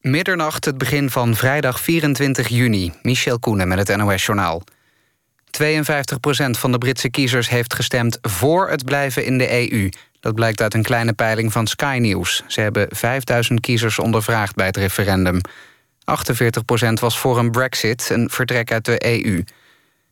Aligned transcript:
Middernacht, 0.00 0.64
het 0.64 0.78
begin 0.78 1.10
van 1.10 1.34
vrijdag 1.34 1.80
24 1.80 2.48
juni. 2.48 2.92
Michel 3.02 3.38
Koenen 3.38 3.68
met 3.68 3.88
het 3.88 3.96
NOS-journaal. 3.96 4.62
52% 5.62 6.50
van 6.50 6.72
de 6.72 6.78
Britse 6.78 7.10
kiezers 7.10 7.48
heeft 7.48 7.74
gestemd 7.74 8.18
voor 8.22 8.70
het 8.70 8.84
blijven 8.84 9.24
in 9.24 9.38
de 9.38 9.72
EU. 9.72 9.88
Dat 10.20 10.34
blijkt 10.34 10.60
uit 10.60 10.74
een 10.74 10.82
kleine 10.82 11.12
peiling 11.12 11.52
van 11.52 11.66
Sky 11.66 11.98
News. 12.00 12.42
Ze 12.46 12.60
hebben 12.60 12.86
5000 12.90 13.60
kiezers 13.60 13.98
ondervraagd 13.98 14.54
bij 14.54 14.66
het 14.66 14.76
referendum. 14.76 15.40
48% 15.40 16.92
was 17.00 17.18
voor 17.18 17.38
een 17.38 17.50
brexit, 17.50 18.10
een 18.10 18.30
vertrek 18.30 18.72
uit 18.72 18.84
de 18.84 19.24
EU. 19.24 19.44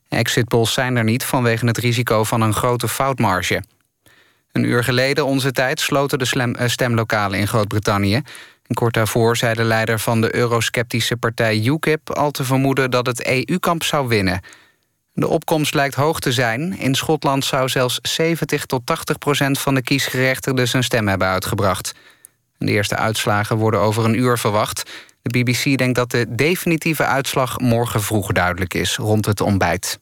Exitpolls 0.09 0.73
zijn 0.73 0.95
er 0.95 1.03
niet 1.03 1.23
vanwege 1.23 1.65
het 1.65 1.77
risico 1.77 2.23
van 2.23 2.41
een 2.41 2.53
grote 2.53 2.87
foutmarge. 2.87 3.63
Een 4.51 4.63
uur 4.63 4.83
geleden 4.83 5.25
onze 5.25 5.51
tijd 5.51 5.79
sloten 5.79 6.19
de 6.19 6.53
eh, 6.53 6.67
stemlokalen 6.67 7.39
in 7.39 7.47
Groot-Brittannië. 7.47 8.21
Kort 8.73 8.93
daarvoor 8.93 9.37
zei 9.37 9.53
de 9.53 9.63
leider 9.63 9.99
van 9.99 10.21
de 10.21 10.35
eurosceptische 10.35 11.17
partij 11.17 11.57
UKIP... 11.57 12.09
al 12.09 12.31
te 12.31 12.43
vermoeden 12.43 12.91
dat 12.91 13.05
het 13.05 13.25
EU-kamp 13.25 13.83
zou 13.83 14.07
winnen. 14.07 14.41
De 15.13 15.27
opkomst 15.27 15.73
lijkt 15.73 15.95
hoog 15.95 16.19
te 16.19 16.31
zijn. 16.31 16.77
In 16.77 16.95
Schotland 16.95 17.45
zou 17.45 17.69
zelfs 17.69 17.99
70 18.01 18.65
tot 18.65 18.85
80 18.85 19.17
procent 19.17 19.59
van 19.59 19.75
de 19.75 19.81
kiesgerechtigden... 19.81 20.67
zijn 20.67 20.83
stem 20.83 21.07
hebben 21.07 21.27
uitgebracht. 21.27 21.93
De 22.57 22.71
eerste 22.71 22.95
uitslagen 22.95 23.57
worden 23.57 23.79
over 23.79 24.05
een 24.05 24.19
uur 24.19 24.37
verwacht. 24.37 24.91
De 25.21 25.39
BBC 25.39 25.77
denkt 25.77 25.95
dat 25.95 26.11
de 26.11 26.35
definitieve 26.35 27.05
uitslag 27.05 27.59
morgen 27.59 28.01
vroeg 28.01 28.31
duidelijk 28.31 28.73
is... 28.73 28.97
rond 28.97 29.25
het 29.25 29.41
ontbijt. 29.41 29.99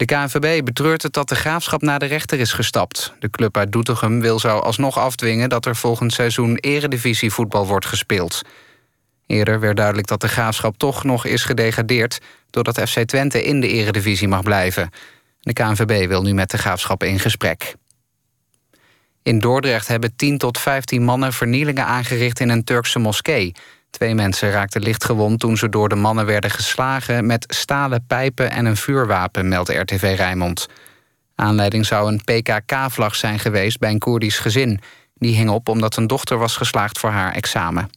De 0.00 0.06
KNVB 0.06 0.64
betreurt 0.64 1.02
het 1.02 1.12
dat 1.12 1.28
de 1.28 1.34
graafschap 1.34 1.82
naar 1.82 1.98
de 1.98 2.06
rechter 2.06 2.40
is 2.40 2.52
gestapt. 2.52 3.12
De 3.18 3.30
club 3.30 3.56
uit 3.56 3.72
Doetinchem 3.72 4.20
wil 4.20 4.38
zo 4.38 4.58
alsnog 4.58 4.98
afdwingen... 4.98 5.48
dat 5.48 5.66
er 5.66 5.76
volgend 5.76 6.12
seizoen 6.12 6.56
eredivisievoetbal 6.56 7.66
wordt 7.66 7.86
gespeeld. 7.86 8.42
Eerder 9.26 9.60
werd 9.60 9.76
duidelijk 9.76 10.06
dat 10.06 10.20
de 10.20 10.28
graafschap 10.28 10.78
toch 10.78 11.04
nog 11.04 11.24
is 11.24 11.44
gedegradeerd... 11.44 12.18
doordat 12.50 12.80
FC 12.80 12.98
Twente 12.98 13.42
in 13.42 13.60
de 13.60 13.68
eredivisie 13.68 14.28
mag 14.28 14.42
blijven. 14.42 14.90
De 15.40 15.52
KNVB 15.52 16.08
wil 16.08 16.22
nu 16.22 16.34
met 16.34 16.50
de 16.50 16.58
graafschap 16.58 17.02
in 17.02 17.18
gesprek. 17.18 17.74
In 19.22 19.38
Dordrecht 19.38 19.88
hebben 19.88 20.16
10 20.16 20.38
tot 20.38 20.58
15 20.58 21.04
mannen 21.04 21.32
vernielingen 21.32 21.86
aangericht 21.86 22.40
in 22.40 22.48
een 22.48 22.64
Turkse 22.64 22.98
moskee... 22.98 23.52
Twee 23.90 24.14
mensen 24.14 24.50
raakten 24.50 24.82
lichtgewond 24.82 25.40
toen 25.40 25.56
ze 25.56 25.68
door 25.68 25.88
de 25.88 25.94
mannen 25.94 26.26
werden 26.26 26.50
geslagen... 26.50 27.26
met 27.26 27.44
stalen 27.54 28.06
pijpen 28.06 28.50
en 28.50 28.64
een 28.64 28.76
vuurwapen, 28.76 29.48
meldt 29.48 29.68
RTV 29.68 30.14
Rijnmond. 30.16 30.68
Aanleiding 31.34 31.86
zou 31.86 32.12
een 32.12 32.24
PKK-vlag 32.24 33.14
zijn 33.14 33.38
geweest 33.38 33.78
bij 33.78 33.90
een 33.90 33.98
Koerdisch 33.98 34.38
gezin. 34.38 34.80
Die 35.14 35.36
hing 35.36 35.50
op 35.50 35.68
omdat 35.68 35.96
een 35.96 36.06
dochter 36.06 36.38
was 36.38 36.56
geslaagd 36.56 36.98
voor 36.98 37.10
haar 37.10 37.32
examen. 37.32 37.90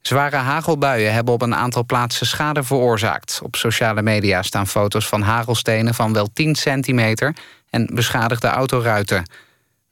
Zware 0.00 0.36
hagelbuien 0.36 1.12
hebben 1.12 1.34
op 1.34 1.42
een 1.42 1.54
aantal 1.54 1.84
plaatsen 1.84 2.26
schade 2.26 2.62
veroorzaakt. 2.62 3.40
Op 3.42 3.56
sociale 3.56 4.02
media 4.02 4.42
staan 4.42 4.66
foto's 4.66 5.08
van 5.08 5.22
hagelstenen 5.22 5.94
van 5.94 6.12
wel 6.12 6.28
10 6.32 6.54
centimeter... 6.54 7.36
en 7.70 7.90
beschadigde 7.92 8.48
autoruiten. 8.48 9.24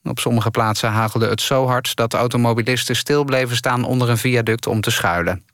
Op 0.05 0.19
sommige 0.19 0.51
plaatsen 0.51 0.91
hagelde 0.91 1.29
het 1.29 1.41
zo 1.41 1.67
hard 1.67 1.97
dat 1.97 2.15
automobilisten 2.15 2.97
stil 2.97 3.25
bleven 3.25 3.57
staan 3.57 3.85
onder 3.85 4.11
een 4.11 4.19
viaduct 4.19 4.67
om 4.67 4.81
te 4.81 4.91
schuilen. 4.91 5.45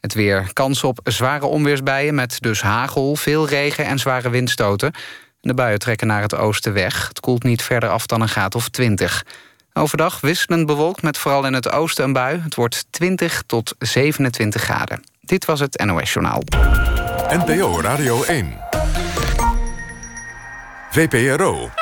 Het 0.00 0.14
weer. 0.14 0.50
Kans 0.52 0.84
op 0.84 1.00
zware 1.04 1.46
onweersbuien 1.46 2.14
met 2.14 2.36
dus 2.40 2.62
hagel, 2.62 3.16
veel 3.16 3.48
regen 3.48 3.84
en 3.84 3.98
zware 3.98 4.30
windstoten. 4.30 4.92
De 5.40 5.54
buien 5.54 5.78
trekken 5.78 6.06
naar 6.06 6.22
het 6.22 6.34
oosten 6.34 6.72
weg. 6.72 7.08
Het 7.08 7.20
koelt 7.20 7.42
niet 7.42 7.62
verder 7.62 7.88
af 7.88 8.06
dan 8.06 8.20
een 8.20 8.28
graad 8.28 8.54
of 8.54 8.68
20. 8.68 9.24
Overdag 9.72 10.20
wisselend 10.20 10.66
bewolkt 10.66 11.02
met 11.02 11.18
vooral 11.18 11.46
in 11.46 11.52
het 11.52 11.72
oosten 11.72 12.04
een 12.04 12.12
bui. 12.12 12.40
Het 12.40 12.54
wordt 12.54 12.86
20 12.90 13.42
tot 13.46 13.74
27 13.78 14.62
graden. 14.62 15.02
Dit 15.20 15.44
was 15.44 15.60
het 15.60 15.84
NOS 15.84 16.12
Journaal. 16.12 16.42
NPO 17.28 17.80
Radio 17.80 18.22
1. 18.22 18.58
VPRO. 20.90 21.81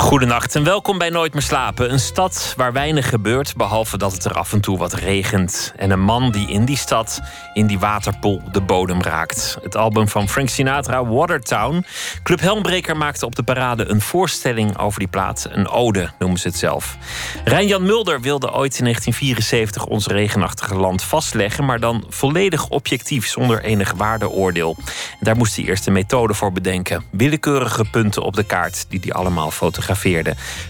Goedenacht 0.00 0.54
en 0.54 0.64
welkom 0.64 0.98
bij 0.98 1.10
Nooit 1.10 1.32
meer 1.32 1.42
slapen. 1.42 1.92
Een 1.92 2.00
stad 2.00 2.54
waar 2.56 2.72
weinig 2.72 3.08
gebeurt, 3.08 3.56
behalve 3.56 3.98
dat 3.98 4.12
het 4.12 4.24
er 4.24 4.32
af 4.32 4.52
en 4.52 4.60
toe 4.60 4.78
wat 4.78 4.92
regent. 4.92 5.72
En 5.76 5.90
een 5.90 6.00
man 6.00 6.30
die 6.30 6.48
in 6.48 6.64
die 6.64 6.76
stad, 6.76 7.20
in 7.54 7.66
die 7.66 7.78
waterpoel, 7.78 8.42
de 8.52 8.60
bodem 8.60 9.02
raakt. 9.02 9.58
Het 9.62 9.76
album 9.76 10.08
van 10.08 10.28
Frank 10.28 10.48
Sinatra, 10.48 11.04
Watertown. 11.04 11.84
Club 12.22 12.40
Helmbreker 12.40 12.96
maakte 12.96 13.26
op 13.26 13.34
de 13.34 13.42
parade 13.42 13.88
een 13.88 14.00
voorstelling 14.00 14.78
over 14.78 14.98
die 14.98 15.08
plaat. 15.08 15.48
Een 15.50 15.68
ode, 15.68 16.10
noemen 16.18 16.38
ze 16.38 16.48
het 16.48 16.56
zelf. 16.56 16.96
Rijn-Jan 17.44 17.82
Mulder 17.82 18.20
wilde 18.20 18.52
ooit 18.52 18.78
in 18.78 18.84
1974 18.84 19.86
ons 19.86 20.06
regenachtige 20.06 20.74
land 20.74 21.02
vastleggen... 21.02 21.64
maar 21.64 21.80
dan 21.80 22.04
volledig 22.08 22.68
objectief, 22.68 23.26
zonder 23.26 23.62
enig 23.62 23.92
waardeoordeel. 23.96 24.76
daar 25.20 25.36
moest 25.36 25.56
hij 25.56 25.64
eerst 25.64 25.86
een 25.86 25.92
methode 25.92 26.34
voor 26.34 26.52
bedenken. 26.52 27.04
Willekeurige 27.10 27.84
punten 27.90 28.22
op 28.22 28.36
de 28.36 28.44
kaart 28.44 28.86
die 28.88 29.00
hij 29.02 29.12
allemaal 29.12 29.50
fotografeerde 29.50 29.88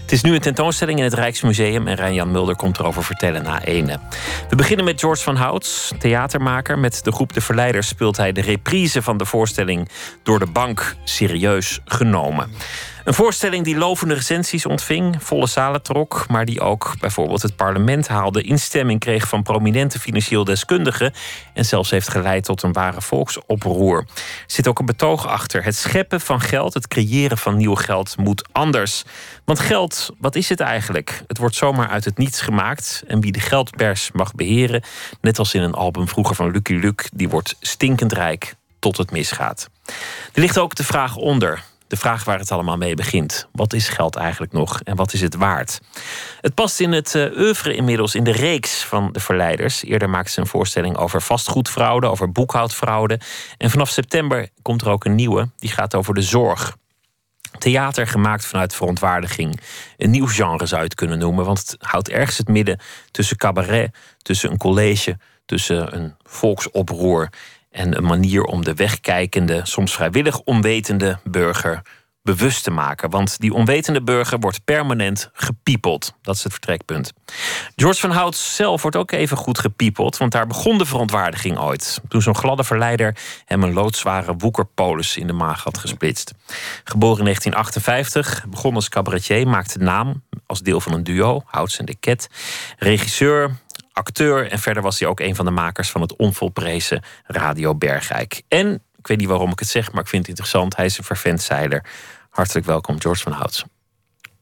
het 0.01 0.11
is 0.11 0.21
nu 0.21 0.33
een 0.33 0.41
tentoonstelling 0.41 0.97
in 0.97 1.03
het 1.03 1.13
Rijksmuseum 1.13 1.87
en 1.87 1.95
Rijn-Jan 1.95 2.31
Mulder 2.31 2.55
komt 2.55 2.79
erover 2.79 3.03
vertellen 3.03 3.43
na 3.43 3.63
ene. 3.63 3.99
We 4.49 4.55
beginnen 4.55 4.85
met 4.85 4.99
George 4.99 5.23
van 5.23 5.35
Houts, 5.35 5.91
theatermaker. 5.99 6.79
Met 6.79 7.03
de 7.03 7.11
groep 7.11 7.33
De 7.33 7.41
Verleiders 7.41 7.87
speelt 7.87 8.17
hij 8.17 8.31
de 8.31 8.41
reprise 8.41 9.01
van 9.01 9.17
de 9.17 9.25
voorstelling 9.25 9.89
Door 10.23 10.39
de 10.39 10.45
Bank 10.45 10.95
serieus 11.03 11.79
genomen. 11.85 12.51
Een 13.03 13.13
voorstelling 13.13 13.63
die 13.63 13.77
lovende 13.77 14.13
recensies 14.13 14.65
ontving, 14.65 15.23
volle 15.23 15.47
zalen 15.47 15.81
trok, 15.81 16.25
maar 16.27 16.45
die 16.45 16.61
ook 16.61 16.93
bijvoorbeeld 16.99 17.41
het 17.41 17.55
parlement 17.55 18.07
haalde, 18.07 18.41
instemming 18.41 18.99
kreeg 18.99 19.27
van 19.27 19.43
prominente 19.43 19.99
financieel 19.99 20.43
deskundigen 20.43 21.13
en 21.53 21.65
zelfs 21.65 21.89
heeft 21.89 22.09
geleid 22.09 22.43
tot 22.43 22.63
een 22.63 22.73
ware 22.73 23.01
volksoproer. 23.01 23.97
Er 23.97 24.05
zit 24.45 24.67
ook 24.67 24.79
een 24.79 24.85
betoog 24.85 25.27
achter. 25.27 25.63
Het 25.63 25.75
scheppen 25.75 26.21
van 26.21 26.41
geld, 26.41 26.73
het 26.73 26.87
creëren 26.87 27.37
van 27.37 27.57
nieuw 27.57 27.75
geld 27.75 28.17
moet 28.17 28.47
anders. 28.51 29.03
Want 29.45 29.59
geld, 29.59 30.09
wat 30.19 30.35
is 30.35 30.49
het 30.49 30.59
eigenlijk? 30.59 31.23
Het 31.27 31.37
wordt 31.37 31.55
zomaar 31.55 31.89
uit 31.89 32.05
het 32.05 32.17
niets 32.17 32.41
gemaakt 32.41 33.03
en 33.07 33.21
wie 33.21 33.31
de 33.31 33.39
geldpers 33.39 34.11
mag 34.11 34.33
beheren, 34.35 34.83
net 35.21 35.39
als 35.39 35.53
in 35.53 35.61
een 35.61 35.73
album 35.73 36.07
vroeger 36.07 36.35
van 36.35 36.51
Lucky 36.51 36.73
Luke, 36.73 37.09
die 37.13 37.29
wordt 37.29 37.55
stinkend 37.59 38.13
rijk 38.13 38.55
tot 38.79 38.97
het 38.97 39.11
misgaat. 39.11 39.69
Er 40.33 40.41
ligt 40.41 40.57
ook 40.57 40.75
de 40.75 40.83
vraag 40.83 41.15
onder 41.15 41.69
de 41.91 41.97
vraag 41.97 42.23
waar 42.23 42.39
het 42.39 42.51
allemaal 42.51 42.77
mee 42.77 42.95
begint. 42.95 43.47
Wat 43.51 43.73
is 43.73 43.89
geld 43.89 44.15
eigenlijk 44.15 44.51
nog 44.51 44.81
en 44.81 44.95
wat 44.95 45.13
is 45.13 45.21
het 45.21 45.35
waard? 45.35 45.79
Het 46.41 46.53
past 46.53 46.79
in 46.79 46.91
het 46.91 47.13
uh, 47.15 47.37
oeuvre 47.37 47.75
inmiddels 47.75 48.15
in 48.15 48.23
de 48.23 48.31
reeks 48.31 48.83
van 48.83 49.11
de 49.11 49.19
verleiders. 49.19 49.83
Eerder 49.83 50.09
maakten 50.09 50.33
ze 50.33 50.39
een 50.39 50.47
voorstelling 50.47 50.97
over 50.97 51.21
vastgoedfraude, 51.21 52.07
over 52.07 52.31
boekhoudfraude. 52.31 53.19
En 53.57 53.69
vanaf 53.69 53.89
september 53.89 54.49
komt 54.61 54.81
er 54.81 54.89
ook 54.89 55.05
een 55.05 55.15
nieuwe, 55.15 55.49
die 55.57 55.69
gaat 55.69 55.95
over 55.95 56.13
de 56.13 56.21
zorg. 56.21 56.77
Theater 57.57 58.07
gemaakt 58.07 58.45
vanuit 58.45 58.75
verontwaardiging. 58.75 59.59
Een 59.97 60.09
nieuw 60.09 60.27
genre 60.27 60.65
zou 60.65 60.81
je 60.81 60.87
het 60.87 60.95
kunnen 60.95 61.19
noemen, 61.19 61.45
want 61.45 61.59
het 61.59 61.75
houdt 61.79 62.09
ergens 62.09 62.37
het 62.37 62.47
midden 62.47 62.79
tussen 63.11 63.37
cabaret, 63.37 63.95
tussen 64.17 64.51
een 64.51 64.57
college, 64.57 65.17
tussen 65.45 65.95
een 65.95 66.15
volksoproer 66.23 67.29
en 67.71 67.97
een 67.97 68.03
manier 68.03 68.43
om 68.43 68.63
de 68.63 68.73
wegkijkende, 68.73 69.61
soms 69.63 69.93
vrijwillig 69.93 70.39
onwetende 70.39 71.19
burger 71.23 71.81
bewust 72.23 72.63
te 72.63 72.71
maken. 72.71 73.09
Want 73.09 73.39
die 73.39 73.53
onwetende 73.53 74.01
burger 74.01 74.39
wordt 74.39 74.63
permanent 74.63 75.29
gepiepeld. 75.33 76.13
Dat 76.21 76.35
is 76.35 76.43
het 76.43 76.51
vertrekpunt. 76.51 77.13
George 77.75 77.99
van 77.99 78.11
Hout 78.11 78.35
zelf 78.35 78.81
wordt 78.81 78.97
ook 78.97 79.11
even 79.11 79.37
goed 79.37 79.59
gepiepeld, 79.59 80.17
want 80.17 80.31
daar 80.31 80.47
begon 80.47 80.77
de 80.77 80.85
verontwaardiging 80.85 81.59
ooit. 81.59 82.01
Toen 82.07 82.21
zo'n 82.21 82.35
gladde 82.35 82.63
verleider 82.63 83.17
hem 83.45 83.63
een 83.63 83.73
loodzware 83.73 84.35
woekerpolis 84.37 85.17
in 85.17 85.27
de 85.27 85.33
maag 85.33 85.63
had 85.63 85.77
gesplitst. 85.77 86.33
Geboren 86.83 87.17
in 87.17 87.23
1958, 87.23 88.45
begon 88.49 88.75
als 88.75 88.89
cabaretier, 88.89 89.47
maakte 89.47 89.79
naam 89.79 90.23
als 90.45 90.61
deel 90.61 90.81
van 90.81 90.93
een 90.93 91.03
duo, 91.03 91.41
Houts 91.45 91.77
en 91.77 91.85
de 91.85 91.95
Ket. 91.99 92.29
Regisseur, 92.77 93.59
acteur 93.93 94.51
en 94.51 94.59
verder 94.59 94.83
was 94.83 94.99
hij 94.99 95.07
ook 95.07 95.19
een 95.19 95.35
van 95.35 95.45
de 95.45 95.51
makers 95.51 95.89
van 95.89 96.01
het 96.01 96.15
onvolprezen 96.15 97.03
Radio 97.25 97.75
Bergijk. 97.75 98.41
En, 98.47 98.73
ik 98.97 99.07
weet 99.07 99.17
niet 99.17 99.27
waarom 99.27 99.51
ik 99.51 99.59
het 99.59 99.67
zeg, 99.67 99.91
maar 99.91 100.01
ik 100.01 100.09
vind 100.09 100.21
het 100.21 100.29
interessant, 100.29 100.75
hij 100.75 100.85
is 100.85 100.97
een 100.97 101.03
vervent 101.03 101.41
zeiler. 101.41 101.85
Hartelijk 102.29 102.65
welkom, 102.65 103.01
George 103.01 103.23
van 103.23 103.31
Houts. 103.31 103.63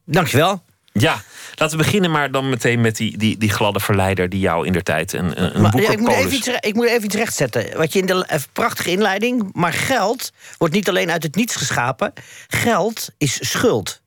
Dankjewel. 0.05 0.61
Ja, 0.91 1.21
laten 1.55 1.77
we 1.77 1.83
beginnen 1.83 2.11
maar 2.11 2.31
dan 2.31 2.49
meteen 2.49 2.81
met 2.81 2.95
die, 2.95 3.17
die, 3.17 3.37
die 3.37 3.49
gladde 3.49 3.79
verleider 3.79 4.29
die 4.29 4.39
jou 4.39 4.65
in 4.65 4.73
der 4.73 4.83
tijd 4.83 5.13
een, 5.13 5.43
een 5.43 5.61
maar, 5.61 5.81
ja, 5.81 5.91
ik, 5.91 5.99
moet 5.99 6.11
even 6.11 6.33
iets, 6.33 6.47
ik 6.47 6.73
moet 6.73 6.87
even 6.87 7.03
iets 7.03 7.15
rechtzetten. 7.15 7.77
Wat 7.77 7.93
je 7.93 7.99
in 7.99 8.05
de 8.05 8.39
prachtige 8.53 8.91
inleiding, 8.91 9.49
maar 9.53 9.73
geld 9.73 10.31
wordt 10.57 10.73
niet 10.73 10.89
alleen 10.89 11.11
uit 11.11 11.23
het 11.23 11.35
niets 11.35 11.55
geschapen. 11.55 12.13
Geld 12.47 13.09
is 13.17 13.49
schuld. 13.49 13.98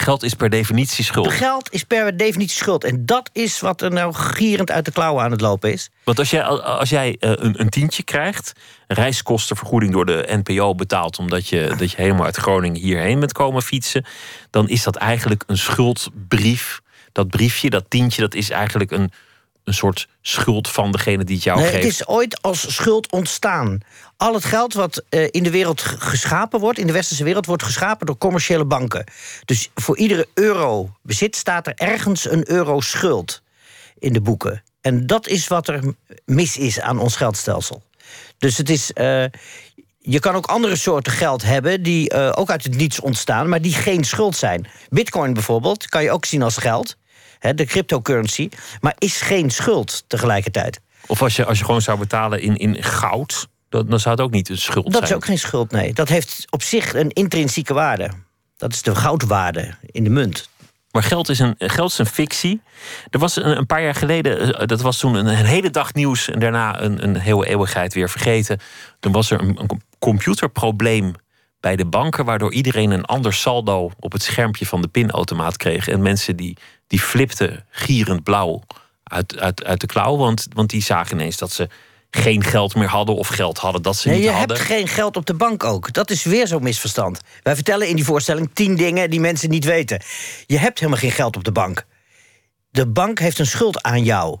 Geld 0.00 0.22
is 0.22 0.34
per 0.34 0.50
definitie 0.50 1.04
schuld. 1.04 1.32
Geld 1.32 1.72
is 1.72 1.84
per 1.84 2.16
definitie 2.16 2.56
schuld. 2.56 2.84
En 2.84 3.06
dat 3.06 3.30
is 3.32 3.60
wat 3.60 3.82
er 3.82 3.90
nou 3.92 4.14
gierend 4.14 4.70
uit 4.70 4.84
de 4.84 4.90
klauwen 4.90 5.24
aan 5.24 5.30
het 5.30 5.40
lopen 5.40 5.72
is. 5.72 5.90
Want 6.04 6.18
als 6.18 6.30
jij, 6.30 6.42
als 6.42 6.90
jij 6.90 7.16
eh, 7.20 7.32
een, 7.34 7.60
een 7.60 7.68
tientje 7.68 8.02
krijgt, 8.02 8.52
reiskostenvergoeding 8.86 9.92
door 9.92 10.06
de 10.06 10.42
NPO 10.44 10.74
betaalt, 10.74 11.18
omdat 11.18 11.48
je, 11.48 11.74
dat 11.78 11.90
je 11.90 11.96
helemaal 11.96 12.24
uit 12.24 12.36
Groningen 12.36 12.80
hierheen 12.80 13.20
bent 13.20 13.32
komen 13.32 13.62
fietsen, 13.62 14.04
dan 14.50 14.68
is 14.68 14.82
dat 14.82 14.96
eigenlijk 14.96 15.44
een 15.46 15.58
schuldbrief. 15.58 16.80
Dat 17.12 17.28
briefje, 17.28 17.70
dat 17.70 17.84
tientje, 17.88 18.20
dat 18.20 18.34
is 18.34 18.50
eigenlijk 18.50 18.90
een, 18.90 19.10
een 19.64 19.74
soort 19.74 20.08
schuld 20.22 20.68
van 20.68 20.92
degene 20.92 21.24
die 21.24 21.34
het 21.34 21.44
jou 21.44 21.58
Nee, 21.58 21.68
geeft. 21.68 21.82
het 21.82 21.92
is 21.92 22.06
ooit 22.06 22.42
als 22.42 22.74
schuld 22.74 23.10
ontstaan. 23.12 23.80
Al 24.20 24.34
het 24.34 24.44
geld 24.44 24.74
wat 24.74 25.04
eh, 25.08 25.26
in 25.30 25.42
de 25.42 25.50
wereld 25.50 25.80
geschapen 25.80 26.60
wordt, 26.60 26.78
in 26.78 26.86
de 26.86 26.92
westerse 26.92 27.24
wereld, 27.24 27.46
wordt 27.46 27.62
geschapen 27.62 28.06
door 28.06 28.18
commerciële 28.18 28.64
banken. 28.64 29.04
Dus 29.44 29.70
voor 29.74 29.96
iedere 29.96 30.26
euro 30.34 30.96
bezit 31.02 31.36
staat 31.36 31.66
er 31.66 31.72
ergens 31.76 32.30
een 32.30 32.50
euro 32.50 32.80
schuld 32.80 33.42
in 33.98 34.12
de 34.12 34.20
boeken. 34.20 34.62
En 34.80 35.06
dat 35.06 35.26
is 35.26 35.48
wat 35.48 35.68
er 35.68 35.94
mis 36.24 36.56
is 36.56 36.80
aan 36.80 36.98
ons 36.98 37.16
geldstelsel. 37.16 37.82
Dus 38.38 38.56
het 38.56 38.70
is. 38.70 38.92
eh, 38.92 39.24
je 39.98 40.18
kan 40.18 40.34
ook 40.34 40.46
andere 40.46 40.76
soorten 40.76 41.12
geld 41.12 41.42
hebben 41.42 41.82
die 41.82 42.08
eh, 42.08 42.32
ook 42.34 42.50
uit 42.50 42.64
het 42.64 42.76
niets 42.76 43.00
ontstaan, 43.00 43.48
maar 43.48 43.62
die 43.62 43.74
geen 43.74 44.04
schuld 44.04 44.36
zijn. 44.36 44.66
Bitcoin 44.88 45.32
bijvoorbeeld 45.32 45.86
kan 45.86 46.02
je 46.02 46.10
ook 46.10 46.24
zien 46.24 46.42
als 46.42 46.56
geld, 46.56 46.96
de 47.54 47.64
cryptocurrency, 47.64 48.48
maar 48.80 48.94
is 48.98 49.20
geen 49.20 49.50
schuld 49.50 50.04
tegelijkertijd. 50.06 50.80
Of 51.06 51.22
als 51.22 51.36
je, 51.36 51.44
als 51.44 51.58
je 51.58 51.64
gewoon 51.64 51.82
zou 51.82 51.98
betalen 51.98 52.40
in, 52.40 52.56
in 52.56 52.82
goud, 52.82 53.48
dan, 53.70 53.86
dan 53.86 54.00
zou 54.00 54.14
het 54.14 54.24
ook 54.24 54.30
niet 54.30 54.48
een 54.48 54.58
schuld 54.58 54.84
Dat 54.84 54.94
zijn. 54.94 55.04
is 55.04 55.12
ook 55.12 55.24
geen 55.24 55.38
schuld, 55.38 55.70
nee. 55.70 55.92
Dat 55.92 56.08
heeft 56.08 56.46
op 56.50 56.62
zich 56.62 56.94
een 56.94 57.10
intrinsieke 57.10 57.74
waarde. 57.74 58.10
Dat 58.56 58.72
is 58.72 58.82
de 58.82 58.94
goudwaarde 58.94 59.74
in 59.86 60.04
de 60.04 60.10
munt. 60.10 60.48
Maar 60.90 61.02
geld 61.02 61.28
is 61.28 61.38
een, 61.38 61.54
geld 61.58 61.90
is 61.90 61.98
een 61.98 62.06
fictie. 62.06 62.62
Er 63.10 63.18
was 63.18 63.36
een, 63.36 63.56
een 63.56 63.66
paar 63.66 63.82
jaar 63.82 63.94
geleden, 63.94 64.54
eh, 64.58 64.66
dat 64.66 64.80
was 64.80 64.98
toen 64.98 65.14
een, 65.14 65.26
een 65.26 65.44
hele 65.44 65.70
dag 65.70 65.94
nieuws 65.94 66.28
en 66.28 66.38
daarna 66.38 66.80
een, 66.80 67.02
een 67.02 67.16
hele 67.16 67.46
eeuwigheid 67.46 67.94
weer 67.94 68.10
vergeten. 68.10 68.60
Toen 69.00 69.12
was 69.12 69.30
er 69.30 69.40
een, 69.40 69.60
een 69.60 69.82
computerprobleem 69.98 71.14
bij 71.60 71.76
de 71.76 71.86
banken, 71.86 72.24
waardoor 72.24 72.52
iedereen 72.52 72.90
een 72.90 73.04
ander 73.04 73.32
saldo 73.32 73.90
op 74.00 74.12
het 74.12 74.22
schermpje 74.22 74.66
van 74.66 74.80
de 74.82 74.88
pinautomaat 74.88 75.56
kreeg. 75.56 75.88
En 75.88 76.02
mensen 76.02 76.36
die, 76.36 76.56
die 76.86 77.00
flipten 77.00 77.66
gierend 77.70 78.22
blauw 78.22 78.62
uit, 79.02 79.38
uit, 79.38 79.64
uit 79.64 79.80
de 79.80 79.86
klauw, 79.86 80.16
want, 80.16 80.46
want 80.52 80.70
die 80.70 80.82
zagen 80.82 81.16
ineens 81.16 81.36
dat 81.36 81.52
ze 81.52 81.68
geen 82.10 82.44
geld 82.44 82.74
meer 82.74 82.88
hadden 82.88 83.16
of 83.16 83.28
geld 83.28 83.58
hadden 83.58 83.82
dat 83.82 83.96
ze 83.96 84.08
Nee, 84.08 84.16
niet 84.16 84.26
je 84.26 84.32
hadden. 84.32 84.56
hebt 84.56 84.68
geen 84.68 84.88
geld 84.88 85.16
op 85.16 85.26
de 85.26 85.34
bank 85.34 85.64
ook. 85.64 85.92
Dat 85.92 86.10
is 86.10 86.24
weer 86.24 86.46
zo'n 86.46 86.62
misverstand. 86.62 87.20
Wij 87.42 87.54
vertellen 87.54 87.88
in 87.88 87.96
die 87.96 88.04
voorstelling 88.04 88.50
tien 88.52 88.76
dingen 88.76 89.10
die 89.10 89.20
mensen 89.20 89.50
niet 89.50 89.64
weten. 89.64 90.02
Je 90.46 90.58
hebt 90.58 90.78
helemaal 90.78 91.00
geen 91.00 91.10
geld 91.10 91.36
op 91.36 91.44
de 91.44 91.52
bank. 91.52 91.84
De 92.70 92.86
bank 92.86 93.18
heeft 93.18 93.38
een 93.38 93.46
schuld 93.46 93.82
aan 93.82 94.04
jou. 94.04 94.38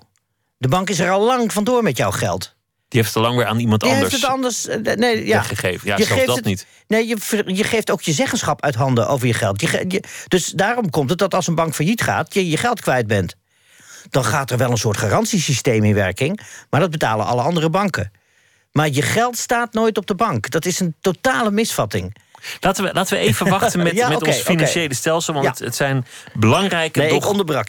De 0.58 0.68
bank 0.68 0.90
is 0.90 0.98
er 0.98 1.10
al 1.10 1.24
lang 1.24 1.52
vandoor 1.52 1.82
met 1.82 1.96
jouw 1.96 2.10
geld. 2.10 2.54
Die 2.88 3.00
heeft 3.00 3.14
het 3.14 3.22
al 3.24 3.28
lang 3.30 3.36
weer 3.42 3.50
aan 3.50 3.58
iemand 3.58 3.80
Die 3.80 3.90
anders 3.90 4.10
heeft 4.10 4.22
het 4.22 4.32
anders. 4.32 4.66
eh, 4.66 4.94
Nee, 4.96 5.26
ja. 5.26 5.36
weggegeven. 5.36 5.88
Ja, 5.88 5.96
Je 5.96 6.02
zelfs 6.02 6.12
geeft 6.12 6.26
dat 6.26 6.36
het- 6.36 6.44
niet. 6.44 6.66
Nee, 6.86 7.06
je, 7.08 7.16
je 7.46 7.64
geeft 7.64 7.90
ook 7.90 8.02
je 8.02 8.12
zeggenschap 8.12 8.62
uit 8.62 8.74
handen 8.74 9.08
over 9.08 9.26
je 9.26 9.34
geld. 9.34 9.60
Je, 9.60 9.84
je- 9.88 10.02
dus 10.28 10.46
daarom 10.46 10.90
komt 10.90 11.10
het 11.10 11.18
dat 11.18 11.34
als 11.34 11.46
een 11.46 11.54
bank 11.54 11.74
failliet 11.74 12.02
gaat, 12.02 12.34
je 12.34 12.48
je 12.48 12.56
geld 12.56 12.80
kwijt 12.80 13.06
bent. 13.06 13.34
Dan 14.10 14.24
gaat 14.24 14.50
er 14.50 14.58
wel 14.58 14.70
een 14.70 14.76
soort 14.76 14.96
garantiesysteem 14.96 15.84
in 15.84 15.94
werking, 15.94 16.40
maar 16.70 16.80
dat 16.80 16.90
betalen 16.90 17.26
alle 17.26 17.42
andere 17.42 17.70
banken. 17.70 18.12
Maar 18.72 18.88
je 18.88 19.02
geld 19.02 19.36
staat 19.38 19.72
nooit 19.72 19.98
op 19.98 20.06
de 20.06 20.14
bank. 20.14 20.50
Dat 20.50 20.66
is 20.66 20.80
een 20.80 20.94
totale 21.00 21.50
misvatting. 21.50 22.14
Laten 22.60 22.84
we, 22.84 22.92
laten 22.92 23.16
we 23.16 23.22
even 23.22 23.48
wachten 23.48 23.82
met, 23.82 23.92
Ja, 23.96 24.08
met 24.08 24.26
ons 24.26 24.36
financiële 24.36 24.94
stelsel. 24.94 25.34
Want 25.34 25.58
Ja. 25.58 25.64
het, 25.64 25.74
zijn 25.76 26.06
belangrijke, 26.34 26.98
Nee, 26.98 27.08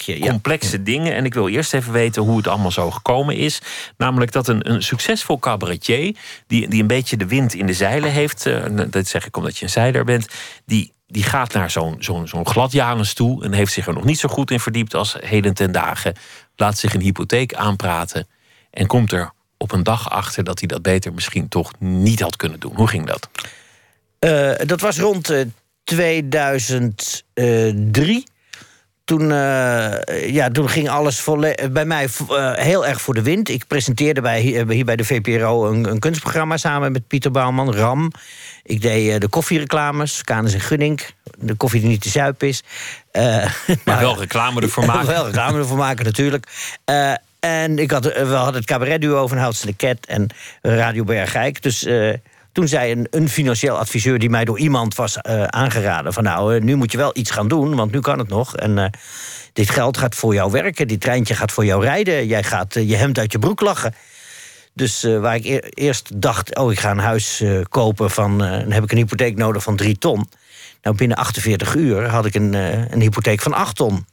je. 0.01 0.19
Ja. 0.19 0.29
complexe 0.29 0.83
dingen. 0.83 1.15
En 1.15 1.25
ik 1.25 1.33
wil 1.33 1.47
eerst 1.47 1.73
even 1.73 1.91
weten 1.91 2.21
hoe 2.21 2.37
het 2.37 2.47
allemaal 2.47 2.71
zo 2.71 2.91
gekomen 2.91 3.35
is. 3.35 3.61
Namelijk 3.97 4.31
dat 4.31 4.47
een, 4.47 4.71
een 4.71 4.83
succesvol 4.83 5.39
cabaretier... 5.39 6.15
Die, 6.47 6.67
die 6.67 6.81
een 6.81 6.87
beetje 6.87 7.17
de 7.17 7.27
wind 7.27 7.53
in 7.53 7.65
de 7.65 7.73
zeilen 7.73 8.11
heeft... 8.11 8.45
eh, 8.45 8.63
dat 8.87 9.07
zeg 9.07 9.25
ik 9.25 9.37
omdat 9.37 9.57
je 9.57 9.63
een 9.63 9.71
zeiler 9.71 10.03
bent... 10.03 10.27
die, 10.65 10.93
die 11.11 11.23
gaat 11.23 11.53
naar 11.53 11.71
zo'n 11.71 11.95
zo'n 11.99 12.27
zo'n 12.27 12.47
gladjanus 12.47 13.13
toe... 13.13 13.43
en 13.43 13.53
heeft 13.53 13.73
zich 13.73 13.87
er 13.87 13.93
nog 13.93 14.03
niet 14.03 14.19
zo 14.19 14.29
goed 14.29 14.51
in 14.51 14.59
verdiept 14.59 14.93
als 14.93 15.15
heden 15.19 15.53
ten 15.53 15.71
dagen. 15.71 16.13
Laat 16.55 16.77
zich 16.77 16.93
een 16.93 17.01
hypotheek 17.01 17.53
aanpraten... 17.53 18.27
en 18.71 18.87
komt 18.87 19.11
er 19.11 19.31
op 19.57 19.71
een 19.71 19.83
dag 19.83 20.09
achter 20.09 20.43
dat 20.43 20.59
hij 20.59 20.67
dat 20.67 20.81
beter 20.81 21.13
misschien 21.13 21.47
toch 21.47 21.71
niet 21.79 22.19
had 22.19 22.35
kunnen 22.35 22.59
doen. 22.59 22.75
Hoe 22.75 22.87
ging 22.87 23.05
dat? 23.05 23.29
Eh, 24.19 24.51
dat 24.65 24.81
was 24.81 24.99
rond 24.99 25.29
eh, 25.29 25.45
2003. 25.83 28.23
Toen, 29.11 29.31
eh, 29.31 30.29
ja, 30.33 30.49
toen 30.49 30.69
ging 30.69 30.89
alles 30.89 31.23
bij 31.71 31.85
mij 31.85 32.07
eh, 32.29 32.53
heel 32.53 32.87
erg 32.87 33.01
voor 33.01 33.13
de 33.13 33.21
wind. 33.21 33.49
Ik 33.49 33.67
presenteerde 33.67 34.21
bij, 34.21 34.39
hier, 34.39 34.85
bij 34.85 34.95
de 34.95 35.05
VPRO 35.05 35.69
een, 35.69 35.89
een 35.89 35.99
kunstprogramma 35.99 36.57
samen 36.57 36.91
met 36.91 37.07
Pieter 37.07 37.31
Bouwman, 37.31 37.73
RAM. 37.73 38.11
Ik 38.63 38.81
deed 38.81 39.13
eh, 39.13 39.19
de 39.19 39.27
koffiereclames, 39.27 40.23
Canis 40.23 40.53
en 40.53 40.59
Gunning. 40.59 41.01
De 41.37 41.53
koffie 41.53 41.79
die 41.79 41.89
niet 41.89 42.01
te 42.01 42.09
zuip 42.09 42.43
is. 42.43 42.63
Maar 43.11 43.51
nou, 43.85 43.99
wel 43.99 44.19
reclame 44.19 44.61
ervoor 44.61 44.85
maken. 44.85 45.07
Wel 45.15 45.25
reclame 45.25 45.57
ervoor 45.57 45.77
maken, 45.77 46.05
natuurlijk. 46.05 46.45
En 47.39 47.79
ik 47.79 47.91
had, 47.91 48.03
we 48.03 48.33
hadden 48.33 48.55
het 48.55 48.65
cabaretduo 48.65 49.27
van 49.27 49.37
Houtse 49.37 49.65
de 49.65 49.73
Ket 49.73 50.05
en 50.05 50.27
Radio 50.61 51.03
Bergijk. 51.03 51.61
Dus 51.61 51.87
toen 52.51 52.67
zei 52.67 52.91
een, 52.91 53.07
een 53.09 53.29
financieel 53.29 53.77
adviseur 53.77 54.19
die 54.19 54.29
mij 54.29 54.45
door 54.45 54.59
iemand 54.59 54.95
was 54.95 55.17
eh, 55.17 55.43
aangeraden... 55.43 56.13
van 56.13 56.23
nou, 56.23 56.55
eh, 56.55 56.61
nu 56.61 56.75
moet 56.75 56.91
je 56.91 56.97
wel 56.97 57.11
iets 57.13 57.31
gaan 57.31 57.47
doen, 57.47 57.75
want 57.75 57.91
nu 57.91 57.99
kan 57.99 58.19
het 58.19 58.27
nog. 58.27 58.55
En 58.55 58.77
eh, 58.77 58.85
dit 59.53 59.69
geld 59.69 59.97
gaat 59.97 60.15
voor 60.15 60.33
jou 60.33 60.51
werken, 60.51 60.87
dit 60.87 61.01
treintje 61.01 61.35
gaat 61.35 61.51
voor 61.51 61.65
jou 61.65 61.83
rijden. 61.83 62.27
Jij 62.27 62.43
gaat 62.43 62.73
je 62.73 62.95
hemd 62.95 63.19
uit 63.19 63.31
je 63.31 63.39
broek 63.39 63.61
lachen. 63.61 63.93
Dus 64.73 65.03
waar 65.03 65.35
ik 65.35 65.45
eer- 65.45 65.69
eerst 65.69 66.21
dacht, 66.21 66.55
oh, 66.55 66.71
ik 66.71 66.79
ga 66.79 66.91
een 66.91 66.97
huis 66.97 67.43
kopen 67.69 68.11
van... 68.11 68.37
dan 68.37 68.71
heb 68.71 68.83
ik 68.83 68.91
een 68.91 68.97
hypotheek 68.97 69.35
nodig 69.35 69.63
van 69.63 69.75
drie 69.75 69.97
ton. 69.97 70.29
Nou, 70.81 70.95
binnen 70.95 71.17
48 71.17 71.75
uur 71.75 72.07
had 72.07 72.25
ik 72.25 72.35
een, 72.35 72.53
een 72.93 73.01
hypotheek 73.01 73.41
van 73.41 73.53
8 73.53 73.75
ton. 73.75 74.05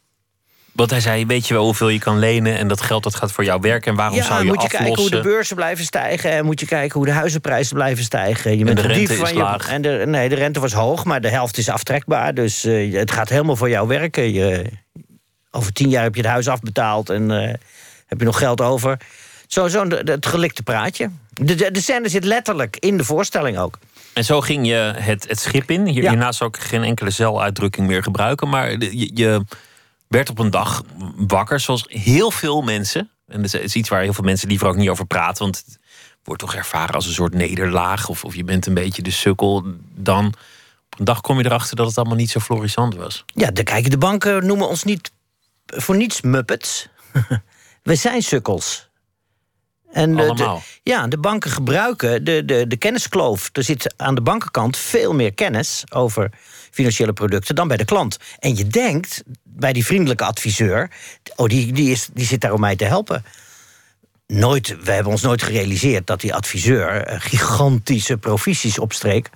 Want 0.78 0.90
hij 0.90 1.00
zei, 1.00 1.26
weet 1.26 1.48
je 1.48 1.54
wel 1.54 1.64
hoeveel 1.64 1.88
je 1.88 1.98
kan 1.98 2.18
lenen... 2.18 2.56
en 2.58 2.68
dat 2.68 2.80
geld 2.80 3.02
dat 3.02 3.14
gaat 3.14 3.32
voor 3.32 3.44
jou 3.44 3.60
werken 3.60 3.90
en 3.90 3.96
waarom 3.96 4.22
zou 4.22 4.38
je 4.44 4.46
moet 4.46 4.54
je 4.62 4.66
aflossen? 4.66 4.84
kijken 4.86 5.02
hoe 5.02 5.10
de 5.10 5.20
beurzen 5.28 5.56
blijven 5.56 5.84
stijgen. 5.84 6.30
En 6.30 6.44
moet 6.44 6.60
je 6.60 6.66
kijken 6.66 6.96
hoe 6.98 7.06
de 7.06 7.12
huizenprijzen 7.12 7.74
blijven 7.74 8.04
stijgen. 8.04 8.58
Je 8.58 8.64
bent 8.64 8.76
de 8.76 8.82
een 8.82 8.94
dief 8.94 9.08
rente 9.08 9.22
is 9.22 9.30
je- 9.30 9.36
laag. 9.36 9.68
En 9.68 9.82
de, 9.82 10.02
nee, 10.06 10.28
de 10.28 10.34
rente 10.34 10.60
was 10.60 10.72
hoog, 10.72 11.04
maar 11.04 11.20
de 11.20 11.28
helft 11.28 11.58
is 11.58 11.68
aftrekbaar. 11.68 12.34
Dus 12.34 12.64
eh, 12.64 12.92
het 12.94 13.10
gaat 13.10 13.28
helemaal 13.28 13.56
voor 13.56 13.68
jou 13.68 13.88
werken. 13.88 14.32
Je, 14.32 14.64
over 15.50 15.72
tien 15.72 15.88
jaar 15.88 16.02
heb 16.02 16.14
je 16.14 16.20
het 16.20 16.30
huis 16.30 16.48
afbetaald 16.48 17.10
en 17.10 17.30
eh, 17.42 17.54
heb 18.06 18.18
je 18.18 18.24
nog 18.24 18.38
geld 18.38 18.60
over. 18.60 18.96
Zo, 19.46 19.68
zo 19.68 19.86
de- 19.86 20.04
de- 20.04 20.12
het 20.12 20.26
gelikte 20.26 20.62
praatje. 20.62 21.10
De, 21.32 21.54
de, 21.54 21.70
de 21.70 21.80
scène 21.80 22.08
zit 22.08 22.24
letterlijk 22.24 22.76
in 22.76 22.96
de 22.96 23.04
voorstelling 23.04 23.58
ook. 23.58 23.78
En 24.12 24.24
zo 24.24 24.40
ging 24.40 24.66
je 24.66 24.92
het, 24.96 25.28
het 25.28 25.40
schip 25.40 25.70
in. 25.70 25.86
Hier, 25.86 26.02
Ja. 26.02 26.10
Hierna 26.10 26.32
zou 26.32 26.50
ik 26.50 26.62
geen 26.62 26.82
enkele 26.82 27.10
zeluitdrukking 27.10 27.86
meer 27.86 28.02
gebruiken. 28.02 28.48
Maar 28.48 28.78
de- 28.78 28.98
je, 28.98 29.10
je 29.14 29.44
werd 30.08 30.30
op 30.30 30.38
een 30.38 30.50
dag 30.50 30.82
wakker, 31.16 31.60
zoals 31.60 31.84
heel 31.88 32.30
veel 32.30 32.62
mensen. 32.62 33.10
En 33.26 33.42
dat 33.42 33.54
is 33.54 33.74
iets 33.74 33.88
waar 33.88 34.02
heel 34.02 34.12
veel 34.12 34.24
mensen 34.24 34.48
liever 34.48 34.68
ook 34.68 34.76
niet 34.76 34.88
over 34.88 35.06
praten. 35.06 35.42
Want 35.42 35.56
het 35.66 35.78
wordt 36.22 36.40
toch 36.40 36.54
ervaren 36.54 36.94
als 36.94 37.06
een 37.06 37.12
soort 37.12 37.34
nederlaag. 37.34 38.08
Of, 38.08 38.24
of 38.24 38.34
je 38.34 38.44
bent 38.44 38.66
een 38.66 38.74
beetje 38.74 39.02
de 39.02 39.10
sukkel. 39.10 39.64
Dan 39.94 40.26
op 40.90 40.98
een 40.98 41.04
dag 41.04 41.20
kom 41.20 41.38
je 41.38 41.44
erachter 41.44 41.76
dat 41.76 41.86
het 41.86 41.96
allemaal 41.98 42.16
niet 42.16 42.30
zo 42.30 42.40
florissant 42.40 42.94
was. 42.94 43.24
Ja, 43.34 43.50
de, 43.50 43.62
kijk, 43.62 43.90
de 43.90 43.98
banken 43.98 44.46
noemen 44.46 44.68
ons 44.68 44.84
niet 44.84 45.12
voor 45.66 45.96
niets 45.96 46.20
muppets. 46.20 46.88
We 47.82 47.94
zijn 47.94 48.22
sukkels. 48.22 48.87
En 49.92 50.16
de-. 50.16 50.34
De, 50.34 50.58
ja, 50.82 51.06
de 51.06 51.18
banken 51.18 51.50
gebruiken 51.50 52.24
de, 52.24 52.44
de, 52.44 52.66
de 52.66 52.76
kenniskloof. 52.76 53.50
Er 53.52 53.64
zit 53.64 53.94
aan 53.96 54.14
de 54.14 54.20
bankenkant 54.20 54.76
veel 54.76 55.14
meer 55.14 55.34
kennis 55.34 55.84
over 55.88 56.30
financiële 56.70 57.12
producten 57.12 57.54
dan 57.54 57.68
bij 57.68 57.76
de 57.76 57.84
klant. 57.84 58.16
En 58.38 58.56
je 58.56 58.66
denkt 58.66 59.22
bij 59.42 59.72
die 59.72 59.84
vriendelijke 59.84 60.24
adviseur, 60.24 60.90
oh, 61.36 61.46
die, 61.46 61.72
die, 61.72 61.90
is, 61.90 62.08
die 62.12 62.26
zit 62.26 62.40
daar 62.40 62.52
om 62.52 62.60
mij 62.60 62.76
te 62.76 62.84
helpen. 62.84 63.24
Nooit, 64.26 64.76
we 64.82 64.92
hebben 64.92 65.12
ons 65.12 65.22
nooit 65.22 65.42
gerealiseerd 65.42 66.06
dat 66.06 66.20
die 66.20 66.34
adviseur 66.34 66.88
eh, 66.88 67.20
gigantische 67.20 68.16
provisies 68.16 68.78
opstreek 68.78 69.30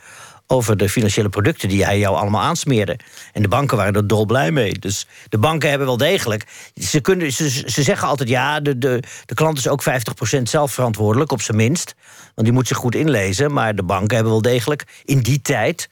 over 0.47 0.77
de 0.77 0.89
financiële 0.89 1.29
producten 1.29 1.69
die 1.69 1.85
hij 1.85 1.99
jou 1.99 2.17
allemaal 2.17 2.43
aansmeerde. 2.43 2.99
En 3.33 3.43
de 3.43 3.49
banken 3.49 3.77
waren 3.77 3.95
er 3.95 4.07
dolblij 4.07 4.51
mee. 4.51 4.79
Dus 4.79 5.07
de 5.29 5.39
banken 5.39 5.69
hebben 5.69 5.87
wel 5.87 5.97
degelijk. 5.97 6.47
Ze, 6.75 7.01
kunnen, 7.01 7.33
ze, 7.33 7.51
ze 7.51 7.83
zeggen 7.83 8.09
altijd: 8.09 8.29
ja, 8.29 8.61
de, 8.61 8.79
de, 8.79 9.03
de 9.27 9.35
klant 9.35 9.59
is 9.59 9.69
ook 9.69 9.83
50% 10.39 10.43
zelf 10.43 10.73
verantwoordelijk, 10.73 11.33
op 11.33 11.43
zijn 11.43 11.57
minst. 11.57 11.95
Want 12.35 12.47
die 12.47 12.53
moet 12.53 12.67
zich 12.69 12.77
goed 12.77 12.95
inlezen. 12.95 13.53
Maar 13.53 13.75
de 13.75 13.83
banken 13.83 14.15
hebben 14.15 14.33
wel 14.33 14.43
degelijk 14.43 14.85
in 15.05 15.21
die 15.21 15.43
tijd 15.43 15.89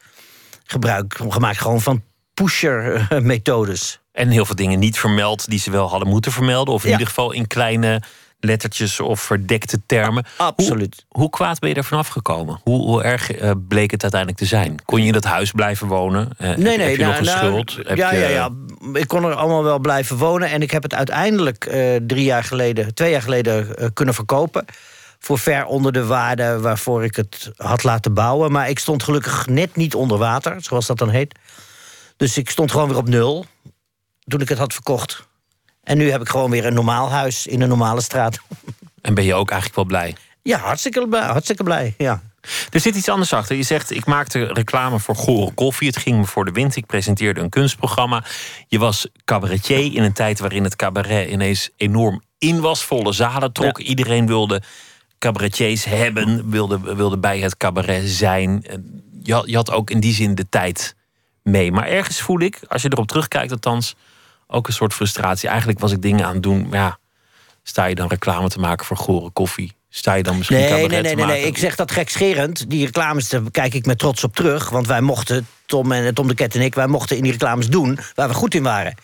gebruik 0.64 1.21
gemaakt 1.28 1.59
gewoon 1.61 1.80
van 1.80 2.02
pusher-methodes. 2.35 4.00
En 4.12 4.28
heel 4.28 4.47
veel 4.47 4.54
dingen 4.54 4.78
niet 4.78 4.99
vermeld 4.99 5.49
die 5.50 5.59
ze 5.59 5.71
wel 5.71 5.88
hadden 5.88 6.09
moeten 6.09 6.33
vermelden. 6.33 6.75
Of 6.75 6.83
in 6.83 6.87
Ja. 6.88 6.92
ieder 6.92 7.09
geval 7.09 7.33
in 7.33 7.47
kleine 7.47 8.02
lettertjes 8.40 9.00
of 9.00 9.20
verdekte 9.20 9.80
termen. 9.87 10.25
Absoluut. 10.37 11.04
Hoe, 11.09 11.20
hoe 11.20 11.30
kwaad 11.30 11.59
ben 11.59 11.68
je 11.68 11.75
er 11.75 11.85
vanaf 11.85 12.09
gekomen? 12.09 12.61
Hoe, 12.62 12.82
hoe 12.82 13.02
erg 13.02 13.32
eh, 13.32 13.50
bleek 13.68 13.90
het 13.90 14.02
uiteindelijk 14.02 14.40
te 14.40 14.47
zijn? 14.49 14.85
Kon 14.85 15.00
je 15.00 15.06
in 15.06 15.12
dat 15.12 15.25
huis 15.25 15.50
blijven 15.50 15.87
wonen? 15.87 16.28
Uh, 16.40 16.49
nee, 16.49 16.56
nee. 16.56 16.88
Heb 16.88 16.97
je 16.97 17.04
nog 17.04 17.12
nou, 17.12 17.18
een 17.18 17.25
nou, 17.25 17.38
schuld? 17.38 17.97
Ja, 17.99 18.12
je- 18.12 18.18
ja, 18.18 18.28
ja. 18.28 18.50
Ik 18.92 19.09
kon 19.09 19.25
er 19.25 19.35
allemaal 19.35 19.64
wel 19.64 19.78
blijven 19.78 20.16
wonen. 20.16 20.50
En 20.50 20.62
ik 20.62 20.70
heb 20.70 20.82
het 20.82 20.94
uiteindelijk 20.94 21.64
eh, 21.64 21.97
drie 22.06 22.25
jaar 22.25 22.44
geleden, 22.44 22.94
twee 22.94 23.11
jaar 23.11 23.23
geleden 23.23 23.76
eh, 23.76 23.88
kunnen 23.94 24.14
verkopen. 24.14 24.64
Voor 25.18 25.38
ver 25.38 25.64
onder 25.64 25.92
de 25.92 26.04
waarde 26.06 26.61
waarvoor 26.61 27.04
ik 27.04 27.16
het 27.16 27.50
had 27.56 27.82
laten 27.85 28.14
bouwen. 28.14 28.52
Maar 28.52 28.68
ik 28.68 28.78
stond 28.78 29.02
gelukkig 29.02 29.47
net 29.47 29.76
niet 29.76 29.94
onder 29.94 30.18
water, 30.18 30.56
zoals 30.59 30.87
dat 30.87 30.99
dan 30.99 31.09
heet. 31.11 31.38
Dus 32.16 32.37
ik 32.37 32.50
stond 32.50 32.70
gewoon 32.70 32.88
weer 32.88 32.97
op 32.97 33.09
nul 33.09 33.47
toen 34.26 34.40
ik 34.40 34.49
het 34.49 34.59
had 34.59 34.73
verkocht. 34.73 35.28
En 35.82 35.99
nu 35.99 36.10
heb 36.10 36.20
ik 36.20 36.28
gewoon 36.28 36.50
weer 36.50 36.66
een 36.66 36.75
normaal 36.75 37.10
huis 37.10 37.46
in 37.46 37.60
een 37.60 37.68
normale 37.68 38.00
straat. 38.00 38.38
En 39.00 39.14
ben 39.14 39.25
je 39.25 39.34
ook 39.34 39.50
eigenlijk 39.50 39.76
wel 39.76 39.84
blij? 39.84 40.16
Ja, 40.42 40.58
hartstikke 40.58 41.08
blij. 41.08 41.22
Hartstikke 41.22 41.62
blij 41.62 41.94
ja. 41.99 42.22
Er 42.70 42.80
zit 42.80 42.96
iets 42.96 43.08
anders 43.08 43.32
achter. 43.32 43.56
Je 43.56 43.62
zegt, 43.62 43.90
ik 43.90 44.06
maakte 44.06 44.44
reclame 44.44 44.99
voor 44.99 45.16
Gore 45.16 45.52
Koffie. 45.52 45.88
Het 45.88 45.96
ging 45.96 46.18
me 46.18 46.25
voor 46.25 46.44
de 46.44 46.52
wind. 46.52 46.76
Ik 46.76 46.87
presenteerde 46.87 47.40
een 47.40 47.49
kunstprogramma. 47.49 48.25
Je 48.68 48.78
was 48.78 49.06
cabaretier 49.25 49.94
in 49.94 50.02
een 50.02 50.12
tijd 50.12 50.38
waarin 50.38 50.64
het 50.64 50.76
cabaret 50.76 51.30
ineens 51.30 51.70
enorm 51.76 52.22
in 52.38 52.60
was. 52.60 52.84
Volle 52.84 53.12
zalen 53.12 53.52
trok. 53.52 53.78
Iedereen 53.78 54.26
wilde 54.26 54.62
cabaretiers 55.18 55.84
hebben. 55.84 56.50
Wilde, 56.50 56.94
wilde 56.94 57.18
bij 57.18 57.38
het 57.38 57.56
cabaret 57.56 58.08
zijn. 58.08 58.64
Je 59.22 59.34
had, 59.34 59.49
je 59.49 59.56
had 59.56 59.70
ook 59.70 59.90
in 59.90 60.00
die 60.00 60.14
zin 60.14 60.34
de 60.34 60.49
tijd 60.49 60.94
mee. 61.42 61.72
Maar 61.72 61.87
ergens 61.87 62.20
voel 62.20 62.40
ik, 62.40 62.60
als 62.68 62.82
je 62.82 62.88
erop 62.92 63.06
terugkijkt 63.06 63.52
althans... 63.52 63.94
ook 64.50 64.66
een 64.66 64.73
soort 64.73 64.95
frustratie. 64.95 65.49
Eigenlijk 65.49 65.78
was 65.78 65.92
ik 65.92 66.02
dingen 66.02 66.26
aan 66.26 66.33
het 66.35 66.42
doen. 66.42 66.69
maar 66.69 66.78
Ja, 66.78 66.99
sta 67.62 67.85
je 67.85 67.95
dan 67.95 68.09
reclame 68.09 68.49
te 68.49 68.59
maken 68.59 68.87
voor 68.87 68.97
Gore 68.97 69.30
Koffie? 69.30 69.73
Sta 69.88 70.14
je 70.14 70.23
dan 70.23 70.37
misschien 70.37 70.59
Nee, 70.59 70.71
nee, 70.71 70.88
nee, 70.88 71.02
nee, 71.02 71.14
nee. 71.14 71.26
maken? 71.26 71.47
Ik 71.47 71.59
zeg 71.59 71.75
dat 71.76 71.90
gekscherend. 71.90 72.71
Die 72.71 72.85
reclames, 72.85 73.28
daar 73.28 73.42
kijk 73.50 73.75
ik 73.75 73.87
met 73.87 73.99
trots 73.99 74.25
op 74.25 74.35
terug. 74.37 74.71
Want 74.71 74.87
wij 74.87 75.00
mochten, 75.00 75.47
Tom, 75.66 75.92
en, 75.92 76.14
Tom 76.14 76.28
de 76.28 76.35
Ket 76.35 76.54
en 76.54 76.61
ik... 76.61 76.75
wij 76.75 76.87
mochten 76.87 77.16
in 77.16 77.23
die 77.23 77.33
reclames 77.33 77.69
doen 77.69 77.99
waar 78.14 78.28
we 78.28 78.35
goed 78.35 78.54
in 78.54 78.62
waren. 78.62 78.95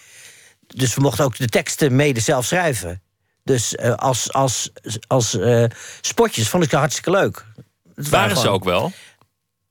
Dus 0.67 0.95
we 0.95 1.00
mochten 1.00 1.25
ook 1.25 1.37
de 1.37 1.47
teksten 1.49 1.97
mede 1.97 2.21
zelf 2.21 2.45
schrijven. 2.45 3.03
Dus 3.45 3.75
eh, 3.75 3.95
als, 3.95 4.33
als, 4.33 4.71
als 5.07 5.38
eh, 5.38 5.65
spotjes 6.00 6.49
vond 6.49 6.65
ik 6.65 6.71
het 6.71 6.79
hartstikke 6.81 7.11
leuk. 7.11 7.45
Het 7.95 8.09
waren 8.09 8.37
ze 8.37 8.49
ook 8.49 8.65
wel. 8.65 8.93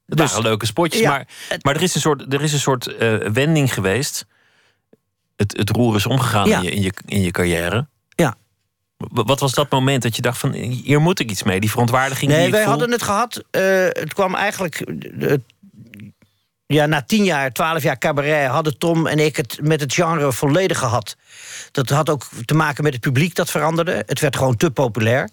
Het 0.05 0.17
Dus- 0.17 0.29
waren 0.29 0.43
leuke 0.43 0.65
spotjes, 0.65 1.01
Ja, 1.01 1.09
maar, 1.09 1.27
maar 1.61 1.75
er 1.75 1.81
is 1.81 1.95
een 1.95 2.01
soort, 2.01 2.33
er 2.33 2.41
is 2.41 2.53
een 2.53 2.59
soort 2.59 2.87
eh, 2.87 3.15
wending 3.15 3.73
geweest. 3.73 4.25
Het, 5.35 5.57
het 5.57 5.69
roer 5.69 5.95
is 5.95 6.05
omgegaan 6.05 6.47
Ja. 6.47 6.57
in, 6.57 6.63
je, 6.63 6.71
in, 6.71 6.81
je, 6.81 6.93
in 7.05 7.21
je 7.21 7.31
carrière. 7.31 7.87
Ja. 8.09 8.35
Wat 8.97 9.39
was 9.39 9.53
dat 9.53 9.69
moment 9.71 10.01
dat 10.03 10.15
je 10.15 10.21
dacht 10.21 10.37
van 10.37 10.51
hier 10.53 11.01
moet 11.01 11.19
ik 11.19 11.29
iets 11.29 11.43
mee? 11.43 11.59
Die 11.59 11.69
verontwaardiging 11.69 12.31
Nee, 12.31 12.51
wij 12.51 12.59
voel? 12.61 12.69
hadden 12.69 12.91
het 12.91 13.03
gehad. 13.03 13.43
eh, 13.51 13.61
het 13.89 14.13
kwam 14.13 14.35
eigenlijk. 14.35 14.75
eh, 15.19 15.33
ja, 16.65 16.85
na 16.85 17.01
tien 17.01 17.23
jaar, 17.23 17.51
twaalf 17.51 17.83
jaar 17.83 17.97
cabaret 17.97 18.47
hadden 18.49 18.77
Tom 18.77 19.07
en 19.07 19.19
ik 19.19 19.35
het 19.35 19.59
met 19.61 19.81
het 19.81 19.93
genre 19.93 20.31
volledig 20.33 20.77
gehad. 20.79 21.15
Dat 21.71 21.89
had 21.89 22.09
ook 22.09 22.27
te 22.45 22.53
maken 22.53 22.83
met 22.83 22.93
het 22.93 23.01
publiek 23.01 23.35
dat 23.35 23.51
veranderde. 23.51 24.03
Het 24.05 24.19
werd 24.19 24.35
gewoon 24.37 24.55
te 24.57 24.71
populair. 24.71 25.29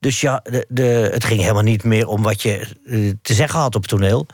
Dus 0.00 0.20
ja, 0.20 0.40
de, 0.44 0.66
de, 0.68 1.10
het 1.12 1.24
ging 1.24 1.40
helemaal 1.40 1.62
niet 1.62 1.84
meer 1.84 2.06
om 2.06 2.22
wat 2.22 2.42
je 2.42 2.76
eh, 2.86 3.12
te 3.22 3.34
zeggen 3.34 3.60
had 3.60 3.74
op 3.74 3.86
toneel. 3.86 4.26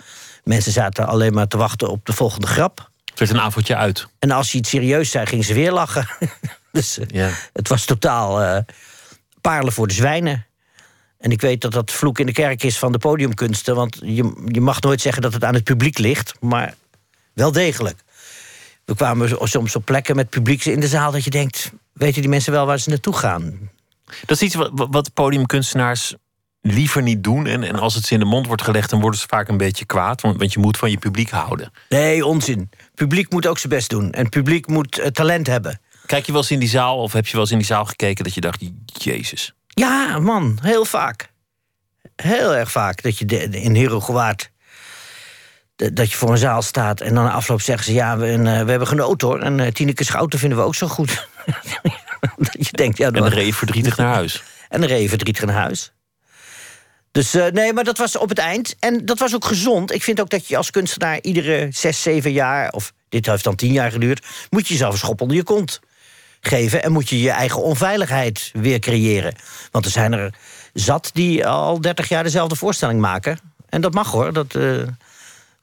Mensen 0.45 0.73
zaten 0.73 1.07
alleen 1.07 1.33
maar 1.35 1.49
te 1.49 1.57
wachten 1.57 1.89
op 1.91 2.07
de 2.07 2.13
volgende 2.13 2.47
grap. 2.47 2.91
Het 3.15 3.19
werd 3.29 3.31
een 3.41 3.47
avondje 3.47 3.77
uit. 3.77 4.07
En 4.19 4.31
als 4.31 4.53
je 4.53 4.59
iets 4.59 4.69
serieus 4.71 5.11
zei, 5.11 5.27
gingen 5.27 5.45
ze 5.45 5.55
weer 5.55 5.73
lachen. 5.73 6.07
dus 6.73 6.99
eh, 6.99 7.07
Ja. 7.09 7.31
het 7.53 7.69
was 7.69 7.85
totaal 7.85 8.43
eh 8.43 8.59
parelen 9.41 9.73
voor 9.73 9.87
de 9.87 9.95
zwijnen. 9.95 10.47
En 11.19 11.31
ik 11.31 11.41
weet 11.41 11.61
dat 11.61 11.73
dat 11.73 11.91
vloek 11.93 12.19
in 12.19 12.27
de 12.27 12.33
kerk 12.33 12.63
is 12.63 12.79
van 12.79 12.93
de 12.93 12.99
podiumkunsten. 12.99 13.75
Want 13.75 13.99
je, 14.03 14.45
je 14.47 14.61
mag 14.61 14.81
nooit 14.81 15.01
zeggen 15.01 15.23
dat 15.23 15.33
het 15.33 15.45
aan 15.45 15.55
het 15.55 15.65
publiek 15.65 15.99
ligt. 15.99 16.35
Maar 16.41 16.75
wel 17.33 17.53
degelijk. 17.53 18.01
We 18.85 18.95
kwamen 18.95 19.49
soms 19.49 19.77
op 19.77 19.85
plekken 19.85 20.17
met 20.17 20.31
publiek 20.31 20.65
in 20.65 20.81
de 20.81 20.89
zaal... 20.89 21.13
dat 21.13 21.25
je 21.25 21.31
denkt, 21.31 21.73
weten 21.93 22.21
die 22.21 22.31
mensen 22.31 22.53
wel 22.53 22.67
waar 22.67 22.79
ze 22.79 22.89
naartoe 22.89 23.17
gaan? 23.17 23.71
Dat 24.05 24.37
is 24.37 24.43
iets 24.43 24.55
wat, 24.55 24.71
wat 24.73 25.13
podiumkunstenaars 25.15 26.15
liever 26.67 27.03
niet 27.03 27.25
doen. 27.25 27.47
En, 27.47 27.63
en 27.63 27.79
als 27.79 27.95
het 27.95 28.05
ze 28.07 28.13
in 28.15 28.19
de 28.19 28.25
mond 28.25 28.47
wordt 28.47 28.63
gelegd, 28.63 28.91
dan 28.91 29.01
worden 29.01 29.21
ze 29.21 29.27
vaak 29.29 29.49
een 29.49 29.57
beetje 29.57 29.85
kwaad. 29.85 30.21
Want, 30.21 30.39
want 30.39 30.53
je 30.53 30.59
moet 30.59 30.77
van 30.77 30.91
je 30.91 30.99
publiek 30.99 31.31
houden. 31.31 31.73
Nee, 31.89 32.27
onzin. 32.27 32.71
Publiek 32.95 33.31
moet 33.33 33.47
ook 33.47 33.59
zijn 33.59 33.73
best 33.73 33.91
doen. 33.91 34.13
En 34.13 34.29
publiek 34.29 34.67
moet 34.67 34.99
eh, 34.99 35.07
talent 35.11 35.47
hebben. 35.47 35.81
Kijk 36.07 36.27
je 36.27 36.33
wel 36.33 36.41
eens 36.41 36.51
in 36.51 36.59
die 36.59 36.69
zaal, 36.69 36.99
of 36.99 37.13
heb 37.13 37.27
je 37.27 37.33
wel 37.33 37.41
eens 37.41 37.51
in 37.51 37.59
die 37.59 37.67
zaal 37.67 37.85
gekeken 37.85 38.25
dat 38.25 38.35
je 38.35 38.41
dacht, 38.41 38.63
Jezus. 38.87 39.55
Ja, 39.67 40.19
man, 40.19 40.59
heel 40.63 40.85
vaak. 40.85 41.33
Heel 42.17 42.55
erg 42.55 42.71
vaak 42.71 43.03
dat 43.03 43.19
je 43.19 43.25
de- 43.25 43.49
de- 43.49 43.61
in 43.61 43.75
Hero 43.75 44.01
gewaard... 44.01 44.51
de- 45.77 45.93
dat 45.93 46.11
je 46.11 46.17
voor 46.17 46.31
een 46.31 46.39
zaal 46.39 46.63
staat 46.63 47.01
en 47.01 47.15
dan 47.15 47.31
afloop 47.33 47.61
zeggen 47.61 47.85
ze... 47.85 47.93
ja, 47.93 48.17
we, 48.19 48.27
en, 48.27 48.47
eh, 48.47 48.65
we 48.65 48.71
hebben 48.71 48.89
genoten 48.89 49.29
hoor. 49.29 49.41
En 49.41 49.59
uh, 49.59 49.67
Tineke 49.67 50.05
Schouten 50.05 50.39
vinden 50.39 50.59
we 50.59 50.65
ook 50.65 50.75
zo 50.75 50.87
goed. 50.89 51.29
dat 52.37 52.67
je 52.67 52.73
denkt, 52.77 52.99
ja, 52.99 53.07
En 53.07 53.13
dan 53.13 53.23
dan, 53.23 53.33
reed 53.33 53.47
je 53.47 53.55
verdrietig 53.55 53.97
naar 53.97 54.15
huis. 54.15 54.43
en 54.69 54.81
dan 54.81 54.89
reed 54.89 55.03
je 55.03 55.09
verdrietig 55.09 55.45
naar 55.45 55.55
huis. 55.57 55.93
Dus 57.15 57.35
eh, 57.35 57.47
nee, 57.47 57.73
maar 57.73 57.85
dat 57.85 57.99
was 57.99 58.17
op 58.17 58.29
het 58.29 58.39
eind. 58.39 58.77
En 58.79 59.05
dat 59.05 59.19
was 59.19 59.35
ook 59.35 59.45
gezond. 59.45 59.93
Ik 59.93 60.03
vind 60.03 60.21
ook 60.21 60.31
dat 60.31 60.49
je 60.49 60.57
als 60.57 60.71
kunstenaar 60.71 61.21
iedere 61.21 61.69
zes, 61.71 62.03
zeven 62.03 62.33
jaar... 62.33 62.73
of 62.73 62.93
dit 63.09 63.27
heeft 63.27 63.45
dan 63.45 63.55
tien 63.55 63.73
jaar 63.73 63.91
geduurd... 63.91 64.27
moet 64.51 64.67
je 64.67 64.73
jezelf 64.73 64.93
een 64.93 64.99
schop 64.99 65.21
onder 65.21 65.37
je 65.37 65.43
kont 65.43 65.81
geven... 66.41 66.83
en 66.83 66.93
moet 66.93 67.09
je 67.09 67.21
je 67.21 67.31
eigen 67.31 67.63
onveiligheid 67.63 68.51
weer 68.53 68.79
creëren. 68.79 69.35
Want 69.71 69.85
er 69.85 69.91
zijn 69.91 70.13
er 70.13 70.35
zat 70.73 71.11
die 71.13 71.47
al 71.47 71.81
30 71.81 72.09
jaar 72.09 72.23
dezelfde 72.23 72.57
voorstelling 72.57 73.01
maken. 73.01 73.39
En 73.69 73.81
dat 73.81 73.95
mag 73.95 74.11
hoor. 74.11 74.33
Dat, 74.33 74.55
eh, 74.55 74.83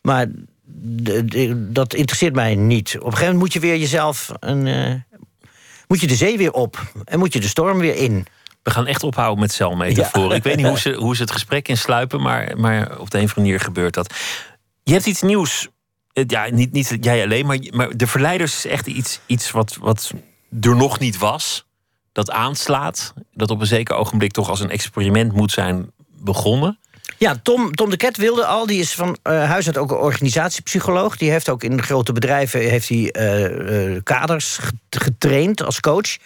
maar 0.02 0.28
dat 1.56 1.94
interesseert 1.94 2.36
mij 2.36 2.56
niet. 2.56 2.88
Op 2.88 2.96
een 2.96 3.02
gegeven 3.02 3.34
moment 3.34 3.40
moet 3.40 3.54
je 3.54 3.60
weer 3.60 3.78
jezelf... 3.78 4.32
Een, 4.40 4.68
eh, 4.68 4.94
moet 5.88 6.02
je 6.02 6.08
de 6.08 6.16
zee 6.16 6.38
weer 6.38 6.54
op. 6.54 6.92
En 7.06 7.20
moet 7.20 7.34
je 7.34 7.40
de 7.40 7.48
storm 7.48 7.80
weer 7.80 7.96
in. 7.96 8.26
We 8.64 8.72
gaan 8.72 8.88
echt 8.88 9.04
ophouden 9.04 9.40
met 9.40 9.52
celmetaforen. 9.52 10.30
Ja. 10.30 10.36
Ik 10.36 10.44
weet 10.44 10.56
niet 10.56 10.66
hoe 10.66 10.80
ze, 10.80 10.94
hoe 10.94 11.16
ze 11.16 11.22
het 11.22 11.32
gesprek 11.32 11.68
insluipen, 11.68 12.22
maar, 12.22 12.58
maar 12.58 13.00
op 13.00 13.10
de 13.12 13.18
een 13.18 13.24
of 13.24 13.30
andere 13.30 13.42
manier 13.42 13.60
gebeurt 13.60 13.94
dat. 13.94 14.14
Je 14.84 14.94
hebt 14.94 15.06
iets 15.06 15.22
nieuws. 15.22 15.68
Ja, 16.12 16.50
niet, 16.50 16.72
niet 16.72 16.98
jij 17.02 17.24
alleen, 17.24 17.46
maar, 17.46 17.60
maar 17.70 17.98
de 17.98 18.08
verleiders 18.08 18.56
is 18.56 18.72
echt 18.72 18.88
iets, 18.88 19.20
iets 19.26 19.52
wat, 19.52 19.78
wat 19.80 20.12
er 20.62 20.76
nog 20.76 21.00
niet 21.00 21.18
was. 21.18 21.66
Dat 22.12 22.32
aanslaat. 22.32 23.14
Dat 23.34 23.50
op 23.50 23.60
een 23.60 23.68
zeker 23.68 23.96
ogenblik 23.96 24.32
toch 24.32 24.50
als 24.50 24.60
een 24.60 24.70
experiment 24.70 25.34
moet 25.34 25.52
zijn 25.52 25.92
begonnen. 26.08 26.80
Ja, 27.18 27.40
Tom, 27.44 27.76
Tom 27.76 27.90
de 27.90 27.98
Ket 27.98 28.18
wilde 28.18 28.46
al, 28.46 28.66
die 28.66 28.80
is 28.80 28.94
van 28.94 29.18
eh, 29.24 29.50
huis 29.50 29.66
uit 29.68 29.78
ook 29.78 29.92
een 29.92 29.98
organisatiepsycholoog. 29.98 31.18
Die 31.18 31.32
heeft 31.32 31.50
ook 31.50 31.64
in 31.64 31.82
grote 31.84 32.14
bedrijven 32.14 32.60
heeft 32.60 32.90
hij, 32.90 33.12
eh, 33.12 33.96
eh, 33.96 34.04
kaders 34.04 34.58
get- 34.58 34.74
getraind 34.90 35.64
als 35.64 35.80
coach. 35.80 36.18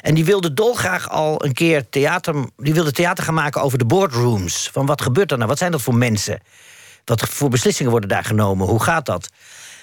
En 0.00 0.14
die 0.14 0.24
wilde 0.24 0.54
dolgraag 0.54 1.08
al 1.10 1.44
een 1.44 1.52
keer 1.52 1.88
theater, 1.88 2.34
die 2.56 2.74
wilde 2.74 2.92
theater 2.92 3.24
gaan 3.24 3.34
maken 3.34 3.62
over 3.62 3.78
de 3.78 3.84
boardrooms. 3.84 4.68
Van 4.72 4.86
wat 4.86 5.02
gebeurt 5.02 5.30
er 5.30 5.36
nou? 5.36 5.48
Wat 5.48 5.58
zijn 5.58 5.70
dat 5.70 5.82
voor 5.82 5.94
mensen? 5.94 6.40
Wat 7.04 7.20
voor 7.20 7.48
beslissingen 7.48 7.90
worden 7.90 8.08
daar 8.08 8.24
genomen? 8.24 8.66
Hoe 8.66 8.82
gaat 8.82 9.06
dat? 9.06 9.28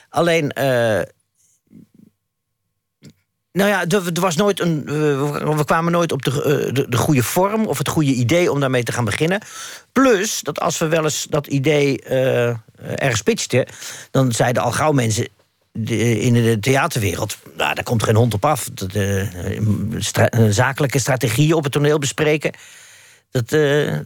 Alleen, 0.10 0.52
eh, 0.52 1.02
nou 3.52 3.70
ja, 3.70 3.86
er, 3.88 4.06
er 4.14 4.22
was 4.22 4.36
nooit 4.36 4.60
een, 4.60 4.84
eh, 4.88 4.94
we- 5.56 5.66
kwamen 5.66 5.92
nooit 5.92 6.12
op 6.12 6.22
de, 6.22 6.32
eh, 6.44 6.74
de, 6.74 6.86
de 6.90 6.98
goede 6.98 7.24
vorm 7.24 7.66
of 7.66 7.78
het 7.78 7.88
goede 7.88 8.14
idee 8.14 8.52
om 8.52 8.60
daarmee 8.60 8.84
te 8.84 8.92
gaan 8.92 9.06
beginnen. 9.06 9.42
Plus 9.92 10.40
dat 10.42 10.60
als 10.60 10.78
we 10.78 10.88
wel 10.88 11.04
eens 11.04 11.28
dat 11.30 11.48
idee 11.48 12.02
eh 12.02 12.56
ergens 12.96 13.22
pitchten, 13.22 13.66
dan 14.12 14.32
zeiden 14.32 14.64
al 14.64 14.72
gauw 14.72 14.92
mensen 14.92 15.28
de- 15.72 16.20
in 16.20 16.34
de 16.34 16.58
theaterwereld, 16.60 17.38
nou, 17.58 17.74
daar 17.76 17.84
komt 17.84 18.04
geen 18.04 18.16
hond 18.16 18.34
op 18.34 18.46
af. 18.46 18.70
Stra- 19.98 20.30
eh, 20.30 20.46
zakelijke 20.50 21.00
strategieën 21.00 21.54
op 21.54 21.64
het 21.64 21.72
toneel 21.72 22.00
bespreken, 22.00 22.52
dat, 23.32 23.50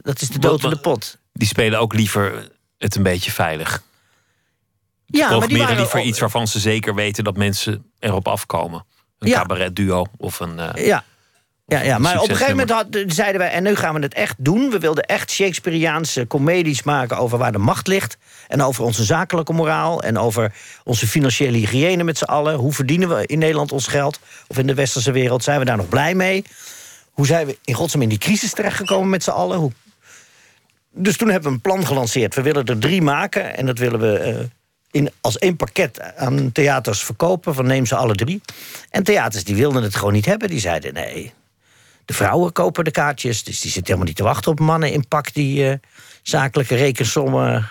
dat 0.02 0.20
is 0.20 0.28
de 0.28 0.38
dood 0.38 0.62
in 0.64 0.70
de 0.70 0.76
pot. 0.78 1.18
Die 1.32 1.48
spelen 1.48 1.78
ook 1.78 1.94
liever 1.94 2.48
het 2.78 2.94
een 2.96 3.02
beetje 3.02 3.30
veilig. 3.30 3.82
Ja, 5.06 5.28
Programmeren 5.28 5.76
liever 5.76 6.00
al- 6.00 6.06
iets 6.06 6.18
waarvan 6.20 6.48
ze 6.48 6.58
zeker 6.60 6.94
weten 6.94 7.24
dat 7.24 7.36
mensen 7.36 7.90
erop 7.98 8.28
afkomen. 8.28 8.84
Een 9.18 9.28
Ja. 9.28 9.38
cabaretduo 9.38 10.06
of 10.16 10.40
een. 10.40 10.58
eh, 10.58 10.86
Ja. 10.86 11.04
Ja, 11.68 11.80
ja, 11.82 11.98
maar 11.98 12.14
op 12.20 12.28
een 12.28 12.36
gegeven 12.36 12.56
moment 12.56 12.70
had, 12.70 12.86
zeiden 13.06 13.40
wij... 13.40 13.50
en 13.50 13.62
nu 13.62 13.74
gaan 13.76 13.94
we 13.94 14.00
het 14.00 14.14
echt 14.14 14.34
doen. 14.38 14.70
We 14.70 14.78
wilden 14.78 15.04
echt 15.04 15.30
Shakespeareaanse 15.30 16.26
comedies 16.26 16.82
maken... 16.82 17.16
over 17.16 17.38
waar 17.38 17.52
de 17.52 17.58
macht 17.58 17.86
ligt. 17.86 18.16
En 18.48 18.62
over 18.62 18.84
onze 18.84 19.04
zakelijke 19.04 19.52
moraal. 19.52 20.02
En 20.02 20.18
over 20.18 20.52
onze 20.84 21.06
financiële 21.06 21.56
hygiëne 21.56 22.04
met 22.04 22.18
z'n 22.18 22.24
allen. 22.24 22.54
Hoe 22.54 22.72
verdienen 22.72 23.08
we 23.08 23.26
in 23.26 23.38
Nederland 23.38 23.72
ons 23.72 23.86
geld? 23.86 24.20
Of 24.46 24.58
in 24.58 24.66
de 24.66 24.74
westerse 24.74 25.10
wereld? 25.12 25.42
Zijn 25.44 25.58
we 25.58 25.64
daar 25.64 25.76
nog 25.76 25.88
blij 25.88 26.14
mee? 26.14 26.44
Hoe 27.10 27.26
zijn 27.26 27.46
we 27.46 27.58
in 27.64 27.74
godsnaam 27.74 28.02
in 28.02 28.08
die 28.08 28.18
crisis 28.18 28.52
terechtgekomen 28.52 29.08
met 29.10 29.22
z'n 29.22 29.30
allen? 29.30 29.58
Hoe... 29.58 29.72
Dus 30.92 31.16
toen 31.16 31.28
hebben 31.28 31.48
we 31.48 31.54
een 31.54 31.60
plan 31.62 31.86
gelanceerd. 31.86 32.34
We 32.34 32.42
willen 32.42 32.64
er 32.64 32.78
drie 32.78 33.02
maken. 33.02 33.56
En 33.56 33.66
dat 33.66 33.78
willen 33.78 34.00
we 34.00 34.18
eh, 34.18 34.34
in, 34.96 35.10
als 35.20 35.38
één 35.38 35.56
pakket 35.56 36.16
aan 36.16 36.52
theaters 36.52 37.04
verkopen. 37.04 37.54
Van 37.54 37.66
neem 37.66 37.86
ze 37.86 37.96
alle 37.96 38.14
drie. 38.14 38.40
En 38.90 39.02
theaters 39.02 39.44
die 39.44 39.56
wilden 39.56 39.82
het 39.82 39.96
gewoon 39.96 40.12
niet 40.12 40.26
hebben. 40.26 40.48
Die 40.48 40.60
zeiden 40.60 40.94
nee, 40.94 41.32
De 42.04 42.14
vrouwen 42.14 42.52
kopen 42.52 42.84
de 42.84 42.90
kaartjes, 42.90 43.44
dus 43.44 43.60
die 43.60 43.70
zitten 43.70 43.84
helemaal 43.84 44.06
niet 44.06 44.16
te 44.16 44.22
wachten 44.22 44.50
op 44.50 44.60
mannen 44.60 44.92
in 44.92 45.08
pak 45.08 45.34
die 45.34 45.68
eh, 45.68 45.78
zakelijke 46.22 46.74
rekensommen 46.74 47.70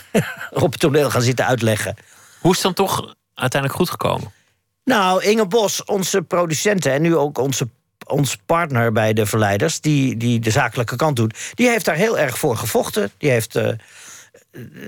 op 0.64 0.70
het 0.72 0.80
toneel 0.80 1.10
gaan 1.10 1.22
zitten 1.22 1.46
uitleggen. 1.46 1.96
Hoe 2.40 2.50
is 2.50 2.62
het 2.62 2.76
dan 2.76 2.86
toch 2.86 3.14
uiteindelijk 3.34 3.80
goed 3.80 3.90
gekomen? 3.90 4.32
Nou, 4.84 5.22
Inge 5.22 5.46
Bos, 5.46 5.84
onze 5.84 6.22
producenten 6.22 6.92
en 6.92 7.02
nu 7.02 7.16
ook 7.16 7.38
onze, 7.38 7.68
ons 8.06 8.36
partner 8.46 8.92
bij 8.92 9.12
de 9.12 9.26
verleiders, 9.26 9.80
die, 9.80 10.16
die 10.16 10.38
de 10.40 10.50
zakelijke 10.50 10.96
kant 10.96 11.16
doet, 11.16 11.52
die 11.54 11.68
heeft 11.68 11.84
daar 11.84 11.94
heel 11.94 12.18
erg 12.18 12.38
voor 12.38 12.56
gevochten. 12.56 13.10
Die 13.18 13.30
heeft. 13.30 13.56
eh, 13.56 13.68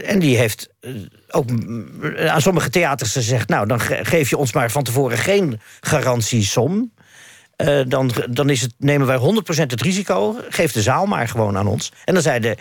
en 0.05 0.19
die 0.19 0.37
heeft 0.37 0.69
eh, 0.81 0.93
ook 1.31 1.51
mm, 1.51 2.17
aan 2.17 2.41
sommige 2.41 2.71
theaters 2.71 3.13
gezegd: 3.13 3.49
Nou, 3.49 3.67
dan 3.67 3.81
ge- 3.81 4.05
geef 4.05 4.31
je 4.31 4.37
ons 4.37 4.53
maar 4.53 4.71
van 4.71 4.83
tevoren 4.83 5.19
geen 5.19 5.61
garantiesom. 5.81 6.93
Eh, 7.57 7.81
dan, 7.89 8.13
dan 8.31 8.51
is 8.51 8.61
het, 8.61 8.75
nemen 8.79 9.07
wij 9.07 9.19
100% 9.19 9.21
het 9.57 9.81
risico. 9.83 10.37
Geef 10.49 10.73
de 10.73 10.83
zaal 10.83 11.07
maar 11.07 11.29
gewoon 11.29 11.57
aan 11.57 11.67
ons. 11.67 11.93
En 12.05 12.15
dan 12.15 12.23
zei 12.23 12.41
de, 12.41 12.57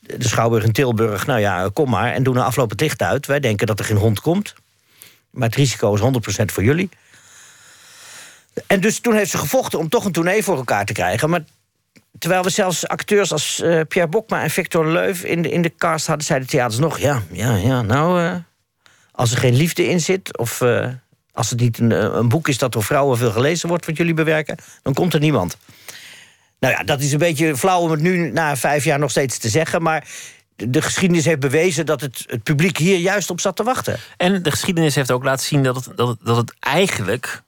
de 0.00 0.28
Schouwburg 0.28 0.64
in 0.64 0.72
Tilburg: 0.72 1.26
Nou 1.26 1.40
ja, 1.40 1.70
kom 1.72 1.90
maar. 1.90 2.12
En 2.12 2.22
doen 2.22 2.36
een 2.36 2.42
afloop 2.42 2.70
het 2.70 2.80
licht 2.80 3.02
uit. 3.02 3.26
Wij 3.26 3.40
denken 3.40 3.66
dat 3.66 3.78
er 3.78 3.84
geen 3.84 3.96
hond 3.96 4.20
komt. 4.20 4.54
Maar 5.30 5.48
het 5.48 5.56
risico 5.56 5.94
is 5.94 6.00
100% 6.00 6.44
voor 6.44 6.64
jullie. 6.64 6.88
En 8.66 8.80
dus 8.80 8.98
toen 8.98 9.14
heeft 9.14 9.30
ze 9.30 9.38
gevochten 9.38 9.78
om 9.78 9.88
toch 9.88 10.04
een 10.04 10.12
tournee 10.12 10.42
voor 10.42 10.56
elkaar 10.56 10.84
te 10.84 10.92
krijgen. 10.92 11.30
Maar 11.30 11.44
terwijl 12.24 12.44
we 12.44 12.50
zelfs 12.50 12.86
acteurs 12.86 13.32
als 13.32 13.60
eh, 13.60 13.80
Pierre 13.88 14.10
Bokma 14.10 14.42
en 14.42 14.50
Victor 14.50 14.86
Leuf 14.86 15.24
in 15.24 15.42
de, 15.42 15.50
in 15.50 15.62
de 15.62 15.74
cast 15.76 16.06
hadden, 16.06 16.24
zeiden 16.24 16.48
de 16.48 16.54
theaters 16.54 16.80
nog: 16.80 16.98
ja, 16.98 17.22
ja, 17.30 17.56
ja, 17.56 17.82
nou, 17.82 18.22
eh, 18.22 18.34
als 19.12 19.30
er 19.30 19.38
geen 19.38 19.54
liefde 19.54 19.88
in 19.88 20.00
zit, 20.00 20.38
of 20.38 20.60
eh, 20.60 20.88
als 21.32 21.50
het 21.50 21.60
niet 21.60 21.78
een, 21.78 21.90
een 21.90 22.28
boek 22.28 22.48
is 22.48 22.58
dat 22.58 22.72
door 22.72 22.82
vrouwen 22.82 23.18
veel 23.18 23.30
gelezen 23.30 23.68
wordt, 23.68 23.86
wat 23.86 23.96
jullie 23.96 24.14
bewerken, 24.14 24.56
dan 24.82 24.94
komt 24.94 25.14
er 25.14 25.20
niemand. 25.20 25.56
Nou 26.58 26.74
ja, 26.74 26.82
dat 26.82 27.00
is 27.00 27.12
een 27.12 27.18
beetje 27.18 27.56
flauw 27.56 27.80
om 27.80 27.90
het 27.90 28.00
nu 28.00 28.30
na 28.30 28.56
vijf 28.56 28.84
jaar 28.84 28.98
nog 28.98 29.10
steeds 29.10 29.38
te 29.38 29.48
zeggen, 29.48 29.82
maar 29.82 30.08
de, 30.56 30.70
de 30.70 30.82
geschiedenis 30.82 31.24
heeft 31.24 31.40
bewezen 31.40 31.86
dat 31.86 32.00
het, 32.00 32.24
het 32.26 32.42
publiek 32.42 32.78
hier 32.78 32.98
juist 32.98 33.30
op 33.30 33.40
zat 33.40 33.56
te 33.56 33.62
wachten. 33.62 33.98
En 34.16 34.42
de 34.42 34.50
geschiedenis 34.50 34.94
heeft 34.94 35.10
ook 35.10 35.24
laten 35.24 35.46
zien 35.46 35.62
dat 35.62 35.84
het, 35.84 35.96
dat 35.96 36.18
dat 36.22 36.36
het 36.36 36.54
eigenlijk 36.60 37.42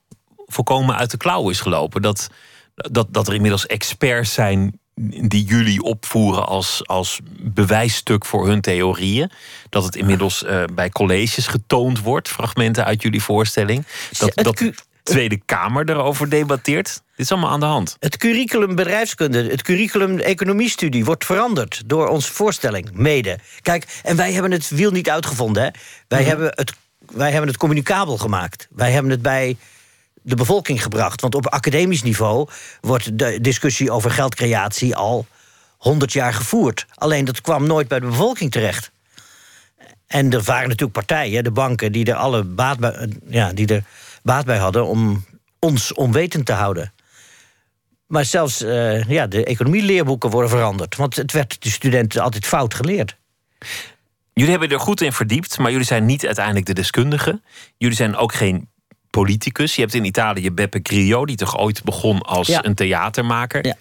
volkomen 0.47 0.97
uit 0.97 1.11
de 1.11 1.17
klauw 1.17 1.51
is 1.51 1.61
gelopen. 1.61 2.03
Dat, 2.03 2.31
dat, 2.77 3.07
dat 3.11 3.29
er 3.29 3.35
inmiddels 3.35 3.67
experts 3.67 4.33
zijn 4.33 4.81
die 5.29 5.45
jullie 5.45 5.83
opvoeren 5.83 6.47
als, 6.47 6.87
als 6.87 7.21
bewijsstuk 7.41 8.25
voor 8.25 8.47
hun 8.47 8.61
theorieën. 8.61 9.31
Dat 9.69 9.85
het 9.85 9.97
inmiddels 9.97 10.45
eh, 10.45 10.65
bij 10.73 10.89
colleges 10.89 11.47
getoond 11.47 12.01
wordt, 12.01 12.29
fragmenten 12.29 12.85
uit 12.85 13.03
jullie 13.03 13.23
voorstelling. 13.23 13.87
Dat, 14.19 14.35
dat 14.35 14.59
de 14.59 14.75
Tweede 15.03 15.41
Kamer 15.45 15.91
erover 15.91 16.31
debatteert. 16.31 16.87
Dit 16.87 17.27
is 17.27 17.33
allemaal 17.33 17.51
aan 17.51 17.61
de 17.61 17.67
hand. 17.67 17.97
Het 17.99 18.17
curriculum 18.17 18.75
bedrijfskunde, 18.75 19.51
het 19.51 19.63
curriculum 19.63 20.19
economiestudie 20.19 21.05
wordt 21.05 21.25
veranderd 21.25 21.83
door 21.87 22.09
onze 22.09 22.33
voorstelling, 22.33 22.91
mede. 22.93 23.39
Kijk, 23.61 24.01
en 24.03 24.17
wij 24.17 24.33
hebben 24.33 24.53
het 24.53 24.69
wiel 24.69 24.91
niet 24.91 25.11
uitgevonden. 25.11 25.63
Hè? 25.63 25.69
Wij, 26.09 26.23
hebben 26.23 26.53
het, 26.55 26.73
wij 27.13 27.31
hebben 27.31 27.49
het 27.49 27.59
communicabel 27.59 28.19
gemaakt. 28.19 28.69
Wij 28.71 28.91
hebben 28.91 29.11
het 29.11 29.23
bij 29.23 29.57
de 30.27 30.35
bevolking 30.37 30.83
gebracht. 30.83 31.21
Want 31.21 31.35
op 31.35 31.47
academisch 31.47 32.03
niveau 32.03 32.49
wordt 32.81 33.19
de 33.19 33.41
discussie 33.41 33.91
over 33.91 34.11
geldcreatie 34.11 34.97
al 34.97 35.27
honderd 35.77 36.13
jaar 36.13 36.35
gevoerd. 36.35 36.87
Alleen 36.95 37.25
dat 37.25 37.41
kwam 37.41 37.67
nooit 37.67 37.89
bij 37.89 38.01
de 38.01 38.07
bevolking 38.07 38.51
terecht. 38.51 38.91
En 40.07 40.33
er 40.33 40.43
waren 40.43 40.69
natuurlijk 40.69 40.93
partijen, 40.93 41.45
de 41.45 41.51
banken, 41.51 41.93
die 41.93 42.05
er 42.05 42.15
alle 42.15 42.45
baat 42.45 42.79
bij, 42.79 43.09
ja, 43.29 43.53
die 43.53 43.67
er 43.67 43.85
baat 44.23 44.45
bij 44.45 44.59
hadden 44.59 44.87
om 44.87 45.25
ons 45.59 45.93
onwetend 45.93 46.47
te 46.47 46.53
houden. 46.53 46.93
Maar 48.07 48.25
zelfs 48.25 48.63
eh, 48.63 49.03
ja, 49.05 49.27
de 49.27 49.45
economieleerboeken 49.45 50.31
worden 50.31 50.51
veranderd. 50.51 50.97
Want 50.97 51.17
het 51.17 51.33
werd 51.33 51.63
de 51.63 51.71
studenten 51.71 52.23
altijd 52.23 52.47
fout 52.47 52.75
geleerd. 52.75 53.17
Jullie 54.33 54.51
hebben 54.51 54.71
er 54.71 54.81
goed 54.81 55.01
in 55.01 55.13
verdiept, 55.13 55.59
maar 55.59 55.71
jullie 55.71 55.87
zijn 55.87 56.07
niet 56.07 56.27
uiteindelijk 56.27 56.67
de 56.67 56.75
deskundigen. 56.75 57.43
Jullie 57.77 57.97
zijn 57.97 58.17
ook 58.17 58.35
geen 58.35 58.69
politicus. 59.11 59.75
Je 59.75 59.81
hebt 59.81 59.95
in 59.95 60.05
Italië 60.05 60.51
Beppe 60.51 60.81
Grillo, 60.83 61.25
die 61.27 61.37
toch 61.37 61.59
ooit 61.59 61.85
begon 61.85 62.21
als 62.23 62.47
Ja. 62.47 62.65
een 62.65 62.75
theatermaker. 62.75 63.67
Ja. 63.67 63.75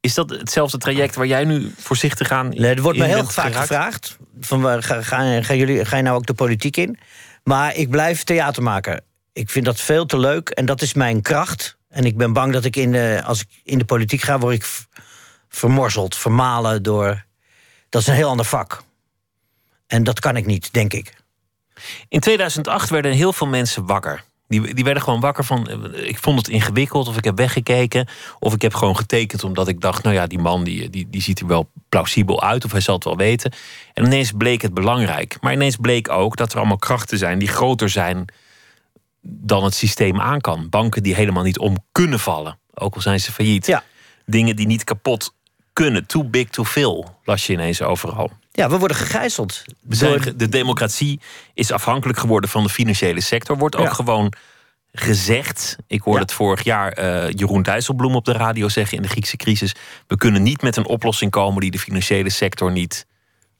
Is 0.00 0.14
dat 0.14 0.30
hetzelfde 0.30 0.78
traject 0.78 1.14
waar 1.14 1.26
jij 1.26 1.44
nu 1.44 1.72
voorzichtig 1.78 2.30
aan 2.30 2.48
Nee, 2.48 2.74
er 2.74 2.82
wordt 2.82 2.98
me 2.98 3.04
heel 3.04 3.24
vaak 3.24 3.46
geraakt? 3.46 3.66
gevraagd: 3.68 4.16
van, 4.40 4.60
waar 4.60 4.82
ga, 4.82 5.02
ga, 5.02 5.42
gaan 5.42 5.56
jullie, 5.56 5.84
ga 5.84 5.96
je 5.96 6.02
nou 6.02 6.16
ook 6.16 6.26
de 6.26 6.34
politiek 6.34 6.76
in? 6.76 6.98
Maar 7.44 7.74
ik 7.76 7.90
blijf 7.90 8.24
theatermaker. 8.24 9.00
Ik 9.32 9.50
vind 9.50 9.64
dat 9.64 9.80
veel 9.80 10.06
te 10.06 10.18
leuk 10.18 10.48
en 10.48 10.66
dat 10.66 10.82
is 10.82 10.94
mijn 10.94 11.22
kracht. 11.22 11.76
En 11.88 12.04
ik 12.04 12.16
ben 12.16 12.32
bang 12.32 12.52
dat 12.52 12.64
ik 12.64 12.76
in 12.76 12.92
de, 12.92 13.22
als 13.24 13.40
ik 13.40 13.48
in 13.64 13.78
de 13.78 13.84
politiek 13.84 14.20
ga, 14.20 14.38
word 14.38 14.54
ik 14.54 14.66
vermorzeld, 15.48 16.16
vermalen 16.16 16.82
door. 16.82 17.24
Dat 17.88 18.00
is 18.00 18.06
een 18.06 18.14
heel 18.14 18.28
ander 18.28 18.46
vak. 18.46 18.82
En 19.86 20.04
dat 20.04 20.20
kan 20.20 20.36
ik 20.36 20.46
niet, 20.46 20.72
denk 20.72 20.92
ik. 20.92 21.14
In 22.08 22.20
2008 22.20 22.90
werden 22.90 23.12
heel 23.12 23.32
veel 23.32 23.46
mensen 23.46 23.86
wakker. 23.86 24.24
Die, 24.52 24.74
die 24.74 24.84
werden 24.84 25.02
gewoon 25.02 25.20
wakker 25.20 25.44
van. 25.44 25.68
eh, 25.68 26.08
Ik 26.08 26.18
vond 26.18 26.38
het 26.38 26.48
ingewikkeld, 26.48 27.08
of 27.08 27.16
ik 27.16 27.24
heb 27.24 27.36
weggekeken. 27.36 28.08
Of 28.38 28.54
ik 28.54 28.62
heb 28.62 28.74
gewoon 28.74 28.96
getekend 28.96 29.44
omdat 29.44 29.68
ik 29.68 29.80
dacht: 29.80 30.02
nou 30.02 30.14
ja, 30.14 30.26
die 30.26 30.38
man 30.38 30.64
die, 30.64 30.90
die, 30.90 31.06
die 31.10 31.22
ziet 31.22 31.40
er 31.40 31.46
wel 31.46 31.70
plausibel 31.88 32.42
uit, 32.42 32.64
of 32.64 32.72
hij 32.72 32.80
zal 32.80 32.94
het 32.94 33.04
wel 33.04 33.16
weten. 33.16 33.52
En 33.92 34.04
ineens 34.04 34.32
bleek 34.32 34.62
het 34.62 34.74
belangrijk. 34.74 35.36
Maar 35.40 35.52
ineens 35.52 35.76
bleek 35.76 36.08
ook 36.10 36.36
dat 36.36 36.52
er 36.52 36.58
allemaal 36.58 36.76
krachten 36.76 37.18
zijn 37.18 37.38
die 37.38 37.48
groter 37.48 37.88
zijn 37.88 38.24
dan 39.22 39.64
het 39.64 39.74
systeem 39.74 40.20
aan 40.20 40.40
kan. 40.40 40.68
Banken 40.68 41.02
die 41.02 41.14
helemaal 41.14 41.42
niet 41.42 41.58
om 41.58 41.76
kunnen 41.92 42.18
vallen, 42.20 42.58
ook 42.74 42.94
al 42.94 43.00
zijn 43.00 43.20
ze 43.20 43.32
failliet. 43.32 43.66
Ja. 43.66 43.82
Dingen 44.26 44.56
die 44.56 44.66
niet 44.66 44.84
kapot 44.84 45.34
kunnen. 45.72 46.06
Too 46.06 46.24
big 46.24 46.48
to 46.48 46.64
fail, 46.64 47.18
las 47.24 47.46
je 47.46 47.52
ineens 47.52 47.82
overal. 47.82 48.30
Ja, 48.52 48.68
we 48.70 48.78
worden 48.78 48.96
gegijzeld. 48.96 49.64
We 49.80 49.94
zijn, 49.94 50.10
Door- 50.12 50.20
ge- 50.20 50.36
de 50.36 50.48
democratie 50.48 51.20
is 51.54 51.70
afhankelijk 51.72 52.18
geworden 52.18 52.50
van 52.50 52.62
de 52.62 52.68
financiële 52.68 53.20
sector. 53.20 53.56
Wordt 53.58 53.76
ook 53.76 53.86
Ja. 53.86 53.92
gewoon 53.92 54.32
gezegd. 54.92 55.76
Ik 55.86 56.00
hoorde 56.02 56.18
Ja. 56.18 56.24
het 56.24 56.34
vorig 56.34 56.64
jaar 56.64 56.92
eh, 56.92 57.30
Jeroen 57.30 57.62
Dijsselbloem 57.62 58.14
op 58.14 58.24
de 58.24 58.32
radio 58.32 58.68
zeggen 58.68 58.96
in 58.96 59.02
de 59.02 59.08
Griekse 59.08 59.36
crisis. 59.36 59.74
We 60.06 60.16
kunnen 60.16 60.42
niet 60.42 60.62
met 60.62 60.76
een 60.76 60.86
oplossing 60.86 61.30
komen 61.30 61.60
die 61.60 61.70
de 61.70 61.78
financiële 61.78 62.30
sector 62.30 62.72
niet 62.72 63.06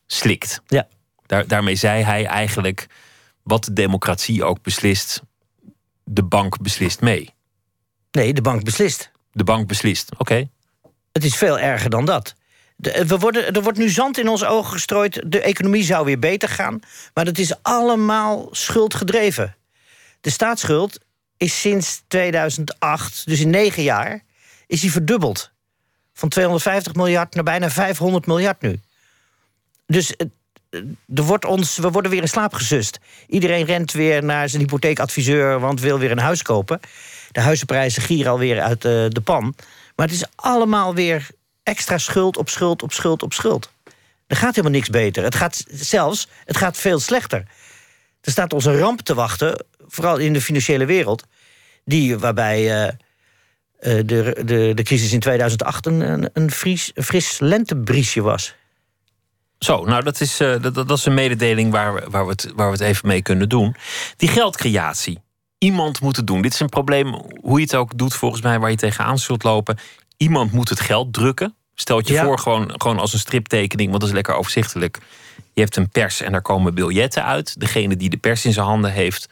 slikt. 0.06 0.60
Ja. 0.66 0.88
Daar, 1.26 1.46
daarmee 1.46 1.74
zei 1.76 2.02
hij 2.02 2.26
eigenlijk 2.26 2.86
wat 3.42 3.64
de 3.64 3.72
democratie 3.72 4.44
ook 4.44 4.62
beslist. 4.62 5.22
De 6.04 6.22
bank 6.24 6.60
beslist 6.62 7.00
mee. 7.00 7.30
Nee, 8.10 8.32
de 8.32 8.40
bank 8.42 8.64
beslist. 8.64 9.10
De 9.32 9.44
bank 9.44 9.66
beslist. 9.68 10.18
Oké. 10.18 10.48
Het 11.12 11.24
is 11.24 11.36
veel 11.36 11.58
erger 11.58 11.90
dan 11.90 12.04
dat. 12.04 12.34
De- 12.82 13.06
we 13.06 13.18
worden, 13.18 13.52
er 13.52 13.62
wordt 13.62 13.78
nu 13.78 13.88
zand 13.88 14.18
in 14.18 14.28
onze 14.28 14.46
ogen 14.46 14.72
gestrooid. 14.72 15.22
De 15.26 15.40
economie 15.40 15.82
zou 15.84 16.04
weer 16.04 16.18
beter 16.18 16.48
gaan. 16.48 16.80
Maar 17.14 17.24
dat 17.24 17.38
is 17.38 17.62
allemaal 17.62 18.48
schuldgedreven. 18.50 19.56
De 20.20 20.30
staatsschuld 20.30 20.98
is 21.36 21.60
sinds 21.60 22.02
2008, 22.08 23.26
dus 23.26 23.40
in 23.40 23.50
negen 23.50 23.82
jaar, 23.82 24.22
is 24.66 24.80
die 24.80 24.90
verdubbeld. 24.92 25.50
Van 26.14 26.28
250 26.28 26.94
miljard 26.94 27.34
naar 27.34 27.44
bijna 27.44 27.70
500 27.70 28.26
miljard 28.26 28.60
nu. 28.62 28.80
Dus 29.86 30.14
het- 30.16 30.30
er 31.14 31.22
wordt 31.22 31.44
ons, 31.44 31.76
we 31.76 31.90
worden 31.90 32.10
weer 32.10 32.20
in 32.22 32.28
slaap 32.28 32.54
gesust. 32.54 32.98
Iedereen 33.26 33.64
rent 33.64 33.92
weer 33.92 34.24
naar 34.24 34.48
zijn 34.48 34.62
hypotheekadviseur, 34.62 35.60
want 35.60 35.80
wil 35.80 35.98
weer 35.98 36.10
een 36.10 36.18
huis 36.18 36.42
kopen. 36.42 36.80
De 37.32 37.40
huizenprijzen 37.40 38.02
gieren 38.02 38.32
alweer 38.32 38.60
uit 38.60 38.84
eh, 38.84 38.90
de 39.08 39.20
pan. 39.24 39.54
Maar 39.96 40.06
het 40.06 40.14
is 40.16 40.24
allemaal 40.34 40.94
weer 40.94 41.28
extra 41.62 41.98
schuld 41.98 42.36
op 42.36 42.48
schuld 42.48 42.82
op 42.82 42.92
schuld 42.92 43.22
op 43.22 43.32
schuld. 43.32 43.72
Er 44.26 44.36
gaat 44.36 44.50
helemaal 44.54 44.76
niks 44.76 44.90
beter. 44.90 45.22
Het 45.24 45.34
gaat 45.34 45.64
zelfs, 45.68 46.28
het 46.44 46.56
gaat 46.56 46.76
veel 46.76 46.98
slechter. 46.98 47.44
Er 48.20 48.30
staat 48.30 48.52
ons 48.52 48.64
een 48.64 48.78
ramp 48.78 49.00
te 49.00 49.14
wachten, 49.14 49.64
vooral 49.86 50.16
in 50.16 50.32
de 50.32 50.40
financiële 50.40 50.84
wereld, 50.84 51.24
die, 51.84 52.18
waarbij 52.18 52.70
eh, 52.70 52.88
eh, 52.88 54.06
de, 54.06 54.42
de, 54.44 54.72
de 54.74 54.82
crisis 54.82 55.12
in 55.12 55.20
2008 55.20 55.86
een, 55.86 56.00
een, 56.00 56.30
een 56.32 56.50
fris 56.94 57.38
lentebriesje 57.38 58.20
was. 58.22 58.54
Zo, 59.58 59.84
nou 59.84 60.02
dat 60.02 60.20
is, 60.20 60.40
eh, 60.40 60.62
dat, 60.62 60.74
dat 60.74 60.90
is 60.90 61.04
een 61.06 61.14
mededeling 61.14 61.70
waar, 61.72 61.94
we- 61.94 62.10
waar, 62.10 62.24
we 62.24 62.30
het, 62.30 62.52
waar 62.54 62.66
we 62.66 62.72
het 62.72 62.80
even 62.82 63.08
mee 63.08 63.22
kunnen 63.22 63.48
doen. 63.48 63.76
Die 64.16 64.28
geldcreatie. 64.28 65.18
Iemand 65.58 66.00
moet 66.00 66.16
het 66.16 66.26
doen. 66.26 66.42
Dit 66.42 66.52
is 66.52 66.60
een 66.60 66.68
probleem, 66.68 67.06
hoe 67.40 67.58
je 67.58 67.64
het 67.64 67.74
ook 67.74 67.98
doet, 67.98 68.14
volgens 68.14 68.42
mij, 68.42 68.58
waar 68.58 68.70
je 68.70 68.76
tegenaan 68.76 69.18
zult 69.18 69.42
lopen. 69.42 69.78
Iemand 70.16 70.52
moet 70.52 70.68
het 70.68 70.80
geld 70.80 71.12
drukken. 71.12 71.54
Stel 71.74 71.96
het 71.96 72.08
je 72.08 72.14
Ja. 72.14 72.24
voor, 72.24 72.38
gewoon, 72.38 72.72
gewoon 72.76 72.98
als 72.98 73.12
een 73.12 73.18
striptekening, 73.18 73.88
want 73.88 74.00
dat 74.00 74.08
is 74.08 74.14
lekker 74.14 74.34
overzichtelijk. 74.34 74.98
Je 75.52 75.60
hebt 75.60 75.76
een 75.76 75.88
pers 75.88 76.20
en 76.20 76.32
daar 76.32 76.42
komen 76.42 76.74
biljetten 76.74 77.24
uit. 77.24 77.60
Degene 77.60 77.96
die 77.96 78.10
de 78.10 78.16
pers 78.16 78.44
in 78.44 78.52
zijn 78.52 78.66
handen 78.66 78.92
heeft, 78.92 79.28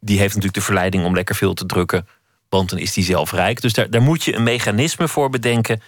die 0.00 0.18
heeft 0.18 0.28
natuurlijk 0.28 0.54
de 0.54 0.64
verleiding 0.64 1.04
om 1.04 1.14
lekker 1.14 1.34
veel 1.34 1.54
te 1.54 1.66
drukken, 1.66 2.08
want 2.48 2.70
dan 2.70 2.78
is 2.78 2.92
die 2.92 3.04
zelf 3.04 3.32
rijk. 3.32 3.60
Dus 3.60 3.72
daar, 3.72 3.90
daar 3.90 4.02
moet 4.02 4.24
je 4.24 4.34
een 4.34 4.42
mechanisme 4.42 5.08
voor 5.08 5.30
bedenken 5.30 5.82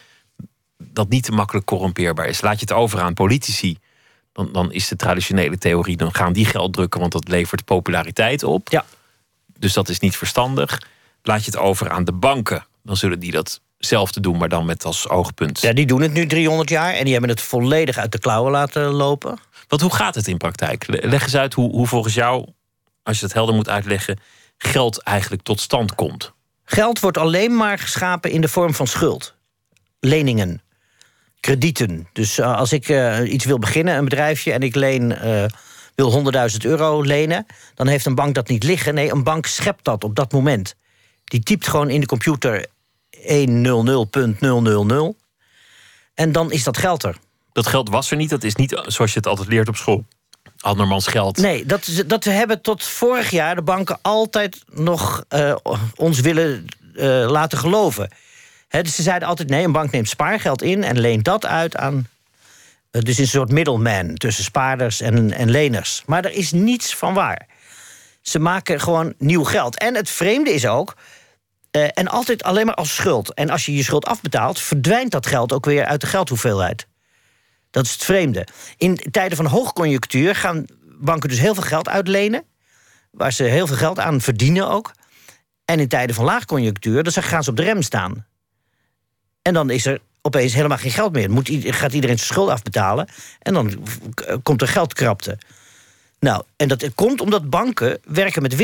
dat 0.78 1.08
niet 1.08 1.24
te 1.24 1.32
makkelijk 1.32 1.66
corrumpeerbaar 1.66 2.26
is. 2.26 2.40
Laat 2.40 2.54
je 2.54 2.60
het 2.60 2.72
over 2.72 3.00
aan 3.00 3.14
politici, 3.14 3.78
dan, 4.32 4.52
dan 4.52 4.72
is 4.72 4.88
de 4.88 4.96
traditionele 4.96 5.58
theorie, 5.58 5.96
dan 5.96 6.14
gaan 6.14 6.32
die 6.32 6.44
geld 6.44 6.72
drukken, 6.72 7.00
want 7.00 7.12
dat 7.12 7.28
levert 7.28 7.64
populariteit 7.64 8.42
op. 8.42 8.68
Ja. 8.68 8.84
Dus 9.58 9.72
dat 9.72 9.88
is 9.88 9.98
niet 9.98 10.16
verstandig. 10.16 10.82
Laat 11.22 11.44
je 11.44 11.50
het 11.50 11.60
over 11.60 11.90
aan 11.90 12.04
de 12.04 12.12
banken. 12.12 12.66
dan 12.82 12.96
zullen 12.96 13.20
die 13.20 13.32
datzelfde 13.80 14.20
doen, 14.20 14.36
maar 14.36 14.48
dan 14.48 14.64
met 14.66 14.84
als 14.84 15.08
oogpunt. 15.08 15.60
Ja, 15.60 15.72
die 15.72 15.86
doen 15.86 16.00
het 16.00 16.12
nu 16.12 16.26
300 16.26 16.68
jaar 16.68 16.92
en 16.92 17.02
die 17.04 17.12
hebben 17.12 17.30
het 17.30 17.40
volledig 17.40 17.96
uit 17.96 18.12
de 18.12 18.18
klauwen 18.18 18.52
laten 18.52 18.82
lopen. 18.82 19.38
Want 19.68 19.82
hoe 19.82 19.94
gaat 19.94 20.14
het 20.14 20.26
in 20.26 20.36
praktijk? 20.36 20.84
Leg 20.86 21.22
eens 21.22 21.36
uit 21.36 21.54
hoe, 21.54 21.70
hoe 21.70 21.86
volgens 21.86 22.14
jou, 22.14 22.46
als 23.02 23.18
je 23.18 23.24
het 23.24 23.34
helder 23.34 23.54
moet 23.54 23.68
uitleggen, 23.68 24.18
geld 24.58 25.02
eigenlijk 25.02 25.42
tot 25.42 25.60
stand 25.60 25.94
komt. 25.94 26.32
Geld 26.64 27.00
wordt 27.00 27.18
alleen 27.18 27.56
maar 27.56 27.78
geschapen 27.78 28.30
in 28.30 28.40
de 28.40 28.48
vorm 28.48 28.74
van 28.74 28.86
schuld. 28.86 29.34
Leningen, 30.00 30.62
kredieten. 31.40 32.08
Dus 32.12 32.38
eh, 32.38 32.56
als 32.56 32.72
ik 32.72 32.88
eh, 32.88 33.32
iets 33.32 33.44
wil 33.44 33.58
beginnen, 33.58 33.96
een 33.96 34.04
bedrijfje, 34.04 34.52
en 34.52 34.62
ik 34.62 34.74
leen, 34.74 35.16
eh, 35.16 35.44
wil 35.94 36.10
100.000 36.10 36.56
euro 36.64 37.02
lenen, 37.02 37.46
dan 37.74 37.86
heeft 37.86 38.06
een 38.06 38.14
bank 38.14 38.34
dat 38.34 38.48
niet 38.48 38.62
liggen. 38.62 38.94
Nee, 38.94 39.12
een 39.12 39.24
bank 39.24 39.46
schept 39.46 39.84
dat 39.84 40.04
op 40.04 40.14
dat 40.14 40.32
moment. 40.32 40.74
Die 41.24 41.42
typt 41.42 41.68
gewoon 41.68 41.90
in 41.90 42.00
de 42.00 42.06
computer 42.06 42.66
100.000. 45.14 45.18
En 46.14 46.32
dan 46.32 46.52
is 46.52 46.64
dat 46.64 46.78
geld 46.78 47.02
er. 47.02 47.16
Dat 47.52 47.66
geld 47.66 47.88
was 47.88 48.10
er 48.10 48.16
niet, 48.16 48.30
dat 48.30 48.44
is 48.44 48.54
niet 48.54 48.80
zoals 48.86 49.12
je 49.12 49.18
het 49.18 49.26
altijd 49.26 49.48
leert 49.48 49.68
op 49.68 49.76
school. 49.76 50.04
Andermans 50.60 51.06
geld. 51.06 51.36
Nee, 51.36 51.66
dat, 51.66 52.02
dat 52.06 52.24
we 52.24 52.30
hebben 52.30 52.62
tot 52.62 52.84
vorig 52.84 53.30
jaar 53.30 53.54
de 53.54 53.62
banken 53.62 53.98
altijd 54.02 54.62
nog 54.66 55.24
eh, 55.28 55.56
ons 55.94 56.20
willen 56.20 56.64
eh, 56.94 57.04
laten 57.30 57.58
geloven. 57.58 58.10
Dus 58.68 58.94
ze 58.94 59.02
zeiden 59.02 59.28
altijd: 59.28 59.48
nee, 59.48 59.64
een 59.64 59.72
bank 59.72 59.90
neemt 59.90 60.08
spaargeld 60.08 60.62
in 60.62 60.84
en 60.84 61.00
leent 61.00 61.24
dat 61.24 61.46
uit 61.46 61.76
aan. 61.76 62.08
eh, 62.90 63.02
dus 63.02 63.18
een 63.18 63.26
soort 63.26 63.50
middleman 63.50 64.14
tussen 64.14 64.44
spaarders 64.44 65.00
en, 65.00 65.32
en 65.32 65.50
leners. 65.50 66.02
Maar 66.06 66.24
er 66.24 66.32
is 66.32 66.52
niets 66.52 66.94
van 66.94 67.14
waar. 67.14 67.46
Ze 68.22 68.38
maken 68.38 68.80
gewoon 68.80 69.14
nieuw 69.18 69.44
geld. 69.44 69.78
En 69.78 69.94
het 69.94 70.10
vreemde 70.10 70.52
is 70.52 70.66
ook. 70.66 70.96
Eh, 71.70 71.88
en 71.92 72.08
altijd 72.08 72.42
alleen 72.42 72.66
maar 72.66 72.74
als 72.74 72.94
schuld. 72.94 73.34
En 73.34 73.50
als 73.50 73.66
je 73.66 73.74
je 73.74 73.82
schuld 73.82 74.06
afbetaalt, 74.06 74.60
verdwijnt 74.60 75.10
dat 75.10 75.26
geld 75.26 75.52
ook 75.52 75.64
weer 75.64 75.84
uit 75.84 76.00
de 76.00 76.06
geldhoeveelheid. 76.06 76.86
Dat 77.70 77.84
is 77.84 77.92
het 77.92 78.04
vreemde. 78.04 78.46
In 78.76 78.96
tijden 79.10 79.36
van 79.36 79.46
hoogconjunctuur 79.46 80.34
gaan 80.34 80.64
banken 81.00 81.28
dus 81.28 81.38
heel 81.38 81.54
veel 81.54 81.62
geld 81.62 81.88
uitlenen. 81.88 82.44
Waar 83.10 83.32
ze 83.32 83.42
heel 83.42 83.66
veel 83.66 83.76
geld 83.76 83.98
aan 83.98 84.20
verdienen 84.20 84.68
ook. 84.68 84.92
En 85.64 85.80
in 85.80 85.88
tijden 85.88 86.14
van 86.14 86.24
laagconjunctuur, 86.24 87.02
dan 87.02 87.12
gaan 87.12 87.42
ze 87.42 87.50
op 87.50 87.56
de 87.56 87.62
rem 87.62 87.82
staan. 87.82 88.26
En 89.42 89.54
dan 89.54 89.70
is 89.70 89.86
er 89.86 90.00
opeens 90.22 90.54
helemaal 90.54 90.78
geen 90.78 90.90
geld 90.90 91.12
meer. 91.12 91.30
Moet, 91.30 91.50
gaat 91.52 91.92
iedereen 91.92 92.18
zijn 92.18 92.30
schuld 92.30 92.50
afbetalen. 92.50 93.08
En 93.38 93.54
dan 93.54 93.84
komt 94.42 94.62
er 94.62 94.68
geldkrapte. 94.68 95.38
Nou, 96.20 96.42
en 96.56 96.68
dat 96.68 96.94
komt 96.94 97.20
omdat 97.20 97.50
banken 97.50 97.98
werken 98.04 98.42
met 98.42 98.56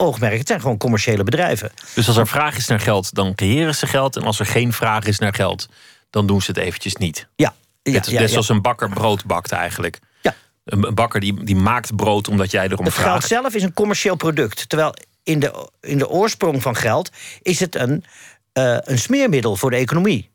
winstoogmerk. 0.00 0.38
Het 0.38 0.46
zijn 0.48 0.60
gewoon 0.60 0.76
commerciële 0.76 1.24
bedrijven. 1.24 1.72
Dus 1.94 2.06
als 2.08 2.16
er 2.16 2.26
vraag 2.26 2.56
is 2.56 2.66
naar 2.66 2.80
geld, 2.80 3.14
dan 3.14 3.34
creëren 3.34 3.74
ze 3.74 3.86
geld. 3.86 4.16
En 4.16 4.22
als 4.22 4.40
er 4.40 4.46
geen 4.46 4.72
vraag 4.72 5.04
is 5.04 5.18
naar 5.18 5.34
geld, 5.34 5.68
dan 6.10 6.26
doen 6.26 6.42
ze 6.42 6.50
het 6.50 6.60
eventjes 6.60 6.96
niet. 6.96 7.28
Ja, 7.36 7.54
ja, 7.82 7.92
net 7.92 8.06
ja, 8.06 8.12
net 8.12 8.20
ja. 8.20 8.28
zoals 8.28 8.48
een 8.48 8.62
bakker 8.62 8.88
brood 8.88 9.24
bakt 9.24 9.52
eigenlijk. 9.52 9.98
Ja. 10.22 10.34
Een, 10.64 10.94
bakker 10.94 11.20
die, 11.20 11.44
die 11.44 11.56
maakt 11.56 11.96
brood 11.96 12.28
omdat 12.28 12.50
jij 12.50 12.64
erom 12.68 12.84
Het 12.84 12.94
geld 12.94 13.06
vraagt. 13.06 13.26
zelf 13.28 13.54
is 13.54 13.62
een 13.62 13.74
commercieel 13.74 14.16
product. 14.16 14.68
Terwijl 14.68 14.94
in 15.22 15.40
de, 15.40 15.68
in 15.80 15.98
de 15.98 16.08
oorsprong 16.08 16.62
van 16.62 16.76
geld 16.76 17.10
is 17.42 17.60
het 17.60 17.74
een, 17.74 18.04
eh, 18.52 18.76
een 18.80 18.98
smeermiddel 18.98 19.56
voor 19.56 19.70
de 19.70 19.76
economie. 19.76 20.30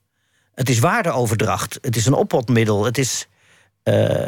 Het 0.54 0.69
is 0.69 0.80
waardeoverdracht. 0.80 1.78
Het 1.82 1.95
is 1.95 2.06
een 2.06 2.13
oppotmiddel. 2.13 2.86
Het 2.86 2.97
is. 2.97 3.28
eh, 3.84 4.25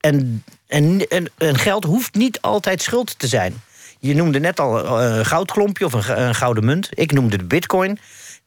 en, 0.00 0.44
en, 0.66 1.06
en 1.38 1.58
geld 1.58 1.84
hoeft 1.84 2.14
niet 2.14 2.40
altijd 2.40 2.82
schuld 2.82 3.18
te 3.18 3.26
zijn. 3.26 3.62
Je 4.00 4.14
noemde 4.14 4.38
net 4.40 4.60
al 4.60 5.00
eh, 5.00 5.16
een 5.18 5.26
goudklompje 5.26 5.84
of 5.84 5.92
een, 5.92 6.34
gouden 6.34 6.64
munt. 6.64 6.88
Ik 6.90 7.12
noemde 7.12 7.36
de 7.36 7.44
bitcoin. 7.44 7.98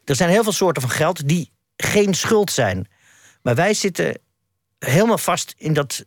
Er 0.06 0.16
zijn 0.16 0.30
heel 0.30 0.44
veel 0.44 0.52
soorten 0.52 0.82
van 0.82 0.92
geld 0.92 1.28
die 1.28 1.52
geen 1.78 2.14
schuld 2.14 2.52
zijn. 2.52 2.88
Maar 3.42 3.56
wij 3.56 3.74
zitten 3.74 4.18
helemaal 4.80 5.18
vast 5.18 5.54
in 5.58 5.74
dat 5.74 6.06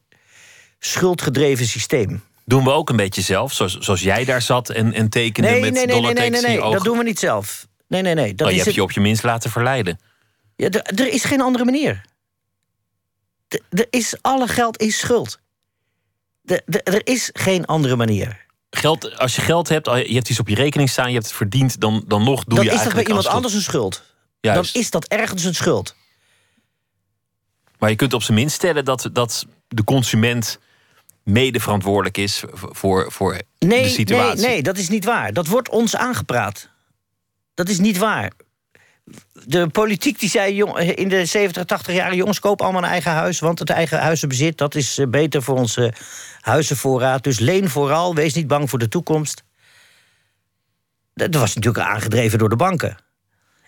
schuldgedreven 0.79 1.67
systeem. 1.67 2.23
Doen 2.45 2.65
we 2.65 2.71
ook 2.71 2.89
een 2.91 2.97
beetje 2.97 3.23
zelf, 3.23 3.53
zoals, 3.53 3.79
zoals 3.79 4.01
jij 4.03 4.25
daar 4.25 4.43
zat 4.43 4.71
en, 4.71 4.93
en 4.93 5.09
tekende 5.09 5.51
Nee, 5.51 5.61
met 5.61 5.73
nee, 5.73 5.87
nee, 5.87 6.01
nee, 6.01 6.31
nee, 6.31 6.41
nee, 6.41 6.61
dat 6.61 6.85
doen 6.85 6.99
we 6.99 7.05
niet 7.05 7.19
zelf. 7.19 7.67
Nee, 7.89 8.03
nee, 8.03 8.15
nee. 8.15 8.35
Dat 8.35 8.47
Oh, 8.47 8.53
je 8.53 8.59
is 8.59 8.65
hebt 8.65 8.67
het- 8.67 8.75
je 8.75 8.83
op 8.83 8.93
je 8.93 9.01
minst 9.01 9.23
laten 9.23 9.51
verleiden. 9.51 10.01
Ja, 10.57 10.69
er, 10.71 11.07
is 11.13 11.25
geen 11.25 11.41
andere 11.41 11.65
manier. 11.65 12.03
Er- 13.49 13.87
is, 13.91 14.17
alle 14.21 14.49
geld 14.49 14.81
is 14.81 14.99
schuld. 14.99 15.39
Er 16.85 17.07
is 17.07 17.31
geen 17.33 17.65
andere 17.67 17.97
manier. 17.97 18.46
Geld, 18.71 19.19
als 19.19 19.37
je 19.37 19.43
geld 19.43 19.69
hebt, 19.69 19.87
je 19.87 20.15
hebt 20.15 20.29
iets 20.29 20.41
op 20.41 20.49
je 20.49 20.55
rekening 20.55 20.91
staan, 20.91 21.07
je 21.07 21.13
hebt 21.15 21.27
het 21.27 21.35
verdiend, 21.35 21.81
dan, 21.81 22.05
dan 22.07 22.25
nog 22.25 22.45
doe 22.45 22.55
dan 22.55 22.65
je 22.65 22.71
is 22.71 22.77
dat 22.77 22.85
bij 22.85 22.95
eigenlijk 22.95 23.09
iemand 23.09 23.27
anders 23.27 23.55
een 23.55 23.61
schuld. 23.63 24.03
Juist. 24.41 24.73
Dan 24.73 24.83
is 24.83 24.91
dat 24.91 25.05
ergens 25.07 25.45
een 25.45 25.55
schuld. 25.55 25.95
Maar 27.79 27.91
je 27.91 27.97
kunt 27.97 28.13
op 28.13 28.23
zijn 28.23 28.39
minst 28.39 28.55
stellen 28.55 28.85
dat, 28.85 29.09
dat 29.13 29.47
de 29.69 29.85
consument 29.85 30.59
mede 31.23 31.61
verantwoordelijk 31.61 32.17
is 32.17 32.43
voor, 32.51 33.13
voor 33.13 33.33
de 33.33 33.67
Nee, 33.67 33.81
nee, 33.81 33.91
situatie. 33.91 34.47
nee, 34.47 34.63
dat 34.63 34.79
is 34.79 34.89
niet 34.89 35.05
waar. 35.05 35.33
Dat 35.33 35.47
wordt 35.47 35.69
ons 35.69 35.97
aangepraat. 35.97 36.69
Dat 37.55 37.69
is 37.69 37.79
niet 37.79 37.99
waar. 37.99 38.33
De 39.49 39.69
politiek 39.69 40.19
die 40.19 40.29
zei 40.29 40.55
jong, 40.55 40.79
in 40.79 41.09
de 41.09 41.25
70, 41.25 41.65
80 41.65 41.95
jaar... 41.95 42.15
jongens, 42.15 42.39
koop 42.39 42.63
allemaal 42.63 42.83
een 42.83 42.89
eigen 42.89 43.13
huis... 43.13 43.39
want 43.39 43.59
het 43.59 43.71
eigen 43.71 43.99
huizenbezit 43.99 44.59
dat 44.59 44.75
is 44.75 44.99
eh, 44.99 45.07
beter 45.07 45.43
voor 45.43 45.57
onze 45.57 45.93
huizenvoorraad. 46.41 47.25
Dus 47.25 47.39
leen 47.39 47.71
vooral, 47.71 48.15
wees 48.15 48.35
niet 48.35 48.47
bang 48.47 48.71
voor 48.71 48.79
de 48.79 48.89
toekomst. 48.89 49.43
Dat 51.15 51.35
was 51.35 51.55
natuurlijk 51.55 51.87
aangedreven 51.87 52.39
door 52.39 52.49
de 52.49 52.57
banken. 52.57 52.97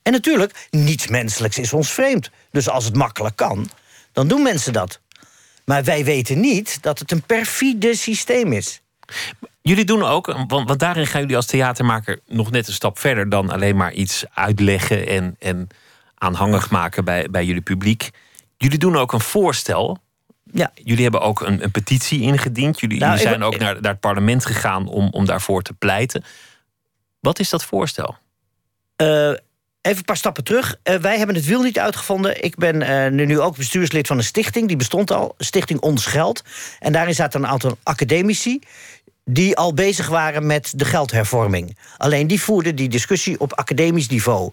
En 0.03 0.13
natuurlijk, 0.13 0.69
niets 0.71 1.07
menselijks 1.07 1.59
is 1.59 1.73
ons 1.73 1.91
vreemd. 1.91 2.31
Dus 2.51 2.69
als 2.69 2.85
het 2.85 2.95
makkelijk 2.95 3.37
kan, 3.37 3.71
dan 4.13 4.29
doen 4.29 4.43
mensen 4.43 4.73
dat. 4.73 5.01
Maar 5.65 5.85
wij 5.85 6.05
weten 6.05 6.41
niet 6.41 6.83
dat 6.83 6.99
het 6.99 7.13
een 7.13 7.23
perfide 7.23 7.95
systeem 7.95 8.53
is. 8.53 8.81
Jullie 9.69 9.85
doen 9.85 10.03
ook, 10.03 10.27
want, 10.27 10.69
want 10.69 10.79
daarin 10.79 11.07
gaan 11.07 11.21
jullie 11.21 11.37
als 11.37 11.47
theatermaker 11.47 12.19
nog 12.27 12.51
net 12.51 12.67
een 12.67 12.73
stap 12.73 12.99
verder 12.99 13.29
dan 13.29 13.51
alleen 13.51 13.77
maar 13.77 13.93
iets 13.93 14.25
uitleggen 14.35 15.07
en, 15.07 15.37
en 15.39 15.69
aanhangig 16.15 16.71
maken 16.71 17.05
bij, 17.05 17.29
bij 17.31 17.45
jullie 17.45 17.63
publiek. 17.63 18.11
Jullie 18.57 18.79
doen 18.79 18.97
ook 18.97 19.13
een 19.13 19.21
voorstel. 19.21 19.99
Ja. 20.53 20.71
Jullie 20.75 21.03
hebben 21.03 21.21
ook 21.21 21.41
een, 21.41 21.63
een 21.63 21.71
petitie 21.71 22.21
ingediend. 22.21 22.81
Jullie, 22.81 22.99
Nou, 22.99 23.13
jullie 23.13 23.29
zijn 23.29 23.43
ook 23.43 23.59
naar, 23.59 23.81
naar 23.81 23.91
het 23.91 24.01
parlement 24.01 24.47
gegaan 24.47 24.87
om, 24.87 25.09
om 25.11 25.25
daarvoor 25.25 25.63
te 25.63 25.73
pleiten. 25.73 26.25
Wat 27.21 27.39
is 27.39 27.51
dat 27.51 27.65
voorstel? 27.65 28.17
Eh, 28.97 29.29
even 29.29 29.39
een 29.83 30.05
paar 30.05 30.17
stappen 30.17 30.45
terug. 30.45 30.77
Eh, 30.83 30.97
wij 30.97 31.17
hebben 31.19 31.37
het 31.37 31.47
wiel 31.47 31.63
niet 31.63 31.79
uitgevonden. 31.79 32.45
Ik 32.45 32.57
ben 32.57 33.15
nu, 33.15 33.27
nu 33.27 33.41
ook 33.41 33.57
bestuurslid 33.57 34.07
van 34.07 34.17
een 34.17 34.25
stichting. 34.25 34.69
Die 34.69 34.77
bestond 34.77 35.11
al, 35.11 35.35
Stichting 35.39 35.81
Ons 35.81 36.07
Geld. 36.07 36.43
En 36.79 36.93
daarin 36.93 37.15
zaten 37.15 37.43
een 37.43 37.49
aantal 37.49 37.79
academici... 37.83 38.61
die 39.31 39.57
al 39.57 39.75
bezig 39.75 40.09
waren 40.09 40.47
met 40.47 40.73
de 40.77 40.85
geldhervorming. 40.85 41.79
Alleen 41.97 42.27
die 42.27 42.41
voerden 42.41 42.77
die 42.77 42.89
discussie 42.89 43.41
op 43.41 43.53
academisch 43.53 44.09
niveau. 44.09 44.53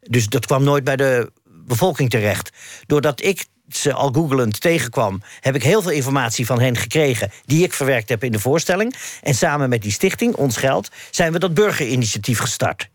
Dus 0.00 0.28
dat 0.28 0.46
kwam 0.46 0.62
nooit 0.64 0.84
bij 0.84 0.96
de 0.96 1.32
bevolking 1.44 2.10
terecht. 2.10 2.50
Doordat 2.86 3.22
ik 3.22 3.46
ze 3.68 3.92
al 3.92 4.12
googelend 4.12 4.60
tegenkwam... 4.60 5.22
heb 5.40 5.54
ik 5.54 5.62
heel 5.62 5.82
veel 5.82 5.90
informatie 5.90 6.46
van 6.46 6.60
hen 6.60 6.76
gekregen... 6.76 7.30
die 7.44 7.64
ik 7.64 7.72
verwerkt 7.72 8.08
heb 8.08 8.24
in 8.24 8.32
de 8.32 8.38
voorstelling. 8.38 8.94
En 9.22 9.34
samen 9.34 9.68
met 9.68 9.82
die 9.82 9.92
stichting, 9.92 10.34
Ons 10.34 10.56
Geld... 10.56 10.90
zijn 11.10 11.32
we 11.32 11.38
dat 11.38 11.54
burgerinitiatief 11.54 12.38
gestart. 12.38 12.88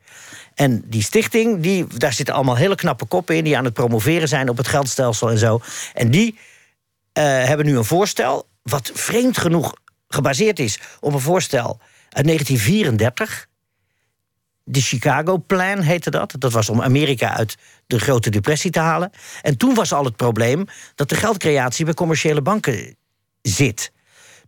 En 0.56 0.84
die 0.86 1.04
stichting, 1.04 1.62
die, 1.62 1.88
daar 1.98 2.13
zitten 2.13 2.36
allemaal 2.36 2.56
hele 2.56 2.76
knappe 2.76 3.06
koppen 3.06 3.36
in... 3.36 3.44
die 3.44 3.58
aan 3.58 3.65
het 3.65 3.74
promoveren 3.74 4.28
zijn 4.28 4.50
op 4.50 4.58
het 4.58 4.67
geldstelsel 4.67 5.30
en 5.30 5.38
zo. 5.38 5.62
En 5.94 6.12
die 6.12 6.38
eh, 7.13 7.24
hebben 7.24 7.65
nu 7.65 7.78
een 7.78 7.86
voorstel... 7.86 8.48
wat 8.63 8.91
vreemd 8.94 9.38
genoeg 9.38 9.74
gebaseerd 10.13 10.60
is 10.60 10.80
op 11.00 11.13
een 11.13 11.19
voorstel 11.19 11.80
uit 12.10 12.26
1934... 12.26 13.50
De 14.63 14.82
Chicago 14.82 15.38
Plan 15.38 15.80
heette 15.80 16.10
dat. 16.10 16.34
Dat 16.38 16.52
was 16.52 16.69
om 16.69 16.82
Amerika 16.82 17.36
uit 17.36 17.58
de 17.88 18.00
grote 18.00 18.30
depressie 18.30 18.71
te 18.71 18.80
halen. 18.80 19.12
En 19.41 19.58
toen 19.58 19.74
was 19.74 19.93
al 19.93 20.06
het 20.06 20.15
probleem 20.15 20.65
dat 20.95 21.10
de 21.10 21.15
geldcreatie 21.15 21.86
bij 21.86 21.93
commerciële 21.93 22.41
banken 22.41 22.95
zit. 23.41 23.91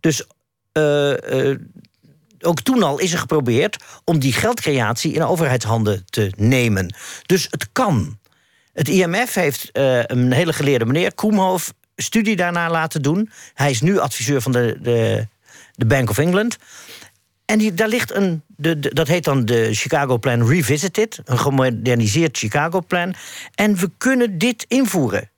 Dus 0.00 0.26
eh, 0.72 1.50
eh, 1.50 1.58
ook 2.40 2.60
toen 2.60 2.82
al 2.82 2.98
is 2.98 3.12
er 3.12 3.18
geprobeerd 3.18 3.76
om 4.04 4.18
die 4.18 4.32
geldcreatie 4.32 5.12
in 5.12 5.22
overheidshanden 5.22 6.04
te 6.04 6.32
nemen. 6.36 6.94
Dus 7.26 7.46
het 7.50 7.68
kan. 7.72 8.18
Het 8.72 8.88
IMF 8.88 9.34
heeft 9.34 9.70
eh, 9.70 10.04
een 10.04 10.32
hele 10.32 10.52
geleerde 10.52 10.84
meneer, 10.84 11.14
Koemhof, 11.14 11.72
studie 11.96 12.36
daarna 12.36 12.70
laten 12.70 13.02
doen. 13.02 13.30
Hij 13.54 13.70
is 13.70 13.80
nu 13.80 13.98
adviseur 13.98 14.40
van 14.40 14.52
de, 14.52 14.78
de, 14.80 15.28
de 15.74 15.86
Bank 15.86 16.10
of 16.10 16.18
England. 16.18 16.56
En 17.44 17.58
die, 17.58 17.74
daar 17.74 17.88
ligt 17.88 18.14
een, 18.14 18.42
de, 18.46 18.78
de- 18.78 18.94
dat 18.94 19.08
heet 19.08 19.24
dan 19.24 19.44
de 19.44 19.68
Chicago 19.74 20.18
Plan 20.18 20.48
Revisited, 20.48 21.20
een 21.24 21.38
gemoderniseerd 21.38 22.38
Chicago 22.38 22.80
Plan. 22.80 23.14
En 23.54 23.76
we 23.76 23.90
kunnen 23.98 24.38
dit 24.38 24.64
invoeren. 24.68 25.30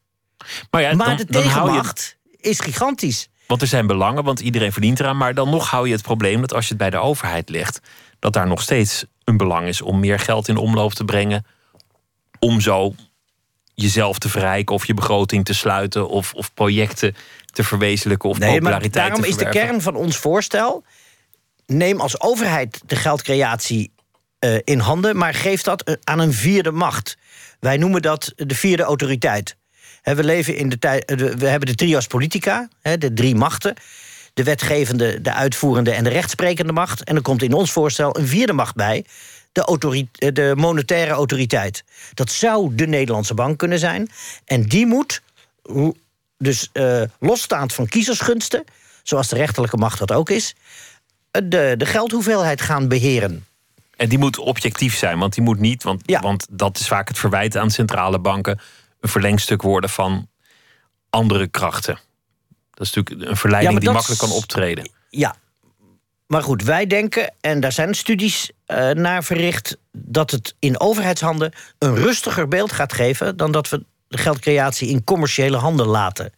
Maar, 0.71 0.83
ja, 0.83 0.95
maar 0.95 1.07
dan, 1.07 1.17
de 1.17 1.25
je, 1.29 1.33
tegenmacht 1.43 2.17
is 2.41 2.61
gigantisch. 2.61 3.29
want 3.47 3.63
er 3.63 3.69
zijn 3.69 3.87
belangen, 3.87 4.25
want 4.25 4.41
iedereen 4.41 4.73
verdient 4.73 5.01
eraan. 5.01 5.17
Maar 5.17 5.35
dan 5.35 5.51
nog 5.51 5.71
hou 5.71 5.87
je 5.87 5.93
het 5.93 6.03
probleem 6.03 6.41
dat 6.41 6.55
als 6.55 6.63
je 6.65 6.69
het 6.69 6.79
bij 6.79 6.91
de 6.91 6.97
overheid 6.97 7.49
legt, 7.49 7.81
dat 8.19 8.33
daar 8.33 8.47
nog 8.47 8.63
steeds 8.63 9.05
een 9.25 9.37
belang 9.37 9.69
is 9.69 9.83
om 9.83 10.01
meer 10.01 10.19
geld 10.19 10.49
in 10.49 10.57
omloop 10.57 10.93
te 10.95 11.05
brengen. 11.05 11.47
Om 12.39 12.61
zo 12.61 12.95
jezelf 13.75 14.19
te 14.19 14.29
verrijken 14.29 14.75
of 14.75 14.87
je 14.87 14.95
begroting 14.95 15.45
te 15.45 15.55
sluiten 15.55 16.09
of, 16.09 16.35
of 16.35 16.55
projecten 16.55 17.15
te 17.57 17.65
verwezenlijken 17.65 18.29
of 18.29 18.39
Nee, 18.39 18.49
maar 18.49 18.59
populariteit 18.59 18.95
daarom 18.95 19.21
te 19.21 19.29
is 19.29 19.37
de 19.37 19.49
kern 19.49 19.83
van 19.83 19.95
ons 19.95 20.17
voorstel... 20.17 20.85
neem 21.67 22.01
als 22.01 22.21
overheid 22.21 22.81
de 22.87 22.97
geldcreatie 22.97 23.93
eh, 24.39 24.57
in 24.65 24.79
handen... 24.79 25.17
maar 25.17 25.35
geef 25.35 25.63
dat 25.63 25.83
eh, 25.83 25.95
aan 26.05 26.19
een 26.19 26.33
vierde 26.33 26.71
macht. 26.71 27.17
Wij 27.61 27.77
noemen 27.77 28.03
dat 28.03 28.33
de 28.37 28.55
vierde 28.55 28.83
autoriteit. 28.83 29.57
We, 30.03 30.25
leven 30.25 30.57
in 30.57 30.69
de 30.69 30.79
tijd, 30.79 31.15
we 31.39 31.47
hebben 31.47 31.69
de 31.69 31.75
trias 31.75 32.07
politica, 32.07 32.69
de 32.99 33.13
drie 33.13 33.35
machten... 33.35 33.75
de 34.35 34.43
wetgevende, 34.43 35.21
de 35.21 35.33
uitvoerende 35.33 35.91
en 35.91 36.05
de 36.05 36.11
rechtsprekende 36.11 36.73
macht... 36.73 37.05
en 37.05 37.17
er 37.17 37.23
komt 37.23 37.43
in 37.43 37.53
ons 37.53 37.73
voorstel 37.73 38.19
een 38.19 38.27
vierde 38.27 38.53
macht 38.53 38.75
bij... 38.75 39.05
De, 39.53 40.07
eh, 40.19 40.33
de 40.33 40.53
monetaire 40.57 41.11
autoriteit. 41.11 41.85
Dat 42.15 42.31
zou 42.31 42.75
de 42.75 42.87
Nederlandse 42.87 43.35
bank 43.35 43.59
kunnen 43.59 43.79
zijn. 43.79 44.11
En 44.45 44.63
die 44.63 44.87
moet 44.87 45.23
dus 46.39 46.69
eh, 46.73 47.03
losstaand 47.21 47.73
van 47.73 47.87
kiezersgunsten, 47.87 48.65
zoals 49.03 49.29
de 49.29 49.37
rechterlijke 49.37 49.77
macht 49.77 49.99
dat 49.99 50.13
ook 50.13 50.31
is, 50.31 50.55
eh, 51.31 51.43
de, 51.45 51.75
de 51.77 51.87
geldhoeveelheid 51.87 52.61
gaan 52.61 52.89
beheren. 52.89 53.47
En 53.97 54.09
die 54.09 54.19
moet 54.19 54.39
objectief 54.39 54.97
zijn, 54.97 55.19
want 55.19 55.35
die 55.35 55.43
moet 55.43 55.59
niet, 55.59 55.83
want, 55.83 56.03
Ja. 56.05 56.21
want 56.21 56.47
dat 56.51 56.79
is 56.79 56.89
vaak 56.89 57.09
het 57.09 57.19
verwijt 57.19 57.57
aan 57.57 57.71
centrale 57.71 58.19
banken, 58.19 58.61
een 59.01 59.09
verlengstuk 59.09 59.63
worden 59.63 59.91
van 59.91 60.29
andere 61.11 61.47
krachten. 61.47 61.99
Dat 62.71 62.87
is 62.87 62.93
natuurlijk 62.93 63.31
een 63.31 63.37
verleiding 63.37 63.75
Ja, 63.75 63.81
die 63.81 63.91
makkelijk 63.91 64.21
kan 64.21 64.31
optreden. 64.31 64.91
Ja. 65.11 65.37
Maar 66.27 66.43
goed, 66.43 66.63
wij 66.63 66.87
denken, 66.87 67.35
en 67.41 67.61
daar 67.61 67.73
zijn 67.73 67.95
studies 67.95 68.51
eh, 68.67 68.91
naar 68.91 69.25
verricht, 69.25 69.77
dat 69.93 70.31
het 70.31 70.55
in 70.59 70.81
overheidshanden 70.81 71.53
een 71.79 71.95
rustiger 71.95 72.49
beeld 72.49 72.73
gaat 72.73 72.93
geven 72.93 73.37
dan 73.37 73.53
dat 73.53 73.69
we 73.69 73.85
de 74.09 74.19
geldcreatie 74.19 74.89
in 74.89 75.05
commerciële 75.05 75.57
handen 75.57 75.87
laten. 75.87 76.33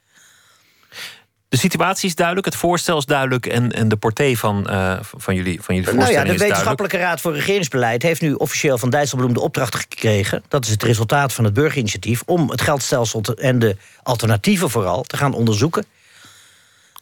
De 1.48 1.56
situatie 1.56 2.08
is 2.08 2.14
duidelijk, 2.14 2.46
het 2.46 2.56
voorstel 2.56 2.98
is 2.98 3.04
duidelijk 3.04 3.46
en, 3.46 3.72
en 3.72 3.88
de 3.88 3.96
portée 3.96 4.38
van, 4.38 4.68
eh, 4.68 4.98
van 5.00 5.34
jullie, 5.34 5.62
van 5.62 5.74
jullie 5.74 5.92
Nou 5.92 6.12
ja, 6.12 6.24
de. 6.24 6.36
Wetenschappelijke 6.36 6.96
Raad 6.96 7.20
voor 7.20 7.34
Regeringsbeleid 7.34 8.02
heeft 8.02 8.20
nu 8.20 8.32
officieel 8.32 8.78
van 8.78 8.90
Dijsselbloem 8.90 9.32
de 9.32 9.40
opdracht 9.40 9.74
gekregen. 9.74 10.42
Dat 10.48 10.64
is 10.64 10.70
het 10.70 10.82
resultaat 10.82 11.32
van 11.32 11.44
het 11.44 11.54
burgerinitiatief. 11.54 12.22
Om 12.26 12.50
het 12.50 12.60
geldstelsel 12.60 13.20
te- 13.20 13.34
en 13.34 13.58
de 13.58 13.76
alternatieven 14.02 14.70
vooral 14.70 15.02
te 15.02 15.16
gaan 15.16 15.34
onderzoeken. 15.34 15.84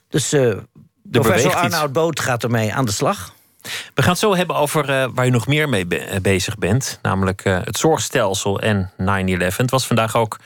Dus 0.08 0.32
eh 0.32 0.56
professor. 1.10 1.54
Arnoud 1.54 1.92
Boot 1.92 2.20
gaat 2.20 2.42
ermee 2.42 2.74
aan 2.74 2.84
de 2.84 2.92
slag. 2.92 3.34
We 3.94 4.02
gaan 4.02 4.10
het 4.10 4.20
zo 4.20 4.36
hebben 4.36 4.56
over 4.56 4.90
eh, 4.90 5.08
waar 5.14 5.26
u 5.26 5.30
nog 5.30 5.46
meer 5.46 5.68
mee 5.68 5.86
eh, 5.88 6.20
bezig 6.20 6.58
bent. 6.58 6.98
Namelijk 7.02 7.44
eh, 7.44 7.58
het 7.64 7.78
zorgstelsel 7.78 8.60
en 8.60 8.92
9-11. 9.00 9.56
Het 9.56 9.70
was 9.70 9.86
vandaag 9.86 10.16
ook 10.16 10.38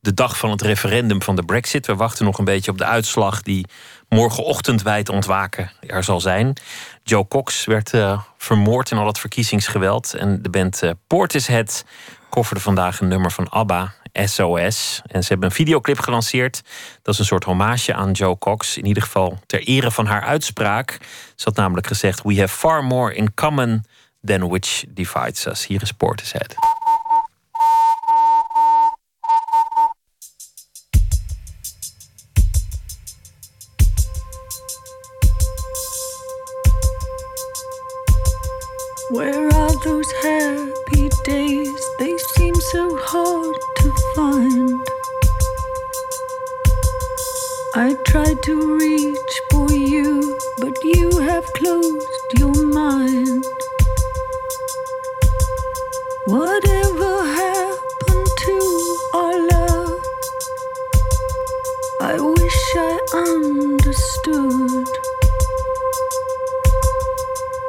de 0.00 0.14
dag 0.14 0.38
van 0.38 0.50
het 0.50 0.62
referendum 0.62 1.22
van 1.22 1.36
de 1.36 1.42
Brexit. 1.42 1.86
We 1.86 1.94
wachten 1.94 2.24
nog 2.24 2.38
een 2.38 2.44
beetje 2.44 2.70
op 2.70 2.78
de 2.78 2.84
uitslag 2.84 3.42
die 3.42 3.66
morgenochtend 4.08 4.84
het 4.84 5.08
ontwaken 5.08 5.72
er 5.80 6.04
zal 6.04 6.20
zijn. 6.20 6.52
Joe 7.02 7.28
Cox 7.28 7.64
werd 7.64 7.92
vermoord 8.36 8.90
in 8.90 8.98
al 8.98 9.06
het 9.06 9.18
verkiezingsgeweld. 9.18 10.14
En 10.14 10.42
de 10.42 10.50
band 10.50 10.82
Portishead 11.06 11.84
kofferde 12.28 12.62
vandaag 12.62 13.00
een 13.00 13.08
nummer 13.08 13.30
van 13.30 13.48
ABBA, 13.48 13.94
SOS. 14.24 15.02
En 15.06 15.22
ze 15.22 15.28
hebben 15.28 15.48
een 15.48 15.54
videoclip 15.54 15.98
gelanceerd. 15.98 16.62
Dat 17.02 17.14
is 17.14 17.20
een 17.20 17.26
soort 17.26 17.44
hommage 17.44 17.94
aan 17.94 18.12
Joe 18.12 18.38
Cox. 18.38 18.76
In 18.76 18.86
ieder 18.86 19.02
geval 19.02 19.38
ter 19.46 19.60
ere 19.60 19.90
van 19.90 20.06
haar 20.06 20.22
uitspraak. 20.22 20.98
Ze 21.34 21.44
had 21.44 21.56
namelijk 21.56 21.86
gezegd... 21.86 22.22
We 22.22 22.38
have 22.38 22.56
far 22.56 22.84
more 22.84 23.14
in 23.14 23.34
common 23.34 23.84
than 24.24 24.48
which 24.48 24.84
divides 24.88 25.46
us. 25.46 25.66
Hier 25.66 25.82
is 25.82 25.92
Portishead. 25.92 26.54
Where 39.10 39.48
are 39.54 39.76
those 39.84 40.12
happy 40.22 41.08
days? 41.24 41.87
So 42.72 42.98
hard 43.00 43.56
to 43.76 43.92
find. 44.14 44.80
I 47.74 47.94
tried 48.04 48.42
to 48.42 48.76
reach 48.76 49.40
for 49.50 49.72
you, 49.72 50.38
but 50.58 50.76
you 50.84 51.08
have 51.18 51.46
closed 51.54 52.28
your 52.36 52.52
mind. 52.66 53.44
Whatever 56.26 57.24
happened 57.24 58.28
to 58.36 58.96
our 59.14 59.38
love? 59.48 60.00
I 62.02 62.20
wish 62.20 62.62
I 62.76 62.98
understood. 63.14 64.88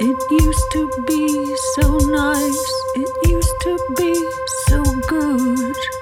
It 0.01 0.19
used 0.43 0.71
to 0.71 0.89
be 1.07 1.55
so 1.75 1.97
nice, 1.97 2.73
it 2.95 3.29
used 3.29 3.55
to 3.62 3.77
be 3.97 4.48
so 4.69 4.84
good. 5.08 5.98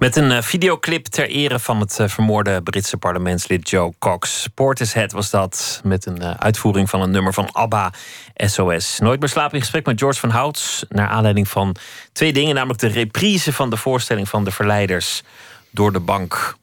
Met 0.00 0.16
een 0.16 0.30
eh, 0.30 0.42
videoclip 0.42 1.06
ter 1.06 1.28
ere 1.28 1.58
van 1.58 1.80
het 1.80 1.98
eh, 1.98 2.08
vermoorde 2.08 2.62
Britse 2.62 2.96
parlementslid 2.96 3.70
Joe 3.70 3.92
Cox. 3.98 4.48
Portishead 4.54 5.12
was 5.12 5.30
dat, 5.30 5.80
met 5.84 6.06
een 6.06 6.22
eh, 6.22 6.30
uitvoering 6.38 6.90
van 6.90 7.00
een 7.00 7.10
nummer 7.10 7.32
van 7.32 7.52
ABBA, 7.52 7.92
SOS. 8.36 8.98
Nooit 8.98 9.20
meer 9.20 9.28
slapen 9.28 9.54
in 9.54 9.60
gesprek 9.60 9.86
met 9.86 9.98
George 9.98 10.20
van 10.20 10.30
Houts... 10.30 10.84
naar 10.88 11.08
aanleiding 11.08 11.48
van 11.48 11.76
twee 12.12 12.32
dingen, 12.32 12.54
namelijk 12.54 12.80
de 12.80 12.86
reprise 12.86 13.52
van 13.52 13.70
de 13.70 13.76
voorstelling 13.76 14.28
van 14.28 14.44
de 14.44 14.50
Verleiders... 14.50 15.22
door 15.70 15.92
de 15.92 16.00
bank 16.00 16.56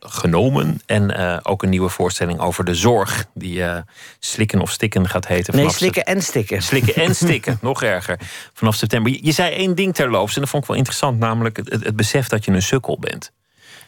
genomen. 0.00 0.80
En 0.86 1.16
eh, 1.16 1.38
ook 1.42 1.62
een 1.62 1.68
nieuwe 1.68 1.88
voorstelling 1.88 2.40
over 2.40 2.64
de 2.64 2.74
zorg, 2.74 3.26
die 3.34 3.64
eh, 3.64 3.82
Slikken 4.18 4.60
of 4.60 4.70
Stikken 4.70 5.08
gaat 5.08 5.26
heten. 5.26 5.56
Nee, 5.56 5.70
slikken 5.70 6.04
en 6.04 6.22
stikken. 6.22 6.62
Slikken 6.62 6.94
en 6.94 7.14
stikken, 7.24 7.58
nog 7.60 7.82
erger. 7.82 8.18
Vanaf 8.52 8.74
september. 8.74 9.12
Je, 9.12 9.18
je 9.22 9.32
zei 9.32 9.54
één 9.54 9.74
ding 9.74 9.94
terloops 9.94 10.34
en 10.34 10.40
dat 10.40 10.50
vond 10.50 10.62
ik 10.62 10.68
wel 10.68 10.78
interessant, 10.78 11.18
namelijk 11.18 11.56
het, 11.56 11.70
het, 11.70 11.84
het 11.84 11.96
besef 11.96 12.28
dat 12.28 12.44
je 12.44 12.50
een 12.50 12.62
sukkel 12.62 12.98
bent. 12.98 13.32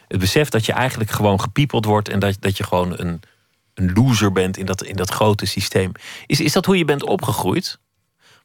Het 0.07 0.19
besef 0.19 0.49
dat 0.49 0.65
je 0.65 0.71
eigenlijk 0.71 1.11
gewoon 1.11 1.39
gepiepeld 1.41 1.85
wordt 1.85 2.09
en 2.09 2.19
dat, 2.19 2.35
dat 2.39 2.57
je 2.57 2.63
gewoon 2.63 2.93
een, 2.99 3.21
een 3.73 3.91
loser 3.93 4.31
bent 4.31 4.57
in 4.57 4.65
dat, 4.65 4.83
in 4.83 4.95
dat 4.95 5.09
grote 5.09 5.45
systeem. 5.45 5.91
Is, 6.25 6.39
is 6.41 6.51
dat 6.53 6.65
hoe 6.65 6.77
je 6.77 6.85
bent 6.85 7.03
opgegroeid? 7.03 7.79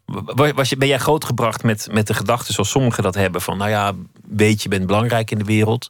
Wa- 0.04 0.52
Was 0.52 0.68
je, 0.68 0.76
ben 0.76 0.88
jij 0.88 0.98
grootgebracht 0.98 1.62
met, 1.62 1.88
met 1.90 2.06
de 2.06 2.14
gedachte 2.14 2.52
zoals 2.52 2.70
sommigen 2.70 3.02
dat 3.02 3.14
hebben: 3.14 3.40
van 3.40 3.58
nou 3.58 3.70
ja, 3.70 3.92
weet 4.28 4.62
je 4.62 4.68
bent 4.68 4.86
belangrijk 4.86 5.30
in 5.30 5.38
de 5.38 5.44
wereld, 5.44 5.88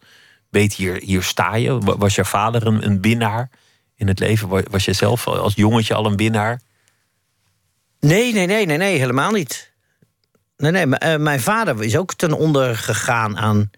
weet 0.51 0.75
hier, 0.75 1.01
hier 1.03 1.23
sta 1.23 1.55
je. 1.55 1.79
Wa- 1.79 1.97
Was 1.97 2.15
je 2.15 2.25
vader 2.25 2.67
een, 2.67 2.87
een 2.87 3.01
winnaar 3.01 3.51
in 3.97 4.09
het 4.09 4.19
leven? 4.19 4.49
Wa- 4.49 4.63
Was 4.71 4.85
je 4.85 4.93
zelf 4.93 5.27
als 5.27 5.55
jongetje 5.55 5.95
al 5.95 6.07
een 6.07 6.17
winnaar? 6.17 6.61
Nee, 8.01 8.33
nee, 8.33 8.47
nee, 8.47 8.67
nee, 8.67 8.77
nee, 8.77 8.99
helemaal 8.99 9.31
niet. 9.31 9.73
Nee, 10.57 10.71
nee, 10.71 10.87
eh, 10.99 11.19
mijn 11.21 11.41
vader 11.41 11.83
is 11.85 11.97
ook 11.97 12.15
ten 12.15 12.33
onder 12.33 12.77
gegaan 12.77 13.39
aan 13.39 13.71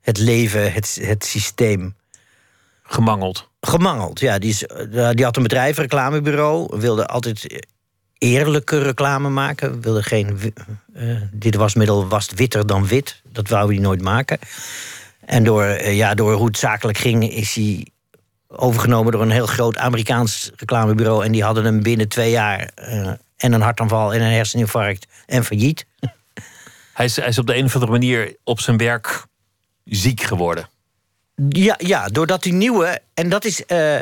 het 0.00 0.18
leven, 0.18 0.72
het, 0.72 0.98
het 1.02 1.24
systeem. 1.24 1.94
Gemangeld. 2.82 3.48
Gemangeld, 3.60 4.20
ja. 4.20 4.38
Die, 4.38 4.50
is, 4.50 4.66
eh, 4.66 5.10
die 5.10 5.24
had 5.24 5.36
een 5.36 5.42
bedrijf, 5.42 5.76
reclamebureau. 5.78 6.78
Wilde 6.80 7.06
altijd 7.06 7.64
eerlijke 8.18 8.78
reclame 8.82 9.28
maken. 9.28 9.80
Wilde 9.80 10.02
geen... 10.02 10.54
eh, 10.94 11.16
dit 11.32 11.54
wasmiddel 11.54 12.08
was 12.08 12.30
witter 12.34 12.66
dan 12.66 12.86
wit. 12.86 13.22
Dat 13.32 13.48
wou 13.48 13.72
hij 13.74 13.82
nooit 13.82 14.02
maken. 14.02 14.38
En 15.26 15.44
door, 15.44 15.64
eh, 15.64 15.96
ja, 15.96 16.14
door 16.14 16.32
hoe 16.32 16.46
het 16.46 16.58
zakelijk 16.58 16.98
ging, 16.98 17.30
is 17.30 17.54
hij 17.54 17.86
overgenomen 18.48 19.12
door 19.12 19.22
een 19.22 19.30
heel 19.30 19.46
groot 19.46 19.76
Amerikaans 19.76 20.50
reclamebureau. 20.56 21.24
En 21.24 21.32
die 21.32 21.42
hadden 21.42 21.64
hem 21.64 21.82
binnen 21.82 22.08
twee 22.08 22.30
jaar 22.30 22.70
eh, 22.74 23.08
en 23.36 23.52
een 23.52 23.60
hartaanval 23.60 24.14
en 24.14 24.20
een 24.20 24.32
herseninfarct 24.32 25.06
en 25.26 25.44
failliet. 25.44 25.86
Hij 26.92 27.04
is, 27.04 27.16
hij 27.16 27.28
is 27.28 27.38
op 27.38 27.46
de 27.46 27.56
een 27.56 27.64
of 27.64 27.74
andere 27.74 27.92
manier 27.92 28.36
op 28.44 28.60
zijn 28.60 28.76
werk 28.76 29.26
ziek 29.84 30.20
geworden. 30.20 30.68
Ja, 31.48 31.74
ja, 31.78 32.06
doordat 32.06 32.42
die 32.42 32.52
nieuwe, 32.52 33.00
en 33.14 33.28
dat 33.28 33.44
is 33.44 33.64
eh, 33.64 34.00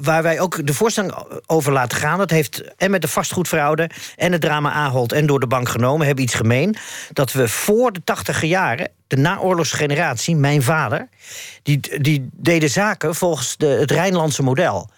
waar 0.00 0.22
wij 0.22 0.40
ook 0.40 0.66
de 0.66 0.74
voorstelling 0.74 1.14
over 1.46 1.72
laten 1.72 1.98
gaan. 1.98 2.18
Dat 2.18 2.30
heeft 2.30 2.74
en 2.76 2.90
met 2.90 3.02
de 3.02 3.08
vastgoedfraude 3.08 3.90
en 4.16 4.32
het 4.32 4.40
drama 4.40 4.72
Ahold 4.72 5.12
en 5.12 5.26
door 5.26 5.40
de 5.40 5.46
bank 5.46 5.68
genomen, 5.68 6.06
hebben 6.06 6.24
iets 6.24 6.34
gemeen. 6.34 6.76
Dat 7.12 7.32
we 7.32 7.48
voor 7.48 7.92
de 7.92 8.00
tachtiger 8.04 8.48
jaren, 8.48 8.90
de 9.06 9.16
naoorlogsgeneratie, 9.16 10.36
mijn 10.36 10.62
vader, 10.62 11.08
die, 11.62 12.00
die 12.00 12.28
deden 12.32 12.70
zaken 12.70 13.14
volgens 13.14 13.56
de, 13.56 13.66
het 13.66 13.90
Rijnlandse 13.90 14.42
model. 14.42 14.90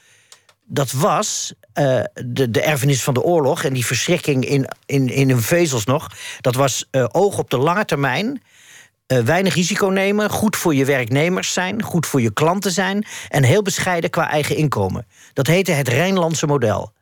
Dat 0.64 0.92
was 0.92 1.52
eh, 1.72 2.00
de, 2.24 2.50
de 2.50 2.60
erfenis 2.60 3.02
van 3.02 3.14
de 3.14 3.22
oorlog 3.22 3.64
en 3.64 3.72
die 3.72 3.86
verschrikking 3.86 4.44
in, 4.44 4.68
in, 4.86 5.08
in 5.08 5.28
hun 5.28 5.42
vezels 5.42 5.84
nog. 5.84 6.10
Dat 6.40 6.54
was 6.54 6.86
eh, 6.90 7.06
oog 7.12 7.38
op 7.38 7.50
de 7.50 7.58
lange 7.58 7.84
termijn. 7.84 8.42
Eh, 9.10 9.18
weinig 9.18 9.54
risico 9.54 9.86
nemen, 9.86 10.30
goed 10.30 10.56
voor 10.56 10.74
je 10.74 10.84
werknemers 10.84 11.52
zijn, 11.52 11.82
goed 11.82 12.06
voor 12.06 12.20
je 12.20 12.32
klanten 12.32 12.72
zijn 12.72 13.06
en 13.28 13.42
heel 13.42 13.62
bescheiden 13.62 14.10
qua 14.10 14.30
eigen 14.30 14.56
inkomen. 14.56 15.06
Dat 15.32 15.46
heette 15.46 15.72
het 15.72 15.88
Rijnlandse 15.88 16.46
model. 16.46 16.92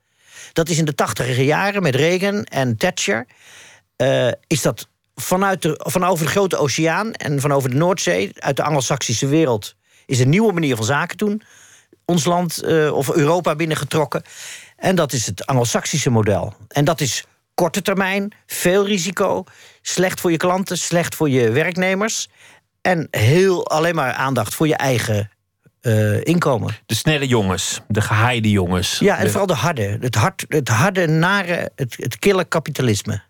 Dat 0.52 0.68
is 0.68 0.78
in 0.78 0.84
de 0.84 0.94
tachtiger 0.94 1.42
jaren 1.42 1.82
met 1.82 1.94
Reagan 1.94 2.44
en 2.44 2.76
Thatcher. 2.76 3.26
eh, 3.96 4.28
is 4.46 4.62
dat 4.62 4.88
vanuit 5.14 5.62
de, 5.62 5.80
van 5.82 6.04
over 6.04 6.24
de 6.24 6.30
grote 6.30 6.56
oceaan 6.56 7.12
en 7.12 7.40
van 7.40 7.52
over 7.52 7.70
de 7.70 7.76
Noordzee, 7.76 8.30
uit 8.34 8.56
de 8.56 8.62
Anglo-Saxische 8.62 9.26
wereld, 9.26 9.74
is 10.06 10.20
een 10.20 10.28
nieuwe 10.28 10.52
manier 10.52 10.76
van 10.76 10.84
zaken 10.84 11.16
doen. 11.16 11.42
Ons 12.04 12.24
land 12.24 12.62
eh, 12.62 12.92
of 12.92 13.14
Europa 13.14 13.54
binnengetrokken. 13.54 14.22
En 14.76 14.96
dat 14.96 15.12
is 15.12 15.26
het 15.26 15.46
Anglo-Saxische 15.46 16.10
model. 16.10 16.54
En 16.68 16.84
dat 16.84 17.00
is 17.00 17.24
korte 17.58 17.82
termijn, 17.82 18.32
veel 18.46 18.86
risico, 18.86 19.44
slecht 19.82 20.20
voor 20.20 20.30
je 20.30 20.36
klanten, 20.36 20.78
slecht 20.78 21.14
voor 21.14 21.28
je 21.30 21.50
werknemers. 21.50 22.28
En 22.80 23.08
heel 23.10 23.66
alleen 23.70 23.94
maar 23.94 24.12
aandacht 24.12 24.54
voor 24.54 24.66
je 24.68 24.76
eigen 24.76 25.30
eh, 25.80 26.24
inkomen. 26.24 26.76
De 26.86 26.94
snelle 26.94 27.26
jongens, 27.26 27.80
de 27.88 28.00
gehaaide 28.00 28.50
jongens. 28.50 28.98
Ja, 28.98 29.16
en 29.18 29.24
De- 29.24 29.28
vooral 29.30 29.46
de 29.46 29.54
harde. 29.54 29.98
Het, 30.00 30.14
hard, 30.14 30.44
het 30.48 30.68
harde, 30.68 31.06
nare, 31.06 31.70
het, 31.76 31.94
het 31.98 32.18
kille 32.18 32.44
kapitalisme. 32.44 33.22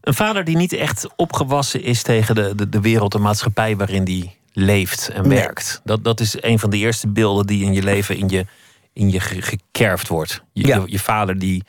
Een 0.00 0.14
vader 0.14 0.44
die 0.44 0.56
niet 0.56 0.72
echt 0.72 1.06
opgewassen 1.16 1.82
is 1.82 2.02
tegen 2.02 2.34
de, 2.34 2.54
de, 2.54 2.68
de 2.68 2.80
wereld, 2.80 3.12
de 3.12 3.18
maatschappij 3.18 3.76
waarin 3.76 4.04
die 4.04 4.36
leeft 4.52 5.08
en 5.08 5.28
Nee. 5.28 5.38
werkt. 5.38 5.80
Dat, 5.84 6.04
dat 6.04 6.20
is 6.20 6.34
een 6.42 6.58
van 6.58 6.70
de 6.70 6.76
eerste 6.76 7.08
beelden 7.08 7.46
die 7.46 7.64
in 7.64 7.72
je 7.72 7.82
leven 7.82 8.16
in 8.16 8.28
je, 8.28 8.46
in 8.92 9.10
je 9.10 9.20
ge- 9.20 9.42
gekerfd 9.42 10.08
wordt. 10.08 10.42
Je, 10.52 10.66
Ja. 10.66 10.76
je, 10.76 10.82
je 10.86 10.98
vader 10.98 11.38
die, 11.38 11.64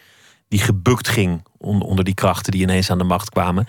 die 0.54 0.62
gebukt 0.62 1.08
ging 1.08 1.44
onder, 1.58 1.88
onder 1.88 2.06
die 2.06 2.14
krachten 2.14 2.52
die 2.52 2.62
ineens 2.62 2.90
aan 2.90 2.98
de 2.98 3.04
macht 3.04 3.30
kwamen. 3.30 3.68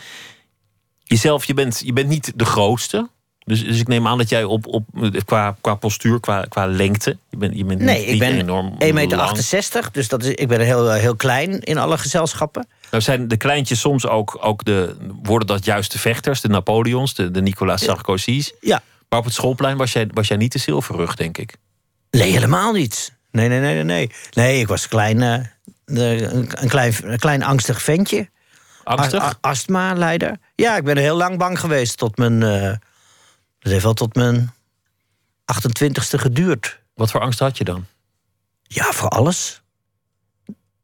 Jezelf, 1.02 1.44
je 1.44 1.54
bent, 1.54 1.80
je 1.84 1.92
bent 1.92 2.08
niet 2.08 2.32
de 2.34 2.44
grootste. 2.44 3.08
Dus, 3.44 3.64
dus 3.64 3.80
ik 3.80 3.88
neem 3.88 4.06
aan 4.06 4.18
dat 4.18 4.28
jij 4.28 4.44
op, 4.44 4.66
op, 4.66 4.84
qua, 5.24 5.56
qua 5.60 5.74
postuur, 5.74 6.20
qua, 6.20 6.44
qua 6.48 6.66
lengte. 6.66 7.16
Je 7.30 7.36
bent, 7.36 7.56
je 7.56 7.64
bent 7.64 7.80
Nee, 7.80 7.98
niet, 7.98 8.08
ik 8.08 8.18
ben 8.18 8.38
enorm 8.38 8.72
1,68 8.72 8.92
meter. 8.92 9.16
lang. 9.16 9.90
dus 9.92 10.08
dat 10.08 10.24
is, 10.24 10.30
ik 10.30 10.48
ben 10.48 10.60
heel, 10.60 10.90
heel 10.90 11.16
klein 11.16 11.60
in 11.60 11.78
alle 11.78 11.98
gezelschappen. 11.98 12.66
Nou 12.90 13.02
zijn 13.02 13.28
de 13.28 13.36
kleintjes 13.36 13.80
soms 13.80 14.06
ook, 14.06 14.38
ook 14.40 14.64
de, 14.64 14.96
worden 15.22 15.46
dat 15.46 15.64
juist 15.64 15.92
de 15.92 15.98
vechters, 15.98 16.40
de 16.40 16.48
Napoleons, 16.48 17.14
de, 17.14 17.30
de 17.30 17.42
Nicolas 17.42 17.84
Sarkozy's. 17.84 18.52
Ja. 18.60 18.82
Maar 19.08 19.18
op 19.18 19.24
het 19.24 19.34
schoolplein 19.34 19.76
was 19.76 19.92
jij, 19.92 20.08
was 20.12 20.28
jij 20.28 20.36
niet 20.36 20.52
de 20.52 20.58
zilverrug, 20.58 21.14
denk 21.14 21.38
ik. 21.38 21.56
Nee, 22.10 22.32
helemaal 22.32 22.72
niet. 22.72 23.12
Nee, 23.30 23.48
nee, 23.48 23.60
nee, 23.60 23.74
nee. 23.74 23.84
Nee, 23.84 24.10
nee 24.34 24.60
ik 24.60 24.68
was 24.68 24.88
klein, 24.88 25.22
eh, 25.22 25.38
eh, 25.84 26.20
een, 26.20 26.68
klein, 26.68 26.94
een 27.02 27.18
klein 27.18 27.42
angstig 27.42 27.82
ventje. 27.82 28.28
Angstig? 28.84 29.38
Astma-leider. 29.40 30.38
Ja, 30.54 30.76
ik 30.76 30.84
ben 30.84 30.96
heel 30.96 31.16
lang 31.16 31.38
bang 31.38 31.60
geweest 31.60 31.96
tot 31.96 32.16
mijn... 32.16 32.42
eh, 32.42 32.74
dat 33.58 33.72
heeft 33.72 33.84
wel 33.84 33.94
tot 33.94 34.14
mijn 34.14 34.52
28ste 35.52 36.18
geduurd. 36.18 36.80
Wat 36.94 37.10
voor 37.10 37.20
angst 37.20 37.38
had 37.38 37.58
je 37.58 37.64
dan? 37.64 37.86
Ja, 38.62 38.92
voor 38.92 39.08
alles. 39.08 39.62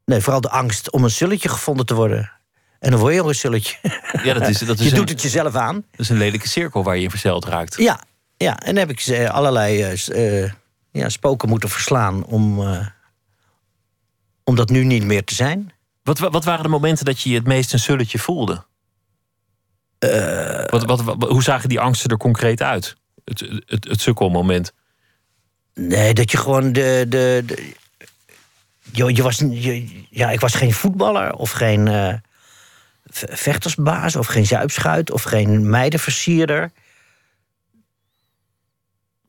Nee, 0.04 0.20
vooral 0.20 0.40
de 0.40 0.50
angst 0.50 0.90
om 0.90 1.04
een 1.04 1.10
sulletje 1.10 1.48
gevonden 1.48 1.86
te 1.86 1.94
worden. 1.94 2.32
En 2.78 2.90
dan 2.90 3.00
word 3.00 3.14
je 3.14 3.22
ook 3.22 3.28
een 3.28 3.34
sulletje. 3.34 3.76
Ja, 4.22 4.34
dat 4.34 4.48
is, 4.48 4.58
dat 4.70 4.78
is, 4.78 4.84
je 4.84 4.90
een, 4.90 4.96
doet 4.96 5.08
het 5.08 5.22
jezelf 5.22 5.54
aan. 5.54 5.74
dat 5.74 6.00
is 6.00 6.08
een 6.08 6.16
lelijke 6.16 6.48
cirkel 6.48 6.82
waar 6.82 6.96
je 6.96 7.02
in 7.02 7.10
verzeild 7.10 7.44
raakt. 7.44 7.76
Ja, 7.76 8.00
ja. 8.36 8.58
en 8.58 8.74
dan 8.74 8.88
heb 8.88 8.90
ik 8.90 9.28
allerlei 9.28 9.82
eh, 9.82 10.42
eh, 10.42 10.52
ja, 10.90 11.08
spoken 11.08 11.48
moeten 11.48 11.68
verslaan 11.68 12.24
om, 12.24 12.60
om 14.50 14.56
dat 14.56 14.70
nu 14.70 14.84
niet 14.84 15.04
meer 15.04 15.24
te 15.24 15.34
zijn. 15.34 15.72
Wat, 16.02 16.18
wa- 16.18 16.30
wat 16.30 16.44
waren 16.44 16.62
de 16.62 16.68
momenten 16.68 17.04
dat 17.04 17.20
je 17.20 17.28
je 17.30 17.34
het 17.36 17.46
meest 17.46 17.72
een 17.72 17.78
sulletje 17.78 18.18
voelde? 18.18 18.64
Eh. 19.98 20.64
wat, 20.66 20.84
wat, 20.84 21.02
wat- 21.02 21.28
hoe 21.30 21.42
zagen 21.42 21.68
die 21.68 21.80
angsten 21.80 22.10
er 22.10 22.16
concreet 22.16 22.62
uit? 22.62 22.96
Het, 23.24 23.40
het, 23.66 23.84
het 23.88 24.00
sukkelmoment. 24.00 24.72
Nee, 25.74 26.14
dat 26.14 26.30
je 26.30 26.36
gewoon 26.36 26.72
de. 26.72 27.06
de, 27.08 27.42
de 27.46 27.72
je, 28.92 29.14
je 29.14 29.22
was, 29.22 29.38
je, 29.38 30.04
ja, 30.10 30.30
ik 30.30 30.40
was 30.40 30.54
geen 30.54 30.72
voetballer 30.72 31.32
of 31.34 31.50
geen 31.50 31.88
eh, 31.88 32.14
vechtersbaas 33.30 34.16
of 34.16 34.26
geen 34.26 34.46
zuipschuit 34.46 35.10
of 35.10 35.22
geen 35.22 35.70
meidenversierder. 35.70 36.70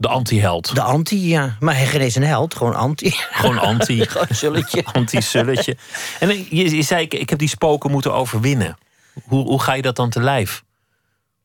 De 0.02 0.08
anti-held. 0.08 0.76
De 0.76 0.82
anti, 0.82 1.28
ja. 1.28 1.56
Maar 1.60 1.76
geen 1.76 2.02
eens 2.02 2.16
een 2.16 2.24
held, 2.24 2.56
gewoon 2.56 2.76
anti. 2.76 3.12
Gewoon 3.12 3.58
anti. 3.60 4.06
gewoon. 4.10 4.66
Anti-sulletje. 4.94 5.78
En 6.20 6.46
je, 6.50 6.76
je 6.76 6.82
zei, 6.82 7.04
ik, 7.04 7.14
ik 7.14 7.30
heb 7.30 7.40
die 7.40 7.48
spoken 7.48 7.92
moeten 7.92 8.14
overwinnen. 8.14 8.78
Hoe, 9.24 9.44
hoe 9.44 9.62
ga 9.62 9.74
je 9.74 9.82
dat 9.82 9.96
dan 9.96 10.10
te 10.10 10.22
lijf? 10.22 10.64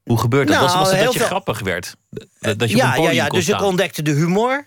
Hoe 0.04 0.18
gebeurt 0.18 0.48
dat? 0.48 0.56
Nou, 0.56 0.68
was, 0.68 0.78
was 0.78 0.90
het 0.90 1.04
dat 1.04 1.12
je 1.12 1.18
veel- 1.18 1.28
grappig 1.28 1.60
werd? 1.60 1.96
Dat 2.10 2.58
dat 2.58 2.70
je 2.70 2.74
op 2.76 2.80
Ja, 2.82 2.96
ja, 2.96 3.10
ja. 3.10 3.28
Dus 3.28 3.48
ik 3.48 3.62
ontdekte 3.62 4.02
de 4.02 4.10
humor. 4.10 4.66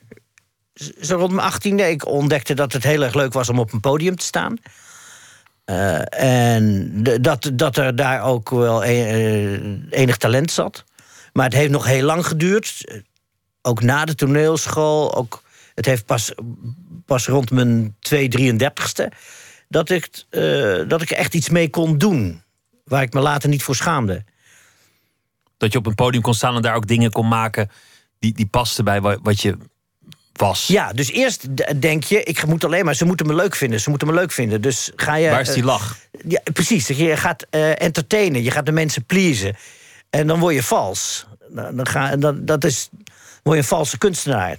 Zo 1.01 1.17
rond 1.17 1.31
mijn 1.31 1.47
achttiende. 1.47 1.89
Ik 1.89 2.07
ontdekte 2.07 2.53
dat 2.53 2.73
het 2.73 2.83
heel 2.83 3.01
erg 3.03 3.13
leuk 3.13 3.33
was 3.33 3.49
om 3.49 3.59
op 3.59 3.73
een 3.73 3.79
podium 3.79 4.15
te 4.15 4.25
staan. 4.25 4.57
Eh, 5.65 6.19
en 6.53 6.91
dat, 7.21 7.51
dat 7.53 7.77
er 7.77 7.95
daar 7.95 8.23
ook 8.23 8.49
wel 8.49 8.83
e- 8.83 9.03
eh, 9.03 9.61
enig 9.89 10.17
talent 10.17 10.51
zat. 10.51 10.83
Maar 11.33 11.45
het 11.45 11.53
heeft 11.53 11.71
nog 11.71 11.85
heel 11.85 12.03
lang 12.03 12.25
geduurd. 12.25 13.01
Ook 13.61 13.81
na 13.81 14.05
de 14.05 14.15
toneelschool. 14.15 15.15
Ook, 15.15 15.43
het 15.75 15.85
heeft 15.85 16.05
pas, 16.05 16.31
pas 17.05 17.27
rond 17.27 17.51
mijn 17.51 17.95
2, 17.99 18.53
33ste... 18.55 19.05
Dat 19.71 19.89
ik, 19.89 20.09
eh, 20.29 20.41
dat 20.87 21.01
ik 21.01 21.09
echt 21.11 21.33
iets 21.33 21.49
mee 21.49 21.69
kon 21.69 21.97
doen. 21.97 22.43
Waar 22.85 23.01
ik 23.01 23.13
me 23.13 23.19
later 23.19 23.49
niet 23.49 23.63
voor 23.63 23.75
schaamde. 23.75 24.23
Dat 25.57 25.71
je 25.71 25.77
op 25.77 25.85
een 25.85 25.95
podium 25.95 26.21
kon 26.23 26.33
staan 26.33 26.55
en 26.55 26.61
daar 26.61 26.75
ook 26.75 26.87
dingen 26.87 27.11
kon 27.11 27.27
maken 27.27 27.69
die, 28.19 28.33
die 28.33 28.45
paste 28.45 28.83
bij 28.83 29.01
wa- 29.01 29.17
wat 29.23 29.41
je 29.41 29.57
was. 30.33 30.67
Ja, 30.67 30.93
dus 30.93 31.11
eerst 31.11 31.47
denk 31.81 32.03
je, 32.03 32.23
ik 32.23 32.45
moet 32.45 32.63
alleen 32.63 32.85
maar, 32.85 32.95
ze 32.95 33.05
moeten 33.05 33.27
me 33.27 33.35
leuk 33.35 33.55
vinden, 33.55 33.79
ze 33.79 33.89
moeten 33.89 34.07
me 34.07 34.13
leuk 34.13 34.31
vinden. 34.31 34.61
Dus 34.61 34.91
ga 34.95 35.15
je. 35.15 35.29
Waar 35.29 35.41
is 35.41 35.47
die 35.53 35.57
eh, 35.57 35.65
lach? 35.65 35.97
Ja, 36.27 36.41
precies. 36.53 36.87
Je 36.87 37.17
gaat 37.17 37.45
eh, 37.49 37.81
entertainen, 37.81 38.43
je 38.43 38.51
gaat 38.51 38.65
de 38.65 38.71
mensen 38.71 39.05
pleasen. 39.05 39.55
En 40.09 40.27
dan 40.27 40.39
word 40.39 40.55
je 40.55 40.63
vals. 40.63 41.25
Dan, 41.49 41.75
dan 41.75 41.87
ga, 41.87 42.15
dan, 42.15 42.45
dat 42.45 42.63
is, 42.63 42.89
word 43.43 43.55
je 43.55 43.61
een 43.61 43.67
valse 43.67 43.97
kunstenaar. 43.97 44.57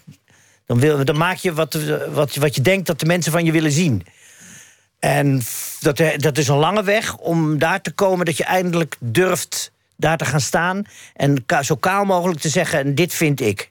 Dan, 0.66 0.80
wil, 0.80 1.04
dan 1.04 1.16
maak 1.16 1.36
je 1.36 1.52
wat, 1.52 1.78
wat, 2.12 2.34
wat 2.34 2.54
je 2.54 2.60
denkt 2.60 2.86
dat 2.86 3.00
de 3.00 3.06
mensen 3.06 3.32
van 3.32 3.44
je 3.44 3.52
willen 3.52 3.72
zien. 3.72 4.06
En 4.98 5.42
dat, 5.80 6.02
dat 6.16 6.38
is 6.38 6.48
een 6.48 6.56
lange 6.56 6.82
weg 6.82 7.16
om 7.16 7.58
daar 7.58 7.80
te 7.80 7.92
komen 7.92 8.26
dat 8.26 8.36
je 8.36 8.44
eindelijk 8.44 8.96
durft 8.98 9.72
daar 9.96 10.16
te 10.16 10.24
gaan 10.24 10.40
staan. 10.40 10.84
En 11.14 11.44
zo 11.60 11.74
kaal 11.74 12.04
mogelijk 12.04 12.40
te 12.40 12.48
zeggen: 12.48 12.78
en 12.78 12.94
dit 12.94 13.14
vind 13.14 13.40
ik. 13.40 13.70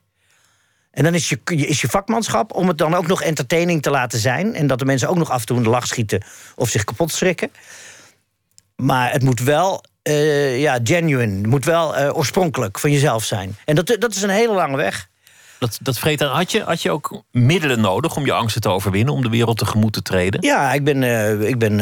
En 0.91 1.03
dan 1.03 1.14
is 1.14 1.30
je, 1.30 1.39
is 1.43 1.82
je 1.82 1.88
vakmanschap 1.88 2.53
om 2.53 2.68
het 2.68 2.78
dan 2.78 2.93
ook 2.93 3.07
nog 3.07 3.22
entertaining 3.22 3.82
te 3.82 3.89
laten 3.89 4.20
zijn. 4.20 4.55
En 4.55 4.68
dat 4.68 4.80
de 4.80 4.86
mensen 4.86 5.10
ook 5.10 5.18
nog 5.18 5.30
af 5.30 5.39
en 5.39 5.45
toe 5.45 5.57
in 5.57 5.64
de 5.64 5.70
lach 5.70 5.88
schieten 5.88 6.24
of 6.55 6.70
zich 6.70 6.84
kapot 6.84 7.12
schrikken. 7.12 7.51
Maar 8.76 9.12
het 9.12 9.24
moet 9.24 9.39
wel 9.39 9.84
eh, 10.10 10.60
ja, 10.62 10.80
genuine, 10.84 11.36
het 11.38 11.45
moet 11.47 11.66
wel 11.66 11.95
eh, 11.95 12.16
oorspronkelijk 12.18 12.80
van 12.80 12.91
jezelf 12.91 13.24
zijn. 13.24 13.57
En 13.66 13.76
dat, 13.76 13.95
dat 13.99 14.16
is 14.16 14.22
een 14.22 14.30
hele 14.30 14.53
lange 14.53 14.78
weg. 14.78 15.07
Dat, 15.60 15.78
dat 15.82 15.99
vreet 15.99 16.22
aan. 16.22 16.36
Had 16.36 16.51
je, 16.51 16.62
had 16.64 16.82
je 16.82 16.91
ook 16.91 17.24
middelen 17.32 17.82
nodig 17.82 18.16
om 18.16 18.26
je 18.26 18.34
angsten 18.34 18.62
te 18.62 18.70
overwinnen, 18.70 19.14
om 19.14 19.22
de 19.22 19.30
wereld 19.30 19.57
tegemoet 19.57 19.93
te 19.93 20.01
treden? 20.01 20.41
Ja, 20.41 20.74
ik 20.74 20.84
ben, 20.84 21.03
eh, 21.03 21.41
ik 21.41 21.57
ben 21.60 21.80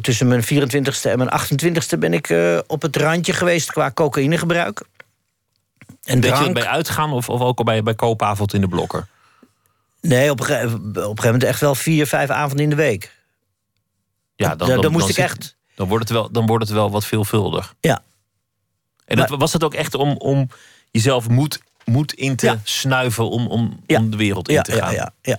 tussen 0.00 0.28
mijn 0.28 0.42
24ste 0.44 1.10
en 1.10 1.18
mijn 1.18 1.30
28ste 1.30 1.98
ben 1.98 2.12
ik 2.12 2.34
op 2.66 2.82
het 2.82 2.96
randje 2.96 3.32
geweest 3.32 3.72
qua 3.72 3.90
cocaïnegebruik. 3.90 4.82
En 6.04 6.14
je 6.14 6.20
drank. 6.20 6.44
het 6.44 6.52
bij 6.52 6.66
uitgaan 6.66 7.12
of, 7.12 7.28
of 7.28 7.40
ook 7.40 7.58
al 7.58 7.64
bij, 7.64 7.82
bij 7.82 7.94
koopavond 7.94 8.54
in 8.54 8.60
de 8.60 8.68
blokker? 8.68 9.06
Nee, 10.00 10.30
op 10.30 10.40
op 10.40 10.48
een 10.48 10.54
gegeven 10.54 11.24
moment 11.24 11.44
echt 11.44 11.60
wel 11.60 11.74
vier, 11.74 12.06
vijf 12.06 12.30
avonden 12.30 12.64
in 12.64 12.70
de 12.70 12.76
week. 12.76 13.12
Ja, 14.34 14.54
Dan- 14.56 14.80
dan 14.80 14.92
moest 14.92 15.08
ik 15.08 15.14
zit- 15.14 15.24
echt- 15.24 15.56
Dan 15.82 15.90
wordt, 15.90 16.08
het 16.08 16.18
wel, 16.18 16.30
dan 16.30 16.46
wordt 16.46 16.64
het 16.64 16.72
wel 16.72 16.90
wat 16.90 17.04
veelvuldig. 17.04 17.74
Ja. 17.80 18.02
En 19.04 19.16
dat, 19.16 19.28
Maar- 19.28 19.38
was 19.38 19.52
het 19.52 19.64
ook 19.64 19.74
echt 19.74 19.94
om, 19.94 20.16
om 20.16 20.48
jezelf 20.90 21.28
moed, 21.28 21.60
moed 21.84 22.12
in 22.12 22.36
te 22.36 22.46
Ja. 22.46 22.60
snuiven 22.64 23.30
om, 23.30 23.46
om, 23.46 23.80
Ja. 23.86 23.98
om 23.98 24.10
de 24.10 24.16
wereld 24.16 24.48
in 24.48 24.54
ja, 24.54 24.62
te 24.62 24.72
gaan? 24.72 24.92
Ja, 24.92 24.96
ja, 24.96 25.12
ja. 25.32 25.38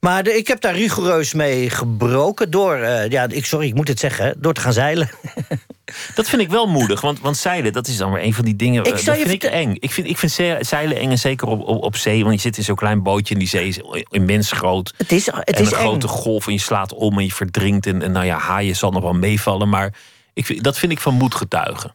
Maar 0.00 0.22
de- 0.22 0.36
ik 0.36 0.46
heb 0.48 0.60
daar 0.60 0.74
rigoureus 0.74 1.32
mee 1.34 1.70
gebroken 1.70 2.50
door, 2.50 2.74
eh, 2.76 3.10
ja, 3.10 3.28
ik, 3.28 3.46
sorry, 3.46 3.66
ik 3.66 3.74
moet 3.74 3.88
het 3.88 3.98
zeggen, 3.98 4.34
door 4.38 4.52
te 4.54 4.60
gaan 4.60 4.72
zeilen. 4.72 5.10
Dat 6.14 6.28
vind 6.28 6.42
ik 6.42 6.48
wel 6.50 6.66
moedig, 6.66 7.00
want, 7.00 7.20
want 7.20 7.36
zeilen, 7.36 7.72
dat 7.72 7.86
is 7.86 7.96
dan 7.96 8.12
weer 8.12 8.22
een 8.24 8.34
van 8.34 8.44
die 8.44 8.56
dingen. 8.56 8.84
Ik 8.84 8.94
eh, 8.98 9.04
dat 9.04 9.16
vind 9.16 9.30
ik 9.30 9.42
eng. 9.42 9.74
Ik 9.78 9.90
vind, 9.90 10.06
ik 10.08 10.18
vind 10.18 10.32
ze- 10.32 10.58
zeilen 10.60 10.96
eng, 10.98 11.10
en 11.10 11.18
zeker 11.18 11.48
op, 11.48 11.60
op, 11.68 11.82
op 11.82 11.96
zee, 11.96 12.22
want 12.22 12.34
je 12.34 12.40
zit 12.40 12.56
in 12.56 12.64
zo'n 12.64 12.76
klein 12.76 13.02
bootje 13.02 13.34
en 13.34 13.40
die 13.40 13.48
zee 13.48 13.68
is 13.68 13.80
immens 14.10 14.52
groot. 14.52 14.94
Het 14.96 15.12
is, 15.12 15.26
het 15.26 15.50
en 15.56 15.62
is 15.62 15.70
een 15.70 15.76
eng. 15.76 15.82
grote 15.84 16.08
golf 16.08 16.46
en 16.46 16.52
je 16.52 16.58
slaat 16.58 16.94
om 16.94 17.18
en 17.18 17.24
je 17.24 17.32
verdrinkt. 17.32 17.86
En, 17.86 18.02
en 18.02 18.12
nou 18.12 18.26
ja, 18.26 18.38
haaien 18.38 18.76
zal 18.76 18.90
nog 18.90 19.02
wel 19.02 19.12
meevallen, 19.12 19.68
maar 19.68 19.94
ik, 20.32 20.46
vind- 20.46 20.64
dat 20.64 20.78
vind 20.78 20.92
ik 20.92 21.00
van 21.00 21.14
moed 21.14 21.34
getuigen. 21.34 21.94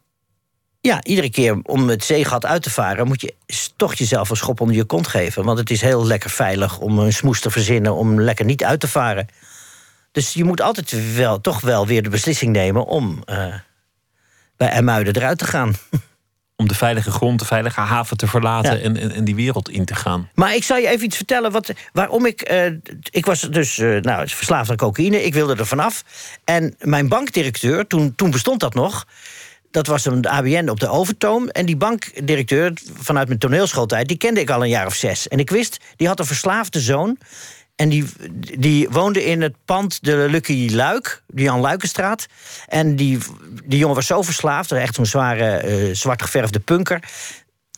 Ja, 0.81 1.03
iedere 1.03 1.29
keer 1.29 1.59
om 1.63 1.87
het 1.89 2.03
zeegat 2.03 2.45
uit 2.45 2.63
te 2.63 2.69
varen... 2.69 3.07
moet 3.07 3.21
je 3.21 3.33
toch 3.75 3.93
jezelf 3.93 4.29
een 4.29 4.35
schop 4.35 4.61
onder 4.61 4.75
je 4.75 4.83
kont 4.83 5.07
geven. 5.07 5.43
Want 5.43 5.57
het 5.59 5.69
is 5.69 5.81
heel 5.81 6.05
lekker 6.05 6.29
veilig 6.29 6.79
om 6.79 6.99
een 6.99 7.13
smoes 7.13 7.39
te 7.39 7.49
verzinnen... 7.51 7.95
om 7.95 8.21
lekker 8.21 8.45
niet 8.45 8.63
uit 8.63 8.79
te 8.79 8.87
varen. 8.87 9.27
Dus 10.11 10.33
je 10.33 10.43
moet 10.43 10.61
altijd 10.61 11.15
wel, 11.15 11.41
toch 11.41 11.61
wel 11.61 11.87
weer 11.87 12.03
de 12.03 12.09
beslissing 12.09 12.51
nemen... 12.51 12.85
om 12.85 13.21
eh, 13.25 13.45
bij 14.57 14.67
IJmuiden 14.67 15.15
eruit 15.15 15.37
te 15.37 15.45
gaan. 15.45 15.73
Om 16.55 16.67
de 16.67 16.75
veilige 16.75 17.11
grond, 17.11 17.39
de 17.39 17.45
veilige 17.45 17.79
haven 17.79 18.17
te 18.17 18.27
verlaten 18.27 18.77
Ja. 18.77 18.83
en, 18.83 18.97
en, 18.97 19.11
en 19.11 19.23
die 19.23 19.35
wereld 19.35 19.69
in 19.69 19.85
te 19.85 19.95
gaan. 19.95 20.29
Maar 20.35 20.55
ik 20.55 20.63
zal 20.63 20.77
je 20.77 20.87
even 20.87 21.05
iets 21.05 21.15
vertellen. 21.15 21.51
Wat, 21.51 21.73
waarom 21.93 22.25
ik. 22.25 22.41
eh, 22.41 22.65
ik 23.09 23.25
was 23.25 23.41
dus 23.41 23.77
eh, 23.77 23.97
nou, 24.01 24.27
verslaafd 24.29 24.69
aan 24.69 24.75
cocaïne. 24.75 25.23
Ik 25.23 25.33
wilde 25.33 25.55
er 25.55 25.65
vanaf. 25.65 26.03
En 26.43 26.75
mijn 26.79 27.07
bankdirecteur, 27.07 27.87
toen, 27.87 28.15
toen 28.15 28.31
bestond 28.31 28.59
dat 28.59 28.73
nog. 28.73 29.05
Dat 29.71 29.87
was 29.87 30.05
een 30.05 30.27
ABN 30.27 30.69
op 30.69 30.79
de 30.79 30.87
Overtoom. 30.89 31.47
En 31.49 31.65
die 31.65 31.77
bankdirecteur, 31.77 32.73
vanuit 32.99 33.27
mijn 33.27 33.39
toneelschooltijd, 33.39 34.07
die 34.07 34.17
kende 34.17 34.39
ik 34.39 34.49
al 34.49 34.63
een 34.63 34.69
jaar 34.69 34.85
of 34.85 34.95
zes. 34.95 35.27
En 35.27 35.39
ik 35.39 35.49
wist, 35.49 35.79
die 35.95 36.07
had 36.07 36.19
een 36.19 36.25
verslaafde 36.25 36.79
zoon. 36.79 37.17
En 37.83 37.89
die, 37.89 38.05
die 38.59 38.89
woonde 38.89 39.25
in 39.25 39.41
het 39.41 39.55
pand 39.65 40.03
de 40.03 40.27
Lucky 40.29 40.69
Luik, 40.71 41.23
de 41.27 41.41
Jan 41.41 41.59
Luikenstraat. 41.59 42.25
En 42.67 42.95
die, 42.95 43.17
die 43.65 43.79
jongen 43.79 43.95
was 43.95 44.05
zo 44.05 44.21
verslaafd, 44.21 44.71
echt 44.71 44.95
zo'n 44.95 45.05
zware, 45.05 45.57
eh, 45.57 45.95
zwart 45.95 46.21
geverfde 46.21 46.59
punker. 46.59 47.03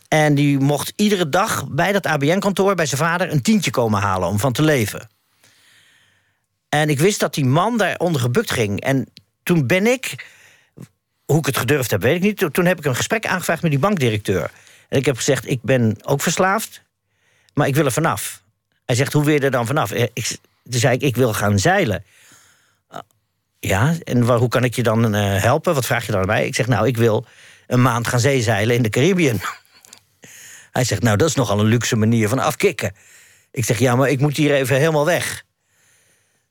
En 0.08 0.34
die 0.34 0.58
mocht 0.58 0.92
iedere 0.96 1.28
dag 1.28 1.68
bij 1.68 1.92
dat 1.92 2.06
ABN-kantoor 2.06 2.74
bij 2.74 2.86
zijn 2.86 3.00
vader 3.00 3.32
een 3.32 3.42
tientje 3.42 3.70
komen 3.70 4.00
halen 4.00 4.28
om 4.28 4.38
van 4.38 4.52
te 4.52 4.62
leven. 4.62 5.08
En 6.68 6.88
ik 6.88 6.98
wist 6.98 7.20
dat 7.20 7.34
die 7.34 7.44
man 7.44 7.78
daar 7.78 7.96
onder 7.98 8.20
gebukt 8.20 8.50
ging. 8.50 8.80
En 8.80 9.06
toen 9.42 9.66
ben 9.66 9.86
ik, 9.86 10.26
hoe 11.24 11.38
ik 11.38 11.46
het 11.46 11.58
gedurfd 11.58 11.90
heb, 11.90 12.02
weet 12.02 12.16
ik 12.16 12.22
niet. 12.22 12.54
Toen 12.54 12.66
heb 12.66 12.78
ik 12.78 12.84
een 12.84 12.96
gesprek 12.96 13.26
aangevraagd 13.26 13.62
met 13.62 13.70
die 13.70 13.80
bankdirecteur. 13.80 14.50
En 14.88 14.98
ik 14.98 15.06
heb 15.06 15.16
gezegd: 15.16 15.50
Ik 15.50 15.62
ben 15.62 15.96
ook 16.02 16.22
verslaafd, 16.22 16.82
maar 17.54 17.66
ik 17.66 17.74
wil 17.74 17.84
er 17.84 17.92
vanaf. 17.92 18.44
Hij 18.86 18.94
zegt: 18.96 19.12
Hoe 19.12 19.24
wil 19.24 19.34
je 19.34 19.40
er 19.40 19.50
dan 19.50 19.66
vanaf? 19.66 19.90
Eh, 19.90 20.02
Ik, 20.12 20.38
toen 20.70 20.80
zei 20.80 20.94
ik: 20.94 21.02
Ik 21.02 21.16
wil 21.16 21.32
gaan 21.34 21.58
zeilen. 21.58 22.04
"Ah, 22.88 23.00
Ja, 23.60 23.94
en 24.04 24.24
waar, 24.26 24.38
hoe 24.38 24.48
kan 24.48 24.64
ik 24.64 24.74
je 24.74 24.82
dan 24.82 25.14
eh, 25.14 25.42
helpen? 25.42 25.74
Wat 25.74 25.86
vraag 25.86 26.06
je 26.06 26.12
dan 26.12 26.30
aan? 26.30 26.38
Ik 26.38 26.54
zeg: 26.54 26.66
Nou, 26.66 26.86
ik 26.86 26.96
wil 26.96 27.26
een 27.66 27.82
maand 27.82 28.06
gaan 28.08 28.20
zeezeilen 28.20 28.76
in 28.76 28.82
de 28.82 28.88
Caribbean. 28.88 29.40
Hij 30.72 30.84
zegt, 30.84 31.02
nou, 31.02 31.16
dat 31.16 31.28
is 31.28 31.34
nogal 31.34 31.60
een 31.60 31.66
luxe 31.66 31.96
manier 31.96 32.28
van 32.28 32.38
afkicken. 32.38 32.94
Ik 33.50 33.64
zeg, 33.64 33.78
ja, 33.78 33.96
maar 33.96 34.08
ik 34.08 34.20
moet 34.20 34.36
hier 34.36 34.54
even 34.54 34.76
helemaal 34.76 35.04
weg. 35.04 35.44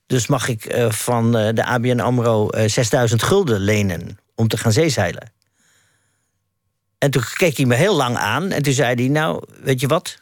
Dus 0.08 0.28
mag 0.28 0.48
ik 0.48 0.66
eh, 0.66 0.92
van 0.92 1.32
de 1.32 1.64
ABN 1.66 2.00
AMRO 2.00 2.50
eh 2.50 2.70
6000 2.70 3.24
gulden 3.24 3.60
lenen 3.60 4.20
om 4.36 4.48
te 4.48 4.58
gaan 4.58 4.72
zeezeilen? 4.72 5.32
En 6.98 7.12
toen 7.12 7.24
keek 7.38 7.58
hij 7.58 7.66
me 7.66 7.76
heel 7.76 7.96
lang 7.96 8.18
aan 8.18 8.52
en 8.52 8.62
toen 8.64 8.74
zei 8.74 8.96
hij, 8.96 9.08
nou, 9.08 9.44
weet 9.62 9.80
je 9.82 9.88
wat? 9.88 10.22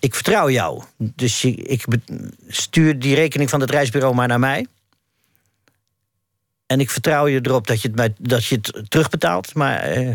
Ik 0.00 0.14
vertrouw 0.14 0.50
jou. 0.50 0.82
Dus 0.98 1.42
je, 1.42 1.54
ik 1.54 1.84
stuur 2.48 2.98
die 2.98 3.14
rekening 3.14 3.50
van 3.50 3.60
het 3.60 3.70
reisbureau 3.70 4.14
maar 4.14 4.28
naar 4.28 4.38
mij. 4.38 4.66
En 6.66 6.80
ik 6.80 6.90
vertrouw 6.90 7.26
je 7.26 7.40
erop 7.42 7.66
dat 7.66 7.82
je 7.82 7.88
het, 7.88 7.96
mij- 7.96 8.14
dat 8.18 8.44
je 8.46 8.54
het 8.62 8.90
terugbetaalt. 8.90 9.54
Maar 9.54 9.78
eh, 9.80 10.14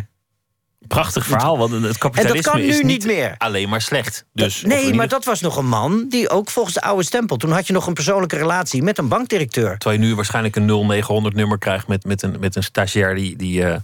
Prachtig 0.87 1.25
verhaal, 1.25 1.57
want 1.57 1.71
het 1.83 1.97
kapitalisme 1.97 2.41
kan 2.51 2.59
nu 2.61 2.67
is 2.67 2.81
niet 2.81 3.05
meer. 3.05 3.35
alleen 3.37 3.69
maar 3.69 3.81
slecht. 3.81 4.25
Dus, 4.33 4.61
nee, 4.61 4.93
maar 4.93 5.07
dat 5.07 5.25
was 5.25 5.41
nog 5.41 5.57
een 5.57 5.67
man 5.67 6.05
die 6.09 6.29
ook 6.29 6.49
volgens 6.49 6.75
de 6.75 6.81
oude 6.81 7.03
stempel. 7.03 7.37
Toen 7.37 7.51
had 7.51 7.67
je 7.67 7.73
nog 7.73 7.87
een 7.87 7.93
persoonlijke 7.93 8.35
relatie 8.37 8.83
met 8.83 8.97
een 8.97 9.07
bankdirecteur. 9.07 9.77
Terwijl 9.77 10.01
je 10.01 10.07
nu 10.07 10.15
waarschijnlijk 10.15 10.55
een 10.55 10.65
0900 10.65 11.35
nummer 11.35 11.57
krijgt 11.57 11.87
met, 11.87 12.05
met, 12.05 12.21
een, 12.21 12.39
met 12.39 12.55
een 12.55 12.63
stagiair 12.63 13.15
die, 13.15 13.35
die 13.35 13.63
eh, 13.65 13.77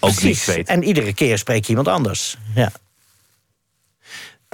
ook 0.00 0.22
niks 0.22 0.44
weet. 0.44 0.68
En 0.68 0.82
iedere 0.82 1.12
keer 1.14 1.38
spreek 1.38 1.62
je 1.64 1.68
iemand 1.68 1.88
anders. 1.88 2.36
Ja. 2.54 2.72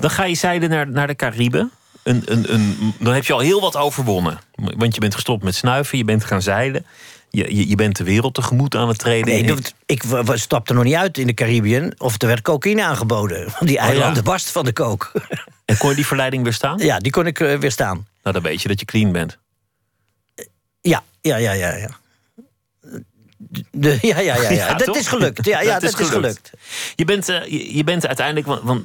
Dan 0.03 0.11
ga 0.11 0.25
je 0.25 0.35
zeilen 0.35 0.71
naar, 0.71 0.89
naar 0.91 1.07
de 1.07 1.15
Cariben. 1.17 1.71
Een, 2.03 2.23
een, 2.25 2.55
een, 2.55 2.95
dan 2.99 3.15
heb 3.15 3.25
je 3.25 3.33
al 3.33 3.39
heel 3.39 3.61
wat 3.61 3.77
overwonnen. 3.77 4.39
Want 4.55 4.95
je 4.95 5.01
bent 5.01 5.15
gestopt 5.15 5.43
met 5.43 5.55
snuiven, 5.55 5.99
je 5.99 6.05
bent 6.05 6.25
gaan 6.25 6.43
zeilen. 6.43 6.87
Je, 7.31 7.57
je, 7.57 7.69
je 7.69 7.75
bent 7.75 7.97
de 7.97 8.05
wereld 8.05 8.35
tegemoet 8.35 8.75
aan 8.75 8.89
het 8.89 8.99
treden. 8.99 9.33
Nee, 9.33 9.45
dat- 9.45 9.75
ik 9.87 10.03
stapte 10.35 10.75
nog 10.75 10.85
niet 10.85 10.95
uit 10.95 11.19
in 11.19 11.27
de 11.27 11.35
Caribbean. 11.35 11.93
Of 11.99 12.23
er 12.23 12.27
werd 12.29 12.43
cocaïne 12.43 12.85
aangeboden. 12.85 13.45
Want 13.59 13.67
die 13.67 13.79
eilanden 13.79 14.25
barsten 14.25 14.53
van 14.53 14.65
de 14.65 14.73
kook. 14.73 15.13
En 15.65 15.79
kon 15.79 15.89
je 15.91 15.97
die 15.97 16.07
verleiding 16.07 16.43
weerstaan? 16.43 16.79
ja, 16.79 16.99
die 16.99 17.13
kon 17.13 17.27
ik 17.27 17.41
eh, 17.41 17.59
weerstaan. 17.59 18.07
Nou, 18.23 18.35
dan 18.35 18.43
weet 18.43 18.63
je 18.63 18.69
dat 18.69 18.81
je 18.81 18.87
clean 18.87 19.13
bent. 19.13 19.39
Ja, 20.81 21.03
ja, 21.21 21.37
ja, 21.37 21.53
ja. 21.53 21.77
ja. 21.77 21.89
De, 23.71 23.99
ja, 24.01 24.21
ja, 24.21 24.35
ja, 24.37 24.43
ja. 24.43 24.51
Ja, 24.51 24.75
dat 24.75 24.87
toch? 24.87 24.97
is 24.97 25.07
gelukt. 25.07 25.45
Ja, 25.47 25.61
ja 25.61 25.79
dat, 25.79 26.01
is 26.01 26.09
gelukt. 26.09 26.51
Je 26.97 27.05
bent, 27.05 27.29
eh, 27.29 27.45
je, 27.47 27.77
je 27.77 27.85
bent 27.85 28.07
uiteindelijk, 28.07 28.47
want, 28.47 28.63
want 28.63 28.85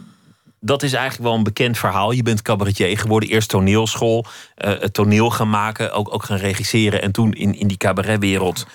dat 0.60 0.84
is 0.84 0.94
eigenlijk 0.94 1.24
wel 1.24 1.34
een 1.38 1.44
bekend 1.44 1.78
verhaal. 1.78 2.12
Je 2.12 2.24
bent 2.24 2.42
cabaretier 2.42 2.98
geworden, 2.98 3.30
eerst 3.30 3.50
toneelschool, 3.50 4.26
eh, 4.56 4.80
het 4.80 4.94
toneel 4.94 5.30
gaan 5.30 5.50
maken, 5.50 5.92
ook, 5.92 6.14
ook 6.14 6.24
gaan 6.24 6.38
regisseren. 6.38 7.02
En 7.02 7.12
toen 7.12 7.34
in, 7.34 7.60
in 7.60 7.68
die 7.68 7.78
cabaretwereld 7.78 8.66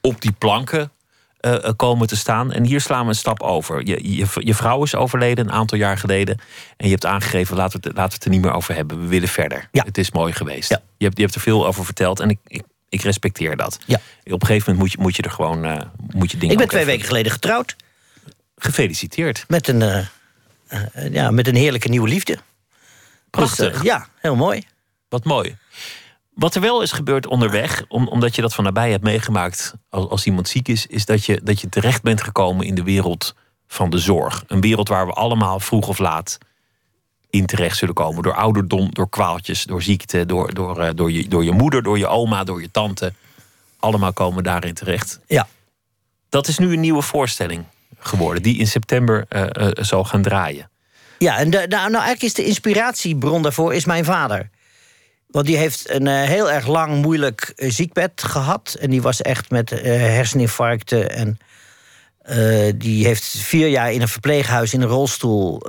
op 0.00 0.20
die 0.20 0.32
planken 0.32 0.92
eh, 1.40 1.64
eh, 1.64 1.72
komen 1.76 2.06
te 2.06 2.16
staan. 2.16 2.52
En 2.52 2.64
hier 2.64 2.80
slaan 2.80 3.02
we 3.02 3.08
een 3.08 3.14
stap 3.14 3.42
over. 3.42 3.86
Je, 3.86 4.16
je, 4.16 4.26
je 4.34 4.54
vrouw 4.54 4.82
is 4.82 4.94
overleden 4.94 5.44
een 5.46 5.52
aantal 5.52 5.78
jaar 5.78 5.98
geleden. 5.98 6.38
En 6.76 6.84
je 6.86 6.90
hebt 6.92 7.06
aangegeven, 7.06 7.56
laten 7.56 7.80
we, 7.80 7.86
het, 7.88 7.96
laten 7.96 8.10
we 8.10 8.14
het 8.14 8.24
er 8.24 8.30
niet 8.30 8.42
meer 8.42 8.52
over 8.52 8.74
hebben. 8.74 9.00
We 9.00 9.06
willen 9.06 9.28
verder. 9.28 9.68
Ja. 9.72 9.84
Het 9.84 9.98
is 9.98 10.10
mooi 10.10 10.32
geweest. 10.32 10.70
Ja. 10.70 10.80
Je, 10.96 11.04
hebt, 11.04 11.16
je 11.16 11.22
hebt 11.22 11.34
er 11.34 11.40
veel 11.40 11.66
over 11.66 11.84
verteld 11.84 12.20
en 12.20 12.30
ik, 12.30 12.38
ik, 12.46 12.62
ik 12.88 13.02
respecteer 13.02 13.56
dat. 13.56 13.78
Ja. 13.86 14.00
Op 14.24 14.40
een 14.40 14.46
gegeven 14.46 14.72
moment 14.72 14.78
moet 14.78 14.92
je, 14.92 14.98
moet 14.98 15.16
je 15.16 15.22
er 15.22 15.30
gewoon 15.30 15.90
moet 16.14 16.30
je 16.30 16.36
dingen 16.36 16.52
Ik 16.52 16.58
ben 16.58 16.68
twee 16.68 16.80
even- 16.80 16.92
weken 16.92 17.06
geleden 17.06 17.32
getrouwd. 17.32 17.76
Gefeliciteerd. 18.56 19.44
Met 19.48 19.68
een, 19.68 20.06
ja, 21.10 21.30
met 21.30 21.46
een 21.46 21.54
heerlijke 21.54 21.88
nieuwe 21.88 22.08
liefde. 22.08 22.38
Prachtig. 23.30 23.70
Dus, 23.70 23.78
eh, 23.78 23.84
ja, 23.84 24.06
heel 24.16 24.36
mooi. 24.36 24.62
Wat 25.08 25.24
mooi. 25.24 25.56
Wat 26.34 26.54
er 26.54 26.60
wel 26.60 26.82
is 26.82 26.92
gebeurd 26.92 27.26
onderweg, 27.26 27.84
om, 27.88 28.08
omdat 28.08 28.34
je 28.34 28.42
dat 28.42 28.54
van 28.54 28.64
nabij 28.64 28.90
hebt 28.90 29.02
meegemaakt 29.02 29.74
als, 29.88 30.08
als 30.08 30.26
iemand 30.26 30.48
ziek 30.48 30.68
is, 30.68 30.86
is 30.86 31.04
dat 31.04 31.24
je, 31.24 31.40
dat 31.42 31.60
je 31.60 31.68
terecht 31.68 32.02
bent 32.02 32.22
gekomen 32.22 32.66
in 32.66 32.74
de 32.74 32.82
wereld 32.82 33.34
van 33.66 33.90
de 33.90 33.98
zorg. 33.98 34.44
Een 34.46 34.60
wereld 34.60 34.88
waar 34.88 35.06
we 35.06 35.12
allemaal 35.12 35.60
vroeg 35.60 35.88
of 35.88 35.98
laat 35.98 36.38
in 37.30 37.46
terecht 37.46 37.76
zullen 37.76 37.94
komen. 37.94 38.22
Door 38.22 38.34
ouderdom, 38.34 38.94
door 38.94 39.08
kwaaltjes, 39.08 39.64
door 39.64 39.82
ziekte, 39.82 40.26
door, 40.26 40.54
door, 40.54 40.80
eh, 40.80 40.90
door, 40.94 41.12
je, 41.12 41.28
door 41.28 41.44
je 41.44 41.52
moeder, 41.52 41.82
door 41.82 41.98
je 41.98 42.06
oma, 42.06 42.44
door 42.44 42.60
je 42.60 42.70
tante. 42.70 43.12
Allemaal 43.78 44.12
komen 44.12 44.42
daarin 44.42 44.74
terecht. 44.74 45.20
Ja. 45.26 45.46
Dat 46.28 46.48
is 46.48 46.58
nu 46.58 46.72
een 46.72 46.80
nieuwe 46.80 47.02
voorstelling 47.02 47.64
geworden, 48.06 48.42
die 48.42 48.58
in 48.58 48.66
september 48.66 49.24
eh, 49.28 49.42
eh, 49.42 49.70
zal 49.72 50.04
gaan 50.04 50.22
draaien. 50.22 50.70
Ja, 51.18 51.38
en 51.38 51.50
de, 51.50 51.56
nou, 51.56 51.68
nou, 51.68 51.92
eigenlijk 51.92 52.22
is 52.22 52.34
de 52.34 52.44
inspiratiebron 52.44 53.42
daarvoor 53.42 53.74
is 53.74 53.84
mijn 53.84 54.04
vader. 54.04 54.50
Want 55.26 55.46
die 55.46 55.56
heeft 55.56 55.90
een 55.90 56.06
eh, 56.06 56.22
heel 56.22 56.50
erg 56.50 56.66
lang 56.66 57.02
moeilijk 57.02 57.52
ziekbed 57.56 58.22
gehad. 58.22 58.76
En 58.80 58.90
die 58.90 59.02
was 59.02 59.22
echt 59.22 59.50
met 59.50 59.70
herseninfarcten. 59.70 61.10
En 61.10 61.38
die 62.78 63.06
heeft 63.06 63.24
vier 63.24 63.68
jaar 63.68 63.92
in 63.92 64.00
een 64.00 64.08
verpleeghuis 64.08 64.74
in 64.74 64.80
een 64.80 64.88
rolstoel 64.88 65.62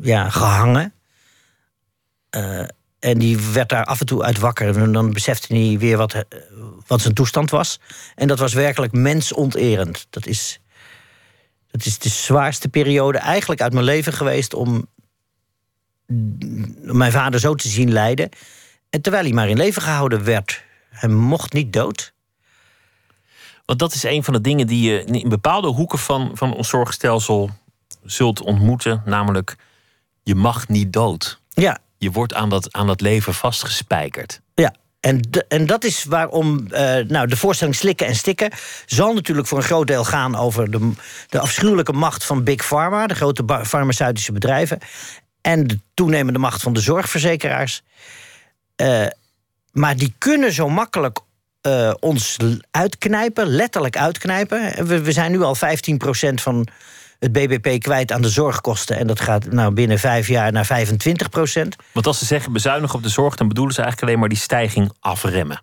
ja, 0.00 0.30
gehangen. 0.30 0.92
Eh, 2.36 2.64
en 2.98 3.18
die 3.18 3.38
werd 3.38 3.68
daar 3.68 3.84
af 3.84 4.00
en 4.00 4.06
toe 4.06 4.22
uit 4.22 4.38
wakker. 4.38 4.76
En 4.76 4.92
dan 4.92 5.12
besefte 5.12 5.54
hij 5.54 5.78
weer 5.78 5.96
wat, 5.96 6.24
wat 6.86 7.00
zijn 7.00 7.14
toestand 7.14 7.50
was. 7.50 7.80
En 8.14 8.28
dat 8.28 8.38
was 8.38 8.52
werkelijk 8.52 8.92
mensonterend. 8.92 10.06
Dat 10.10 10.26
is, 10.26 10.60
dat 11.76 11.86
is 11.86 11.98
de 11.98 12.08
zwaarste 12.08 12.68
periode 12.68 13.18
eigenlijk 13.18 13.60
uit 13.60 13.72
mijn 13.72 13.84
leven 13.84 14.12
geweest 14.12 14.54
om 14.54 14.86
mijn 16.82 17.12
vader 17.12 17.40
zo 17.40 17.54
te 17.54 17.68
zien 17.68 17.92
lijden. 17.92 18.28
En 18.90 19.00
terwijl 19.00 19.24
hij 19.24 19.32
maar 19.32 19.48
in 19.48 19.56
leven 19.56 19.82
gehouden 19.82 20.24
werd. 20.24 20.64
Hij 20.88 21.08
mocht 21.08 21.52
niet 21.52 21.72
dood. 21.72 22.12
Want 23.64 23.78
dat 23.78 23.94
is 23.94 24.02
een 24.02 24.24
van 24.24 24.34
de 24.34 24.40
dingen 24.40 24.66
die 24.66 24.90
je 24.90 25.04
in 25.04 25.28
bepaalde 25.28 25.68
hoeken 25.68 25.98
van, 25.98 26.30
van 26.34 26.54
ons 26.54 26.68
zorgstelsel 26.68 27.50
zult 28.04 28.40
ontmoeten. 28.40 29.02
Namelijk, 29.04 29.56
je 30.22 30.34
mag 30.34 30.68
niet 30.68 30.92
dood. 30.92 31.40
Ja, 31.48 31.78
Je 31.98 32.10
wordt 32.10 32.34
aan 32.34 32.48
dat, 32.48 32.72
aan 32.72 32.86
dat 32.86 33.00
leven 33.00 33.34
vastgespijkerd. 33.34 34.40
En, 35.06 35.20
en 35.48 35.66
dat 35.66 35.84
is 35.84 36.04
waarom 36.04 36.66
eh, 36.70 36.96
nou, 36.96 37.26
de 37.26 37.36
voorstelling 37.36 37.76
Slikken 37.76 38.06
en 38.06 38.14
Stikken... 38.14 38.50
zal 38.86 39.14
natuurlijk 39.14 39.46
voor 39.46 39.58
een 39.58 39.64
groot 39.64 39.86
deel 39.86 40.04
gaan 40.04 40.36
over 40.36 40.70
de, 40.70 40.92
de 41.28 41.38
afschuwelijke 41.38 41.92
macht 41.92 42.24
van 42.24 42.44
Big 42.44 42.66
Pharma... 42.66 43.06
de 43.06 43.14
grote 43.14 43.62
farmaceutische 43.64 44.32
bedrijven... 44.32 44.78
en 45.40 45.66
de 45.66 45.80
toenemende 45.94 46.38
macht 46.38 46.62
van 46.62 46.72
de 46.72 46.80
zorgverzekeraars. 46.80 47.82
Eh, 48.76 49.06
maar 49.72 49.96
die 49.96 50.14
kunnen 50.18 50.52
zo 50.52 50.68
makkelijk 50.68 51.18
eh, 51.60 51.94
ons 52.00 52.36
uitknijpen, 52.70 53.46
letterlijk 53.46 53.96
uitknijpen. 53.96 54.86
We, 54.86 55.02
we 55.02 55.12
zijn 55.12 55.30
nu 55.30 55.42
al 55.42 55.56
15% 55.56 55.58
van 56.34 56.68
het 57.18 57.32
BBP 57.32 57.80
kwijt 57.80 58.12
aan 58.12 58.22
de 58.22 58.28
zorgkosten... 58.28 58.98
en 58.98 59.06
dat 59.06 59.20
gaat 59.20 59.52
nou, 59.52 59.72
binnen 59.72 59.98
vijf 59.98 60.28
jaar 60.28 60.52
naar 60.52 60.66
25%. 60.66 61.68
Want 61.92 62.06
als 62.06 62.18
ze 62.18 62.24
zeggen 62.24 62.52
bezuinigen 62.52 62.96
op 62.96 63.02
de 63.02 63.08
zorg, 63.08 63.36
dan 63.36 63.48
bedoelen 63.48 63.74
ze 63.74 63.80
eigenlijk 63.80 64.10
alleen 64.10 64.20
maar 64.20 64.34
die 64.34 64.44
stijging 64.44 64.92
afremmen. 65.00 65.62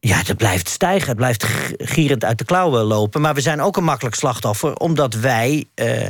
Ja, 0.00 0.16
het 0.16 0.36
blijft 0.36 0.68
stijgen. 0.68 1.08
Het 1.08 1.16
blijft 1.16 1.44
gierend 1.78 2.24
uit 2.24 2.38
de 2.38 2.44
klauwen 2.44 2.82
lopen. 2.82 3.20
Maar 3.20 3.34
we 3.34 3.40
zijn 3.40 3.60
ook 3.60 3.76
een 3.76 3.84
makkelijk 3.84 4.14
slachtoffer... 4.16 4.74
omdat 4.74 5.14
wij 5.14 5.64
eh, 5.74 6.08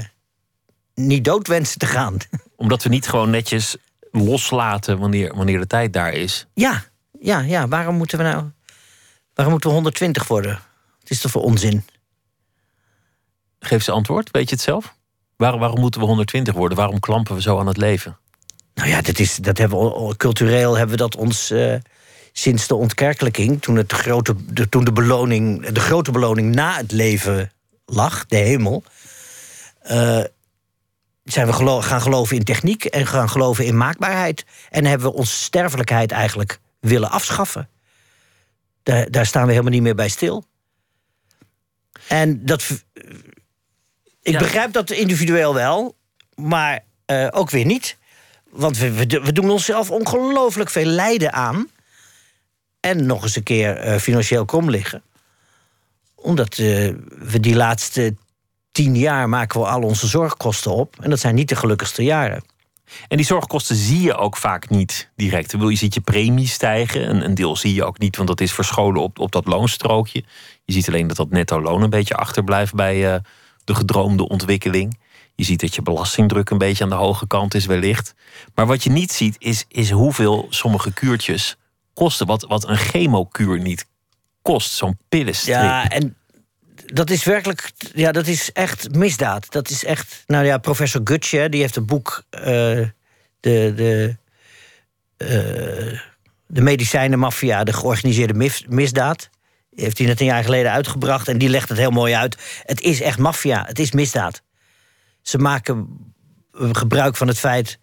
niet 0.94 1.24
dood 1.24 1.46
wensen 1.46 1.78
te 1.78 1.86
gaan. 1.86 2.16
Omdat 2.56 2.82
we 2.82 2.88
niet 2.88 3.08
gewoon 3.08 3.30
netjes 3.30 3.76
loslaten 4.10 4.98
wanneer, 4.98 5.36
wanneer 5.36 5.58
de 5.58 5.66
tijd 5.66 5.92
daar 5.92 6.12
is. 6.12 6.46
ja, 6.54 6.84
ja, 7.20 7.40
ja. 7.40 7.68
Waarom 7.68 7.94
moeten 7.94 8.18
we 8.18 8.24
nou... 8.24 8.44
Waarom 9.34 9.52
moeten 9.52 9.70
we 9.70 9.76
120 9.76 10.28
worden? 10.28 10.60
Het 11.00 11.10
is 11.10 11.20
toch 11.20 11.30
voor 11.30 11.42
onzin? 11.42 11.84
Geef 13.64 13.82
ze 13.82 13.92
antwoord, 13.92 14.30
weet 14.30 14.48
je 14.48 14.54
het 14.54 14.64
zelf? 14.64 14.94
Waarom, 15.36 15.60
waarom 15.60 15.80
moeten 15.80 16.00
we 16.00 16.06
120 16.06 16.54
worden? 16.54 16.78
Waarom 16.78 17.00
klampen 17.00 17.34
we 17.34 17.40
zo 17.40 17.58
aan 17.58 17.66
het 17.66 17.76
leven? 17.76 18.18
Nou 18.74 18.88
ja, 18.88 19.02
dat 19.02 19.18
is, 19.18 19.36
dat 19.36 19.58
hebben 19.58 19.78
we, 19.78 20.16
cultureel 20.16 20.74
hebben 20.76 20.96
we 20.96 21.02
dat 21.02 21.16
ons... 21.16 21.50
eh, 21.50 21.74
sinds 22.32 22.66
de 22.66 22.74
ontkerkelijking, 22.74 23.62
toen, 23.62 23.76
het 23.76 23.88
de 23.88 23.94
grote, 23.94 24.34
toen 24.68 24.84
de, 24.84 24.92
beloning, 24.92 25.66
de 25.66 25.80
grote 25.80 26.10
beloning 26.10 26.54
na 26.54 26.76
het 26.76 26.92
leven 26.92 27.52
lag, 27.86 28.26
de 28.26 28.36
hemel... 28.36 28.82
eh, 29.82 30.24
zijn 31.24 31.46
we 31.46 31.82
gaan 31.82 32.02
geloven 32.02 32.36
in 32.36 32.44
techniek 32.44 32.84
en 32.84 33.06
gaan 33.06 33.28
geloven 33.28 33.64
in 33.64 33.76
maakbaarheid. 33.76 34.44
En 34.70 34.84
hebben 34.84 35.10
we 35.10 35.16
onze 35.16 35.34
sterfelijkheid 35.34 36.12
eigenlijk 36.12 36.60
willen 36.80 37.10
afschaffen. 37.10 37.68
Daar, 38.82 39.10
daar 39.10 39.26
staan 39.26 39.44
we 39.44 39.50
helemaal 39.50 39.72
niet 39.72 39.82
meer 39.82 39.94
bij 39.94 40.08
stil. 40.08 40.44
En 42.08 42.46
dat. 42.46 42.84
Ik 44.22 44.32
Ja. 44.32 44.38
begrijp 44.38 44.72
dat 44.72 44.90
individueel 44.90 45.54
wel, 45.54 45.96
maar 46.34 46.84
eh, 47.04 47.28
ook 47.30 47.50
weer 47.50 47.64
niet. 47.64 47.96
Want 48.50 48.78
we, 48.78 48.92
we, 48.92 49.20
we 49.22 49.32
doen 49.32 49.50
onszelf 49.50 49.90
ongelooflijk 49.90 50.70
veel 50.70 50.84
lijden 50.84 51.32
aan. 51.32 51.68
En 52.80 53.06
nog 53.06 53.22
eens 53.22 53.36
een 53.36 53.42
keer 53.42 53.76
eh, 53.76 53.98
financieel 53.98 54.44
krom 54.44 54.70
liggen. 54.70 55.02
Omdat 56.14 56.58
eh, 56.58 56.90
we 57.18 57.40
die 57.40 57.54
laatste 57.56 58.14
tien 58.72 58.96
jaar 58.96 59.28
maken 59.28 59.60
we 59.60 59.66
al 59.66 59.82
onze 59.82 60.06
zorgkosten 60.06 60.70
op. 60.72 60.96
En 61.00 61.10
dat 61.10 61.20
zijn 61.20 61.34
niet 61.34 61.48
de 61.48 61.56
gelukkigste 61.56 62.02
jaren. 62.02 62.44
En 63.08 63.16
die 63.16 63.26
zorgkosten 63.26 63.76
zie 63.76 64.00
je 64.00 64.16
ook 64.16 64.36
vaak 64.36 64.68
niet 64.68 65.10
direct. 65.16 65.50
Je 65.58 65.76
ziet 65.76 65.94
je 65.94 66.00
premie 66.00 66.48
stijgen. 66.48 67.08
Een, 67.08 67.24
een 67.24 67.34
deel 67.34 67.56
zie 67.56 67.74
je 67.74 67.84
ook 67.84 67.98
niet, 67.98 68.16
want 68.16 68.28
dat 68.28 68.40
is 68.40 68.52
verscholen 68.52 69.02
op, 69.02 69.18
op 69.18 69.32
dat 69.32 69.46
loonstrookje. 69.46 70.24
Je 70.64 70.72
ziet 70.72 70.88
alleen 70.88 71.06
dat 71.06 71.16
dat 71.16 71.30
netto 71.30 71.60
loon 71.60 71.82
een 71.82 71.90
beetje 71.90 72.14
achterblijft 72.14 72.74
bij 72.74 73.20
de 73.64 73.74
gedroomde 73.74 74.28
ontwikkeling. 74.28 74.98
Je 75.34 75.44
ziet 75.44 75.60
dat 75.60 75.74
je 75.74 75.82
belastingdruk 75.82 76.50
een 76.50 76.58
beetje 76.58 76.84
aan 76.84 76.90
de 76.90 76.96
hoge 76.96 77.26
kant 77.26 77.54
is, 77.54 77.66
wellicht. 77.66 78.14
Maar 78.54 78.66
wat 78.66 78.82
je 78.82 78.90
niet 78.90 79.12
ziet, 79.12 79.36
is, 79.38 79.64
is 79.68 79.90
hoeveel 79.90 80.46
sommige 80.50 80.92
kuurtjes 80.92 81.56
kosten. 81.94 82.26
Wat, 82.26 82.42
wat 82.42 82.68
een 82.68 82.76
chemokuur 82.76 83.60
niet 83.60 83.86
kost, 84.42 84.72
zo'n 84.72 84.98
pillenstrip. 85.08 85.54
Ja, 85.54 85.88
en 85.88 86.16
dat 86.86 87.10
is 87.10 87.24
werkelijk, 87.24 87.72
ja, 87.94 88.12
dat 88.12 88.26
is 88.26 88.52
echt 88.52 88.94
misdaad. 88.94 89.50
Dat 89.52 89.70
is 89.70 89.84
echt, 89.84 90.22
nou 90.26 90.44
ja, 90.44 90.58
professor 90.58 91.00
Gutje, 91.04 91.48
die 91.48 91.60
heeft 91.60 91.76
een 91.76 91.86
boek, 91.86 92.22
eh, 92.30 92.42
de, 92.44 92.88
de, 93.76 94.16
eh, 95.16 95.98
de 96.46 96.60
medicijnenmafia, 96.60 97.64
de 97.64 97.72
georganiseerde 97.72 98.34
mis- 98.34 98.64
misdaad. 98.68 99.30
Heeft 99.74 99.98
hij 99.98 100.06
net 100.06 100.20
een 100.20 100.26
jaar 100.26 100.44
geleden 100.44 100.72
uitgebracht 100.72 101.28
en 101.28 101.38
die 101.38 101.48
legt 101.48 101.68
het 101.68 101.78
heel 101.78 101.90
mooi 101.90 102.14
uit. 102.14 102.62
Het 102.62 102.80
is 102.80 103.00
echt 103.00 103.18
maffia, 103.18 103.64
het 103.66 103.78
is 103.78 103.92
misdaad. 103.92 104.42
Ze 105.22 105.38
maken 105.38 105.88
gebruik 106.52 107.16
van 107.16 107.28
het 107.28 107.38
feit 107.38 107.78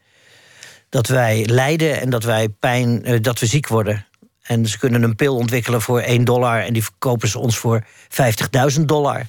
dat 0.89 1.07
wij 1.07 1.45
lijden 1.45 2.01
en 2.01 2.09
dat 2.09 2.23
wij 2.23 2.49
pijn, 2.49 3.03
eh, 3.03 3.21
dat 3.21 3.39
we 3.39 3.45
ziek 3.45 3.67
worden. 3.67 4.05
En 4.41 4.65
ze 4.65 4.77
kunnen 4.77 5.03
een 5.03 5.15
pil 5.15 5.35
ontwikkelen 5.35 5.81
voor 5.81 6.01
1 6.01 6.23
dollar 6.23 6.61
en 6.61 6.73
die 6.73 6.83
verkopen 6.83 7.27
ze 7.27 7.39
ons 7.39 7.57
voor 7.57 7.85
50.000 8.07 8.87
dollar. 8.87 9.27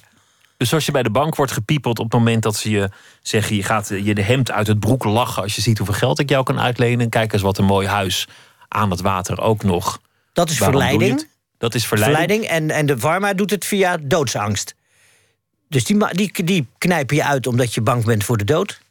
Dus 0.57 0.73
als 0.73 0.85
je 0.85 0.91
bij 0.91 1.03
de 1.03 1.09
bank 1.09 1.35
wordt 1.35 1.51
gepiepeld 1.51 1.99
op 1.99 2.11
het 2.11 2.13
moment 2.13 2.43
dat 2.43 2.55
ze 2.55 2.69
je 2.69 2.89
zeggen... 3.21 3.55
je 3.55 3.63
gaat 3.63 3.87
je 3.87 4.15
de 4.15 4.21
hemd 4.21 4.51
uit 4.51 4.67
het 4.67 4.79
broek 4.79 5.03
lachen 5.03 5.43
als 5.43 5.55
je 5.55 5.61
ziet 5.61 5.77
hoeveel 5.77 5.95
geld 5.95 6.19
ik 6.19 6.29
jou 6.29 6.43
kan 6.43 6.59
uitlenen... 6.59 7.09
kijk 7.09 7.33
eens 7.33 7.41
wat 7.41 7.57
een 7.57 7.65
mooi 7.65 7.87
huis 7.87 8.27
aan 8.67 8.91
het 8.91 9.01
water 9.01 9.41
ook 9.41 9.63
nog. 9.63 10.01
Dat 10.33 10.49
is 10.49 10.57
Waarom 10.57 10.79
verleiding. 10.79 11.27
Dat 11.61 11.75
is 11.75 11.87
verleiding. 11.87 12.19
verleiding. 12.19 12.51
En, 12.51 12.77
en 12.77 12.85
de 12.85 12.97
pharma 12.97 13.33
doet 13.33 13.51
het 13.51 13.65
via 13.65 13.97
doodsangst. 14.01 14.75
Dus 15.69 15.83
die, 15.83 16.13
die, 16.13 16.43
die 16.43 16.67
knijpen 16.77 17.15
je 17.15 17.23
uit 17.23 17.47
omdat 17.47 17.73
je 17.73 17.81
bang 17.81 18.05
bent 18.05 18.23
voor 18.23 18.37
de 18.37 18.43
dood. 18.43 18.81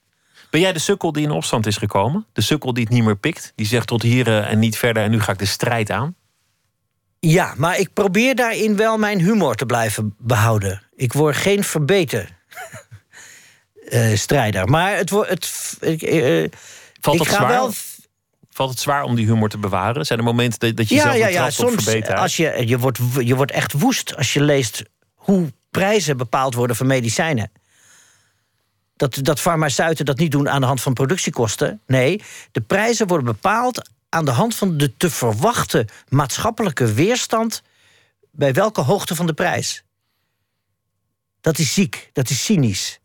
Ben 0.51 0.61
jij 0.61 0.73
de 0.73 0.79
sukkel 0.79 1.13
die 1.13 1.23
in 1.25 1.31
opstand 1.31 1.67
is 1.67 1.77
gekomen? 1.77 2.27
De 2.33 2.41
sukkel 2.41 2.75
die 2.75 2.85
het 2.85 2.93
niet 2.93 3.05
meer 3.05 3.17
pikt? 3.17 3.53
Die 3.55 3.67
zegt 3.67 3.87
tot 3.87 4.03
hier 4.03 4.27
eh, 4.27 4.51
en 4.51 4.59
niet 4.59 4.79
verder 4.79 5.03
en 5.03 5.11
nu 5.11 5.21
ga 5.21 5.33
ik 5.33 5.39
de 5.39 5.47
strijd 5.47 5.91
aan? 5.91 6.15
Ja, 7.21 7.55
maar 7.57 7.79
ik 7.79 7.93
probeer 7.93 8.35
daarin 8.35 8.77
wel 8.77 8.99
mijn 8.99 9.21
humor 9.21 9.55
te 9.55 9.67
blijven 9.67 10.15
behouden. 10.19 10.83
Ik 10.97 11.13
word 11.13 11.37
geen 11.37 11.65
verbeten 11.65 12.29
eh, 13.89 14.15
strijder. 14.15 14.69
Maar 14.69 14.97
het 14.97 15.11
wordt. 15.11 15.31
Het, 15.31 16.03
eh, 16.03 16.45
Valt 17.01 17.21
ik 17.21 17.29
ga 17.29 17.35
zwaar? 17.35 17.49
wel. 17.49 17.73
Valt 18.61 18.73
het 18.73 18.81
zwaar 18.81 19.03
om 19.03 19.15
die 19.15 19.27
humor 19.27 19.49
te 19.49 19.59
bewaren? 19.59 20.07
Zijn 20.07 20.19
er 20.19 20.25
momenten 20.25 20.59
dat, 20.59 20.77
dat 20.77 20.89
je 20.89 20.95
Ja, 20.95 21.03
zelf 21.03 21.17
ja, 21.17 21.27
ja. 21.27 21.51
Soms 21.51 21.85
verbeterheid? 21.85 22.19
als 22.19 22.37
je, 22.37 22.63
je, 22.67 22.79
wordt, 22.79 22.99
je 23.19 23.37
wordt 23.37 23.53
echt 23.53 23.73
woest 23.73 24.17
als 24.17 24.33
je 24.33 24.43
leest 24.43 24.83
hoe 25.15 25.53
prijzen 25.71 26.17
bepaald 26.17 26.55
worden 26.55 26.77
voor 26.77 26.87
medicijnen. 26.87 27.51
Dat, 28.97 29.19
dat 29.23 29.41
farmaceuten 29.41 30.05
dat 30.05 30.19
niet 30.19 30.31
doen 30.31 30.49
aan 30.49 30.61
de 30.61 30.67
hand 30.67 30.81
van 30.81 30.93
productiekosten. 30.93 31.81
Nee, 31.87 32.23
de 32.53 32.61
prijzen 32.61 33.07
worden 33.07 33.27
bepaald 33.27 33.91
aan 34.09 34.25
de 34.25 34.31
hand 34.31 34.55
van 34.55 34.77
de 34.77 34.97
te 34.97 35.11
verwachten 35.11 35.89
maatschappelijke 36.09 36.93
weerstand 36.93 37.63
bij 38.31 38.53
welke 38.53 38.81
hoogte 38.81 39.15
van 39.15 39.27
de 39.27 39.35
prijs. 39.35 39.85
Dat 41.41 41.59
is 41.59 41.75
ziek, 41.75 42.11
dat 42.13 42.31
is 42.31 42.45
cynisch. 42.45 43.00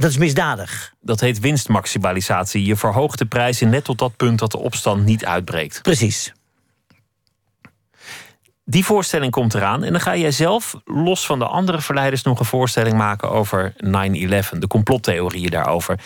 Dat 0.00 0.10
is 0.10 0.16
misdadig. 0.16 0.94
Dat 1.00 1.20
heet 1.20 1.40
winstmaximalisatie. 1.40 2.64
Je 2.64 2.76
verhoogt 2.76 3.18
de 3.18 3.26
prijzen 3.26 3.68
net 3.68 3.84
tot 3.84 3.98
dat 3.98 4.16
punt 4.16 4.38
dat 4.38 4.50
de 4.50 4.58
opstand 4.58 5.04
niet 5.04 5.24
uitbreekt. 5.24 5.82
Precies. 5.82 6.32
Die 8.64 8.84
voorstelling 8.84 9.32
komt 9.32 9.54
eraan. 9.54 9.82
En 9.84 9.92
dan 9.92 10.00
ga 10.00 10.16
jij 10.16 10.30
zelf, 10.30 10.74
los 10.84 11.26
van 11.26 11.38
de 11.38 11.46
andere 11.46 11.80
verleiders, 11.80 12.22
nog 12.22 12.38
een 12.38 12.44
voorstelling 12.44 12.96
maken 12.96 13.30
over 13.30 13.72
9-11. 13.72 13.78
De 14.58 14.66
complottheorieën 14.68 15.50
daarover. 15.50 16.00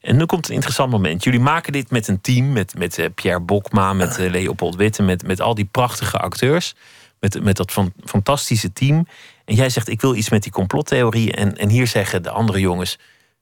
En 0.00 0.16
nu 0.16 0.26
komt 0.26 0.48
een 0.48 0.54
interessant 0.54 0.90
moment. 0.90 1.24
Jullie 1.24 1.40
maken 1.40 1.72
dit 1.72 1.90
met 1.90 2.08
een 2.08 2.20
team, 2.20 2.52
met, 2.52 2.78
met 2.78 2.98
eh, 2.98 3.06
Pierre 3.14 3.40
Bokma, 3.40 3.92
met 3.92 4.18
eh, 4.18 4.30
Leopold 4.30 4.76
Witte, 4.76 5.02
met, 5.02 5.26
met 5.26 5.40
al 5.40 5.54
die 5.54 5.68
prachtige 5.70 6.18
acteurs. 6.18 6.74
Met, 7.20 7.42
met 7.42 7.56
dat 7.56 7.72
van, 7.72 7.92
fantastische 8.04 8.72
team. 8.72 9.06
En 9.44 9.54
jij 9.54 9.68
zegt, 9.68 9.88
ik 9.88 10.00
wil 10.00 10.14
iets 10.14 10.30
met 10.30 10.42
die 10.42 10.52
complottheorieën. 10.52 11.32
En, 11.32 11.56
en 11.56 11.68
hier 11.68 11.86
zeggen 11.86 12.22
de 12.22 12.30
andere 12.30 12.60
jongens, 12.60 12.98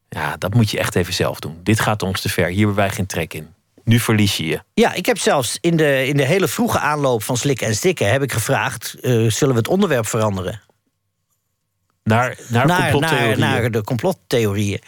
ja, 0.09 0.37
dat 0.37 0.55
moet 0.55 0.71
je 0.71 0.79
echt 0.79 0.95
even 0.95 1.15
zelf 1.15 1.39
doen. 1.39 1.61
Dit 1.63 1.81
gaat 1.81 2.03
ons 2.03 2.21
te 2.21 2.29
ver, 2.29 2.47
hier 2.47 2.57
hebben 2.57 2.75
wij 2.75 2.91
geen 2.91 3.07
trek 3.07 3.35
in. 3.35 3.49
Nu 3.85 3.99
verlies 3.99 4.37
je 4.37 4.47
je. 4.47 4.63
Ja, 4.75 4.93
ik 4.93 5.07
heb 5.07 5.19
zelfs 5.19 5.59
in 5.61 5.77
de, 5.77 6.07
in 6.07 6.17
de 6.17 6.25
hele 6.25 6.49
vroege 6.49 6.79
aanloop 6.79 7.23
van 7.23 7.37
Slikken 7.37 7.67
en 7.67 7.75
Stikken... 7.75 8.11
heb 8.11 8.23
ik 8.23 8.33
gevraagd, 8.33 8.95
eh, 9.01 9.31
zullen 9.31 9.55
we 9.55 9.61
het 9.61 9.69
onderwerp 9.69 10.07
veranderen? 10.07 10.61
Naar, 12.03 12.39
naar, 12.49 12.67
naar, 12.67 12.91
complottheorieën. 12.91 13.39
naar, 13.39 13.61
naar 13.61 13.71
de 13.71 13.83
complottheorieën. 13.83 14.81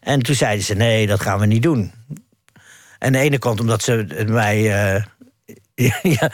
En 0.00 0.22
toen 0.22 0.34
zeiden 0.34 0.64
ze, 0.64 0.74
nee, 0.74 1.06
dat 1.06 1.20
gaan 1.20 1.38
we 1.38 1.46
niet 1.46 1.62
doen. 1.62 1.92
En 2.98 3.12
de 3.12 3.18
ene 3.18 3.38
kant 3.38 3.60
omdat 3.60 3.82
ze 3.82 4.24
mij... 4.28 4.56
eh, 4.94 5.02
ja, 6.18 6.30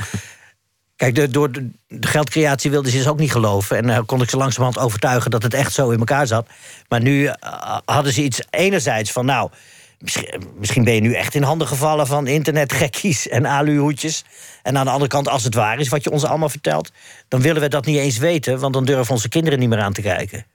Kijk, 1.01 1.33
door 1.33 1.53
de, 1.53 1.71
de 1.89 2.07
geldcreatie 2.07 2.71
wilden 2.71 2.91
ze 2.91 2.97
dus 2.97 3.09
ook 3.09 3.19
niet 3.19 3.33
geloven. 3.33 3.77
En 3.77 3.87
dan 3.87 4.07
kon 4.07 4.23
ik 4.23 4.31
ze 4.31 4.37
langzamerhand 4.37 4.85
overtuigen 4.85 5.31
dat 5.31 5.43
het 5.43 5.55
echt 5.55 5.73
zo 5.73 5.91
in 5.91 5.99
elkaar 5.99 6.27
zat. 6.27 6.49
Maar 6.89 7.01
nu 7.01 7.25
eh, 7.25 7.79
hadden 7.85 8.13
ze 8.13 8.23
iets 8.23 8.43
enerzijds 8.51 9.13
van... 9.13 9.25
nou, 9.25 9.51
misschien, 9.99 10.45
misschien 10.59 10.85
ben 10.85 10.95
je 10.95 11.01
nu 11.01 11.15
echt 11.15 11.35
in 11.35 11.43
handen 11.43 11.67
gevallen 11.67 12.07
van 12.07 12.27
internetgekkies 12.27 13.29
en 13.29 13.47
aluhoedjes. 13.47 14.25
En 14.63 14.79
aan 14.79 14.85
de 14.85 14.91
andere 14.91 15.11
kant, 15.11 15.29
als 15.29 15.45
het 15.45 15.55
waar 15.55 15.79
is 15.79 15.89
wat 15.89 16.05
je 16.05 16.11
ons 16.11 16.25
allemaal 16.25 16.49
vertelt... 16.49 16.93
dan 17.29 17.41
willen 17.41 17.63
we 17.63 17.69
dat 17.69 17.87
niet 17.87 17.99
eens 17.99 18.19
weten, 18.19 18.59
want 18.59 18.75
dan 18.75 18.85
durven 18.85 19.15
onze 19.15 19.29
kinderen 19.29 19.59
niet 19.59 19.69
meer 19.69 19.81
aan 19.81 19.93
te 19.93 20.03
kijken. 20.03 20.47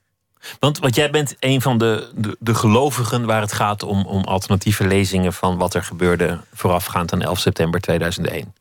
Want, 0.60 0.80
want 0.80 0.96
jij 0.96 1.10
bent 1.10 1.36
een 1.40 1.62
van 1.62 1.78
de, 1.78 2.12
de, 2.16 2.38
de 2.40 2.56
gelovigen 2.56 3.26
waar 3.26 3.42
het 3.42 3.54
gaat 3.54 3.84
om, 3.84 4.06
om 4.06 4.24
alternatieve 4.24 4.88
lezingen 4.88 5.34
van 5.34 5.58
wat 5.58 5.74
er 5.74 5.84
gebeurde 5.84 6.40
voorafgaand 6.54 7.14
aan 7.14 7.22
11 7.22 7.40
september 7.40 7.82
2001. 7.82 8.54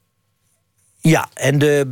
Ja, 1.08 1.28
en 1.34 1.58
de, 1.58 1.84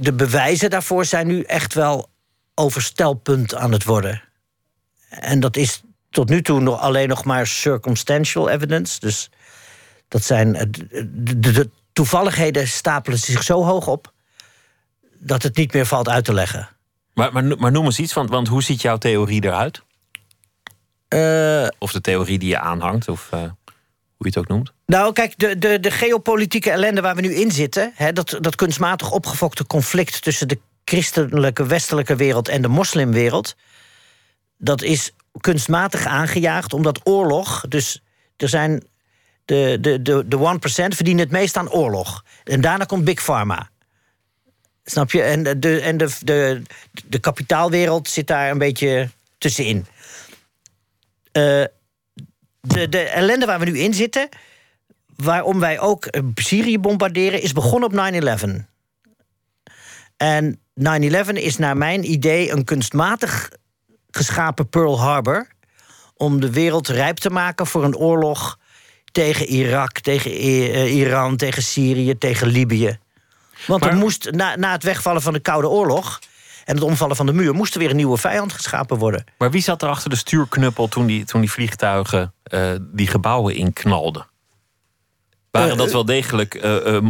de 0.00 0.12
bewijzen 0.12 0.70
daarvoor 0.70 1.04
zijn 1.04 1.26
nu 1.26 1.42
echt 1.42 1.74
wel 1.74 2.08
overstelpunt 2.54 3.54
aan 3.54 3.72
het 3.72 3.84
worden. 3.84 4.22
En 5.08 5.40
dat 5.40 5.56
is 5.56 5.82
tot 6.10 6.28
nu 6.28 6.42
toe 6.42 6.60
nog 6.60 6.80
alleen 6.80 7.08
nog 7.08 7.24
maar 7.24 7.46
circumstantial 7.46 8.48
evidence. 8.48 9.00
Dus 9.00 9.30
dat 10.08 10.22
zijn. 10.24 10.54
eh, 10.54 10.64
De, 10.70 11.38
de, 11.40 11.52
de 11.52 11.70
toevalligheden 11.92 12.68
stapelen 12.68 13.18
zich 13.18 13.42
zo 13.42 13.64
hoog 13.64 13.86
op 13.86 14.12
dat 15.18 15.42
het 15.42 15.56
niet 15.56 15.72
meer 15.72 15.86
valt 15.86 16.08
uit 16.08 16.24
te 16.24 16.32
leggen. 16.34 16.68
Maar, 17.14 17.32
maar, 17.32 17.44
maar 17.44 17.72
noem 17.72 17.84
eens 17.84 17.98
iets, 17.98 18.12
want, 18.12 18.30
want 18.30 18.48
hoe 18.48 18.62
ziet 18.62 18.82
jouw 18.82 18.96
theorie 18.98 19.44
eruit? 19.44 19.82
Eh, 21.08 21.68
Of 21.78 21.92
de 21.92 22.00
theorie 22.00 22.38
die 22.38 22.48
je 22.48 22.58
aanhangt, 22.58 23.08
of 23.08 23.28
eh, 23.32 23.42
hoe 24.16 24.26
je 24.26 24.28
het 24.28 24.38
ook 24.38 24.48
noemt. 24.48 24.72
Nou, 24.86 25.12
kijk, 25.12 25.38
de, 25.38 25.58
de, 25.58 25.80
de 25.80 25.90
geopolitieke 25.90 26.70
ellende 26.70 27.00
waar 27.00 27.14
we 27.14 27.20
nu 27.20 27.34
in 27.34 27.50
zitten... 27.50 27.92
Hè, 27.94 28.12
dat, 28.12 28.38
dat 28.40 28.54
kunstmatig 28.54 29.10
opgefokte 29.10 29.66
conflict 29.66 30.22
tussen 30.22 30.48
de 30.48 30.58
christelijke 30.84 31.66
westelijke 31.66 32.16
wereld 32.16 32.48
en 32.48 32.62
de 32.62 32.68
moslimwereld... 32.68 33.56
dat 34.58 34.82
is 34.82 35.12
kunstmatig 35.40 36.06
aangejaagd 36.06 36.72
omdat 36.72 37.00
oorlog... 37.04 37.64
dus 37.68 38.02
er 38.36 38.48
zijn 38.48 38.84
de, 39.44 39.78
de, 39.80 40.02
de, 40.02 40.28
de 40.28 40.36
1% 40.36 40.38
verdienen 40.68 41.24
het 41.24 41.32
meest 41.32 41.56
aan 41.56 41.70
oorlog. 41.70 42.24
En 42.44 42.60
daarna 42.60 42.84
komt 42.84 43.04
Big 43.04 43.22
Pharma. 43.22 43.70
Snap 44.84 45.10
je? 45.10 45.22
En, 45.22 45.60
de, 45.60 45.80
en 45.80 45.96
de, 45.96 46.10
de, 46.20 46.62
de 47.06 47.18
kapitaalwereld 47.18 48.08
zit 48.08 48.26
daar 48.26 48.50
een 48.50 48.58
beetje 48.58 49.10
tussenin. 49.38 49.86
Eh, 51.32 51.64
de, 52.66 52.88
de 52.88 52.98
ellende 53.00 53.46
waar 53.46 53.58
we 53.58 53.64
nu 53.64 53.78
in 53.78 53.94
zitten 53.94 54.28
waarom 55.16 55.60
wij 55.60 55.80
ook 55.80 56.06
eh, 56.06 56.22
Syrië 56.34 56.78
bombarderen, 56.78 57.42
is 57.42 57.52
begonnen 57.52 57.88
op 57.88 58.38
9-11. 58.40 58.64
En 60.16 60.60
9-11 60.80 61.32
is 61.32 61.56
naar 61.56 61.76
mijn 61.76 62.10
idee 62.10 62.50
een 62.52 62.64
kunstmatig 62.64 63.50
geschapen 64.10 64.68
Pearl 64.68 65.00
Harbor. 65.00 65.48
om 66.16 66.40
de 66.40 66.50
wereld 66.50 66.88
rijp 66.88 67.16
te 67.16 67.30
maken 67.30 67.66
voor 67.66 67.84
een 67.84 67.96
oorlog 67.96 68.58
tegen 69.12 69.46
Irak, 69.46 70.00
tegen 70.00 70.30
I- 70.44 70.70
eh, 70.72 70.94
Iran, 70.96 71.36
tegen 71.36 71.62
Syrië, 71.62 72.18
tegen 72.18 72.46
Libië. 72.46 72.98
Want 73.66 73.82
er 73.84 73.88
Maar- 73.90 73.98
moest 73.98 74.30
na, 74.30 74.56
na 74.56 74.72
het 74.72 74.82
wegvallen 74.82 75.22
van 75.22 75.32
de 75.32 75.40
Koude 75.40 75.68
Oorlog. 75.68 76.18
En 76.66 76.74
het 76.74 76.84
omvallen 76.84 77.16
van 77.16 77.26
de 77.26 77.32
muur. 77.32 77.54
moest 77.54 77.74
er 77.74 77.80
weer 77.80 77.90
een 77.90 77.96
nieuwe 77.96 78.18
vijand 78.18 78.52
geschapen 78.52 78.98
worden. 78.98 79.24
Maar 79.38 79.50
wie 79.50 79.62
zat 79.62 79.82
er 79.82 79.88
achter 79.88 80.10
de 80.10 80.16
stuurknuppel 80.16 80.88
toen 80.88 81.06
die, 81.06 81.24
toen 81.24 81.40
die 81.40 81.50
vliegtuigen 81.50 82.32
eh, 82.42 82.70
die 82.80 83.06
gebouwen 83.06 83.54
inknalden? 83.54 84.26
Waren 85.50 85.70
Eh, 85.70 85.76
dat 85.76 85.86
eh. 85.86 85.92
wel 85.92 86.04
degelijk 86.04 86.66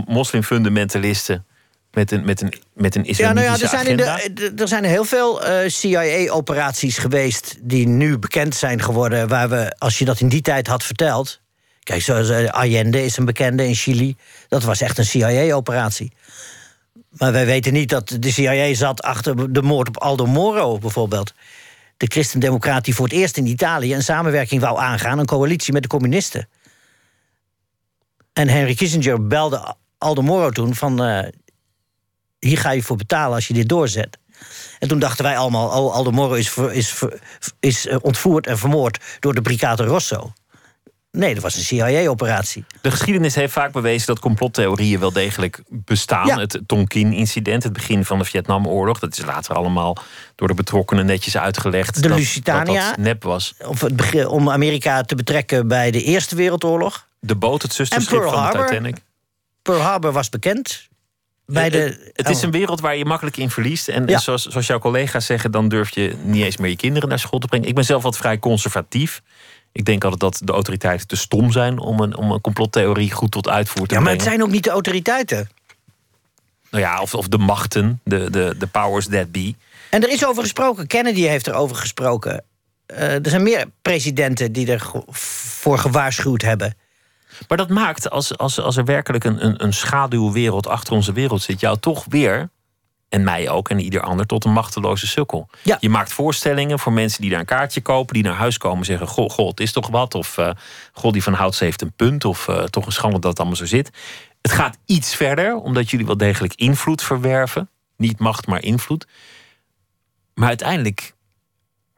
moslimfundamentalisten 0.07 1.47
met 1.91 2.11
een, 2.11 2.25
met 2.25 2.41
een, 2.41 2.55
met 2.75 2.95
een 2.95 3.05
Ja, 3.07 3.33
nou 3.33 3.47
ja, 3.47 3.53
er 3.53 3.69
zijn, 3.69 3.87
in 3.87 3.97
de, 3.97 4.53
er 4.57 4.69
zijn 4.69 4.85
heel 4.85 5.05
veel 5.05 5.41
CIA-operaties 5.67 6.99
geweest 6.99 7.57
die 7.61 7.89
nu 7.89 8.19
bekend 8.19 8.55
zijn 8.55 8.83
geworden. 8.83 9.29
Waar 9.29 9.49
we, 9.49 9.75
als 9.79 9.99
je 9.99 10.05
dat 10.05 10.21
in 10.21 10.29
die 10.29 10.43
tijd 10.43 10.67
had 10.67 10.85
verteld. 10.85 11.41
Kijk, 11.81 12.03
zoals 12.03 12.31
Allende 12.31 13.05
is 13.05 13.17
een 13.17 13.25
bekende 13.25 13.67
in 13.67 13.75
Chili. 13.75 14.17
Dat 14.49 14.63
was 14.63 14.81
echt 14.81 14.99
een 14.99 15.05
CIA-operatie. 15.05 16.13
Maar 17.17 17.33
wij 17.33 17.47
weten 17.47 17.73
niet 17.73 17.89
dat 17.89 18.17
de 18.21 18.31
CIA 18.31 18.75
zat 18.75 19.03
achter 19.03 19.53
de 19.53 19.63
moord 19.63 19.89
op 19.89 19.97
Aldo 19.97 20.27
Moro, 20.27 20.79
bijvoorbeeld. 20.79 21.35
De 21.97 22.07
christendemocraat 22.07 22.85
die 22.85 22.95
voor 22.95 23.05
het 23.05 23.15
eerst 23.15 23.37
in 23.37 23.47
Italië 23.47 23.95
een 23.95 24.03
samenwerking 24.03 24.61
wou 24.61 24.79
aangaan, 24.79 25.19
een 25.19 25.27
coalitie 25.27 25.73
met 25.73 25.83
de 25.83 25.89
communisten. 25.89 26.49
En 28.33 28.49
Henry 28.49 28.75
Kissinger 28.75 29.27
belde 29.27 29.75
Aldo 29.99 30.23
Moro 30.23 30.51
toen 30.51 30.75
van. 30.75 31.03
eh, 31.05 31.29
hier 32.39 32.59
ga 32.59 32.71
je 32.71 32.83
voor 32.83 32.97
betalen 32.97 33.35
als 33.35 33.47
je 33.47 33.55
dit 33.55 33.69
doorzet. 33.69 34.19
En 34.79 34.89
toen 34.89 34.99
dachten 34.99 35.25
wij 35.25 35.39
allemaal, 35.39 35.85
oh, 35.85 35.95
Aldo 35.95 36.11
Moro 36.11 36.35
is, 36.35 36.57
is, 36.57 37.03
is 37.61 37.87
eh, 37.87 37.97
ontvoerd 38.01 38.47
en 38.47 38.59
vermoord 38.59 39.01
door 39.21 39.35
de 39.35 39.43
Brigade 39.43 39.85
Rosso. 39.85 40.33
Nee, 41.17 41.35
dat 41.35 41.43
was 41.43 41.57
een 41.57 41.63
CIA-operatie. 41.63 42.65
De 42.81 42.91
geschiedenis 42.91 43.35
heeft 43.35 43.53
vaak 43.53 43.73
bewezen 43.73 44.07
dat 44.07 44.19
complottheorieën 44.19 45.01
wel 45.01 45.13
degelijk 45.13 45.63
bestaan. 45.69 46.27
Ja. 46.27 46.39
Het 46.39 46.61
Tonkin-incident, 46.67 47.63
het 47.63 47.73
begin 47.73 48.05
van 48.05 48.19
de 48.19 48.25
Vietnamoorlog... 48.25 48.99
dat 48.99 49.19
is 49.19 49.25
later 49.25 49.55
allemaal 49.55 49.97
door 50.35 50.49
de 50.49 50.55
betrokkenen 50.55 51.07
netjes 51.07 51.37
uitgelegd... 51.37 52.03
De 52.03 52.09
dat, 52.09 52.19
Lusitania. 52.19 52.81
dat 52.81 52.89
dat 52.89 53.05
nep 53.05 53.23
was. 53.23 53.55
Of 53.67 53.81
het 53.81 53.97
begin, 53.97 54.27
om 54.27 54.51
Amerika 54.51 55.03
te 55.03 55.15
betrekken 55.15 55.69
bij 55.69 55.91
de 55.91 56.03
Eerste 56.03 56.37
Wereldoorlog. 56.37 57.07
De 57.21 57.37
boot, 57.37 57.63
het 57.63 57.73
zusterschip 57.73 58.23
van 58.23 58.51
de. 58.53 58.65
Titanic. 58.65 58.97
Pearl 59.63 59.81
Harbor 59.81 60.13
was 60.13 60.29
bekend. 60.29 60.89
Bij 61.47 61.71
de, 61.71 61.79
het, 61.79 62.11
het 62.13 62.29
is 62.29 62.43
een 62.43 62.51
wereld 62.51 62.81
waar 62.81 62.97
je 62.97 63.05
makkelijk 63.05 63.37
in 63.37 63.51
verliest. 63.51 63.89
En, 63.89 64.03
en 64.03 64.09
Ja. 64.09 64.19
zoals, 64.19 64.47
zoals 64.47 64.67
jouw 64.67 64.79
collega's 64.79 65.27
zeggen, 65.27 65.51
dan 65.51 65.69
durf 65.69 65.95
je 65.95 66.15
niet 66.23 66.45
eens 66.45 66.57
meer 66.57 66.71
je 66.71 66.77
kinderen 66.77 67.09
naar 67.09 67.19
school 67.19 67.39
te 67.39 67.47
brengen. 67.47 67.69
Ik 67.69 67.75
ben 67.75 67.85
zelf 67.85 68.03
wat 68.03 68.17
vrij 68.17 68.39
conservatief. 68.39 69.23
Ik 69.77 69.85
denk 69.85 70.05
altijd 70.05 70.21
dat 70.21 70.41
de 70.45 70.53
autoriteiten 70.53 71.07
te 71.07 71.17
stom 71.17 71.53
zijn 71.53 71.79
om 71.79 72.01
een, 72.01 72.17
om 72.17 72.31
een 72.31 72.41
complottheorie 72.41 73.11
goed 73.11 73.31
tot 73.31 73.49
uitvoer 73.49 73.87
te 73.87 73.95
ja, 73.95 74.01
maar 74.01 74.13
het 74.13 74.19
brengen. 74.19 74.39
zijn 74.39 74.49
ook 74.49 74.55
niet 74.55 74.65
de 74.65 74.71
autoriteiten. 74.71 75.49
Nou 76.71 76.85
ja, 76.85 77.01
of, 77.01 77.15
of 77.15 77.29
de 77.29 77.39
machten, 77.39 78.01
de, 78.05 78.31
de, 78.31 78.55
de 78.59 78.67
powers 78.67 79.07
that 79.07 79.33
be. 79.33 79.55
En 79.91 80.03
er 80.03 80.11
is 80.11 80.27
over 80.27 80.43
gesproken. 80.43 80.87
Kennedy 80.87 81.23
heeft 81.23 81.47
erover 81.47 81.77
gesproken. 81.77 82.45
Eh, 82.87 83.15
er 83.15 83.31
zijn 83.31 83.43
meer 83.43 83.67
presidenten 83.83 84.53
die 84.53 84.73
ervoor 84.73 85.79
gewaarschuwd 85.79 86.43
hebben. 86.43 86.77
Maar 87.49 87.59
dat 87.59 87.69
maakt, 87.69 88.11
als, 88.11 88.39
als, 88.39 88.61
als 88.61 88.77
er 88.77 88.85
werkelijk 88.85 89.25
een, 89.25 89.45
een, 89.45 89.65
een 89.65 89.73
schaduwwereld 89.73 90.67
achter 90.67 90.93
onze 90.93 91.13
wereld 91.13 91.43
zit, 91.43 91.61
jou 91.61 91.79
toch 91.79 92.05
weer, 92.09 92.49
en 93.09 93.25
mij 93.25 93.49
ook 93.49 93.69
en 93.69 93.81
ieder 93.81 94.01
ander, 94.01 94.27
tot 94.27 94.45
een 94.45 94.53
machteloze 94.53 95.07
sukkel. 95.07 95.49
Ja. 95.63 95.77
Je 95.81 95.89
maakt 95.89 96.13
voorstellingen 96.13 96.79
voor 96.79 96.93
mensen 96.93 97.21
die 97.21 97.31
daar 97.31 97.41
een 97.41 97.47
kaartje 97.47 97.81
kopen, 97.81 98.15
die 98.15 98.23
naar 98.23 98.35
huis 98.35 98.59
komen 98.59 98.79
en 98.79 98.85
zeggen: 98.85 99.07
Goh, 99.07 99.31
goh 99.31 99.49
het 99.49 99.61
is 99.61 99.73
toch 99.73 99.89
wat? 99.89 100.15
Of 100.15 100.39
eh 100.39 100.51
Goh, 100.93 101.13
die 101.13 101.23
van 101.23 101.33
Houtse 101.33 101.65
heeft 101.65 101.83
een 101.83 101.93
punt. 101.93 102.25
Of 102.25 102.49
eh, 102.49 102.63
toch 102.65 102.87
een 102.87 102.93
schande 102.93 103.19
dat 103.19 103.31
het 103.31 103.39
allemaal 103.39 103.57
zo 103.57 103.67
zit. 103.67 103.91
Het 104.43 104.53
gaat 104.53 104.79
iets 104.87 105.15
verder, 105.15 105.55
omdat 105.55 105.91
jullie 105.91 106.07
wel 106.07 106.17
degelijk 106.17 106.55
invloed 106.55 107.03
verwerven. 107.03 107.71
Niet 107.97 108.19
macht, 108.19 108.47
maar 108.47 108.63
invloed. 108.63 109.07
Maar 110.35 110.49
uiteindelijk 110.49 111.15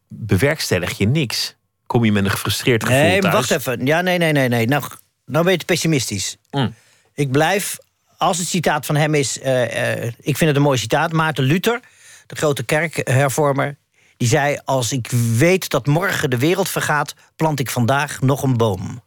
bewerkstellig 0.09 0.98
je 0.98 1.06
niks. 1.06 1.56
Kom 1.86 2.04
je 2.04 2.12
met 2.12 2.24
een 2.24 2.30
gefrustreerd 2.30 2.84
gevoel 2.84 3.00
Nee, 3.00 3.20
thuis. 3.20 3.34
wacht 3.34 3.50
even. 3.50 3.86
Ja, 3.86 4.00
nee, 4.00 4.18
nee, 4.18 4.32
nee, 4.32 4.48
nee. 4.48 4.66
Nou, 4.66 4.82
nou 5.26 5.44
ben 5.44 5.52
je 5.52 5.59
te 5.59 5.64
pessimistisch. 5.64 6.36
Mm. 6.50 6.74
Ik 7.14 7.30
blijf, 7.30 7.78
als 8.18 8.38
het 8.38 8.46
citaat 8.46 8.86
van 8.86 8.96
hem 8.96 9.14
is... 9.14 9.40
eh, 9.40 9.92
eh, 9.92 10.12
ik 10.20 10.36
vind 10.36 10.50
het 10.50 10.56
een 10.56 10.62
mooi 10.62 10.78
citaat. 10.78 11.12
Maarten 11.12 11.44
Luther, 11.44 11.80
de 12.26 12.36
grote 12.36 12.64
kerkhervormer... 12.64 13.76
die 14.16 14.28
zei, 14.28 14.58
als 14.64 14.92
ik 14.92 15.10
weet 15.36 15.68
dat 15.68 15.86
morgen 15.86 16.30
de 16.30 16.38
wereld 16.38 16.68
vergaat... 16.68 17.14
plant 17.36 17.60
ik 17.60 17.70
vandaag 17.70 18.20
nog 18.20 18.42
een 18.42 18.56
boom. 18.56 19.02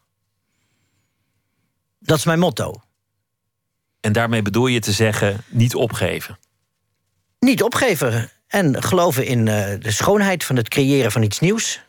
Dat 1.99 2.17
is 2.17 2.25
mijn 2.25 2.39
motto. 2.39 2.81
En 3.99 4.11
daarmee 4.11 4.41
bedoel 4.41 4.67
je 4.67 4.79
te 4.79 4.91
zeggen, 4.91 5.43
niet 5.47 5.75
opgeven. 5.75 6.37
niet 7.39 7.63
opgeven. 7.63 8.29
En 8.47 8.83
geloven 8.83 9.25
in 9.25 9.47
eh, 9.47 9.79
de 9.79 9.91
schoonheid 9.91 10.43
van 10.43 10.55
het 10.55 10.67
creëren 10.67 11.11
van 11.11 11.21
iets 11.23 11.39
nieuws. 11.39 11.81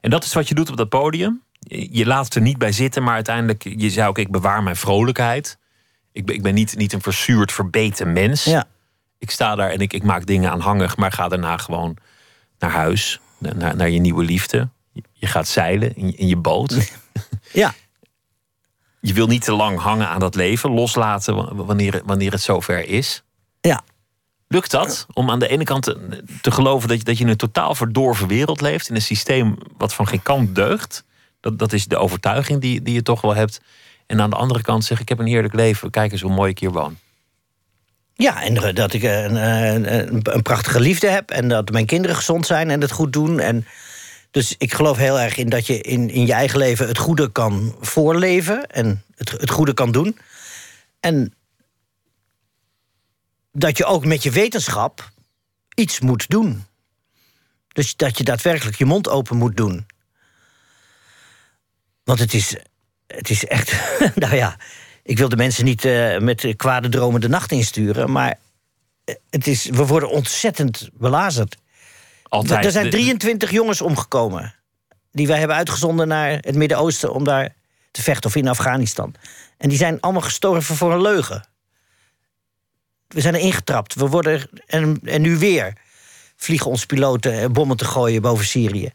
En 0.00 0.10
dat 0.10 0.24
is 0.24 0.32
wat 0.32 0.48
je 0.48 0.54
doet 0.54 0.70
op 0.70 0.76
dat 0.76 0.88
podium. 0.88 1.42
Je 1.68 2.06
laat 2.06 2.24
het 2.24 2.34
er 2.34 2.40
niet 2.40 2.58
bij 2.58 2.72
zitten, 2.72 3.02
maar 3.02 3.14
uiteindelijk, 3.14 3.62
je 3.62 3.90
zei 3.90 4.08
ook, 4.08 4.18
ik 4.18 4.30
bewaar 4.30 4.62
mijn 4.62 4.76
vrolijkheid. 4.76 5.58
Ik 6.14 6.24
ben, 6.26 6.34
ik 6.34 6.42
ben 6.42 6.54
niet, 6.54 6.76
niet 6.76 6.92
een 6.92 7.02
verzuurd, 7.02 7.52
verbeten 7.52 8.12
mens. 8.12 8.44
Ja. 8.44 8.64
Ik 9.18 9.30
sta 9.30 9.54
daar 9.54 9.70
en 9.70 9.80
ik, 9.80 9.92
ik 9.92 10.02
maak 10.02 10.26
dingen 10.26 10.50
aanhangig, 10.50 10.96
maar 10.96 11.12
ga 11.12 11.28
daarna 11.28 11.56
gewoon 11.56 11.96
naar 12.58 12.70
huis, 12.70 13.20
naar, 13.38 13.76
naar 13.76 13.90
je 13.90 13.98
nieuwe 14.00 14.24
liefde. 14.24 14.68
Je- 15.12 15.26
gaat 15.26 15.48
zeilen 15.48 15.96
in, 15.96 16.06
je- 16.06 16.16
in 16.16 16.26
je 16.26 16.36
boot. 16.36 16.76
Ja. 17.52 17.74
Je 19.00 19.12
wil 19.12 19.26
niet 19.26 19.44
te 19.44 19.52
lang 19.52 19.78
hangen 19.78 20.08
aan 20.08 20.20
dat 20.20 20.34
leven, 20.34 20.70
loslaten 20.70 21.34
wa- 21.34 21.54
wanneer, 21.54 22.02
wanneer 22.04 22.32
het 22.32 22.40
zover 22.40 22.88
is. 22.88 23.22
Ja. 23.60 23.82
Lukt 24.48 24.70
dat? 24.70 25.06
Om 25.12 25.30
aan 25.30 25.38
de 25.38 25.48
ene 25.48 25.64
kant 25.64 25.82
te, 25.82 26.22
te 26.40 26.50
geloven 26.50 26.88
dat 26.88 26.98
je, 26.98 27.04
dat 27.04 27.18
je 27.18 27.24
in 27.24 27.30
een 27.30 27.36
totaal 27.36 27.74
verdorven 27.74 28.28
wereld 28.28 28.60
leeft, 28.60 28.88
in 28.88 28.94
een 28.94 29.02
systeem 29.02 29.56
wat 29.78 29.94
van 29.94 30.06
geen 30.08 30.22
kant 30.22 30.54
deugt. 30.54 31.04
Dat, 31.40 31.58
dat 31.58 31.72
is 31.72 31.86
de 31.86 31.96
overtuiging 31.96 32.60
die, 32.60 32.82
die 32.82 32.94
je 32.94 33.02
toch 33.02 33.20
wel 33.20 33.34
hebt. 33.34 33.60
En 34.06 34.20
aan 34.20 34.30
de 34.30 34.36
andere 34.36 34.62
kant 34.62 34.84
zeg 34.84 35.00
ik 35.00 35.08
heb 35.08 35.18
een 35.18 35.26
heerlijk 35.26 35.54
leven. 35.54 35.90
Kijk 35.90 36.12
eens 36.12 36.20
hoe 36.20 36.34
mooi 36.34 36.50
ik 36.50 36.58
hier 36.58 36.70
woon. 36.70 36.98
Ja, 38.14 38.42
en 38.42 38.56
eh, 38.56 38.74
dat 38.74 38.92
ik 38.92 39.02
eh, 39.02 39.22
een, 39.22 39.36
een, 39.36 39.98
een, 39.98 40.20
een 40.22 40.42
prachtige 40.42 40.80
liefde 40.80 41.08
heb. 41.08 41.30
En 41.30 41.48
dat 41.48 41.70
mijn 41.70 41.86
kinderen 41.86 42.16
gezond 42.16 42.46
zijn 42.46 42.70
en 42.70 42.80
het 42.80 42.90
goed 42.90 43.12
doen. 43.12 43.40
En 43.40 43.66
dus 44.30 44.54
ik 44.58 44.74
geloof 44.74 44.96
heel 44.96 45.20
erg 45.20 45.36
in 45.36 45.48
dat 45.48 45.66
je 45.66 45.80
in, 45.80 46.10
in 46.10 46.26
je 46.26 46.32
eigen 46.32 46.58
leven 46.58 46.88
het 46.88 46.98
goede 46.98 47.32
kan 47.32 47.76
voorleven. 47.80 48.66
En 48.66 49.04
het, 49.14 49.30
het 49.30 49.50
goede 49.50 49.74
kan 49.74 49.92
doen. 49.92 50.18
En 51.00 51.34
dat 53.52 53.76
je 53.76 53.84
ook 53.84 54.04
met 54.04 54.22
je 54.22 54.30
wetenschap 54.30 55.10
iets 55.74 56.00
moet 56.00 56.28
doen. 56.28 56.64
Dus 57.68 57.96
dat 57.96 58.18
je 58.18 58.24
daadwerkelijk 58.24 58.76
je 58.76 58.84
mond 58.84 59.08
open 59.08 59.36
moet 59.36 59.56
doen. 59.56 59.86
Want 62.04 62.18
het 62.18 62.34
is, 62.34 62.56
het 63.06 63.30
is 63.30 63.46
echt. 63.46 63.74
nou 64.14 64.34
ja, 64.34 64.56
ik 65.02 65.18
wil 65.18 65.28
de 65.28 65.36
mensen 65.36 65.64
niet 65.64 65.84
eh, 65.84 66.18
met 66.18 66.54
kwade 66.56 66.88
dromen 66.88 67.20
de 67.20 67.28
nacht 67.28 67.52
insturen. 67.52 68.10
Maar 68.10 68.38
eh, 69.04 69.14
het 69.30 69.46
is, 69.46 69.64
we 69.64 69.86
worden 69.86 70.10
ontzettend 70.10 70.88
belazerd. 70.92 71.56
Altijd. 72.22 72.64
Er 72.64 72.70
zijn 72.70 72.84
de- 72.84 72.90
23 72.90 73.50
jongens 73.50 73.80
omgekomen. 73.80 74.54
Die 75.12 75.26
wij 75.26 75.38
hebben 75.38 75.56
uitgezonden 75.56 76.08
naar 76.08 76.30
het 76.30 76.54
Midden-Oosten 76.54 77.12
om 77.12 77.24
daar 77.24 77.54
te 77.90 78.02
vechten, 78.02 78.30
of 78.30 78.36
in 78.36 78.48
Afghanistan. 78.48 79.14
En 79.58 79.68
die 79.68 79.78
zijn 79.78 80.00
allemaal 80.00 80.22
gestorven 80.22 80.76
voor 80.76 80.92
een 80.92 81.02
leugen. 81.02 81.44
We 83.08 83.20
zijn 83.20 83.34
er 83.34 83.40
ingetrapt. 83.40 83.94
We 83.94 84.06
worden, 84.06 84.48
en, 84.66 85.00
en 85.04 85.22
nu 85.22 85.38
weer 85.38 85.72
vliegen 86.36 86.70
ons 86.70 86.86
piloten 86.86 87.52
bommen 87.52 87.76
te 87.76 87.84
gooien 87.84 88.22
boven 88.22 88.44
Syrië. 88.44 88.92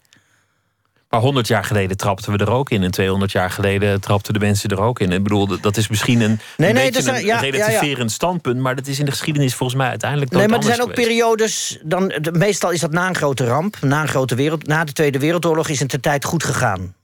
Maar 1.10 1.20
100 1.22 1.48
jaar 1.48 1.64
geleden 1.64 1.98
trapten 1.98 2.32
we 2.32 2.38
er 2.38 2.50
ook 2.52 2.70
in. 2.70 2.84
En 2.84 2.92
200 2.92 3.32
jaar 3.32 3.50
geleden 3.52 4.02
trapten 4.02 4.34
de 4.34 4.40
mensen 4.40 4.70
er 4.70 4.82
ook 4.82 5.00
in. 5.00 5.12
Ik 5.12 5.24
bedoel, 5.24 5.60
dat 5.62 5.78
is 5.78 5.88
misschien 5.88 6.22
een, 6.22 6.40
Nee, 6.58 6.70
een 6.70 6.76
nee, 6.76 6.92
beetje 6.92 7.10
een 7.10 7.16
ja, 7.16 7.22
ja, 7.22 7.44
ja. 7.44 7.50
relativerend 7.52 8.12
standpunt. 8.12 8.60
Maar 8.60 8.76
dat 8.76 8.88
is 8.88 9.00
in 9.00 9.06
de 9.06 9.12
geschiedenis 9.12 9.56
volgens 9.56 9.80
mij 9.80 9.90
uiteindelijk 9.90 10.32
Nee, 10.32 10.48
maar 10.48 10.58
er 10.58 10.64
zijn 10.64 10.82
ook 10.82 10.90
geweest. 10.90 11.08
periodes. 11.08 11.80
Dan, 11.84 12.08
de- 12.08 12.32
meestal 12.32 12.72
is 12.72 12.80
dat 12.80 12.92
na 12.92 13.08
een 13.08 13.16
grote 13.16 13.46
ramp. 13.46 13.78
Na, 13.82 14.02
een 14.02 14.08
grote 14.08 14.36
wereld, 14.36 14.68
na 14.68 14.84
de 14.84 14.94
Tweede 14.94 15.20
Wereldoorlog 15.20 15.68
is 15.68 15.80
het 15.80 15.92
de 15.92 16.00
tijd 16.00 16.26
goed 16.26 16.44
gegaan. 16.44 16.96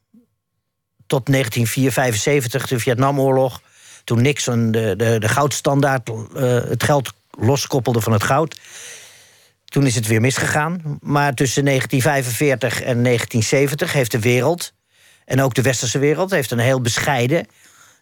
Tot 1.07 1.25
1975, 1.25 2.67
de 2.67 2.79
Vietnamoorlog. 2.79 3.61
Toen 4.03 4.21
Nixon 4.21 4.71
de, 4.71 4.93
de, 4.97 5.15
de 5.19 5.27
goudstandaard, 5.27 6.09
eh, 6.09 6.43
het 6.69 6.83
geld 6.83 7.13
loskoppelde 7.39 8.01
van 8.01 8.11
het 8.11 8.23
goud. 8.23 8.59
Toen 9.75 9.85
is 9.85 9.95
het 9.95 10.07
weer 10.07 10.21
misgegaan. 10.21 10.99
Maar 11.01 11.33
tussen 11.33 11.65
1945 11.65 12.81
en 12.81 13.03
1970 13.03 13.93
heeft 13.93 14.11
de 14.11 14.19
wereld, 14.19 14.73
en 15.25 15.41
ook 15.41 15.53
de 15.53 15.61
westerse 15.61 15.99
wereld, 15.99 16.31
heeft 16.31 16.51
een 16.51 16.59
heel 16.59 16.81
bescheiden 16.81 17.47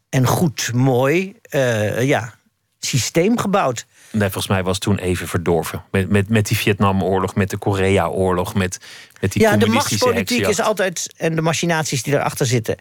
en 0.10 0.28
goed, 0.28 0.74
mooi 0.74 1.36
eh, 1.42 2.04
ja, 2.08 2.34
systeem 2.80 3.38
gebouwd. 3.38 3.86
Nee, 4.12 4.22
volgens 4.22 4.48
mij 4.48 4.64
was 4.64 4.78
toen 4.78 4.98
even 4.98 5.28
verdorven. 5.28 5.84
Met, 5.92 6.10
met, 6.10 6.30
met 6.30 6.48
die 6.48 6.58
Vietnamoorlog, 6.58 7.36
met 7.36 7.50
de 7.50 7.58
Koreaoorlog, 7.58 8.54
met, 8.54 8.80
met 9.20 9.32
die 9.32 9.42
ja, 9.42 9.58
de 9.58 9.68
machtspolitiek 9.68 10.48
is 10.48 10.62
altijd, 10.62 11.14
en 11.18 11.36
de 11.36 11.42
machinaties 11.42 12.04
die 12.04 12.14
erachter 12.14 12.46
zitten, 12.46 12.76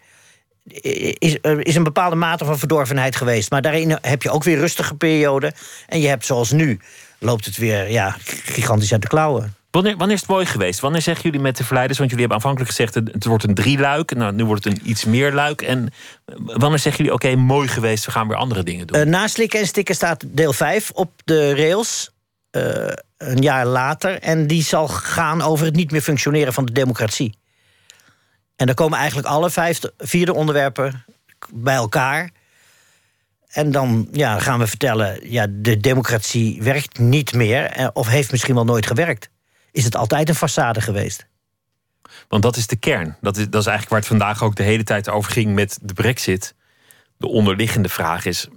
is, 1.18 1.36
is 1.59 1.74
een 1.74 1.84
bepaalde 1.84 2.16
mate 2.16 2.45
van 2.45 2.59
verdorvenheid 2.59 3.16
geweest. 3.16 3.51
Maar 3.51 3.62
daarin 3.62 3.99
heb 4.01 4.22
je 4.22 4.30
ook 4.30 4.45
weer 4.45 4.59
rustige 4.59 4.95
perioden. 4.95 5.53
En 5.86 6.01
je 6.01 6.09
hebt 6.09 6.26
zoals 6.26 6.51
nu, 6.51 6.80
loopt 7.23 7.45
het 7.45 7.57
weer 7.57 7.91
ja, 7.91 8.16
gigantisch 8.45 8.93
uit 8.93 9.03
de 9.03 9.09
klauwen. 9.09 9.55
Wanneer, 9.70 9.97
wanneer 9.97 10.14
is 10.16 10.20
het 10.23 10.31
mooi 10.31 10.47
geweest? 10.47 10.81
Wanneer 10.81 11.03
zeggen 11.03 11.25
jullie 11.25 11.41
met 11.41 11.57
de 11.57 11.64
verleiders? 11.64 11.99
Want 11.99 12.11
jullie 12.11 12.27
hebben 12.27 12.45
aanvankelijk 12.45 12.77
gezegd 12.77 12.95
het, 12.95 13.12
het 13.12 13.25
wordt 13.25 13.45
een 13.45 13.55
drieluik. 13.55 14.14
Nou, 14.14 14.33
nu 14.33 14.45
wordt 14.45 14.64
het 14.64 14.73
een 14.73 14.91
iets 14.91 15.05
meer 15.05 15.33
luik. 15.33 15.62
En 15.62 15.89
eh, 16.25 16.35
wanneer 16.37 16.79
zeggen 16.79 17.05
jullie 17.05 17.12
oké, 17.12 17.37
mooi 17.37 17.68
geweest, 17.68 18.05
we 18.05 18.11
gaan 18.11 18.29
weer 18.29 18.37
andere 18.37 18.62
dingen 18.62 18.87
doen? 18.87 19.01
Eh 19.01 19.07
na 19.07 19.27
Slikken 19.27 19.61
en 19.61 19.66
Stikken 19.66 19.95
staat 19.95 20.25
deel 20.27 20.53
5 20.53 20.91
op 20.91 21.12
de 21.25 21.55
rails. 21.55 22.11
eh, 22.51 22.89
een 23.16 23.43
jaar 23.43 23.66
later. 23.66 24.18
En 24.20 24.47
die 24.47 24.62
zal 24.62 24.89
gaan 24.89 25.43
over 25.43 25.64
het 25.66 25.75
niet 25.75 25.91
meer 25.91 26.01
functioneren 26.01 26.53
van 26.53 26.64
de 26.64 26.73
democratie. 26.73 27.39
En 28.57 28.66
dan 28.66 28.75
komen 28.75 28.99
eigenlijk 28.99 29.29
alle 29.29 29.51
vijf, 29.51 29.81
vierde 29.99 30.35
onderwerpen 30.35 31.05
bij 31.55 31.75
elkaar. 31.75 32.31
En 33.53 33.71
dan 33.71 34.09
ja, 34.13 34.39
gaan 34.39 34.59
we 34.59 34.67
vertellen, 34.67 35.31
ja, 35.31 35.47
de 35.51 35.77
democratie 35.77 36.63
werkt 36.63 36.99
niet 36.99 37.33
meer. 37.33 37.65
eh, 37.65 37.89
Of 37.93 38.07
heeft 38.07 38.31
misschien 38.31 38.55
wel 38.55 38.65
nooit 38.65 38.87
gewerkt. 38.87 39.31
Is 39.73 39.85
het 39.85 39.97
altijd 39.97 40.29
een 40.29 40.37
façade 40.37 40.83
geweest? 40.83 41.27
Want 42.29 42.43
dat 42.43 42.57
is 42.57 42.67
de 42.67 42.77
kern. 42.77 43.17
Dat 43.21 43.37
is, 43.37 43.45
dat 43.45 43.61
is 43.61 43.67
eigenlijk 43.67 43.89
waar 43.89 43.99
het 43.99 44.09
vandaag 44.09 44.43
ook 44.43 44.55
de 44.55 44.63
hele 44.63 44.85
tijd 44.85 45.09
over 45.09 45.33
ging 45.33 45.55
met 45.55 45.79
de 45.83 45.93
brexit. 45.93 46.55
De 47.17 47.29
onderliggende 47.29 47.89
vraag 47.89 48.25
is, 48.25 48.49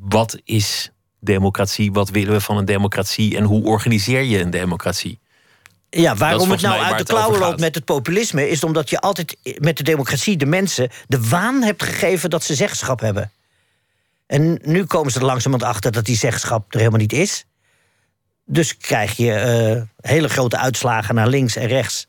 wat 0.00 0.38
is 0.44 0.90
democratie? 1.20 1.92
Wat 1.92 2.10
willen 2.10 2.32
we 2.32 2.40
van 2.40 2.56
een 2.56 2.64
democratie? 2.64 3.36
En 3.36 3.44
hoe 3.44 3.64
organiseer 3.64 4.22
je 4.22 4.40
een 4.40 4.50
democratie? 4.50 5.18
Ja, 5.90 6.16
waarom 6.16 6.50
het 6.50 6.60
nou 6.60 6.82
uit 6.82 6.98
de 6.98 7.04
klauwen 7.04 7.38
loopt 7.38 7.60
met 7.60 7.74
het 7.74 7.84
populisme... 7.84 8.48
is 8.48 8.64
omdat 8.64 8.90
je 8.90 9.00
altijd 9.00 9.36
met 9.58 9.76
de 9.76 9.82
democratie 9.82 10.36
de 10.36 10.46
mensen 10.46 10.90
de 11.08 11.28
waan 11.28 11.62
hebt 11.62 11.82
gegeven 11.82 12.30
dat 12.30 12.44
ze 12.44 12.54
zeggenschap 12.54 13.00
hebben. 13.00 13.30
En 14.26 14.58
nu 14.62 14.84
komen 14.84 15.12
ze 15.12 15.18
er 15.18 15.24
langzamerhand 15.24 15.72
achter 15.72 15.92
dat 15.92 16.04
die 16.04 16.16
zeggenschap 16.16 16.72
er 16.72 16.78
helemaal 16.78 17.00
niet 17.00 17.12
is. 17.12 17.44
Dus 18.44 18.76
krijg 18.76 19.16
je 19.16 19.32
eh, 19.32 19.82
hele 20.10 20.28
grote 20.28 20.58
uitslagen 20.58 21.14
naar 21.14 21.28
links 21.28 21.56
en 21.56 21.66
rechts 21.66 22.06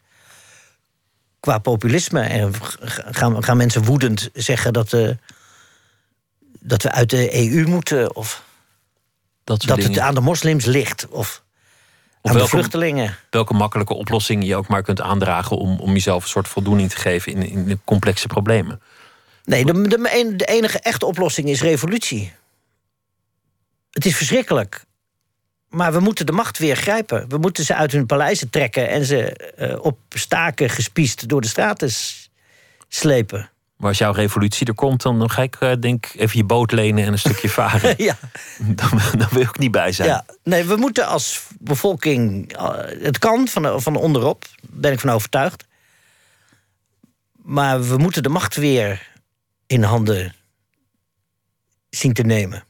qua 1.40 1.58
populisme. 1.58 2.22
En 2.22 2.54
gaan, 2.90 3.44
gaan 3.44 3.58
mensen 3.58 3.84
woedend 3.84 4.30
zeggen 4.34 4.74
dat, 4.74 4.94
eh, 4.94 5.10
dat 6.60 6.84
we 6.84 6.92
uit 6.92 7.10
de 7.10 7.52
EU 7.52 7.68
moeten... 7.68 8.16
of 8.16 8.44
Dat 9.44 9.62
dat 9.62 9.84
het 9.84 10.00
aan 10.00 10.14
de 10.14 10.22
moslims 10.22 10.66
ligt... 10.66 11.08
of 11.08 11.44
aan 12.22 12.38
de 12.38 12.48
vluchtelingen. 12.48 13.18
Welke 13.30 13.54
makkelijke 13.54 13.94
oplossing 13.94 14.46
je 14.46 14.56
ook 14.56 14.68
maar 14.68 14.84
kunt 14.84 15.02
aandragen 15.02 15.58
om, 15.58 15.80
om 15.80 15.94
jezelf 15.94 16.24
een 16.24 16.30
soort 16.30 16.48
voldoening 16.48 16.90
te 16.90 16.98
geven 16.98 17.32
in, 17.32 17.50
in 17.50 17.66
de 17.66 17.78
complexe 17.84 18.28
problemen. 18.28 18.82
Nee, 19.48 19.66
de, 19.66 19.88
de, 19.88 20.34
de 20.36 20.46
enige 20.46 20.80
echte 20.80 21.06
oplossing 21.06 21.50
is 21.50 21.62
revolutie. 21.62 22.32
Het 23.92 24.06
is 24.06 24.16
verschrikkelijk. 24.16 24.86
Maar 25.70 25.94
we 25.94 26.00
moeten 26.00 26.26
de 26.26 26.32
macht 26.32 26.58
weer 26.58 26.76
grijpen. 26.76 27.30
We 27.30 27.38
moeten 27.38 27.64
ze 27.64 27.76
uit 27.76 27.92
hun 27.92 28.06
paleizen 28.06 28.50
trekken 28.50 28.90
en 28.90 29.06
ze 29.06 29.32
eh, 29.34 29.80
op 29.82 29.98
staken 30.10 30.70
gespiest 30.70 31.28
door 31.28 31.42
de 31.42 31.48
straten 31.48 31.90
slepen. 32.88 33.50
Maar 33.78 33.90
als 33.90 33.98
jouw 33.98 34.12
revolutie 34.12 34.68
er 34.68 34.74
komt, 34.74 35.02
dan, 35.02 35.30
ga 35.30 35.42
ik 35.42 35.56
eh, 35.56 35.72
denk 35.80 36.12
even 36.16 36.38
je 36.38 36.44
boot 36.44 36.72
lenen 36.72 37.06
en 37.06 37.12
een 37.12 37.20
stukje 37.20 37.50
varen. 37.50 37.94
ja, 38.04 38.18
dan, 38.60 39.02
dan 39.18 39.28
wil 39.32 39.42
ik 39.42 39.58
niet 39.58 39.72
bij 39.72 39.92
zijn. 39.92 40.08
ja. 40.08 40.26
Nee, 40.44 40.64
we 40.64 40.76
moeten 40.76 41.08
als 41.08 41.44
bevolking. 41.60 42.54
eh, 42.54 42.76
het 43.02 43.18
kan 43.20 43.48
van, 43.48 43.82
van 43.82 43.96
onderop, 43.96 44.46
daar 44.62 44.70
ben 44.72 44.92
ik 44.92 45.00
van 45.00 45.10
overtuigd. 45.10 45.66
Maar 47.32 47.88
we 47.88 47.98
moeten 47.98 48.24
de 48.24 48.30
macht 48.30 48.56
weer 48.56 49.16
in 49.68 49.84
handen 49.84 50.36
zien 51.90 52.14
te 52.14 52.24
nemen. 52.24 52.64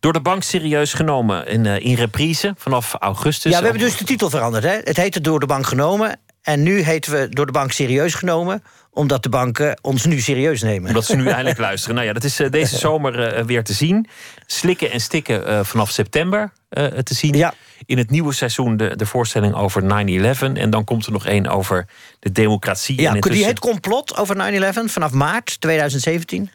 Door 0.00 0.12
de 0.12 0.20
bank 0.20 0.42
serieus 0.42 0.92
genomen 0.92 1.46
in, 1.46 1.66
eh, 1.66 1.84
in 1.84 1.94
reprise 1.94 2.54
vanaf 2.56 2.94
augustus. 2.94 3.52
Ja, 3.52 3.58
we 3.58 3.64
hebben 3.64 3.82
dus 3.82 3.96
de 3.96 4.04
titel 4.04 4.30
veranderd. 4.30 4.64
Hè? 4.64 4.78
Het 4.84 4.96
heette 4.96 5.20
Door 5.20 5.40
de 5.40 5.46
Bank 5.46 5.66
genomen. 5.66 6.20
En 6.42 6.62
nu 6.62 6.80
heten 6.80 7.12
we 7.12 7.28
Door 7.28 7.46
de 7.46 7.52
Bank 7.52 7.72
serieus 7.72 8.14
genomen. 8.14 8.62
Omdat 8.90 9.22
de 9.22 9.28
banken 9.28 9.78
ons 9.82 10.04
nu 10.04 10.20
serieus 10.20 10.62
nemen. 10.62 10.88
Omdat 10.88 11.04
ze 11.04 11.16
nu 11.16 11.28
eindelijk 11.30 11.58
luisteren. 11.58 11.94
Nou 11.94 12.06
ja, 12.06 12.12
dat 12.12 12.24
is 12.24 12.40
eh, 12.40 12.50
deze 12.50 12.76
zomer 12.76 13.22
eh, 13.22 13.44
weer 13.44 13.64
te 13.64 13.72
zien. 13.72 14.06
Slikken 14.46 14.90
en 14.90 15.00
stikken 15.00 15.46
eh, 15.46 15.64
vanaf 15.64 15.90
september 15.90 16.52
te 17.04 17.14
zien. 17.14 17.34
Ja. 17.34 17.54
In 17.86 17.98
het 17.98 18.10
nieuwe 18.10 18.32
seizoen 18.32 18.76
de, 18.76 18.96
de 18.96 19.06
voorstelling 19.06 19.54
over 19.54 19.82
9-11. 19.82 19.86
En 20.54 20.70
dan 20.70 20.84
komt 20.84 21.06
er 21.06 21.12
nog 21.12 21.26
één 21.26 21.46
over 21.46 21.88
de 22.18 22.32
democratie. 22.32 23.00
Ja, 23.00 23.12
die 23.12 23.44
heet 23.44 23.58
Complot 23.58 24.16
over 24.16 24.36
9-11 24.36 24.84
vanaf 24.84 25.12
maart 25.12 25.60
2017. 25.60 26.50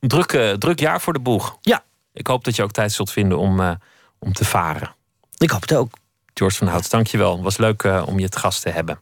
Druk, 0.00 0.56
druk 0.58 0.80
jaar 0.80 1.00
voor 1.00 1.12
de 1.12 1.20
boeg. 1.20 1.56
Ja, 1.60 1.84
Ik 2.12 2.26
hoop 2.26 2.44
dat 2.44 2.56
je 2.56 2.62
ook 2.62 2.72
tijd 2.72 2.92
zult 2.92 3.12
vinden 3.12 3.38
om, 3.38 3.78
om 4.18 4.32
te 4.32 4.44
varen. 4.44 4.94
Ik 5.38 5.50
hoop 5.50 5.60
het 5.60 5.74
ook. 5.74 5.92
George 6.40 6.58
van 6.58 6.66
Hout, 6.66 6.90
dankjewel. 6.90 7.42
Was 7.42 7.56
leuk 7.56 7.82
uh, 7.82 8.02
om 8.06 8.18
je 8.18 8.28
te 8.28 8.38
gast 8.38 8.62
te 8.62 8.68
hebben. 8.68 9.00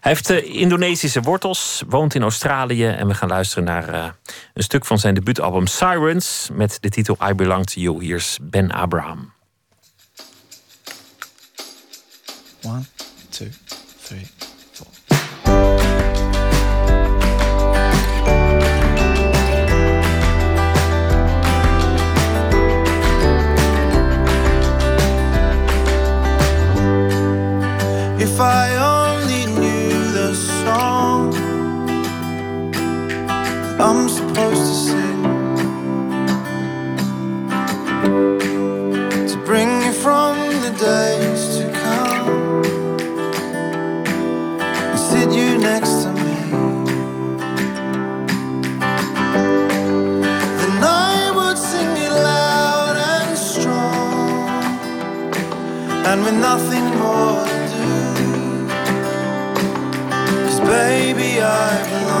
Hij 0.00 0.12
heeft 0.12 0.30
uh, 0.30 0.54
Indonesische 0.54 1.20
wortels, 1.20 1.82
woont 1.86 2.14
in 2.14 2.22
Australië... 2.22 2.86
en 2.86 3.06
we 3.06 3.14
gaan 3.14 3.28
luisteren 3.28 3.64
naar 3.64 3.94
uh, 3.94 4.08
een 4.54 4.62
stuk 4.62 4.84
van 4.84 4.98
zijn 4.98 5.14
debuutalbum 5.14 5.66
Sirens... 5.66 6.48
met 6.52 6.78
de 6.80 6.88
titel 6.88 7.16
I 7.28 7.34
Belong 7.34 7.66
to 7.66 7.80
You. 7.80 8.02
Hier 8.02 8.16
is 8.16 8.38
Ben 8.42 8.70
Abraham. 8.70 9.32
One, 12.62 12.82
two, 13.28 13.48
If 28.22 28.38
I 28.38 28.76
only 28.76 29.46
knew 29.46 30.12
the 30.12 30.34
song 30.34 31.32
I'm 33.80 34.10
supposed 34.10 34.64
to 34.70 34.74
sing 34.86 35.22
To 39.26 39.36
bring 39.46 39.70
you 39.84 39.92
from 39.92 40.36
the 40.60 40.70
days 40.78 41.56
to 41.56 41.64
come 41.82 42.62
And 44.90 44.98
sit 44.98 45.32
you 45.32 45.56
next 45.56 46.02
to 46.02 46.12
me. 46.12 46.36
Then 50.60 50.84
I 50.84 51.32
would 51.36 51.56
sing 51.56 51.92
it 52.06 52.12
loud 52.12 52.96
and 52.96 53.38
strong 53.38 54.84
And 56.04 56.22
with 56.22 56.34
nothing 56.34 56.89
I 61.42 61.82
belong 61.88 62.19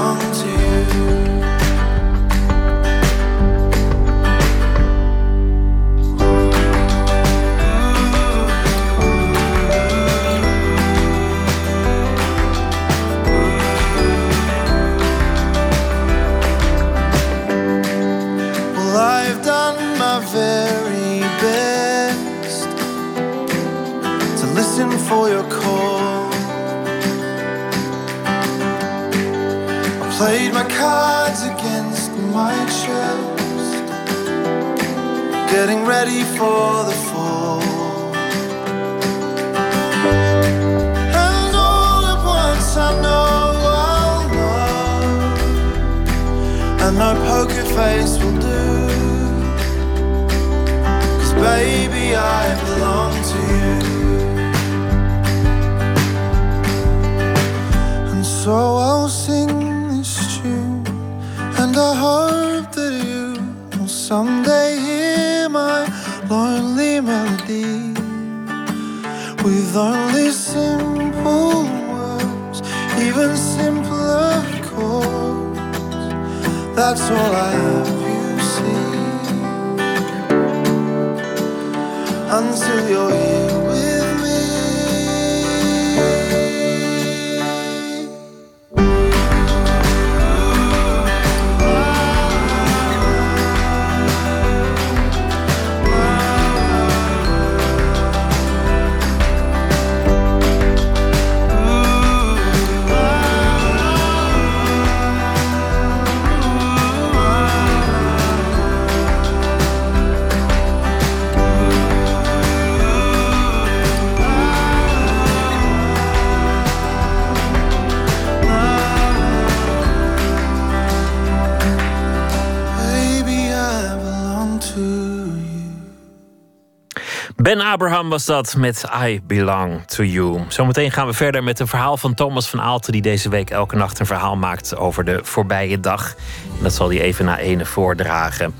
was 128.10 128.24
dat 128.24 128.56
met 128.56 128.84
I 129.04 129.20
Belong 129.26 129.82
to 129.86 130.04
You. 130.04 130.40
Zometeen 130.48 130.90
gaan 130.90 131.06
we 131.06 131.12
verder 131.12 131.42
met 131.42 131.60
een 131.60 131.66
verhaal 131.66 131.96
van 131.96 132.14
Thomas 132.14 132.50
van 132.50 132.60
Aalten... 132.60 132.92
die 132.92 133.02
deze 133.02 133.28
week 133.28 133.50
elke 133.50 133.76
nacht 133.76 133.98
een 133.98 134.06
verhaal 134.06 134.36
maakt 134.36 134.76
over 134.76 135.04
de 135.04 135.20
voorbije 135.22 135.80
dag. 135.80 136.14
En 136.56 136.62
dat 136.62 136.74
zal 136.74 136.88
hij 136.88 137.00
even 137.00 137.24
na 137.24 137.38
ene 137.38 137.64
voordragen. 137.64 138.54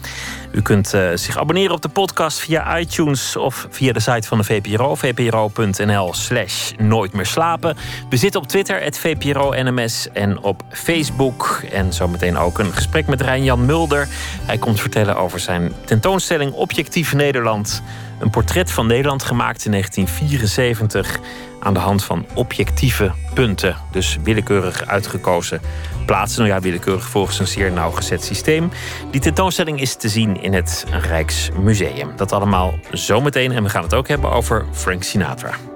U 0.52 0.62
kunt 0.62 0.94
uh, 0.94 1.10
zich 1.14 1.38
abonneren 1.38 1.74
op 1.74 1.82
de 1.82 1.88
podcast 1.88 2.38
via 2.38 2.78
iTunes 2.78 3.36
of 3.36 3.66
via 3.70 3.92
de 3.92 4.00
site 4.00 4.28
van 4.28 4.38
de 4.38 4.44
VPRO. 4.44 4.94
vpro.nl 4.94 6.14
slash 6.14 6.72
nooit 6.78 7.12
meer 7.12 7.26
slapen. 7.26 7.76
We 8.10 8.16
zitten 8.16 8.40
op 8.40 8.48
Twitter, 8.48 8.82
het 8.82 8.98
VPRO-NMS 8.98 10.08
en 10.12 10.42
op 10.42 10.62
Facebook. 10.70 11.62
En 11.72 11.92
zometeen 11.92 12.38
ook 12.38 12.58
een 12.58 12.72
gesprek 12.72 13.06
met 13.06 13.20
Rijn-Jan 13.20 13.66
Mulder. 13.66 14.08
Hij 14.46 14.58
komt 14.58 14.80
vertellen 14.80 15.16
over 15.16 15.40
zijn 15.40 15.72
tentoonstelling 15.84 16.52
Objectief 16.52 17.14
Nederland... 17.14 17.82
Een 18.20 18.30
portret 18.30 18.70
van 18.70 18.86
Nederland 18.86 19.22
gemaakt 19.22 19.64
in 19.64 19.70
1974 19.70 21.18
aan 21.60 21.74
de 21.74 21.80
hand 21.80 22.04
van 22.04 22.26
objectieve 22.34 23.12
punten. 23.34 23.76
Dus 23.92 24.18
willekeurig 24.22 24.86
uitgekozen 24.86 25.60
plaatsen. 26.06 26.42
Nou 26.42 26.54
ja, 26.54 26.60
willekeurig 26.60 27.08
volgens 27.08 27.38
een 27.38 27.46
zeer 27.46 27.72
nauwgezet 27.72 28.24
systeem. 28.24 28.70
Die 29.10 29.20
tentoonstelling 29.20 29.80
is 29.80 29.94
te 29.96 30.08
zien 30.08 30.42
in 30.42 30.52
het 30.52 30.86
Rijksmuseum. 30.90 32.12
Dat 32.16 32.32
allemaal 32.32 32.74
zometeen. 32.92 33.52
En 33.52 33.62
we 33.62 33.68
gaan 33.68 33.82
het 33.82 33.94
ook 33.94 34.08
hebben 34.08 34.30
over 34.30 34.64
Frank 34.72 35.02
Sinatra. 35.02 35.69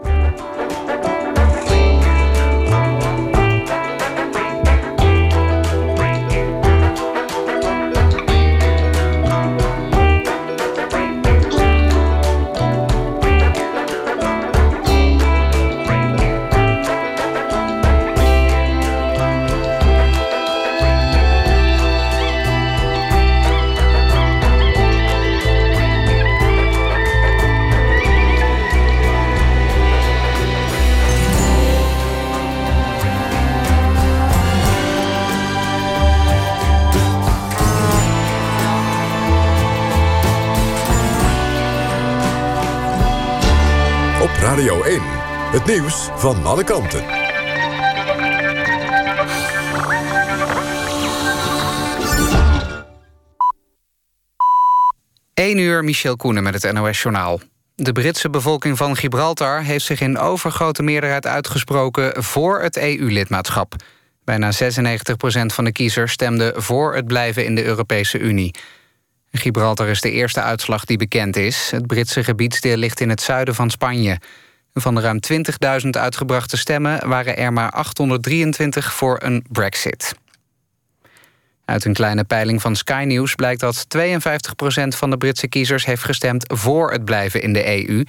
Het 45.55 45.67
nieuws 45.67 46.09
van 46.15 46.45
alle 46.45 46.65
kanten. 46.65 47.05
1 55.35 55.59
uur, 55.59 55.85
Michel 55.85 56.17
Koenen 56.17 56.43
met 56.43 56.63
het 56.63 56.73
NOS-journaal. 56.73 57.41
De 57.75 57.93
Britse 57.93 58.31
bevolking 58.31 58.77
van 58.77 58.97
Gibraltar 58.97 59.63
heeft 59.63 59.85
zich 59.85 60.01
in 60.01 60.19
overgrote 60.19 60.83
meerderheid 60.83 61.27
uitgesproken 61.27 62.23
voor 62.23 62.63
het 62.63 62.77
EU-lidmaatschap. 62.77 63.75
Bijna 64.25 64.53
96% 64.53 64.57
van 65.47 65.65
de 65.65 65.73
kiezers 65.73 66.13
stemde 66.13 66.53
voor 66.57 66.95
het 66.95 67.07
blijven 67.07 67.45
in 67.45 67.55
de 67.55 67.65
Europese 67.65 68.19
Unie. 68.19 68.55
Gibraltar 69.31 69.89
is 69.89 70.01
de 70.01 70.11
eerste 70.11 70.41
uitslag 70.41 70.85
die 70.85 70.97
bekend 70.97 71.37
is. 71.37 71.71
Het 71.71 71.87
Britse 71.87 72.25
gebiedsdeel 72.25 72.77
ligt 72.77 73.01
in 73.01 73.09
het 73.09 73.21
zuiden 73.21 73.55
van 73.55 73.71
Spanje. 73.71 74.19
Van 74.81 74.95
de 74.95 75.01
ruim 75.01 75.19
20.000 75.85 75.89
uitgebrachte 75.91 76.57
stemmen 76.57 77.09
waren 77.09 77.37
er 77.37 77.53
maar 77.53 77.71
823 77.71 78.95
voor 78.95 79.19
een 79.23 79.45
brexit. 79.49 80.15
Uit 81.65 81.85
een 81.85 81.93
kleine 81.93 82.25
peiling 82.25 82.61
van 82.61 82.77
Sky 82.77 83.05
News 83.07 83.35
blijkt 83.35 83.61
dat 83.61 83.87
52% 83.99 84.01
van 84.89 85.11
de 85.11 85.17
Britse 85.17 85.49
kiezers 85.49 85.85
heeft 85.85 86.05
gestemd 86.05 86.45
voor 86.55 86.93
het 86.93 87.05
blijven 87.05 87.43
in 87.43 87.53
de 87.53 87.89
EU. 87.89 88.05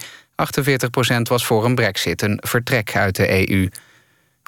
48% 1.16 1.22
was 1.22 1.46
voor 1.46 1.64
een 1.64 1.74
brexit, 1.74 2.22
een 2.22 2.40
vertrek 2.46 2.96
uit 2.96 3.16
de 3.16 3.48
EU. 3.48 3.68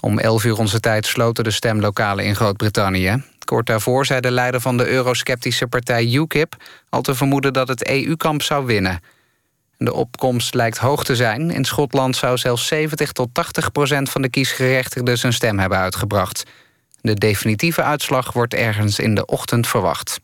Om 0.01 0.19
11 0.19 0.45
uur 0.45 0.59
onze 0.59 0.81
tijd 0.81 1.07
sloten 1.07 1.45
de 1.45 1.51
stemlokalen 1.51 2.25
in 2.25 2.35
Groot-Brittannië. 2.35 3.23
Kort 3.45 3.67
daarvoor 3.67 4.07
zei 4.07 4.21
de 4.21 4.31
leider 4.31 4.61
van 4.61 4.77
de 4.77 4.89
eurosceptische 4.89 5.67
partij 5.67 6.05
UKIP... 6.05 6.55
al 6.89 7.03
te 7.03 7.15
vermoeden 7.15 7.53
dat 7.53 7.69
het 7.69 7.89
EU-kamp 7.89 8.43
zou 8.43 8.67
winnen. 8.67 9.01
De 9.79 9.93
opkomst 9.93 10.55
lijkt 10.55 10.79
hoog 10.79 11.05
te 11.05 11.17
zijn. 11.17 11.51
In 11.51 11.65
Schotland 11.65 12.17
zou 12.17 12.39
zelfs 12.39 12.67
70 12.67 13.13
tot 13.13 13.29
80 13.33 13.73
procent 13.73 14.11
van 14.11 14.23
de 14.23 14.29
kiesgerechtigden 14.29 15.19
zijn 15.19 15.33
stem 15.33 15.59
hebben 15.59 15.79
uitgebracht. 15.79 16.43
De 17.01 17.15
definitieve 17.15 17.83
uitslag 17.83 18.33
wordt 18.33 18.55
ergens 18.55 18.99
in 18.99 19.15
de 19.15 19.27
ochtend 19.27 19.67
verwacht. 19.67 20.21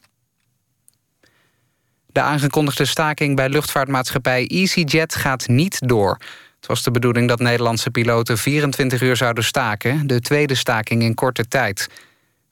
De 2.07 2.21
aangekondigde 2.21 2.85
staking 2.85 3.37
bij 3.37 3.49
luchtvaartmaatschappij 3.49 4.47
EasyJet 4.47 5.15
gaat 5.15 5.49
niet 5.49 5.89
door. 5.89 6.19
Het 6.57 6.67
was 6.67 6.83
de 6.83 6.91
bedoeling 6.91 7.29
dat 7.29 7.39
Nederlandse 7.39 7.91
piloten 7.91 8.39
24 8.39 9.03
uur 9.03 9.17
zouden 9.17 9.45
staken... 9.45 10.07
de 10.07 10.21
tweede 10.21 10.55
staking 10.55 11.03
in 11.03 11.15
korte 11.15 11.49
tijd. 11.49 11.89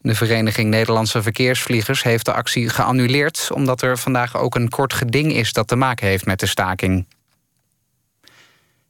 De 0.03 0.15
Vereniging 0.15 0.71
Nederlandse 0.71 1.23
Verkeersvliegers 1.23 2.03
heeft 2.03 2.25
de 2.25 2.33
actie 2.33 2.69
geannuleerd... 2.69 3.49
omdat 3.53 3.83
er 3.83 3.99
vandaag 3.99 4.37
ook 4.37 4.55
een 4.55 4.69
kort 4.69 4.93
geding 4.93 5.33
is 5.33 5.53
dat 5.53 5.69
te 5.69 5.77
maken 5.77 6.07
heeft 6.07 6.27
met 6.27 6.41
de 6.41 6.47
staking. 6.47 7.07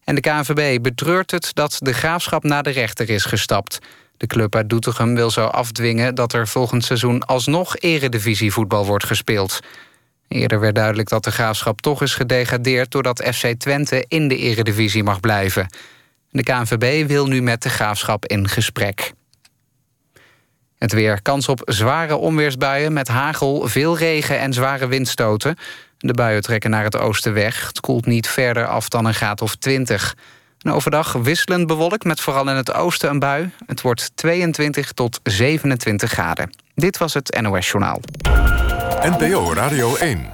En 0.05 0.15
de 0.15 0.21
KNVB 0.21 0.83
betreurt 0.83 1.31
het 1.31 1.51
dat 1.55 1.79
de 1.79 1.93
graafschap 1.93 2.43
naar 2.43 2.63
de 2.63 2.71
rechter 2.71 3.11
is 3.11 3.25
gestapt. 3.25 3.79
De 4.17 4.27
club 4.27 4.55
uit 4.55 4.69
Doetinchem 4.69 5.15
wil 5.15 5.31
zo 5.31 5.47
afdwingen 5.47 6.15
dat 6.15 6.33
er 6.33 6.49
volgend 6.49 6.85
seizoen 6.85 7.25
alsnog 7.25 7.77
eredivisievoetbal 7.77 8.87
wordt 8.87 9.05
gespeeld. 9.07 9.61
Eerder 10.29 10.61
werd 10.61 10.75
duidelijk 10.75 11.09
dat 11.09 11.25
de 11.25 11.31
graafschap 11.31 11.81
toch 11.81 12.03
is 12.03 12.15
gedegradeerd 12.15 12.91
doordat 12.91 13.29
FC 13.35 13.47
Twente 13.47 14.05
in 14.09 14.29
de 14.29 14.37
eredivisie 14.37 15.03
mag 15.03 15.21
blijven. 15.21 15.67
De 16.31 16.43
KNVB 16.43 17.07
wil 17.09 17.27
nu 17.27 17.43
met 17.43 17.63
de 17.63 17.71
graafschap 17.71 18.27
in 18.27 18.49
gesprek. 18.49 19.13
Het 20.83 20.93
weer. 20.93 21.23
Kans 21.23 21.49
op 21.49 21.63
zware 21.65 22.17
onweersbuien 22.17 22.93
met 22.93 23.09
hagel, 23.09 23.69
veel 23.69 23.97
regen 23.97 24.39
en 24.39 24.53
zware 24.53 24.87
windstoten. 24.87 25.57
De 25.99 26.13
buien 26.13 26.43
trekken 26.43 26.71
naar 26.71 26.85
het 26.85 26.97
oosten 26.97 27.33
weg. 27.33 27.67
Het 27.67 27.81
koelt 27.81 28.07
niet 28.07 28.29
verder 28.29 28.67
af 28.67 28.89
dan 28.89 29.05
een 29.05 29.15
graad 29.15 29.43
of 29.43 29.55
20. 29.55 30.17
En 30.59 30.73
overdag 30.73 31.13
wisselend 31.13 31.67
bewolkt 31.67 32.05
met 32.05 32.21
vooral 32.21 32.49
in 32.49 32.57
het 32.57 32.73
oosten 32.75 33.11
een 33.11 33.19
bui. 33.19 33.51
Het 33.67 33.81
wordt 33.81 34.11
22 34.15 34.93
tot 34.93 35.21
27 35.23 36.11
graden. 36.11 36.51
Dit 36.75 36.99
was 36.99 37.15
het 37.15 37.39
NOS 37.41 37.71
Journaal. 37.71 38.01
NPO 39.03 39.53
Radio 39.53 39.97
1. 39.97 40.31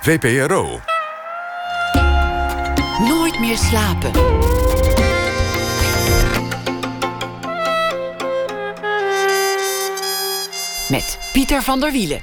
VPRO. 0.00 0.80
Nooit 2.98 3.40
meer 3.40 3.56
slapen. 3.56 4.39
Met 10.90 11.18
Pieter 11.32 11.62
van 11.62 11.80
der 11.80 11.92
Wielen. 11.92 12.20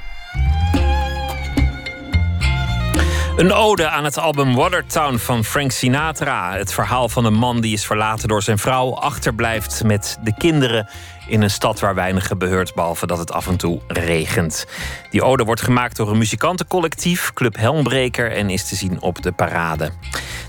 Een 3.36 3.52
ode 3.52 3.88
aan 3.88 4.04
het 4.04 4.18
album 4.18 4.54
Watertown 4.54 5.16
van 5.16 5.44
Frank 5.44 5.70
Sinatra. 5.70 6.52
Het 6.52 6.72
verhaal 6.72 7.08
van 7.08 7.24
een 7.24 7.34
man 7.34 7.60
die 7.60 7.72
is 7.72 7.86
verlaten 7.86 8.28
door 8.28 8.42
zijn 8.42 8.58
vrouw, 8.58 8.94
achterblijft 8.94 9.84
met 9.84 10.18
de 10.22 10.34
kinderen 10.38 10.88
in 11.28 11.42
een 11.42 11.50
stad 11.50 11.80
waar 11.80 11.94
weinig 11.94 12.36
beheert, 12.36 12.74
behalve 12.74 13.06
dat 13.06 13.18
het 13.18 13.32
af 13.32 13.46
en 13.46 13.56
toe 13.56 13.80
regent. 13.86 14.66
Die 15.10 15.22
ode 15.22 15.44
wordt 15.44 15.62
gemaakt 15.62 15.96
door 15.96 16.10
een 16.10 16.18
muzikantencollectief, 16.18 17.32
Club 17.32 17.56
Helmbreker, 17.56 18.32
en 18.32 18.50
is 18.50 18.68
te 18.68 18.76
zien 18.76 19.00
op 19.00 19.22
de 19.22 19.32
parade. 19.32 19.90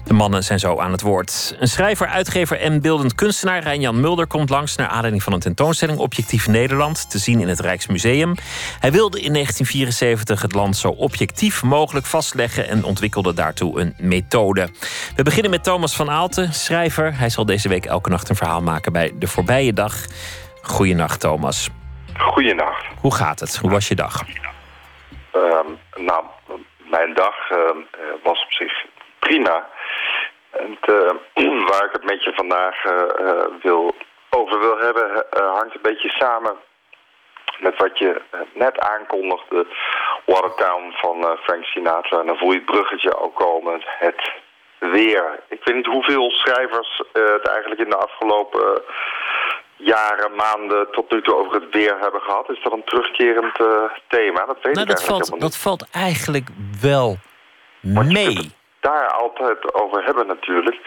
De 0.09 0.13
mannen 0.13 0.43
zijn 0.43 0.59
zo 0.59 0.79
aan 0.79 0.91
het 0.91 1.01
woord. 1.01 1.55
Een 1.59 1.67
schrijver, 1.67 2.07
uitgever 2.07 2.59
en 2.59 2.81
beeldend 2.81 3.15
kunstenaar, 3.15 3.63
Rijn-Jan 3.63 3.99
Mulder, 3.99 4.27
komt 4.27 4.49
langs 4.49 4.75
naar 4.75 4.87
aanleiding 4.87 5.23
van 5.23 5.33
een 5.33 5.39
tentoonstelling 5.39 5.99
Objectief 5.99 6.47
Nederland, 6.47 7.09
te 7.09 7.17
zien 7.17 7.39
in 7.39 7.47
het 7.47 7.59
Rijksmuseum. 7.59 8.35
Hij 8.79 8.91
wilde 8.91 9.21
in 9.21 9.33
1974 9.33 10.41
het 10.41 10.53
land 10.53 10.77
zo 10.77 10.87
objectief 10.87 11.63
mogelijk 11.63 12.05
vastleggen 12.05 12.67
en 12.67 12.83
ontwikkelde 12.83 13.33
daartoe 13.33 13.79
een 13.79 13.93
methode. 13.97 14.69
We 15.15 15.23
beginnen 15.23 15.51
met 15.51 15.63
Thomas 15.63 15.95
van 15.95 16.09
Aalten, 16.09 16.53
schrijver. 16.53 17.17
Hij 17.17 17.29
zal 17.29 17.45
deze 17.45 17.69
week 17.69 17.85
elke 17.85 18.09
nacht 18.09 18.29
een 18.29 18.35
verhaal 18.35 18.61
maken 18.61 18.93
bij 18.93 19.13
De 19.19 19.27
Voorbije 19.27 19.73
Dag. 19.73 20.05
Goeienacht, 20.69 21.19
Thomas. 21.19 21.69
Goeienacht. 22.17 22.85
Hoe 23.01 23.15
gaat 23.15 23.39
het? 23.39 23.57
Hoe 23.57 23.71
was 23.71 23.87
je 23.87 23.95
dag? 23.95 24.21
Ehm, 25.31 25.67
nou, 25.95 26.23
mijn 26.77 27.13
dag 27.13 27.49
ehm, 27.49 27.77
eh, 27.91 27.99
was 28.23 28.43
op 28.43 28.51
zich 28.51 28.85
prima. 29.19 29.67
En 30.51 30.77
eh, 30.81 31.65
waar 31.69 31.85
ik 31.85 31.91
het 31.91 32.03
met 32.03 32.23
je 32.23 32.33
vandaag 32.35 32.85
eh, 32.85 33.27
eh, 33.27 33.45
wil, 33.61 33.95
over 34.29 34.59
wil 34.59 34.77
hebben, 34.77 35.25
hangt 35.29 35.75
een 35.75 35.81
beetje 35.81 36.09
samen 36.09 36.55
met 37.59 37.77
wat 37.77 37.97
je 37.97 38.21
net 38.53 38.79
aankondigde. 38.79 39.65
Watertown 40.25 40.91
van 40.91 41.37
Frank 41.43 41.63
Sinatra. 41.63 42.19
En 42.19 42.27
dan 42.27 42.37
voel 42.37 42.51
je 42.51 42.55
het 42.55 42.65
bruggetje 42.65 43.17
ook 43.17 43.35
komen. 43.35 43.81
Het 43.85 44.31
weer. 44.79 45.39
Ik 45.47 45.63
weet 45.63 45.75
niet 45.75 45.85
hoeveel 45.85 46.29
schrijvers 46.31 47.01
het 47.13 47.47
eigenlijk 47.47 47.81
in 47.81 47.89
de 47.89 47.97
afgelopen 47.97 48.81
jaren, 49.79 50.35
maanden 50.35 50.87
tot 50.91 51.11
nu 51.11 51.21
toe 51.21 51.35
over 51.35 51.53
het 51.53 51.73
weer 51.73 51.97
hebben 52.01 52.21
gehad. 52.21 52.49
Is 52.49 52.63
dat 52.63 52.71
een 52.73 52.83
terugkerend 52.85 53.59
eh, 53.59 53.65
thema? 54.07 54.45
Dat 54.45 54.57
weet 54.61 54.73
Nou, 54.75 54.81
ik 54.89 54.95
dat 54.95 55.03
valt, 55.03 55.39
dat 55.39 55.57
valt 55.57 55.87
eigenlijk 55.91 56.47
wel 56.81 57.17
Want 57.81 58.07
je 58.07 58.13
mee. 58.13 58.35
het 58.37 58.49
daar 58.79 59.07
altijd 59.11 59.73
over 59.73 60.03
hebben 60.05 60.27
natuurlijk. 60.27 60.77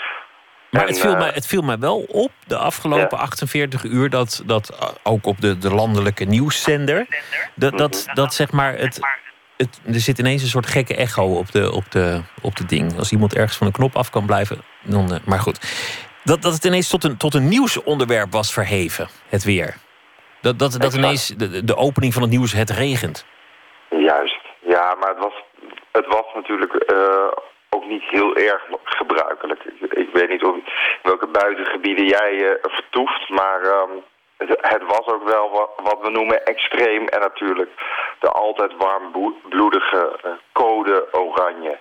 Maar 0.70 0.80
En, 0.82 0.88
het 0.88 1.00
viel, 1.00 1.12
eh, 1.12 1.18
mij, 1.18 1.30
het 1.34 1.46
viel 1.46 1.62
mij 1.62 1.78
wel 1.78 2.04
op 2.08 2.30
de 2.46 2.56
afgelopen 2.56 3.16
Ja. 3.18 3.22
48 3.22 3.84
uur 3.84 4.10
dat, 4.10 4.42
dat 4.46 4.68
eh, 4.80 4.88
ook 5.02 5.26
op 5.26 5.40
de, 5.40 5.58
de 5.58 5.74
landelijke 5.74 6.24
nieuwszender. 6.24 7.06
Dat, 7.54 7.78
dat, 7.78 8.02
Mhm. 8.06 8.14
dat 8.14 8.34
zeg 8.34 8.52
maar. 8.52 8.74
Het, 8.78 9.00
het, 9.56 9.80
er 9.86 10.00
zit 10.00 10.18
ineens 10.18 10.42
een 10.42 10.48
soort 10.48 10.66
gekke 10.66 10.96
echo 10.96 11.24
op 11.36 11.50
de, 11.52 11.72
op, 11.72 11.90
de, 11.90 12.20
op 12.42 12.56
de 12.56 12.64
ding. 12.66 12.98
Als 12.98 13.12
iemand 13.12 13.34
ergens 13.34 13.56
van 13.56 13.66
een 13.66 13.72
knop 13.72 13.96
af 13.96 14.10
kan 14.10 14.26
blijven. 14.26 14.62
Dan, 14.82 15.20
maar 15.24 15.38
goed. 15.40 15.58
Dat, 16.24 16.42
dat 16.42 16.52
het 16.52 16.64
ineens 16.64 16.90
tot 16.90 17.04
een, 17.04 17.16
tot 17.16 17.34
een 17.34 17.48
nieuwsonderwerp 17.48 18.32
was 18.32 18.52
verheven, 18.52 19.08
het 19.28 19.44
weer. 19.44 19.74
Dat, 20.40 20.58
dat, 20.58 20.76
dat 20.80 20.94
ineens 20.94 21.26
de, 21.26 21.64
de 21.64 21.76
opening 21.76 22.12
van 22.12 22.22
het 22.22 22.30
nieuws 22.30 22.52
het 22.52 22.70
regent. 22.70 23.26
Juist, 23.88 24.40
ja, 24.58 24.94
maar 25.00 25.08
het 25.08 25.18
was, 25.18 25.34
het 25.92 26.06
was 26.06 26.24
natuurlijk 26.34 26.74
eh, 26.74 27.28
ook 27.70 27.86
niet 27.86 28.02
heel 28.02 28.36
erg 28.36 28.62
gebruikelijk. 28.84 29.64
Ik, 29.64 29.92
ik 29.92 30.08
weet 30.12 30.28
niet 30.28 30.44
of, 30.44 30.56
welke 31.02 31.26
buitengebieden 31.26 32.06
jij 32.06 32.32
eh, 32.36 32.72
vertoeft, 32.72 33.28
maar 33.28 33.60
ehm, 33.62 33.90
het, 34.36 34.58
het 34.60 34.82
was 34.86 35.06
ook 35.06 35.28
wel 35.28 35.50
wat, 35.50 35.70
wat 35.82 35.98
we 36.02 36.10
noemen 36.10 36.44
extreem 36.44 37.06
en 37.06 37.20
natuurlijk 37.20 37.70
de 38.20 38.28
altijd 38.28 38.72
warmbloedige 38.76 40.18
eh, 40.22 40.30
code 40.52 41.08
oranje. 41.12 41.78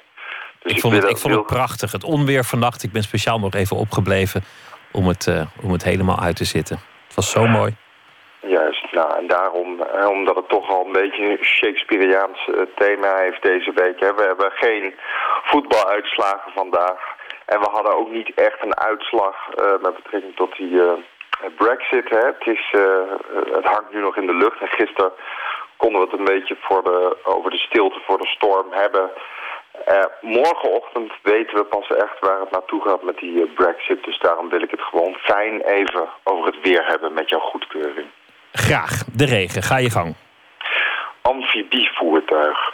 Dus 0.61 0.71
ik 0.71 0.79
vond, 0.79 0.93
het, 0.93 1.09
ik 1.09 1.17
vond 1.17 1.35
het 1.35 1.45
prachtig. 1.45 1.91
Het 1.91 2.03
onweer 2.03 2.43
vannacht. 2.43 2.83
Ik 2.83 2.91
ben 2.91 3.03
speciaal 3.03 3.39
nog 3.39 3.53
even 3.53 3.77
opgebleven 3.77 4.43
om 4.91 5.07
het, 5.07 5.27
eh, 5.27 5.41
om 5.63 5.71
het 5.71 5.83
helemaal 5.83 6.19
uit 6.19 6.35
te 6.35 6.45
zitten. 6.45 6.79
Het 7.05 7.15
was 7.15 7.31
zo 7.31 7.47
mooi. 7.47 7.75
Juist, 8.39 8.91
nou 8.91 9.17
en 9.17 9.27
daarom, 9.27 9.81
eh, 9.81 10.09
omdat 10.09 10.35
het 10.35 10.49
toch 10.49 10.69
al 10.69 10.85
een 10.85 10.91
beetje 10.91 11.23
een 11.23 11.45
Shakespeareaans 11.45 12.47
eh, 12.47 12.61
thema 12.75 13.17
heeft 13.17 13.41
deze 13.41 13.71
week. 13.75 13.99
Hè. 13.99 14.13
We 14.13 14.21
hebben 14.21 14.51
geen 14.51 14.93
voetbaluitslagen 15.43 16.51
vandaag. 16.55 16.99
En 17.45 17.59
we 17.59 17.69
hadden 17.71 17.97
ook 17.97 18.11
niet 18.11 18.31
echt 18.35 18.63
een 18.63 18.77
uitslag 18.77 19.35
met 19.81 19.95
betrekking 19.95 20.35
tot 20.35 20.55
die 20.55 20.81
brexit. 21.57 22.09
Hè. 22.09 22.25
Het, 22.25 22.47
is, 22.47 22.73
het 23.53 23.65
hangt 23.65 23.93
nu 23.93 24.01
nog 24.01 24.17
in 24.17 24.27
de 24.27 24.35
lucht. 24.35 24.61
En 24.61 24.67
gisteren 24.67 25.11
konden 25.77 26.01
we 26.01 26.07
het 26.09 26.19
een 26.19 26.33
beetje 26.35 26.57
voor 26.59 26.83
de, 26.83 27.17
over 27.23 27.51
de 27.51 27.57
stilte 27.57 27.99
voor 28.05 28.17
de 28.17 28.27
storm 28.27 28.67
hebben. 28.71 29.11
Eh, 29.85 30.05
morgenochtend 30.21 31.11
weten 31.21 31.55
we 31.57 31.63
pas 31.63 31.87
echt 31.87 32.19
waar 32.19 32.39
het 32.39 32.51
naartoe 32.51 32.81
gaat 32.81 33.03
met 33.03 33.17
die 33.17 33.41
eh, 33.41 33.53
brexit. 33.55 34.03
Dus 34.03 34.19
daarom 34.19 34.49
wil 34.49 34.61
ik 34.61 34.71
het 34.71 34.81
gewoon 34.81 35.15
fijn 35.15 35.61
even 35.61 36.09
over 36.23 36.45
het 36.45 36.61
weer 36.61 36.85
hebben 36.85 37.13
met 37.13 37.29
jouw 37.29 37.39
goedkeuring. 37.39 38.07
Graag. 38.51 39.03
De 39.13 39.25
regen. 39.25 39.63
Ga 39.63 39.77
je 39.77 39.89
gang. 39.89 40.15
amfibievoertuig. 41.21 42.73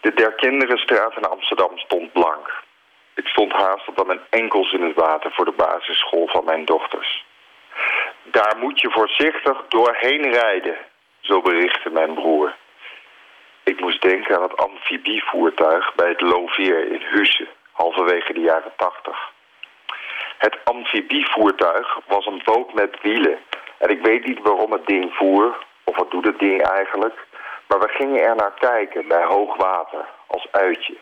De 0.00 0.14
Derkinderenstraat 0.14 1.16
in 1.16 1.24
Amsterdam 1.24 1.78
stond 1.78 2.12
blank. 2.12 2.62
Ik 3.14 3.26
stond 3.26 3.52
haast 3.52 3.84
tot 3.84 4.00
aan 4.00 4.06
mijn 4.06 4.26
enkels 4.30 4.72
in 4.72 4.82
het 4.82 4.94
water 4.94 5.32
voor 5.32 5.44
de 5.44 5.54
basisschool 5.56 6.26
van 6.26 6.44
mijn 6.44 6.64
dochters. 6.64 7.24
Daar 8.22 8.56
moet 8.60 8.80
je 8.80 8.90
voorzichtig 8.90 9.62
doorheen 9.68 10.32
rijden, 10.32 10.76
zo 11.20 11.40
berichtte 11.40 11.90
mijn 11.90 12.14
broer. 12.14 12.54
Ik 13.64 13.80
moest 13.80 14.02
denken 14.02 14.36
aan 14.36 14.42
het 14.42 14.56
amfibievoertuig 14.56 15.94
bij 15.94 16.08
het 16.08 16.20
Lovier 16.20 16.92
in 16.92 17.02
Husse, 17.02 17.48
halverwege 17.72 18.32
de 18.32 18.40
jaren 18.40 18.72
tachtig. 18.76 19.30
Het 20.38 20.58
amfibievoertuig 20.64 21.98
was 22.06 22.26
een 22.26 22.42
boot 22.44 22.74
met 22.74 22.96
wielen. 23.02 23.38
En 23.78 23.88
ik 23.88 24.02
weet 24.02 24.26
niet 24.26 24.40
waarom 24.42 24.72
het 24.72 24.86
ding 24.86 25.14
voer, 25.14 25.64
of 25.84 25.96
wat 25.96 26.10
doet 26.10 26.24
het 26.24 26.38
ding 26.38 26.62
eigenlijk. 26.62 27.26
Maar 27.68 27.78
we 27.78 27.88
gingen 27.88 28.22
er 28.22 28.36
naar 28.36 28.54
kijken 28.58 29.08
bij 29.08 29.24
hoog 29.24 29.56
water, 29.56 30.04
als 30.26 30.46
uitje. 30.50 30.96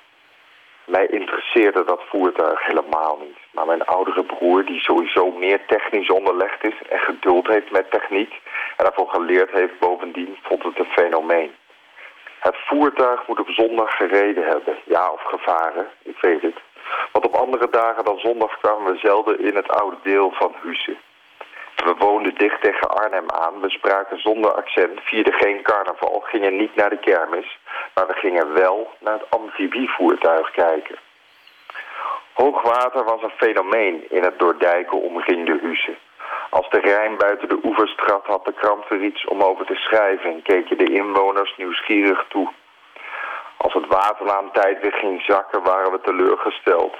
Mij 0.85 1.07
interesseerde 1.07 1.85
dat 1.85 2.03
voertuig 2.09 2.67
helemaal 2.67 3.19
niet. 3.21 3.39
Maar 3.51 3.67
mijn 3.67 3.85
oudere 3.85 4.25
broer, 4.25 4.65
die 4.65 4.81
sowieso 4.81 5.31
meer 5.31 5.67
technisch 5.67 6.11
onderlegd 6.11 6.65
is... 6.65 6.75
en 6.89 6.99
geduld 6.99 7.47
heeft 7.47 7.71
met 7.71 7.91
techniek 7.91 8.33
en 8.77 8.85
daarvoor 8.85 9.09
geleerd 9.09 9.51
heeft 9.51 9.79
bovendien... 9.79 10.39
vond 10.43 10.63
het 10.63 10.79
een 10.79 10.93
fenomeen. 10.93 11.51
Het 12.39 12.57
voertuig 12.57 13.27
moet 13.27 13.41
op 13.41 13.49
zondag 13.49 13.97
gereden 13.97 14.45
hebben. 14.47 14.77
Ja, 14.85 15.11
of 15.11 15.23
gevaren, 15.23 15.87
ik 16.03 16.17
weet 16.21 16.43
het. 16.43 16.57
Want 17.13 17.25
op 17.25 17.35
andere 17.35 17.69
dagen 17.71 18.05
dan 18.05 18.19
zondag 18.19 18.59
kwamen 18.59 18.93
we 18.93 18.99
zelden 18.99 19.41
in 19.41 19.57
het 19.57 19.69
oude 19.69 19.97
deel 20.03 20.31
van 20.31 20.55
Husse. 20.63 20.97
We 21.85 21.95
woonden 21.99 22.35
dicht 22.35 22.63
tegen 22.63 22.91
Arnhem 22.91 23.31
aan. 23.31 23.61
We 23.61 23.71
spraken 23.71 24.21
zonder 24.21 24.53
accent, 24.53 25.01
vierden 25.03 25.33
geen 25.33 25.63
carnaval, 25.63 26.21
gingen 26.21 26.57
niet 26.57 26.75
naar 26.75 26.91
de 26.91 26.99
kermis. 26.99 27.59
Maar 27.95 28.07
we 28.07 28.15
gingen 28.15 28.55
wel 28.55 28.93
naar 28.99 29.13
het 29.13 29.31
amfibievoertuig 29.31 30.51
kijken. 30.51 30.97
Hoogwater 32.33 33.05
was 33.05 33.23
een 33.23 33.37
fenomeen 33.37 34.11
in 34.11 34.23
het 34.23 34.39
door 34.39 34.59
dijken 34.59 35.01
omringde 35.01 35.59
Husse. 35.63 35.97
Als 36.51 36.71
de 36.71 36.81
Rijn 36.81 37.17
buiten 37.17 37.49
de 37.49 37.59
oevers 37.63 37.95
trad, 37.95 38.27
had 38.27 38.45
de 38.45 38.53
krant 38.53 38.85
er 38.91 39.03
iets 39.03 39.25
om 39.25 39.43
over 39.43 39.67
te 39.67 39.75
schrijven... 39.75 40.31
en 40.31 40.43
keken 40.43 40.79
de 40.79 40.93
inwoners 40.93 41.55
nieuwsgierig 41.57 42.25
toe. 42.29 42.49
Als 43.57 43.73
het 43.73 43.87
waternaamtijd 43.87 44.81
weer 44.81 44.93
ging 44.93 45.23
zakken, 45.23 45.63
waren 45.63 45.93
we 45.93 46.01
teleurgesteld. 46.01 46.97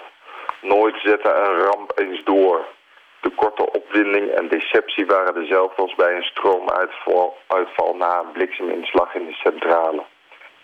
Nooit 0.61 0.97
zette 1.03 1.33
een 1.33 1.59
ramp 1.59 1.93
eens 1.95 2.25
door. 2.25 2.65
De 3.21 3.31
korte 3.31 3.73
opwinding 3.73 4.31
en 4.31 4.49
deceptie 4.49 5.07
waren 5.07 5.35
dezelfde 5.35 5.83
als 5.83 5.95
bij 5.95 6.17
een 6.17 6.23
stroomuitval 6.23 7.37
uitval 7.47 7.95
na 7.97 8.19
een 8.19 8.33
blikseminslag 8.33 9.15
in 9.15 9.27
de 9.27 9.33
centrale. 9.33 10.05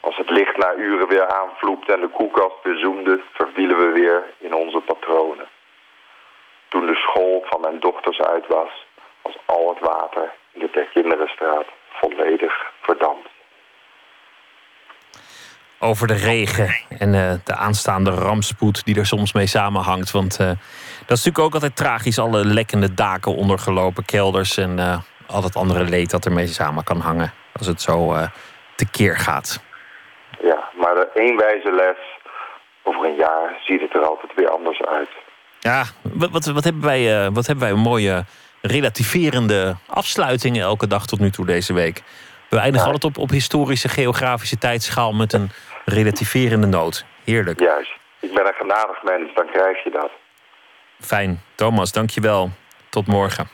Als 0.01 0.17
het 0.17 0.31
licht 0.31 0.57
na 0.57 0.75
uren 0.75 1.09
weer 1.09 1.27
aanvloepte 1.27 1.93
en 1.93 2.01
de 2.01 2.09
koelkast 2.09 2.63
weer 2.63 2.79
zoemde, 2.79 3.21
vervielen 3.33 3.79
we 3.79 4.01
weer 4.01 4.25
in 4.39 4.55
onze 4.55 4.81
patronen. 4.81 5.49
Toen 6.75 6.87
de 6.87 6.95
school 6.95 7.45
van 7.51 7.61
mijn 7.61 7.81
dochters 7.81 8.21
uit 8.21 8.47
was, 8.47 8.87
was 9.23 9.37
al 9.47 9.69
het 9.69 9.89
water 9.89 10.33
in 10.53 10.61
de 10.61 10.71
Terkinderenstraat 10.71 11.67
volledig 11.89 12.53
verdampt. 12.81 13.29
Over 15.81 16.07
de 16.07 16.15
regen 16.15 16.75
en 16.99 17.15
eh, 17.15 17.33
de 17.45 17.55
aanstaande 17.55 18.11
rampspoed 18.11 18.85
die 18.85 18.99
er 18.99 19.07
soms 19.07 19.33
mee 19.33 19.47
samenhangt. 19.47 20.11
Want 20.11 20.33
eh, 20.41 20.47
dat 21.07 21.17
is 21.19 21.25
natuurlijk 21.25 21.39
ook 21.39 21.55
altijd 21.55 21.77
tragisch. 21.77 22.19
Alle 22.19 22.45
lekkende 22.45 22.95
daken, 22.95 23.35
ondergelopen 23.35 24.05
kelders 24.05 24.57
en 24.57 24.79
eh, 24.79 24.99
al 25.27 25.43
het 25.43 25.57
andere 25.57 25.85
leed 25.85 26.11
dat 26.11 26.25
ermee 26.25 26.47
samen 26.47 26.85
kan 26.85 27.01
hangen. 27.01 27.33
Als 27.53 27.67
het 27.67 27.81
zo 27.81 28.15
tekeer 28.77 29.17
gaat. 29.17 29.63
Ja, 30.41 30.69
maar 30.77 30.97
één 30.97 31.37
wijze 31.37 31.73
les, 31.73 31.97
over 32.83 33.05
een 33.05 33.17
jaar 33.17 33.61
ziet 33.61 33.81
het 33.81 33.95
er 33.95 34.05
altijd 34.05 34.35
weer 34.35 34.51
anders 34.51 34.83
uit. 34.83 35.09
Ja, 35.65 35.85
wat, 36.03 36.31
wat, 36.31 36.45
wat, 36.45 36.65
hebben 36.65 36.83
wij, 36.83 37.25
eh, 37.25 37.29
wat 37.33 37.47
hebben 37.47 37.65
wij 37.65 37.75
een 37.75 37.83
mooie 37.83 38.25
relativerende 38.63 39.77
afsluitingen 39.87 40.63
elke 40.63 40.87
dag 40.87 41.07
tot 41.07 41.19
nu 41.19 41.31
toe 41.31 41.47
deze 41.47 41.73
week. 41.73 42.03
We 42.51 42.57
eindigen 42.59 42.87
Ja. 42.87 42.93
altijd 42.93 43.17
op, 43.17 43.23
op 43.23 43.31
historische, 43.31 43.89
geografische 43.89 44.59
tijdschaal 44.59 45.13
met 45.13 45.33
een 45.33 45.51
relativerende 45.85 46.67
noot. 46.67 47.05
Heerlijk. 47.25 47.61
Juist. 47.61 47.91
Ik 48.21 48.35
ben 48.35 48.47
een 48.47 48.55
genadig 48.55 49.03
mens, 49.03 49.35
dan 49.35 49.47
krijg 49.53 49.85
je 49.85 49.91
dat. 49.91 50.11
Fijn. 51.01 51.41
Thomas, 51.55 51.93
dankjewel. 51.93 52.51
Tot 52.91 53.07
morgen. 53.07 53.49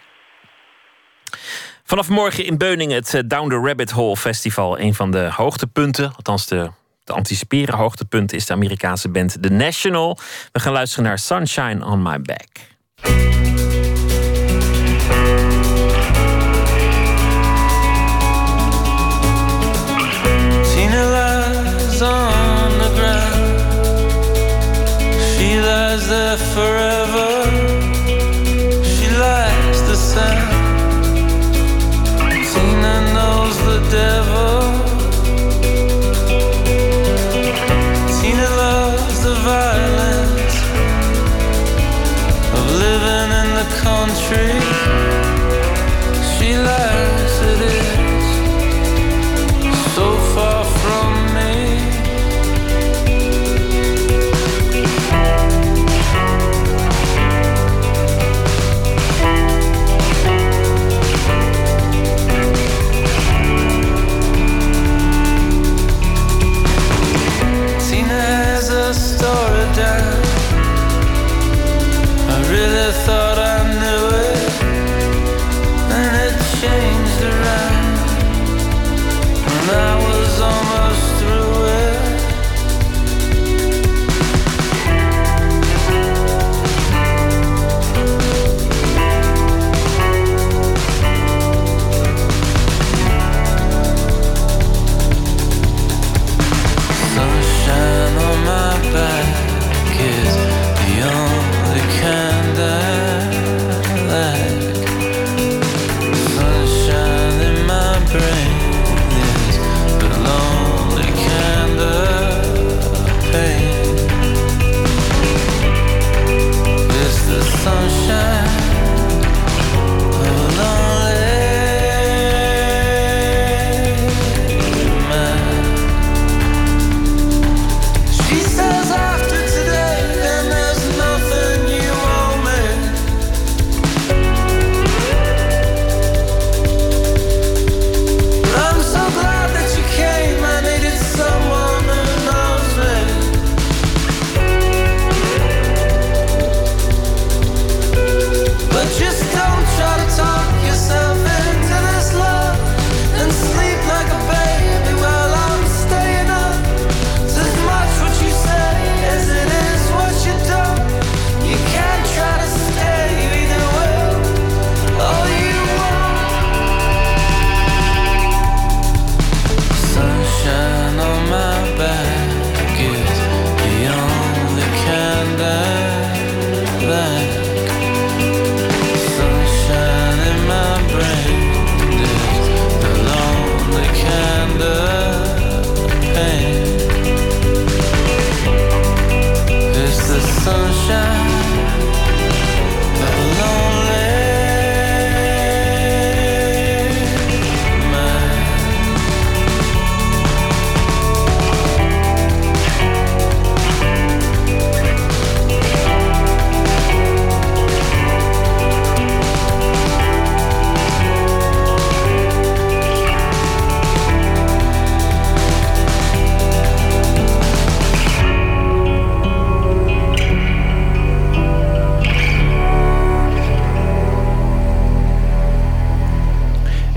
Vanaf 1.85 2.09
morgen 2.09 2.45
in 2.45 2.59
Beuningen 2.59 2.97
het 2.97 3.15
eh, 3.15 3.21
Down 3.27 3.49
the 3.49 3.61
Rabbit 3.67 3.91
Hole 3.91 4.17
Festival. 4.17 4.79
Een 4.79 4.95
van 4.95 5.11
de 5.11 5.31
hoogtepunten, 5.37 6.13
althans 6.17 6.47
de 6.47 6.71
anticiperen 7.13 7.75
hoogtepunt... 7.75 8.33
is 8.33 8.47
de 8.47 8.53
Amerikaanse 8.53 9.09
band 9.09 9.37
The 9.43 9.49
National. 9.49 10.19
We 10.53 10.61
gaan 10.61 10.73
luisteren 10.73 11.05
naar 11.05 11.19
Sunshine 11.19 11.85
on 11.85 12.03
My 12.03 12.21
Back. 12.21 12.49
Forever. 26.55 27.40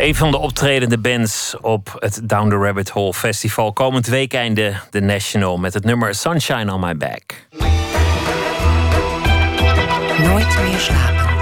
Een 0.03 0.15
van 0.15 0.31
de 0.31 0.37
optredende 0.37 0.97
bands 0.97 1.55
op 1.61 1.95
het 1.99 2.21
Down 2.23 2.49
the 2.49 2.55
Rabbit 2.55 2.89
Hole 2.89 3.13
Festival. 3.13 3.73
Komend 3.73 4.07
weekende 4.07 4.73
de 4.89 5.01
National 5.01 5.57
met 5.57 5.73
het 5.73 5.83
nummer 5.83 6.15
Sunshine 6.15 6.73
on 6.73 6.79
My 6.79 6.97
Back. 6.97 7.47
Nooit 10.17 10.57
meer 10.63 10.79
slapen. 10.79 11.32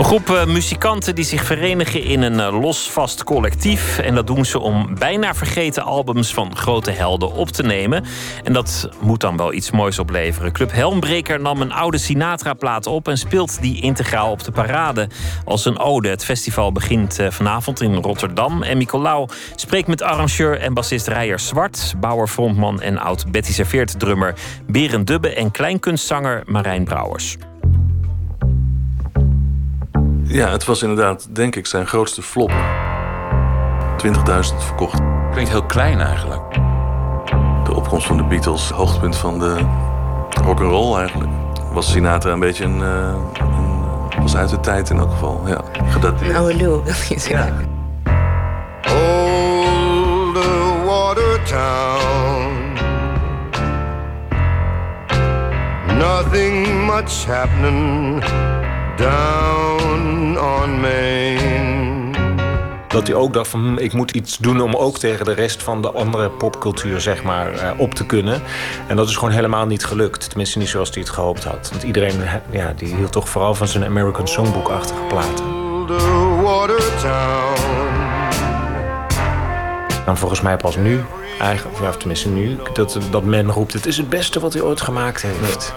Een 0.00 0.06
groep 0.06 0.30
eh, 0.30 0.46
muzikanten 0.46 1.14
die 1.14 1.24
zich 1.24 1.44
verenigen 1.44 2.02
in 2.02 2.22
een 2.22 2.40
eh, 2.40 2.60
los 2.60 2.90
vast 2.90 3.24
collectief. 3.24 3.98
En 3.98 4.14
dat 4.14 4.26
doen 4.26 4.44
ze 4.44 4.58
om 4.58 4.98
bijna 4.98 5.34
vergeten 5.34 5.82
albums 5.82 6.34
van 6.34 6.56
grote 6.56 6.90
helden 6.90 7.32
op 7.32 7.48
te 7.48 7.62
nemen. 7.62 8.04
En 8.44 8.52
dat 8.52 8.88
moet 9.00 9.20
dan 9.20 9.36
wel 9.36 9.52
iets 9.52 9.70
moois 9.70 9.98
opleveren. 9.98 10.52
Club 10.52 10.72
Helmbreker 10.72 11.40
nam 11.40 11.60
een 11.60 11.72
oude 11.72 11.98
Sinatra-plaat 11.98 12.86
op 12.86 13.08
en 13.08 13.18
speelt 13.18 13.60
die 13.60 13.82
integraal 13.82 14.30
op 14.30 14.44
de 14.44 14.52
parade 14.52 15.08
als 15.44 15.64
een 15.64 15.78
ode. 15.78 16.08
Het 16.08 16.24
festival 16.24 16.72
begint 16.72 17.18
eh, 17.18 17.30
vanavond 17.30 17.80
in 17.80 17.94
Rotterdam. 17.94 18.62
En 18.62 18.78
Nicolaou 18.78 19.28
spreekt 19.54 19.88
met 19.88 20.02
arrangeur 20.02 20.58
en 20.58 20.74
bassist 20.74 21.08
Rijer 21.08 21.40
Zwart, 21.40 21.94
bouwer, 21.96 22.28
frontman 22.28 22.80
en 22.80 22.98
oud 22.98 23.30
Betty 23.30 23.52
Serveert 23.52 23.98
drummer 23.98 24.34
Berend 24.66 25.06
Dubbe 25.06 25.34
en 25.34 25.50
kleinkunstzanger 25.50 26.42
Marijn 26.46 26.84
Brouwers. 26.84 27.36
Ja, 30.32 30.50
het 30.50 30.64
was 30.64 30.82
inderdaad, 30.82 31.34
denk 31.34 31.56
ik, 31.56 31.66
zijn 31.66 31.86
grootste 31.86 32.22
flop. 32.22 32.52
20.000 34.06 34.12
verkocht. 34.58 35.00
Klinkt 35.30 35.50
heel 35.50 35.66
klein 35.66 36.00
eigenlijk. 36.00 36.52
De 37.64 37.74
opkomst 37.74 38.06
van 38.06 38.16
de 38.16 38.22
Beatles, 38.22 38.70
hoogtepunt 38.70 39.16
van 39.16 39.38
de 39.38 39.54
rock 40.42 40.60
and 40.60 40.70
roll 40.70 40.98
eigenlijk. 40.98 41.30
Was 41.72 41.90
Sinatra 41.90 42.32
een 42.32 42.40
beetje 42.40 42.64
een, 42.64 42.80
een 42.80 44.22
was 44.22 44.36
uit 44.36 44.48
de 44.48 44.60
tijd 44.60 44.90
in 44.90 44.98
elk 44.98 45.10
geval. 45.10 45.42
Ja, 45.46 45.64
gedateerd. 45.88 46.30
Een 46.30 46.36
oude 46.36 46.54
lul, 46.54 46.82
wil 46.84 46.94
je 47.08 47.18
zeggen. 47.18 47.68
Old 48.88 50.44
Watertown. 50.86 52.58
Nothing 55.98 56.86
much 56.86 57.26
happening 57.26 58.24
down 58.96 60.19
on 60.40 60.80
Main. 60.80 62.14
Dat 62.88 63.06
hij 63.06 63.16
ook 63.16 63.32
dacht 63.32 63.48
van 63.48 63.60
hm, 63.60 63.78
ik 63.78 63.92
moet 63.92 64.10
iets 64.10 64.36
doen 64.36 64.60
om 64.60 64.74
ook 64.74 64.98
tegen 64.98 65.24
de 65.24 65.32
rest 65.32 65.62
van 65.62 65.82
de 65.82 65.90
andere 65.90 66.30
popcultuur 66.30 67.00
zeg 67.00 67.22
maar 67.22 67.52
eh, 67.52 67.70
op 67.76 67.94
te 67.94 68.06
kunnen. 68.06 68.42
En 68.86 68.96
dat 68.96 69.08
is 69.08 69.16
gewoon 69.16 69.34
helemaal 69.34 69.66
niet 69.66 69.84
gelukt. 69.84 70.28
Tenminste 70.28 70.58
niet 70.58 70.68
zoals 70.68 70.90
hij 70.90 71.00
het 71.00 71.10
gehoopt 71.10 71.44
had. 71.44 71.68
Want 71.70 71.82
iedereen 71.82 72.20
ja, 72.50 72.72
die 72.76 72.94
hield 72.94 73.12
toch 73.12 73.28
vooral 73.28 73.54
van 73.54 73.68
zijn 73.68 73.84
American 73.84 74.28
Songbook-achtige 74.28 75.02
platen. 75.08 75.44
Dan 80.04 80.16
volgens 80.16 80.40
mij 80.40 80.56
pas 80.56 80.76
nu, 80.76 81.00
eigenlijk, 81.40 81.78
ja, 81.80 81.90
tenminste 81.90 82.28
nu, 82.28 82.58
dat, 82.72 82.98
dat 83.10 83.24
men 83.24 83.50
roept 83.50 83.72
het 83.72 83.86
is 83.86 83.96
het 83.96 84.08
beste 84.08 84.40
wat 84.40 84.52
hij 84.52 84.62
ooit 84.62 84.80
gemaakt 84.80 85.22
heeft. 85.22 85.74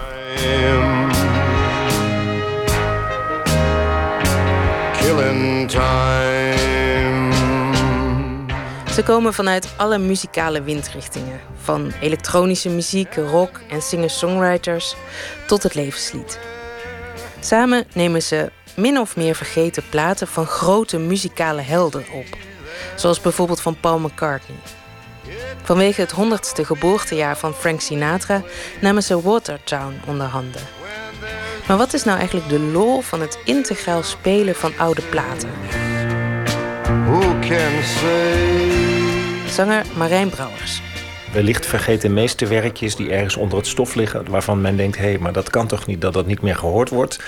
Time. 5.66 7.32
Ze 8.92 9.02
komen 9.02 9.34
vanuit 9.34 9.68
alle 9.76 9.98
muzikale 9.98 10.62
windrichtingen. 10.62 11.40
Van 11.62 11.92
elektronische 12.00 12.68
muziek, 12.68 13.14
rock 13.14 13.60
en 13.68 13.82
singer-songwriters 13.82 14.96
tot 15.46 15.62
het 15.62 15.74
levenslied. 15.74 16.38
Samen 17.40 17.84
nemen 17.92 18.22
ze 18.22 18.50
min 18.76 18.98
of 18.98 19.16
meer 19.16 19.34
vergeten 19.34 19.82
platen 19.90 20.26
van 20.26 20.46
grote 20.46 20.98
muzikale 20.98 21.62
helden 21.62 22.04
op. 22.12 22.26
Zoals 22.94 23.20
bijvoorbeeld 23.20 23.60
van 23.60 23.80
Paul 23.80 23.98
McCartney. 23.98 24.58
Vanwege 25.62 26.00
het 26.00 26.14
100ste 26.14 26.60
geboortejaar 26.66 27.36
van 27.36 27.54
Frank 27.54 27.80
Sinatra 27.80 28.42
namen 28.80 29.02
ze 29.02 29.20
Watertown 29.20 30.00
onder 30.06 30.26
handen. 30.26 30.83
Maar 31.68 31.76
wat 31.76 31.94
is 31.94 32.04
nou 32.04 32.18
eigenlijk 32.18 32.48
de 32.48 32.60
lol 32.60 33.00
van 33.00 33.20
het 33.20 33.38
integraal 33.44 34.02
spelen 34.02 34.54
van 34.54 34.72
oude 34.78 35.02
platen? 35.02 35.50
Who 36.84 37.20
can 37.20 37.82
say? 37.82 39.48
Zanger 39.48 39.84
Marijn 39.96 40.28
Brouwers. 40.28 40.80
Wellicht 41.32 41.66
vergeten 41.66 42.12
meesterwerkjes 42.12 42.96
die 42.96 43.10
ergens 43.10 43.36
onder 43.36 43.58
het 43.58 43.66
stof 43.66 43.94
liggen... 43.94 44.30
waarvan 44.30 44.60
men 44.60 44.76
denkt, 44.76 44.96
hé, 44.96 45.04
hey, 45.04 45.18
maar 45.18 45.32
dat 45.32 45.50
kan 45.50 45.66
toch 45.66 45.86
niet 45.86 46.00
dat 46.00 46.12
dat 46.12 46.26
niet 46.26 46.42
meer 46.42 46.56
gehoord 46.56 46.88
wordt. 46.88 47.20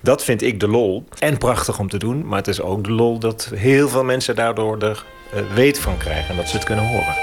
Dat 0.00 0.24
vind 0.24 0.42
ik 0.42 0.60
de 0.60 0.68
lol. 0.68 1.04
En 1.18 1.38
prachtig 1.38 1.78
om 1.78 1.88
te 1.88 1.98
doen, 1.98 2.26
maar 2.26 2.38
het 2.38 2.48
is 2.48 2.60
ook 2.60 2.84
de 2.84 2.92
lol... 2.92 3.18
dat 3.18 3.50
heel 3.54 3.88
veel 3.88 4.04
mensen 4.04 4.34
daardoor 4.34 4.78
er 4.78 5.04
uh, 5.34 5.40
weet 5.54 5.78
van 5.78 5.96
krijgen 5.96 6.30
en 6.30 6.36
dat 6.36 6.48
ze 6.48 6.56
het 6.56 6.64
kunnen 6.64 6.86
horen. 6.86 7.16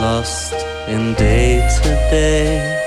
Lost 0.00 0.66
in 0.86 1.14
day 1.16 1.68
to 1.82 1.88
day 2.10 2.83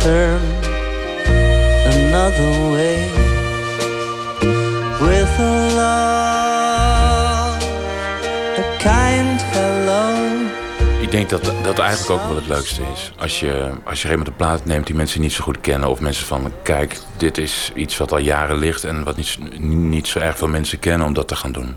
Turn 0.00 0.40
another 1.92 2.50
way 2.72 2.98
With 5.00 5.38
a 5.38 5.52
love, 5.76 7.60
a 8.58 8.62
kind 8.78 9.40
hello 9.42 10.30
Ik 11.00 11.10
denk 11.10 11.30
dat 11.30 11.52
dat 11.62 11.78
eigenlijk 11.78 12.10
ook 12.20 12.26
wel 12.26 12.36
het 12.36 12.46
leukste 12.46 12.82
is. 12.94 13.12
Als 13.18 13.40
je, 13.40 13.70
als 13.84 14.02
je 14.02 14.12
een 14.12 14.36
plaat 14.36 14.64
neemt 14.64 14.86
die 14.86 14.94
mensen 14.94 15.20
niet 15.20 15.32
zo 15.32 15.42
goed 15.44 15.60
kennen... 15.60 15.88
of 15.88 16.00
mensen 16.00 16.26
van, 16.26 16.52
kijk, 16.62 16.98
dit 17.16 17.38
is 17.38 17.72
iets 17.74 17.96
wat 17.96 18.12
al 18.12 18.18
jaren 18.18 18.56
ligt... 18.56 18.84
en 18.84 19.04
wat 19.04 19.16
niet, 19.16 19.38
niet 19.60 20.06
zo 20.06 20.18
erg 20.18 20.38
veel 20.38 20.48
mensen 20.48 20.78
kennen 20.78 21.06
om 21.06 21.12
dat 21.12 21.28
te 21.28 21.36
gaan 21.36 21.52
doen. 21.52 21.76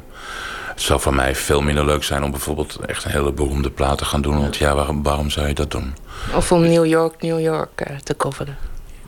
Het 0.74 0.82
zou 0.82 1.00
voor 1.00 1.14
mij 1.14 1.36
veel 1.36 1.62
minder 1.62 1.86
leuk 1.86 2.04
zijn 2.04 2.24
om 2.24 2.32
bijvoorbeeld 2.32 2.78
echt 2.86 3.04
een 3.04 3.12
hele 3.12 3.32
beroemde 3.32 3.70
plaat 3.72 3.98
te 3.98 4.06
gaan 4.06 4.22
doen. 4.22 4.40
Want 4.40 4.58
ja, 4.58 4.76
waarom, 4.76 5.04
waarom 5.04 5.30
zou 5.30 5.48
je 5.48 5.54
dat 5.54 5.72
doen? 5.72 5.95
Of 6.36 6.52
om 6.52 6.62
New 6.62 6.86
York, 6.86 7.22
New 7.22 7.40
York 7.40 7.90
uh, 7.90 7.98
te 7.98 8.16
coveren. 8.18 8.58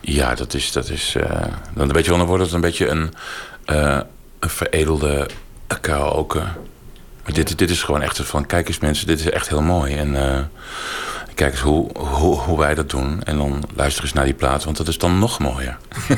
Ja, 0.01 0.35
dat 0.35 0.53
is... 0.53 0.71
Dat 0.71 0.89
is 0.89 1.15
uh, 1.15 1.23
dan, 1.73 1.91
weet 1.91 2.03
je 2.03 2.09
wel, 2.09 2.19
dan 2.19 2.27
wordt 2.27 2.43
het 2.43 2.53
een 2.53 2.61
beetje 2.61 2.87
een, 2.87 3.13
uh, 3.65 3.99
een 4.39 4.49
veredelde 4.49 5.29
karaoke... 5.81 6.43
Maar 7.23 7.33
dit, 7.33 7.57
dit 7.57 7.69
is 7.69 7.83
gewoon 7.83 8.01
echt 8.01 8.19
van, 8.19 8.45
kijk 8.45 8.67
eens 8.67 8.79
mensen, 8.79 9.07
dit 9.07 9.19
is 9.19 9.29
echt 9.29 9.49
heel 9.49 9.61
mooi. 9.61 9.95
En 9.95 10.15
kijk 11.35 11.51
eens 11.51 11.61
hoe, 11.61 11.89
hoe, 11.97 12.35
hoe, 12.35 12.57
wij 12.57 12.75
dat 12.75 12.89
doen. 12.89 13.23
En 13.23 13.37
dan 13.37 13.63
luister 13.75 14.03
eens 14.03 14.13
naar 14.13 14.25
die 14.25 14.33
plaat, 14.33 14.63
want 14.63 14.77
dat 14.77 14.87
is 14.87 14.97
dan 14.97 15.19
nog 15.19 15.39
mooier. 15.39 15.77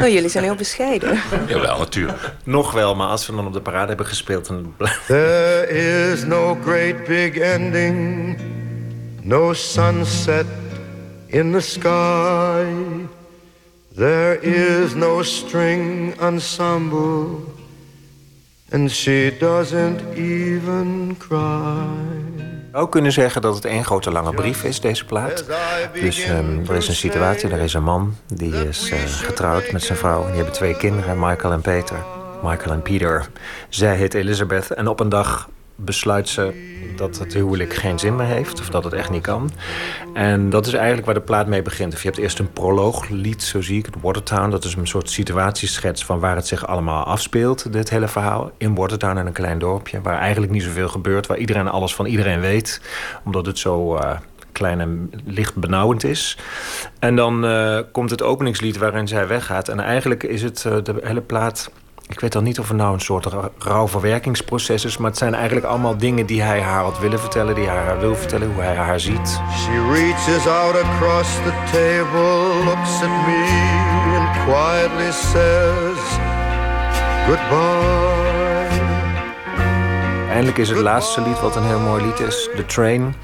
Oh, 0.00 0.08
jullie 0.08 0.28
zijn 0.28 0.44
heel 0.44 0.54
bescheiden. 0.54 1.20
Jawel, 1.46 1.78
natuurlijk. 1.78 2.34
Nog 2.44 2.72
wel, 2.72 2.94
maar 2.94 3.08
als 3.08 3.26
we 3.26 3.34
dan 3.34 3.46
op 3.46 3.52
de 3.52 3.60
parade 3.60 3.88
hebben 3.88 4.06
gespeeld... 4.06 4.46
Dan... 4.46 4.74
There 5.06 5.68
is 6.10 6.24
no 6.24 6.58
great 6.64 7.04
big 7.04 7.36
ending. 7.36 8.38
No 9.22 9.52
sunset 9.52 10.46
in 11.26 11.52
the 11.52 11.60
sky. 11.60 12.64
There 13.96 14.40
is 14.40 14.94
no 14.94 15.22
string 15.22 16.14
ensemble. 16.20 17.26
And 18.72 18.90
she 18.90 19.36
doesn't 19.38 20.00
even 20.16 21.16
cry. 21.18 22.59
Ook 22.72 22.90
kunnen 22.90 23.12
zeggen 23.12 23.42
dat 23.42 23.54
het 23.54 23.64
één 23.64 23.84
grote 23.84 24.10
lange 24.10 24.34
brief 24.34 24.64
is, 24.64 24.80
deze 24.80 25.04
plaat. 25.04 25.44
Dus 25.92 26.28
um, 26.28 26.64
er 26.68 26.76
is 26.76 26.88
een 26.88 26.94
situatie, 26.94 27.50
er 27.50 27.60
is 27.60 27.74
een 27.74 27.82
man 27.82 28.16
die 28.26 28.68
is 28.68 28.90
uh, 28.90 28.98
getrouwd 29.06 29.72
met 29.72 29.82
zijn 29.82 29.98
vrouw. 29.98 30.26
Die 30.26 30.34
hebben 30.34 30.52
twee 30.52 30.76
kinderen, 30.76 31.18
Michael 31.18 31.52
en 31.52 31.60
Peter. 31.60 31.96
Michael 32.42 32.72
en 32.72 32.82
Peter. 32.82 33.28
Zij 33.68 33.96
heet 33.96 34.14
Elizabeth. 34.14 34.70
En 34.70 34.88
op 34.88 35.00
een 35.00 35.08
dag 35.08 35.48
besluit 35.84 36.28
ze 36.28 36.68
dat 36.96 37.18
het 37.18 37.34
huwelijk 37.34 37.74
geen 37.74 37.98
zin 37.98 38.16
meer 38.16 38.26
heeft. 38.26 38.60
Of 38.60 38.68
dat 38.68 38.84
het 38.84 38.92
echt 38.92 39.10
niet 39.10 39.22
kan. 39.22 39.50
En 40.14 40.50
dat 40.50 40.66
is 40.66 40.72
eigenlijk 40.72 41.06
waar 41.06 41.14
de 41.14 41.20
plaat 41.20 41.46
mee 41.46 41.62
begint. 41.62 41.92
Of 41.94 42.02
je 42.02 42.08
hebt 42.08 42.20
eerst 42.20 42.38
een 42.38 42.52
prolooglied, 42.52 43.42
zo 43.42 43.62
zie 43.62 43.78
ik 43.78 43.86
het, 43.86 43.94
Watertown. 44.00 44.50
Dat 44.50 44.64
is 44.64 44.74
een 44.74 44.86
soort 44.86 45.10
situatieschets 45.10 46.04
van 46.04 46.20
waar 46.20 46.36
het 46.36 46.46
zich 46.46 46.66
allemaal 46.66 47.04
afspeelt, 47.04 47.72
dit 47.72 47.90
hele 47.90 48.08
verhaal. 48.08 48.50
In 48.58 48.74
Watertown, 48.74 49.18
in 49.18 49.26
een 49.26 49.32
klein 49.32 49.58
dorpje, 49.58 50.00
waar 50.00 50.18
eigenlijk 50.18 50.52
niet 50.52 50.62
zoveel 50.62 50.88
gebeurt. 50.88 51.26
Waar 51.26 51.38
iedereen 51.38 51.68
alles 51.68 51.94
van 51.94 52.06
iedereen 52.06 52.40
weet. 52.40 52.80
Omdat 53.24 53.46
het 53.46 53.58
zo... 53.58 53.96
Uh, 53.96 54.16
klein 54.52 54.80
en 54.80 55.10
licht 55.24 55.54
benauwend 55.54 56.04
is. 56.04 56.38
En 56.98 57.16
dan 57.16 57.44
uh, 57.44 57.78
komt 57.92 58.10
het 58.10 58.22
openingslied 58.22 58.78
waarin 58.78 59.08
zij 59.08 59.26
weggaat. 59.26 59.68
En 59.68 59.80
eigenlijk 59.80 60.22
is 60.22 60.42
het 60.42 60.64
uh, 60.66 60.76
de 60.82 60.94
hele 61.02 61.20
plaat 61.20 61.70
ik 62.10 62.20
weet 62.20 62.32
dan 62.32 62.44
niet 62.44 62.58
of 62.58 62.68
het 62.68 62.76
nou 62.76 62.92
een 62.92 63.00
soort 63.00 63.26
rouwverwerkingsproces 63.58 64.84
is... 64.84 64.96
maar 64.96 65.10
het 65.10 65.18
zijn 65.18 65.34
eigenlijk 65.34 65.66
allemaal 65.66 65.96
dingen 65.96 66.26
die 66.26 66.42
hij 66.42 66.60
haar 66.60 66.82
had 66.82 66.98
willen 66.98 67.20
vertellen... 67.20 67.54
die 67.54 67.66
hij 67.66 67.76
haar 67.76 68.00
wil 68.00 68.16
vertellen, 68.16 68.52
hoe 68.52 68.62
hij 68.62 68.76
haar 68.76 69.00
ziet. 69.00 69.40
She 69.56 69.92
reaches 69.92 70.46
out 70.46 70.76
across 70.82 71.34
the 71.34 71.52
table, 71.72 72.64
looks 72.64 73.02
at 73.02 73.26
me 73.26 73.42
and 74.16 74.44
quietly 74.44 75.12
says 75.12 76.18
goodbye. 77.26 78.08
Eindelijk 80.30 80.58
is 80.58 80.68
het 80.68 80.78
laatste 80.78 81.20
lied 81.20 81.40
wat 81.40 81.56
een 81.56 81.64
heel 81.64 81.80
mooi 81.80 82.04
lied 82.04 82.20
is, 82.20 82.48
The 82.56 82.66
Train 82.66 83.14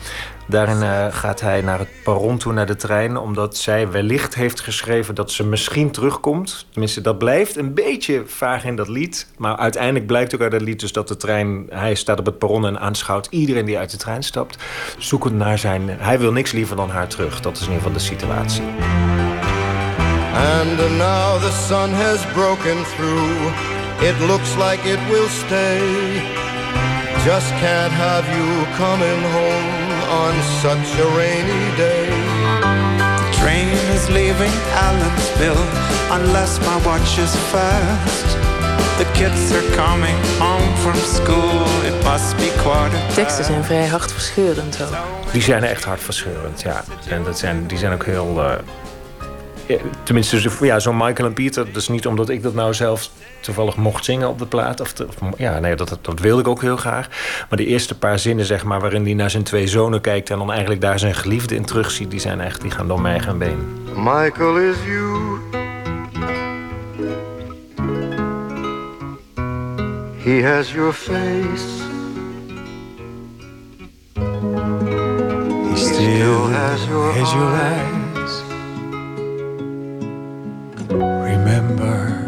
Daarin 0.48 0.82
eh, 0.82 1.06
gaat 1.10 1.40
hij 1.40 1.60
naar 1.60 1.78
het 1.78 1.88
perron 2.04 2.38
toe, 2.38 2.52
naar 2.52 2.66
de 2.66 2.76
trein... 2.76 3.16
omdat 3.16 3.56
zij 3.56 3.90
wellicht 3.90 4.34
heeft 4.34 4.60
geschreven 4.60 5.14
dat 5.14 5.30
ze 5.30 5.44
misschien 5.44 5.90
terugkomt. 5.90 6.66
Tenminste, 6.70 7.00
dat 7.00 7.18
blijft 7.18 7.56
een 7.56 7.74
beetje 7.74 8.22
vaag 8.26 8.64
in 8.64 8.76
dat 8.76 8.88
lied. 8.88 9.26
Maar 9.36 9.56
uiteindelijk 9.56 10.06
blijkt 10.06 10.34
ook 10.34 10.40
uit 10.40 10.50
dat 10.50 10.60
lied 10.60 10.80
dus 10.80 10.92
dat 10.92 11.08
de 11.08 11.16
trein... 11.16 11.66
hij 11.68 11.94
staat 11.94 12.18
op 12.18 12.26
het 12.26 12.38
perron 12.38 12.66
en 12.66 12.80
aanschouwt 12.80 13.26
iedereen 13.30 13.64
die 13.64 13.78
uit 13.78 13.90
de 13.90 13.96
trein 13.96 14.22
stapt... 14.22 14.56
zoekend 14.98 15.34
naar 15.34 15.58
zijn... 15.58 15.88
hij 15.88 16.18
wil 16.18 16.32
niks 16.32 16.52
liever 16.52 16.76
dan 16.76 16.90
haar 16.90 17.08
terug. 17.08 17.40
Dat 17.40 17.56
is 17.56 17.66
in 17.66 17.72
ieder 17.72 17.82
geval 17.82 17.98
de 17.98 18.04
situatie. 18.04 18.64
And 20.36 20.76
now 20.98 21.40
the 21.40 21.52
sun 21.66 21.90
has 21.92 22.26
broken 22.32 22.84
through. 22.84 23.74
It 24.00 24.18
looks 24.28 24.54
like 24.56 24.88
it 24.88 24.98
will 25.08 25.28
stay. 25.28 25.80
Just 27.24 27.50
can't 27.60 27.92
have 27.92 28.26
you 28.36 28.66
coming 28.76 29.22
home 29.32 29.85
on 30.08 30.32
such 30.62 30.98
a 30.98 31.06
rainy 31.16 31.76
day. 31.76 32.08
The 33.20 33.36
train 33.40 33.68
is 33.96 34.08
leaving 34.08 34.52
Allensville 34.86 35.66
unless 36.10 36.58
my 36.60 36.76
watch 36.84 37.18
is 37.18 37.34
fast. 37.52 38.26
The 38.98 39.06
kids 39.12 39.52
are 39.52 39.76
coming 39.76 40.16
home 40.38 40.74
from 40.76 40.94
school. 40.94 41.64
It 41.84 42.04
must 42.04 42.36
be 42.36 42.52
quarter. 42.62 42.98
Teksten 43.14 43.44
zijn 43.44 43.64
vrij 43.64 43.86
hartverscheurend 43.86 44.82
ook. 44.82 45.32
Die 45.32 45.42
zijn 45.42 45.64
echt 45.64 45.84
hartverscheurend, 45.84 46.62
ja. 46.62 46.84
En 47.08 47.22
dat 47.24 47.38
zijn, 47.38 47.66
die 47.66 47.78
zijn 47.78 47.92
ook 47.92 48.04
heel... 48.04 48.42
eh, 48.42 48.52
ja, 48.52 48.85
tenminste, 50.02 50.50
ja, 50.60 50.78
zo'n 50.78 50.96
Michael 50.96 51.28
en 51.28 51.34
Peter. 51.34 51.72
Dus 51.72 51.88
niet 51.88 52.06
omdat 52.06 52.28
ik 52.28 52.42
dat 52.42 52.54
nou 52.54 52.74
zelf 52.74 53.10
toevallig 53.40 53.76
mocht 53.76 54.04
zingen 54.04 54.28
op 54.28 54.38
de 54.38 54.46
plaat. 54.46 54.80
Of, 54.80 54.92
te- 54.92 55.06
of 55.06 55.20
mo- 55.20 55.34
ja, 55.36 55.58
nee, 55.58 55.74
dat, 55.76 55.88
dat, 55.88 56.04
dat 56.04 56.20
wilde 56.20 56.40
ik 56.40 56.48
ook 56.48 56.60
heel 56.60 56.76
graag. 56.76 57.08
Maar 57.48 57.58
de 57.58 57.66
eerste 57.66 57.98
paar 57.98 58.18
zinnen, 58.18 58.44
zeg 58.44 58.64
maar, 58.64 58.80
waarin 58.80 59.04
hij 59.04 59.14
naar 59.14 59.30
zijn 59.30 59.42
twee 59.42 59.66
zonen 59.66 60.00
kijkt... 60.00 60.30
en 60.30 60.38
dan 60.38 60.50
eigenlijk 60.50 60.80
daar 60.80 60.98
zijn 60.98 61.14
geliefde 61.14 61.54
in 61.54 61.64
terugziet... 61.64 62.10
die 62.10 62.20
zijn 62.20 62.40
echt, 62.40 62.60
die 62.60 62.70
gaan 62.70 62.88
door 62.88 63.00
mij 63.00 63.20
gaan 63.20 63.38
been. 63.38 63.58
Michael 63.94 64.56
is 64.58 64.76
you. 64.86 65.38
He 70.24 70.42
has 70.42 70.72
your 70.72 70.92
face. 70.92 71.84
He 75.70 75.76
still 75.76 76.52
has 76.52 76.84
your 76.88 77.12
has 77.18 77.32
your 77.32 77.52
eyes. 77.54 78.05
Remember. 81.66 82.24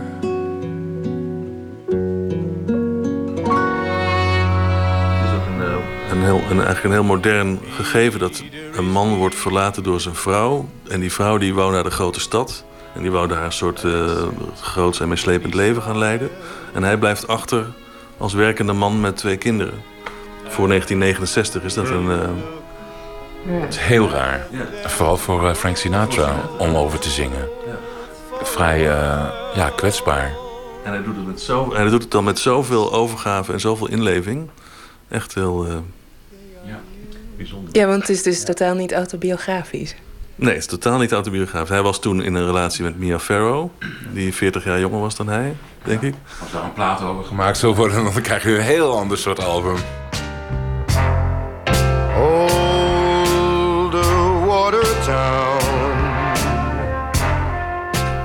Het 5.18 5.28
is 5.28 5.34
ook 5.34 5.46
een, 5.46 5.62
eh, 5.62 6.10
een, 6.10 6.22
heel, 6.22 6.36
een, 6.50 6.56
eigenlijk 6.56 6.84
een 6.84 6.90
heel 6.90 7.02
modern 7.04 7.60
gegeven 7.76 8.20
dat 8.20 8.42
een 8.74 8.90
man 8.90 9.14
wordt 9.16 9.34
verlaten 9.34 9.82
door 9.82 10.00
zijn 10.00 10.14
vrouw. 10.14 10.68
En 10.88 11.00
die 11.00 11.12
vrouw 11.12 11.38
die 11.38 11.54
wou 11.54 11.72
naar 11.72 11.82
de 11.82 11.90
grote 11.90 12.20
stad. 12.20 12.64
En 12.94 13.02
die 13.02 13.10
wou 13.10 13.28
daar 13.28 13.44
een 13.44 13.52
soort 13.52 13.82
uh, 13.82 14.04
groots 14.60 15.00
en 15.00 15.08
meeslepend 15.08 15.54
leven 15.54 15.82
gaan 15.82 15.98
leiden. 15.98 16.30
En 16.72 16.82
hij 16.82 16.96
blijft 16.96 17.28
achter 17.28 17.66
als 18.16 18.32
werkende 18.32 18.72
man 18.72 19.00
met 19.00 19.16
twee 19.16 19.36
kinderen. 19.36 19.74
Voor 20.48 20.68
1969 20.68 21.62
is 21.62 21.74
dat 21.74 21.88
een... 21.88 22.10
eh, 22.10 22.28
Het 23.62 23.74
is 23.74 23.78
heel 23.80 24.10
raar. 24.10 24.46
Vooral 24.86 25.16
voor 25.16 25.54
Frank 25.54 25.76
Sinatra 25.76 26.34
om 26.58 26.74
over 26.74 26.98
te 26.98 27.10
zingen. 27.10 27.48
Vrij 28.42 28.90
eh, 28.90 29.28
ja, 29.54 29.70
kwetsbaar. 29.76 30.34
En 30.84 30.92
hij 30.92 31.02
doet, 31.02 31.16
het 31.16 31.26
met 31.26 31.40
zo, 31.40 31.74
hij 31.74 31.88
doet 31.88 32.02
het 32.02 32.10
dan 32.10 32.24
met 32.24 32.38
zoveel 32.38 32.92
overgave 32.92 33.52
en 33.52 33.60
zoveel 33.60 33.88
inleving. 33.88 34.50
Echt 35.08 35.34
heel 35.34 35.66
eh, 35.66 35.74
bijzonder. 37.38 37.76
Ja, 37.76 37.86
want 37.86 38.00
het 38.00 38.10
is 38.10 38.22
dus 38.22 38.44
totaal 38.44 38.74
niet 38.74 38.92
autobiografisch. 38.92 39.96
Nee, 40.34 40.52
het 40.54 40.58
is 40.58 40.66
totaal 40.66 40.98
niet 40.98 41.12
autobiografisch. 41.12 41.68
Hij 41.68 41.82
was 41.82 42.00
toen 42.00 42.22
in 42.22 42.34
een 42.34 42.46
relatie 42.46 42.82
met 42.84 42.98
Mia 42.98 43.18
Farrow, 43.18 43.70
die 44.12 44.34
40 44.34 44.64
jaar 44.64 44.80
jonger 44.80 45.00
was 45.00 45.16
dan 45.16 45.28
hij, 45.28 45.56
denk 45.84 46.02
ik. 46.02 46.14
Als 46.40 46.52
er 46.52 46.64
een 46.64 46.72
plaat 46.72 47.02
over 47.02 47.24
gemaakt 47.24 47.58
zou 47.58 47.74
worden, 47.74 48.04
dan 48.04 48.22
krijg 48.22 48.42
je 48.42 48.54
een 48.56 48.60
heel 48.60 48.98
ander 48.98 49.18
soort 49.18 49.44
album. 49.44 49.76
Older 52.16 54.06
Watertown. 54.46 55.57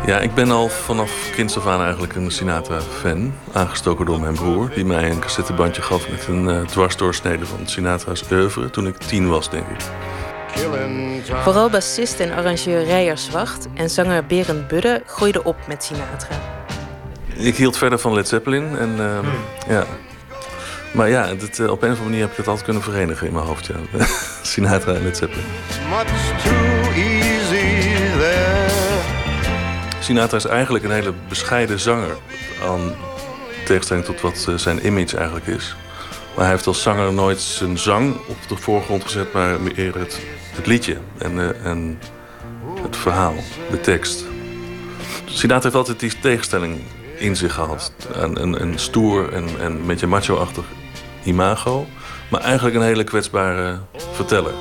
Ja, 0.05 0.19
ik 0.19 0.33
ben 0.33 0.51
al 0.51 0.69
vanaf 0.69 1.31
kinds 1.35 1.57
af 1.57 1.67
aan 1.67 1.81
eigenlijk 1.81 2.15
een 2.15 2.31
Sinatra-fan. 2.31 3.33
Aangestoken 3.51 4.05
door 4.05 4.19
mijn 4.19 4.33
broer, 4.33 4.69
die 4.75 4.85
mij 4.85 5.09
een 5.09 5.19
cassettebandje 5.19 5.81
gaf 5.81 6.09
met 6.09 6.27
een 6.27 6.49
eh, 6.49 6.61
dwarsdoorsnede 6.61 7.45
van 7.45 7.67
Sinatra's 7.67 8.23
oeuvre 8.31 8.69
toen 8.69 8.87
ik 8.87 8.97
tien 8.97 9.29
was, 9.29 9.49
denk 9.49 9.67
ik. 9.67 9.81
Vooral 11.43 11.69
bassist 11.69 12.19
en 12.19 12.31
arrangeur 12.31 12.83
Rijer 12.83 13.17
Zwacht 13.17 13.67
en 13.73 13.89
zanger 13.89 14.25
Berend 14.25 14.67
Budde 14.67 15.03
groeiden 15.05 15.45
op 15.45 15.55
met 15.67 15.83
Sinatra. 15.83 16.35
Ik 17.35 17.55
hield 17.55 17.77
verder 17.77 17.99
van 17.99 18.13
Led 18.13 18.27
Zeppelin 18.27 18.77
en 18.77 18.99
ehm, 18.99 19.25
ja. 19.67 19.85
Maar 20.91 21.09
ja, 21.09 21.25
eh, 21.27 21.33
op 21.33 21.41
een 21.59 21.69
of 21.69 21.81
andere 21.81 22.03
manier 22.03 22.21
heb 22.21 22.31
ik 22.31 22.37
het 22.37 22.47
altijd 22.47 22.65
kunnen 22.65 22.83
verenigen 22.83 23.27
in 23.27 23.33
mijn 23.33 23.45
hoofd. 23.45 23.65
Ja. 23.65 23.75
Sinatra 24.41 24.93
en 24.93 25.03
Led 25.03 25.17
Zeppelin. 25.17 25.45
Sinatra 30.03 30.37
is 30.37 30.45
eigenlijk 30.45 30.83
een 30.83 30.91
hele 30.91 31.13
bescheiden 31.29 31.79
zanger. 31.79 32.17
Aan 32.63 32.95
tegenstelling 33.65 34.05
tot 34.05 34.21
wat 34.21 34.45
eh, 34.49 34.55
zijn 34.55 34.85
image 34.85 35.17
eigenlijk 35.17 35.47
is. 35.47 35.75
Maar 36.35 36.43
hij 36.43 36.53
heeft 36.53 36.67
als 36.67 36.81
zanger 36.81 37.13
nooit 37.13 37.41
zijn 37.41 37.77
zang 37.77 38.15
op 38.27 38.37
de 38.47 38.55
voorgrond 38.55 39.03
gezet, 39.03 39.33
maar 39.33 39.61
meer 39.61 39.99
het, 39.99 40.19
het 40.55 40.65
liedje 40.65 40.97
en, 41.17 41.39
eh, 41.39 41.65
en 41.65 41.99
het 42.81 42.97
verhaal, 42.97 43.35
de 43.71 43.81
tekst. 43.81 44.25
Sinatra 45.25 45.63
heeft 45.63 45.75
altijd 45.75 45.99
die 45.99 46.19
tegenstelling 46.19 46.81
in 47.17 47.35
zich 47.35 47.53
gehad. 47.53 47.91
Een, 48.11 48.61
een, 48.61 48.79
stoer 48.79 49.33
en, 49.33 49.47
en 49.59 49.71
een 49.71 49.85
beetje 49.85 50.07
macho-achtig 50.07 50.65
imago, 51.23 51.87
maar 52.29 52.41
eigenlijk 52.41 52.75
een 52.75 52.81
hele 52.81 53.03
kwetsbare 53.03 53.79
verteller. 54.13 54.53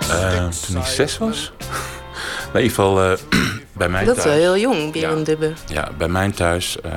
Eh, 0.00 0.48
toen 0.66 0.76
ik 0.76 0.84
zes 0.84 1.18
was. 1.18 1.52
Maar 2.52 2.60
in 2.60 2.68
ieder 2.68 2.84
geval 2.84 3.02
eh, 3.02 3.18
bij 3.72 3.88
mij 3.88 4.04
Dat 4.04 4.16
is 4.16 4.24
wel 4.24 4.32
heel 4.32 4.58
jong, 4.58 4.92
Berend 4.92 5.26
Dubbe. 5.26 5.52
Ja, 5.66 5.88
bij 5.98 6.08
mijn 6.08 6.32
thuis, 6.32 6.80
eh, 6.80 6.92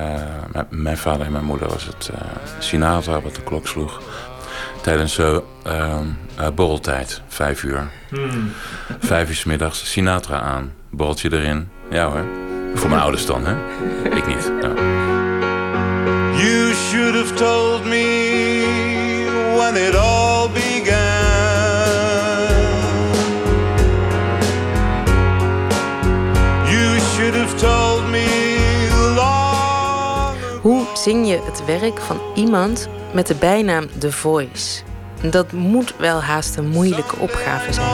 met 0.52 0.66
mijn 0.70 0.98
vader 0.98 1.26
en 1.26 1.32
mijn 1.32 1.44
moeder 1.44 1.68
was 1.68 1.84
het 1.84 2.10
eh, 2.14 2.20
Sinatra 2.58 3.20
wat 3.20 3.34
de 3.34 3.42
klok 3.42 3.66
sloeg. 3.66 4.00
Tijdens 4.82 5.18
eh, 5.18 5.36
ehm, 5.64 6.04
eh, 6.36 6.48
borreltijd, 6.54 7.20
vijf 7.28 7.62
uur. 7.62 7.90
Hmm. 8.08 8.52
Vijf 9.00 9.28
uur 9.28 9.34
's 9.34 9.44
middags, 9.44 9.90
Sinatra 9.90 10.40
aan, 10.40 10.72
borreltje 10.90 11.32
erin. 11.32 11.68
Ja 11.90 12.04
hoor, 12.10 12.24
voor 12.74 12.88
mijn 12.88 13.00
ouders 13.00 13.26
dan, 13.26 13.46
hè? 13.46 13.54
Ik 14.16 14.26
niet. 14.26 14.52
Ja. 14.62 14.72
You 16.36 16.74
should 16.74 17.14
have 17.14 17.34
told 17.34 17.84
me 17.84 18.04
when 19.56 19.76
it 19.88 19.94
all 19.94 20.25
Zing 31.06 31.28
je 31.28 31.40
het 31.44 31.64
werk 31.64 32.00
van 32.00 32.20
iemand 32.34 32.88
met 33.12 33.26
de 33.26 33.34
bijnaam 33.34 33.86
The 33.98 34.12
Voice? 34.12 34.82
Dat 35.30 35.52
moet 35.52 35.94
wel 35.98 36.20
haast 36.20 36.56
een 36.56 36.68
moeilijke 36.68 37.16
opgave 37.16 37.72
zijn. 37.72 37.86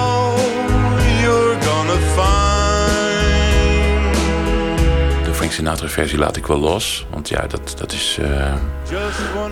De 5.25 5.35
Frank 5.35 5.53
Sinatra 5.53 5.89
versie 5.89 6.19
laat 6.19 6.37
ik 6.37 6.47
wel 6.47 6.59
los. 6.59 7.07
Want 7.11 7.29
ja, 7.29 7.47
dat, 7.47 7.75
dat 7.79 7.93
is... 7.93 8.19
eh, 8.21 8.55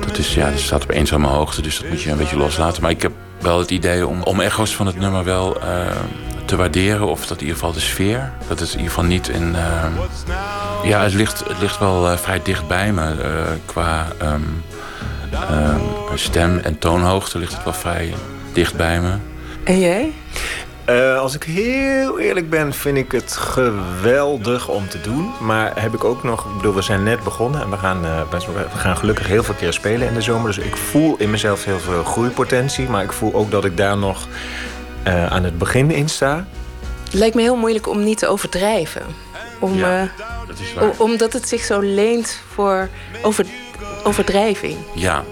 dat 0.07 0.19
is, 0.19 0.35
ja, 0.35 0.51
dat 0.51 0.61
staat 0.61 0.83
op 0.83 0.91
eenzame 0.91 1.27
hoogte, 1.27 1.63
dus 1.63 1.79
dat 1.81 1.89
moet 1.89 2.03
je 2.03 2.11
een 2.11 2.17
beetje 2.17 2.37
loslaten. 2.37 2.83
Maar 2.83 2.91
ik 2.91 3.03
heb 3.03 3.13
wel 3.41 3.59
het 3.59 3.71
idee 3.71 4.07
om, 4.07 4.23
om 4.23 4.41
echo's 4.41 4.77
van 4.77 4.87
het 4.87 4.97
nummer 4.99 5.25
wel 5.25 5.61
eh, 5.61 5.87
te 6.51 6.57
waarderen. 6.57 7.07
Of 7.07 7.21
dat 7.27 7.37
in 7.37 7.41
ieder 7.47 7.55
geval 7.55 7.73
de 7.73 7.81
sfeer. 7.81 8.33
Dat 8.49 8.61
het 8.61 8.69
in 8.69 8.77
ieder 8.77 8.89
geval 8.93 9.05
niet 9.09 9.29
in... 9.29 9.55
eh, 9.57 9.85
ja, 10.83 11.03
het 11.03 11.15
ligt, 11.15 11.39
het 11.49 11.61
ligt 11.61 11.79
wel 11.79 12.11
eh, 12.11 12.17
vrij 12.17 12.41
dicht 12.43 12.69
bij 12.69 12.93
me. 12.93 13.23
eh, 13.23 13.43
qua 13.65 14.07
ehm, 14.19 14.41
ehm, 15.31 15.81
stem 16.15 16.59
en 16.59 16.79
toonhoogte 16.79 17.39
ligt 17.39 17.53
het 17.53 17.65
wel 17.65 17.73
vrij 17.73 18.15
dicht 18.53 18.77
bij 18.77 19.01
me. 19.01 19.13
En 19.65 19.79
jij? 19.81 20.13
Eh, 20.85 21.19
als 21.19 21.35
ik 21.35 21.43
heel 21.43 22.19
eerlijk 22.19 22.51
ben, 22.51 22.73
vind 22.73 22.97
ik 22.97 23.13
het 23.13 23.37
geweldig 23.37 24.69
om 24.69 24.89
te 24.89 25.01
doen. 25.01 25.31
Maar 25.41 25.73
heb 25.75 25.95
ik 25.95 26.05
ook 26.05 26.23
nog... 26.23 26.45
Ik 26.47 26.57
bedoel, 26.57 26.75
we 26.75 26.83
zijn 26.83 27.03
net 27.03 27.25
begonnen 27.25 27.61
en 27.61 27.71
we 27.71 27.77
gaan, 27.77 28.05
eh, 28.05 28.21
we 28.31 28.79
gaan 28.79 28.97
gelukkig 28.97 29.27
heel 29.27 29.43
veel 29.43 29.55
keer 29.55 29.73
spelen 29.73 30.09
in 30.09 30.15
de 30.15 30.23
zomer. 30.23 30.47
Dus 30.47 30.65
ik 30.65 30.77
voel 30.77 31.17
in 31.19 31.31
mezelf 31.31 31.65
heel 31.65 31.79
veel 31.79 32.05
groeipotentie. 32.05 32.89
Maar 32.89 33.03
ik 33.03 33.13
voel 33.13 33.35
ook 33.35 33.51
dat 33.51 33.65
ik 33.65 33.77
daar 33.77 33.99
nog 33.99 34.27
eh, 35.03 35.27
aan 35.27 35.45
het 35.45 35.59
begin 35.59 35.91
in 35.91 36.09
sta. 36.09 36.47
Het 37.05 37.15
lijkt 37.15 37.35
me 37.35 37.41
heel 37.43 37.57
moeilijk 37.57 37.89
om 37.89 38.05
niet 38.05 38.19
te 38.19 38.27
overdrijven. 38.27 39.03
Om, 39.61 39.75
Ja, 39.75 40.03
eh, 40.03 40.09
dat 40.47 40.59
is 40.59 40.75
waar. 40.75 40.91
omdat 40.97 41.33
het 41.33 41.49
zich 41.49 41.65
zo 41.65 41.81
leent 41.81 42.41
voor 42.53 42.89
over 43.23 43.47
overdrijving. 44.05 44.77
Ja. 44.95 45.25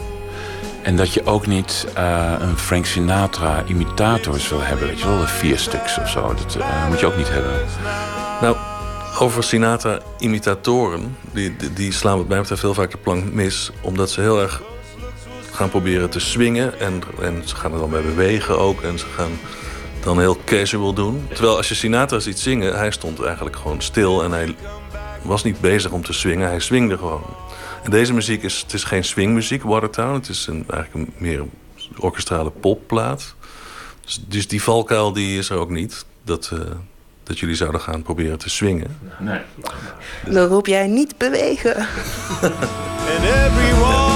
En 0.82 0.96
dat 0.96 1.12
je 1.14 1.26
ook 1.26 1.46
niet 1.46 1.86
eh, 1.94 2.32
een 2.38 2.58
Frank 2.58 2.86
Sinatra 2.86 3.62
imitator 3.66 4.40
wil 4.48 4.60
hebben. 4.62 4.88
Weet 4.88 5.00
je 5.00 5.06
wel, 5.06 5.26
vier 5.26 5.58
stuks 5.58 5.98
of 5.98 6.08
zo. 6.10 6.34
Dat 6.34 6.56
moet 6.88 7.00
je 7.00 7.06
ook 7.06 7.16
niet 7.16 7.28
hebben. 7.28 7.52
Nou, 8.40 8.56
over 9.18 9.42
Sinatra-imitatoren, 9.44 11.16
die, 11.32 11.56
die, 11.56 11.72
die 11.72 11.92
slaan 11.92 12.16
wat 12.16 12.28
mij 12.28 12.40
betreft 12.40 12.62
heel 12.62 12.74
vaak 12.74 12.90
de 12.90 12.96
plank 12.98 13.32
mis. 13.32 13.70
Omdat 13.80 14.10
ze 14.10 14.20
heel 14.20 14.40
erg 14.40 14.62
gaan 15.58 15.70
proberen 15.70 16.10
te 16.10 16.20
swingen. 16.20 16.80
En, 16.80 17.02
en 17.20 17.42
ze 17.44 17.56
gaan 17.56 17.72
er 17.72 17.78
dan 17.78 17.90
bij 17.90 18.02
bewegen 18.02 18.58
ook. 18.58 18.82
En 18.82 18.98
ze 18.98 19.06
gaan 19.16 19.30
dan 20.02 20.18
heel 20.18 20.38
casual 20.44 20.92
doen. 20.92 21.26
Terwijl 21.32 21.56
als 21.56 21.68
je 21.68 21.74
Sinatra 21.74 22.18
ziet 22.18 22.38
zingen, 22.38 22.78
hij 22.78 22.90
stond 22.90 23.22
eigenlijk 23.22 23.56
gewoon 23.56 23.82
stil. 23.82 24.22
En 24.22 24.32
hij 24.32 24.54
was 25.22 25.44
niet 25.44 25.60
bezig 25.60 25.90
om 25.90 26.04
te 26.04 26.12
swingen, 26.12 26.48
hij 26.48 26.60
swingde 26.60 26.96
gewoon. 26.96 27.22
En 27.82 27.90
deze 27.90 28.12
muziek 28.12 28.42
is, 28.42 28.60
het 28.60 28.72
is 28.72 28.84
geen 28.84 29.04
swingmuziek, 29.04 29.62
Watertown. 29.62 30.14
Het 30.14 30.28
is 30.28 30.46
een, 30.46 30.64
eigenlijk 30.70 30.94
een 30.94 31.14
meer 31.18 31.44
orkestrale 31.96 32.50
popplaat. 32.50 33.34
Dus, 34.04 34.24
dus 34.28 34.48
die 34.48 34.62
valkuil 34.62 35.12
die 35.12 35.38
is 35.38 35.50
er 35.50 35.56
ook 35.56 35.70
niet. 35.70 36.04
Dat, 36.24 36.50
uh, 36.52 36.60
dat 37.22 37.38
jullie 37.38 37.56
zouden 37.56 37.80
gaan 37.80 38.02
proberen 38.02 38.38
te 38.38 38.48
swingen. 38.48 38.98
Nee. 39.18 39.40
Dan 40.26 40.46
roep 40.46 40.66
jij 40.66 40.86
niet 40.86 41.16
bewegen. 41.16 41.76
And 43.08 43.24
everyone 43.24 44.07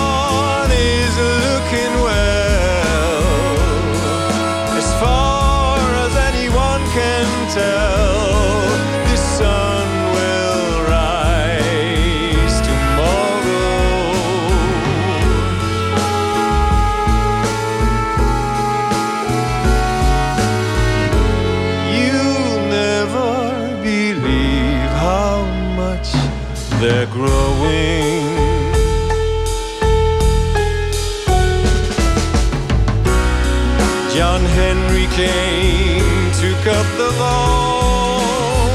came, 35.14 36.32
took 36.32 36.66
up 36.66 36.86
the 36.96 37.10
loan. 37.20 38.70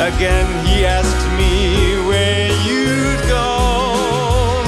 Again, 0.00 0.46
he 0.66 0.86
asked 0.86 1.26
me 1.36 1.96
where 2.06 2.48
you'd 2.66 3.22
gone. 3.28 4.64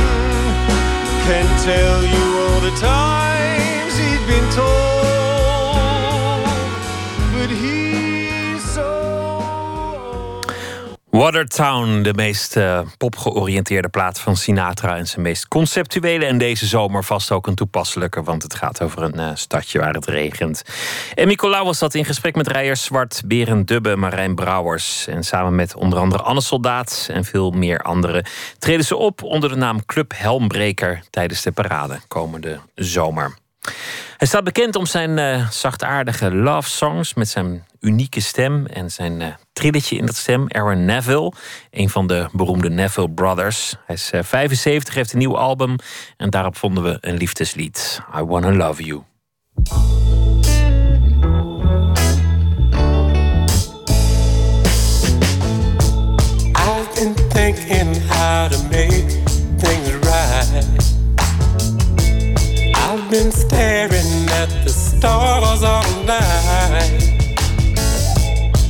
Can 1.27 1.47
tell 1.63 2.03
you 2.15 2.25
all 2.43 2.61
the 2.61 2.75
times 2.77 3.93
he'd 3.97 4.27
been 4.27 4.49
told, 4.51 6.45
but 7.33 7.51
he's 7.51 7.94
Watertown, 11.15 12.03
de 12.03 12.15
meest 12.15 12.57
uh, 12.57 12.81
popgeoriënteerde 12.97 13.89
plaat 13.89 14.21
van 14.21 14.37
Sinatra 14.37 14.97
en 14.97 15.07
zijn 15.07 15.23
meest 15.23 15.49
conceptuele. 15.49 16.25
En 16.25 16.39
deze 16.39 16.67
zomer 16.67 17.05
vast 17.05 17.31
ook 17.31 17.47
een 17.47 17.55
toepasselijke, 17.55 18.23
want 18.23 18.43
het 18.43 18.55
gaat 18.55 18.83
over 18.83 19.03
een 19.03 19.21
uh, 19.21 19.31
stadje 19.35 19.79
waar 19.79 19.95
het 19.95 20.07
regent. 20.07 20.63
En 21.15 21.29
Nicolaou 21.29 21.65
was 21.65 21.79
dat 21.79 21.95
in 21.95 22.05
gesprek 22.05 22.35
met 22.35 22.47
Rijer 22.47 22.77
Zwart, 22.77 23.23
Berend 23.27 23.69
Dubbe, 23.69 23.97
Marijn 23.97 24.35
Brouwers. 24.35 25.07
En 25.07 25.25
samen 25.25 25.55
met 25.55 25.75
onder 25.75 25.99
andere 25.99 26.23
Anne 26.23 26.41
Soldaat 26.41 27.09
en 27.11 27.25
veel 27.25 27.51
meer 27.51 27.79
anderen 27.79 28.25
treden 28.59 28.85
ze 28.85 28.97
op 28.97 29.23
onder 29.23 29.49
de 29.49 29.57
naam 29.57 29.85
Club 29.87 30.13
Helmbreker 30.17 31.03
tijdens 31.11 31.43
de 31.43 31.53
parade 31.53 32.01
komende 32.09 32.61
zomer. 32.75 33.35
Hij 34.17 34.27
staat 34.27 34.45
bekend 34.45 34.77
om 34.77 34.87
zijn 34.87 35.19
uh, 35.19 35.51
zachtaardige 35.51 36.35
love 36.35 36.69
songs 36.69 37.15
met 37.15 37.29
zijn 37.29 37.65
unieke 37.81 38.21
stem 38.21 38.67
en 38.67 38.91
zijn 38.91 39.21
uh, 39.21 39.27
trilletje 39.53 39.97
in 39.97 40.07
dat 40.07 40.17
stem. 40.17 40.45
Aaron 40.49 40.85
Neville, 40.85 41.33
een 41.71 41.91
van 41.91 42.07
de 42.07 42.29
beroemde 42.33 42.71
Neville 42.71 43.11
Brothers. 43.11 43.75
Hij 43.87 43.95
is 43.95 44.11
uh, 44.15 44.23
75, 44.23 44.95
heeft 44.95 45.13
een 45.13 45.19
nieuw 45.19 45.39
album 45.39 45.77
en 46.17 46.31
daarop 46.31 46.57
vonden 46.57 46.85
we 46.85 46.99
een 47.01 47.17
liefdeslied. 47.17 48.01
I 48.19 48.23
Wanna 48.23 48.53
Love 48.53 48.85
You. 48.85 49.03
I've 56.57 56.95
been 56.95 57.15
thinking 57.29 57.94
been 63.15 63.31
staring 63.31 64.29
at 64.41 64.51
the 64.65 64.71
stars 64.71 65.63
all 65.63 65.89
night. 66.03 67.01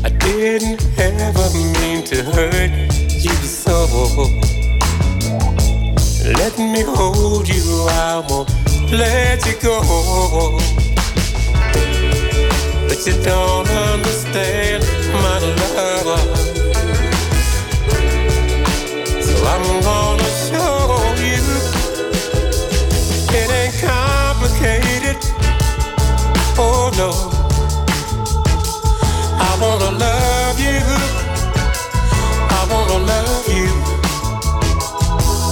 I 0.05 0.11
didn't 0.19 0.83
ever 0.99 1.47
mean 1.81 2.05
to 2.11 2.23
hurt 2.25 2.71
you 3.25 3.37
so. 3.63 3.87
Let 6.41 6.59
me 6.59 6.83
hold 6.83 7.49
you, 7.49 7.65
I 7.89 8.23
won't 8.29 8.51
let 8.93 9.47
you 9.47 9.57
go. 9.63 9.81
But 12.89 13.01
you 13.07 13.15
don't 13.23 13.69
understand 13.93 14.85
my 15.25 15.39
love. 15.61 16.21
So 19.25 19.35
I'm 19.53 19.83
gonna 19.83 20.14
I 26.97 27.09
wanna 29.61 29.91
love 29.99 30.61
you. 30.61 30.81
I 32.51 32.67
wanna 32.71 32.99
love 33.05 33.49
you. 33.49 33.69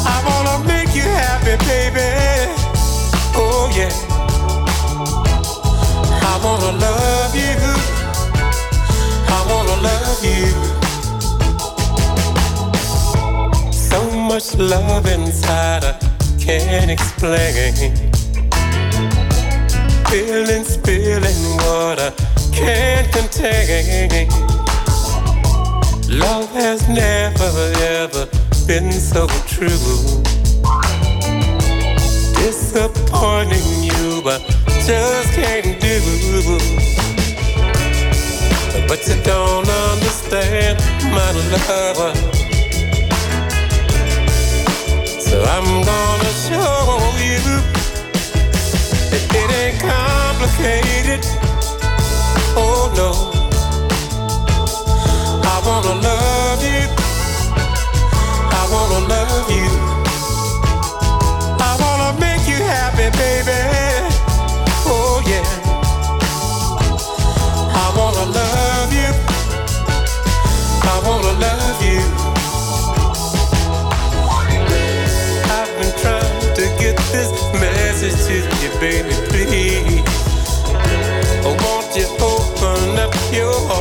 I 0.07 0.23
wanna 0.25 0.65
make 0.69 0.95
you 0.95 1.03
happy, 1.03 1.57
baby. 1.67 2.11
Oh 3.35 3.69
yeah. 3.75 3.91
I 6.23 6.39
wanna 6.45 6.79
love 6.79 7.35
you. 7.35 7.59
I 9.27 9.45
wanna 9.51 9.77
love 9.83 10.25
you. 10.25 10.55
So 13.73 13.99
much 14.13 14.55
love 14.55 15.07
inside, 15.07 15.85
I 15.85 15.99
can't 16.39 16.91
explain. 16.91 18.22
Feeling, 20.13 20.63
spilling 20.63 21.57
water 21.57 22.13
can't 22.53 23.11
contain. 23.15 24.29
Love 26.07 26.51
has 26.53 26.87
never 26.87 27.73
ever 27.81 28.27
been 28.67 28.93
so 28.93 29.27
true. 29.47 29.69
Disappointing 32.35 33.85
you, 33.89 34.21
I 34.27 34.39
just 34.85 35.33
can't 35.33 35.81
do. 35.81 36.59
But 38.87 39.09
you 39.09 39.17
don't 39.25 39.67
understand 39.67 40.79
my 41.05 41.33
love. 41.55 42.17
So 45.23 45.43
I'm 45.43 45.69
gonna 45.91 46.33
show 46.45 47.01
you 47.17 47.41
that 49.11 49.25
it 49.35 49.52
complicated. 49.81 51.25
Oh 52.57 52.91
no, 52.97 53.11
I 55.45 55.57
wanna 55.67 55.95
love 56.01 56.63
you. 56.63 56.85
I 58.61 58.63
wanna 58.73 59.01
love 59.09 59.51
you. 59.51 59.69
I 61.61 61.73
wanna 61.83 62.21
make 62.21 62.47
you 62.49 62.59
happy, 62.65 63.09
baby. 63.17 63.61
Oh 64.87 65.23
yeah. 65.27 65.47
I 67.85 67.87
wanna 67.97 68.27
love 68.33 68.93
you. 68.93 69.11
I 70.93 70.97
wanna 71.07 71.33
love 71.47 71.83
you. 71.83 72.03
I've 75.57 75.73
been 75.79 75.93
trying 76.01 76.55
to 76.57 76.65
get 76.83 76.97
this 77.13 77.31
message 77.61 78.19
to 78.27 78.35
you, 78.63 78.71
baby, 78.81 79.15
open 83.41 83.72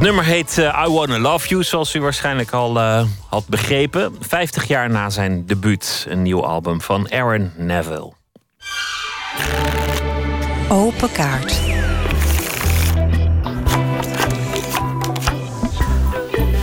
Het 0.00 0.08
nummer 0.08 0.26
heet 0.26 0.58
eh, 0.58 0.84
I 0.86 0.90
Wanna 0.92 1.18
Love 1.18 1.48
You, 1.48 1.62
zoals 1.62 1.94
u 1.94 2.00
waarschijnlijk 2.00 2.50
al 2.50 2.78
eh, 2.78 3.04
had 3.28 3.46
begrepen. 3.46 4.16
50 4.20 4.64
jaar 4.64 4.90
na 4.90 5.10
zijn 5.10 5.46
debuut, 5.46 6.06
een 6.08 6.22
nieuw 6.22 6.44
album 6.44 6.80
van 6.80 7.10
Aaron 7.12 7.52
Neville. 7.56 8.12
Open 10.68 11.12
kaart. 11.12 11.60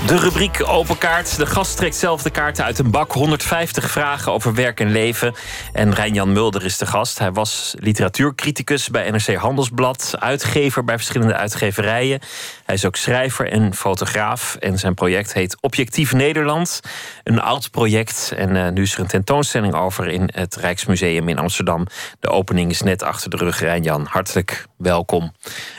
De 0.07 0.17
rubriek 0.17 0.63
Open 0.67 0.97
Kaart. 0.97 1.37
De 1.37 1.45
gast 1.45 1.77
trekt 1.77 1.95
zelf 1.95 2.21
de 2.21 2.29
kaarten 2.29 2.63
uit 2.63 2.79
een 2.79 2.91
bak. 2.91 3.11
150 3.11 3.91
vragen 3.91 4.31
over 4.31 4.53
werk 4.53 4.79
en 4.79 4.91
leven. 4.91 5.35
En 5.73 5.93
Rijn-Jan 5.93 6.31
Mulder 6.31 6.65
is 6.65 6.77
de 6.77 6.85
gast. 6.85 7.19
Hij 7.19 7.31
was 7.31 7.75
literatuurcriticus 7.79 8.89
bij 8.89 9.11
NRC 9.11 9.35
Handelsblad. 9.35 10.15
Uitgever 10.19 10.83
bij 10.83 10.95
verschillende 10.95 11.35
uitgeverijen. 11.35 12.19
Hij 12.65 12.75
is 12.75 12.85
ook 12.85 12.95
schrijver 12.95 13.51
en 13.51 13.73
fotograaf. 13.73 14.55
En 14.55 14.79
zijn 14.79 14.93
project 14.93 15.33
heet 15.33 15.57
Objectief 15.61 16.13
Nederland. 16.13 16.79
Een 17.23 17.41
oud 17.41 17.71
project. 17.71 18.33
En 18.35 18.55
eh, 18.55 18.71
nu 18.71 18.81
is 18.81 18.93
er 18.93 18.99
een 18.99 19.07
tentoonstelling 19.07 19.73
over 19.73 20.07
in 20.07 20.29
het 20.33 20.55
Rijksmuseum 20.55 21.29
in 21.29 21.37
Amsterdam. 21.37 21.87
De 22.19 22.29
opening 22.29 22.71
is 22.71 22.81
net 22.81 23.03
achter 23.03 23.29
de 23.29 23.37
rug. 23.37 23.59
Rijn-Jan, 23.59 24.05
hartelijk 24.09 24.67
welkom. 24.77 25.31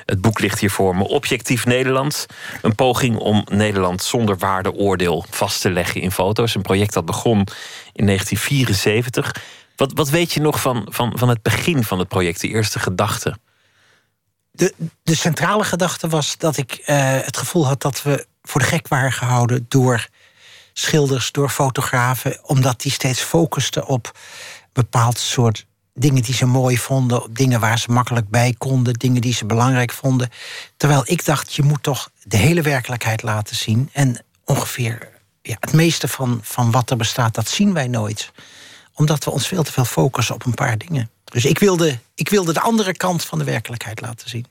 Het 0.04 0.20
boek 0.20 0.40
ligt 0.40 0.58
hier 0.58 0.70
voor 0.70 0.96
me. 0.96 1.08
Objectief 1.08 1.66
Nederland. 1.66 2.26
Een 2.62 2.74
poging 2.74 3.16
om 3.16 3.44
Nederland 3.50 4.02
zonder 4.02 4.16
waardeoordeel 4.26 5.24
vast 5.30 5.60
te 5.60 5.70
leggen 5.70 6.00
in 6.00 6.10
foto's. 6.10 6.54
Een 6.54 6.62
project 6.62 6.92
dat 6.92 7.04
begon 7.04 7.38
in 7.92 8.06
1974. 8.06 9.34
Wat, 9.76 9.92
wat 9.92 10.08
weet 10.08 10.32
je 10.32 10.40
nog 10.40 10.60
van, 10.60 10.86
van, 10.90 11.12
van 11.18 11.28
het 11.28 11.42
begin 11.42 11.84
van 11.84 11.98
het 11.98 12.08
project, 12.08 12.40
de 12.40 12.48
eerste 12.48 12.78
gedachten? 12.78 13.40
De, 14.50 14.74
de 15.02 15.14
centrale 15.14 15.64
gedachte 15.64 16.08
was 16.08 16.36
dat 16.36 16.56
ik 16.56 16.72
eh, 16.72 17.20
het 17.20 17.36
gevoel 17.36 17.66
had 17.66 17.82
dat 17.82 18.02
we 18.02 18.26
voor 18.42 18.60
de 18.60 18.66
gek 18.66 18.88
waren 18.88 19.12
gehouden 19.12 19.66
door 19.68 20.08
schilders, 20.72 21.32
door 21.32 21.48
fotografen, 21.48 22.38
omdat 22.42 22.80
die 22.80 22.92
steeds 22.92 23.20
focusten 23.20 23.86
op 23.86 24.18
bepaald 24.72 25.18
soort 25.18 25.66
dingen 25.98 26.22
die 26.22 26.34
ze 26.34 26.46
mooi 26.46 26.78
vonden, 26.78 27.22
dingen 27.30 27.60
waar 27.60 27.78
ze 27.78 27.90
makkelijk 27.92 28.28
bij 28.28 28.54
konden, 28.58 28.94
dingen 28.94 29.20
die 29.20 29.34
ze 29.34 29.46
belangrijk 29.46 29.92
vonden. 29.92 30.30
Terwijl 30.76 31.02
ik 31.04 31.24
dacht, 31.24 31.54
je 31.54 31.62
moet 31.62 31.82
toch 31.82 32.10
de 32.22 32.36
hele 32.36 32.62
werkelijkheid 32.62 33.22
laten 33.22 33.56
zien. 33.56 33.90
En 33.92 34.24
ongeveer 34.44 35.08
ja, 35.42 35.56
het 35.60 35.72
meeste 35.72 36.08
van, 36.08 36.40
van 36.42 36.70
wat 36.70 36.90
er 36.90 36.96
bestaat, 36.96 37.34
dat 37.34 37.48
zien 37.48 37.72
wij 37.72 37.88
nooit. 37.88 38.30
Omdat 38.94 39.24
we 39.24 39.30
ons 39.30 39.46
veel 39.46 39.62
te 39.62 39.72
veel 39.72 39.84
focussen 39.84 40.34
op 40.34 40.46
een 40.46 40.54
paar 40.54 40.78
dingen. 40.78 41.10
Dus 41.24 41.44
ik 41.44 41.58
wilde, 41.58 41.98
ik 42.14 42.28
wilde 42.28 42.52
de 42.52 42.60
andere 42.60 42.92
kant 42.96 43.24
van 43.24 43.38
de 43.38 43.44
werkelijkheid 43.44 44.00
laten 44.00 44.28
zien. 44.28 44.46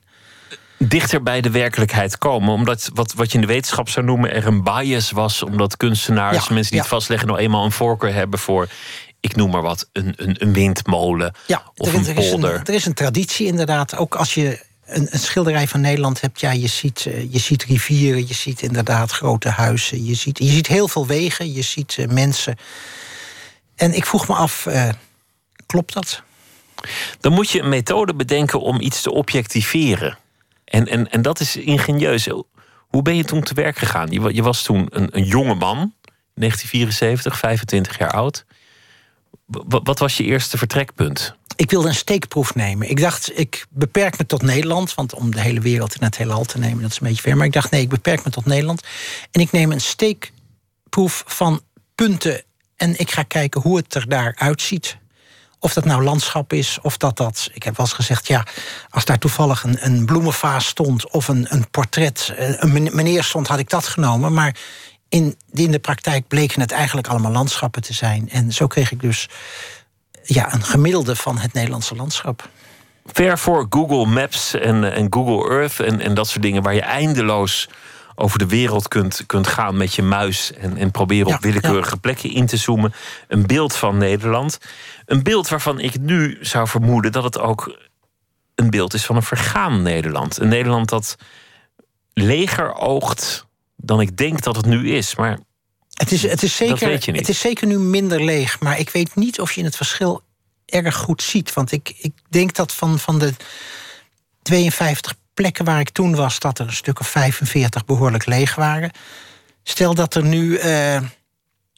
dichter 0.78 1.22
bij 1.22 1.40
de 1.40 1.50
werkelijkheid 1.50 2.18
komen. 2.18 2.52
Omdat 2.52 2.90
wat, 2.94 3.12
wat 3.12 3.28
je 3.28 3.34
in 3.34 3.40
de 3.40 3.52
wetenschap 3.52 3.88
zou 3.88 4.06
noemen 4.06 4.32
er 4.34 4.46
een 4.46 4.62
bias 4.62 5.10
was. 5.10 5.42
Omdat 5.42 5.76
kunstenaars, 5.76 6.46
Ja, 6.46 6.54
mensen 6.54 6.70
die 6.72 6.80
het 6.80 6.88
vastleggen, 6.88 7.28
nou 7.28 7.40
eenmaal 7.40 7.64
een 7.64 7.72
voorkeur 7.72 8.14
hebben 8.14 8.38
voor, 8.38 8.68
ik 9.20 9.36
noem 9.36 9.50
maar 9.50 9.62
wat, 9.62 9.88
een, 9.92 10.12
een, 10.16 10.36
een 10.38 10.52
windmolen 10.52 11.34
of 11.76 11.88
er, 11.88 11.94
een 11.94 12.06
er 12.06 12.18
is 12.18 12.32
een, 12.32 12.42
er 12.44 12.74
is 12.74 12.86
een 12.86 12.94
traditie 12.94 13.46
inderdaad. 13.46 13.96
Ook 13.96 14.14
als 14.14 14.34
je 14.34 14.66
een, 14.88 15.06
een 15.10 15.18
schilderij 15.18 15.68
van 15.68 15.80
Nederland 15.80 16.20
hebt, 16.20 16.40
ja, 16.40 16.50
je 16.50 16.66
ziet, 16.66 17.06
eh, 17.06 17.32
je 17.32 17.38
ziet 17.38 17.64
rivieren, 17.64 18.26
je 18.26 18.34
ziet 18.34 18.62
inderdaad 18.62 19.10
grote 19.10 19.48
huizen, 19.48 20.04
je 20.04 20.14
ziet, 20.14 20.38
je 20.38 20.50
ziet 20.50 20.66
heel 20.66 20.88
veel 20.88 21.06
wegen, 21.06 21.52
je 21.52 21.62
ziet 21.62 21.96
eh, 21.98 22.06
mensen. 22.08 22.56
En 23.74 23.94
ik 23.94 24.06
vroeg 24.06 24.28
me 24.28 24.34
af, 24.34 24.66
eh, 24.66 24.88
klopt 25.66 25.92
dat? 25.92 26.22
Dan 27.20 27.32
moet 27.32 27.50
je 27.50 27.60
een 27.60 27.68
methode 27.68 28.14
bedenken 28.14 28.60
om 28.60 28.80
iets 28.80 29.02
te 29.02 29.12
objectiveren. 29.12 30.18
En, 30.64 30.86
en, 30.86 31.10
en 31.10 31.22
dat 31.22 31.40
is 31.40 31.56
ingenieus. 31.56 32.28
Hoe 32.78 33.02
ben 33.02 33.16
je 33.16 33.24
toen 33.24 33.42
te 33.42 33.54
werk 33.54 33.78
gegaan? 33.78 34.10
Je, 34.10 34.34
je 34.34 34.42
was 34.42 34.62
toen 34.62 34.86
een, 34.90 35.08
een 35.10 35.24
jonge 35.24 35.54
man, 35.54 35.94
1974, 36.34 37.38
25 37.38 37.98
jaar 37.98 38.10
oud. 38.10 38.44
Wa- 39.48 39.80
wat 39.82 39.98
was 39.98 40.16
je 40.16 40.24
eerste 40.24 40.58
vertrekpunt? 40.58 41.36
Ik 41.56 41.70
wilde 41.70 41.88
een 41.88 41.94
steekproef 41.94 42.54
nemen. 42.54 42.90
Ik 42.90 43.00
dacht, 43.00 43.38
ik 43.38 43.66
beperk 43.70 44.18
me 44.18 44.26
tot 44.26 44.42
Nederland. 44.42 44.94
Want 44.94 45.14
om 45.14 45.30
de 45.30 45.40
hele 45.40 45.60
wereld 45.60 45.94
in 45.94 46.02
het 46.02 46.16
heelal 46.16 46.44
te 46.44 46.58
nemen, 46.58 46.82
dat 46.82 46.90
is 46.90 47.00
een 47.00 47.06
beetje 47.06 47.22
ver. 47.22 47.36
Maar 47.36 47.46
ik 47.46 47.52
dacht, 47.52 47.70
nee, 47.70 47.80
ik 47.80 47.88
beperk 47.88 48.24
me 48.24 48.30
tot 48.30 48.46
Nederland. 48.46 48.82
En 49.30 49.40
ik 49.40 49.50
neem 49.52 49.72
een 49.72 49.80
steekproef 49.80 51.22
van 51.26 51.60
punten. 51.94 52.42
En 52.76 52.98
ik 52.98 53.10
ga 53.10 53.22
kijken 53.22 53.60
hoe 53.60 53.76
het 53.76 53.94
er 53.94 54.08
daar 54.08 54.34
uitziet. 54.36 54.98
Of 55.60 55.72
dat 55.72 55.84
nou 55.84 56.02
landschap 56.02 56.52
is, 56.52 56.78
of 56.82 56.96
dat 56.96 57.16
dat... 57.16 57.50
Ik 57.52 57.62
heb 57.62 57.76
wel 57.76 57.86
eens 57.86 57.94
gezegd, 57.94 58.26
ja, 58.26 58.46
als 58.90 59.04
daar 59.04 59.18
toevallig 59.18 59.62
een, 59.62 59.76
een 59.80 60.06
bloemenvaas 60.06 60.66
stond... 60.66 61.10
of 61.10 61.28
een, 61.28 61.46
een 61.48 61.70
portret, 61.70 62.32
eh, 62.36 62.54
een 62.56 62.72
men- 62.72 62.94
meneer 62.96 63.24
stond, 63.24 63.46
had 63.46 63.58
ik 63.58 63.70
dat 63.70 63.86
genomen. 63.86 64.32
Maar 64.32 64.56
in, 65.08 65.36
in 65.52 65.70
de 65.70 65.78
praktijk 65.78 66.28
bleken 66.28 66.60
het 66.60 66.72
eigenlijk 66.72 67.06
allemaal 67.06 67.32
landschappen 67.32 67.82
te 67.82 67.92
zijn. 67.92 68.28
En 68.30 68.52
zo 68.52 68.66
kreeg 68.66 68.92
ik 68.92 69.00
dus 69.00 69.28
ja, 70.22 70.52
een 70.54 70.64
gemiddelde 70.64 71.16
van 71.16 71.38
het 71.38 71.52
Nederlandse 71.52 71.94
landschap. 71.94 72.48
Ver 73.06 73.38
voor 73.38 73.66
Google 73.70 74.06
Maps 74.06 74.54
en, 74.54 74.92
en 74.92 75.06
Google 75.10 75.50
Earth 75.50 75.80
en, 75.80 76.00
en 76.00 76.14
dat 76.14 76.28
soort 76.28 76.42
dingen 76.42 76.62
waar 76.62 76.74
je 76.74 76.80
eindeloos 76.80 77.68
over 78.14 78.38
de 78.38 78.46
wereld 78.46 78.88
kunt, 78.88 79.26
kunt 79.26 79.46
gaan 79.46 79.76
met 79.76 79.94
je 79.94 80.02
muis 80.02 80.52
en, 80.52 80.76
en 80.76 80.90
proberen 80.90 81.26
op 81.26 81.32
Ja, 81.32 81.38
willekeurige 81.40 81.96
plekken 81.96 82.32
in 82.32 82.46
te 82.46 82.56
zoomen. 82.56 82.94
Een 83.28 83.46
beeld 83.46 83.76
van 83.76 83.98
Nederland. 83.98 84.58
Een 85.06 85.22
beeld 85.22 85.48
waarvan 85.48 85.80
ik 85.80 86.00
nu 86.00 86.38
zou 86.40 86.68
vermoeden 86.68 87.12
dat 87.12 87.24
het 87.24 87.38
ook 87.38 87.78
een 88.54 88.70
beeld 88.70 88.94
is 88.94 89.04
van 89.04 89.16
een 89.16 89.22
vergaan 89.22 89.82
Nederland. 89.82 90.38
Een 90.38 90.48
Nederland 90.48 90.88
dat 90.88 91.16
leger 92.12 92.74
oogt 92.74 93.46
dan 93.82 94.00
ik 94.00 94.16
denk 94.16 94.42
dat 94.42 94.56
het 94.56 94.66
nu 94.66 94.90
is. 94.90 95.14
Maar 95.14 95.38
Het 95.92 96.12
is, 96.12 96.22
het, 96.22 96.42
is 96.42 96.56
Dat 96.56 96.68
zeker, 96.68 96.88
weet 96.88 97.04
je 97.04 97.12
niet. 97.12 97.20
het 97.20 97.28
is 97.30 97.40
zeker 97.40 97.66
nu 97.66 97.78
minder 97.78 98.24
leeg. 98.24 98.60
Maar 98.60 98.78
ik 98.78 98.90
weet 98.90 99.14
niet 99.14 99.40
of 99.40 99.52
je 99.52 99.64
het 99.64 99.76
verschil 99.76 100.22
erg 100.66 100.96
goed 100.96 101.22
ziet. 101.22 101.52
Want 101.52 101.72
ik, 101.72 101.94
ik 101.98 102.12
denk 102.28 102.54
dat 102.54 102.72
van, 102.72 102.98
van 102.98 103.18
de 103.18 103.32
52 104.42 105.14
plekken 105.34 105.64
waar 105.64 105.80
ik 105.80 105.90
toen 105.90 106.14
was... 106.14 106.38
dat 106.38 106.58
er 106.58 106.66
een 106.66 106.72
stuk 106.72 107.00
of 107.00 107.08
45 107.08 107.84
behoorlijk 107.84 108.26
leeg 108.26 108.54
waren. 108.54 108.90
Stel 109.62 109.94
dat 109.94 110.14
er 110.14 110.24
nu 110.24 110.56
eh 110.56 111.00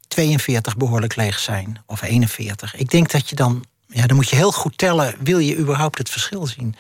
42 0.09 0.77
behoorlijk 0.77 1.17
leeg 1.17 1.39
zijn. 1.39 1.83
Of 1.87 2.03
41. 2.03 2.75
Ik 2.75 2.91
denk 2.91 3.11
dat 3.11 3.29
je 3.29 3.35
dan... 3.37 3.65
Ja, 3.87 4.07
dan 4.07 4.17
moet 4.17 4.29
je 4.29 4.37
heel 4.37 4.53
goed 4.53 4.79
tellen. 4.79 5.15
Wil 5.21 5.39
je 5.39 5.57
überhaupt 5.57 5.99
het 5.99 6.11
verschil 6.11 6.47
zien? 6.47 6.75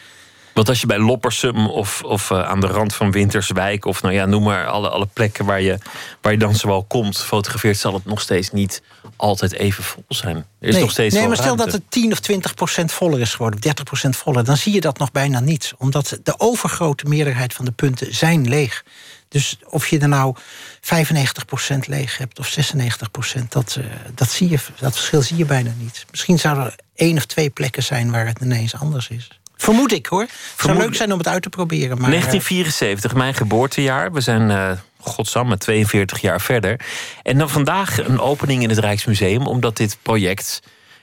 Want 0.60 0.72
als 0.72 0.80
je 0.80 0.86
bij 0.86 0.98
Loppersum 0.98 1.66
of, 1.66 2.02
of 2.02 2.30
eh, 2.30 2.42
aan 2.42 2.60
de 2.60 2.66
rand 2.66 2.94
van 2.94 3.10
Winterswijk... 3.10 3.84
of 3.84 4.02
nou 4.02 4.14
ja, 4.14 4.26
noem 4.26 4.42
maar 4.42 4.66
alle, 4.66 4.88
alle 4.88 5.06
plekken 5.12 5.44
waar 5.44 5.60
je, 5.60 5.78
waar 6.20 6.32
je 6.32 6.38
dan 6.38 6.54
zowel 6.54 6.84
komt... 6.84 7.18
fotografeert, 7.18 7.78
zal 7.78 7.94
het 7.94 8.04
nog 8.04 8.20
steeds 8.20 8.50
niet 8.50 8.82
altijd 9.16 9.52
even 9.52 9.84
vol 9.84 10.04
zijn. 10.08 10.36
Er 10.36 10.44
is 10.58 10.72
nee, 10.72 10.82
nog 10.82 10.90
steeds 10.90 11.14
nee 11.14 11.26
maar 11.26 11.36
stel 11.36 11.56
ruimte. 11.56 11.64
dat 11.64 11.74
het 11.74 11.90
10 11.90 12.12
of 12.12 12.20
20 12.20 12.54
procent 12.54 12.92
voller 12.92 13.20
is 13.20 13.30
geworden, 13.30 13.58
of 13.58 13.64
30 13.64 13.84
procent 13.84 14.16
voller, 14.16 14.44
dan 14.44 14.56
zie 14.56 14.72
je 14.72 14.80
dat 14.80 14.98
nog 14.98 15.12
bijna 15.12 15.40
niet. 15.40 15.74
Omdat 15.78 16.18
de 16.22 16.34
overgrote 16.38 17.04
meerderheid 17.04 17.54
van 17.54 17.64
de 17.64 17.72
punten 17.72 18.14
zijn 18.14 18.48
leeg. 18.48 18.84
Dus 19.28 19.58
of 19.68 19.86
je 19.86 19.98
er 19.98 20.08
nou 20.08 20.36
95 20.80 21.44
procent 21.44 21.86
leeg 21.86 22.18
hebt 22.18 22.38
of 22.38 22.46
96 22.46 23.10
procent, 23.10 23.52
dat, 23.52 23.76
eh, 23.78 23.84
dat, 24.14 24.30
zie 24.30 24.48
je, 24.48 24.58
dat 24.78 24.94
verschil 24.94 25.22
zie 25.22 25.36
je 25.36 25.44
bijna 25.44 25.72
niet. 25.78 26.04
Misschien 26.10 26.38
zouden 26.38 26.64
er 26.64 26.74
één 26.94 27.16
of 27.16 27.26
twee 27.26 27.50
plekken 27.50 27.82
zijn 27.82 28.10
waar 28.10 28.26
het 28.26 28.40
ineens 28.40 28.74
anders 28.74 29.08
is. 29.08 29.39
Vermoed 29.62 29.92
ik 29.92 30.06
hoor. 30.06 30.20
Het 30.20 30.30
zou 30.56 30.78
leuk 30.78 30.94
zijn 30.94 31.12
om 31.12 31.18
het 31.18 31.28
uit 31.28 31.42
te 31.42 31.48
proberen. 31.48 31.88
Maar, 31.98 32.04
eh, 32.04 32.10
1974, 32.10 33.14
mijn 33.14 33.34
geboortejaar. 33.34 34.12
We 34.12 34.20
zijn, 34.20 34.50
eh 34.50 34.70
godsamme, 35.00 35.58
42 35.58 36.20
jaar 36.20 36.40
verder. 36.40 36.80
En 37.22 37.38
dan 37.38 37.50
vandaag 37.50 37.98
een 38.08 38.20
opening 38.20 38.62
in 38.62 38.68
het 38.68 38.78
Rijksmuseum... 38.78 39.46
omdat 39.46 39.76
dit 39.76 39.96
project 40.02 40.60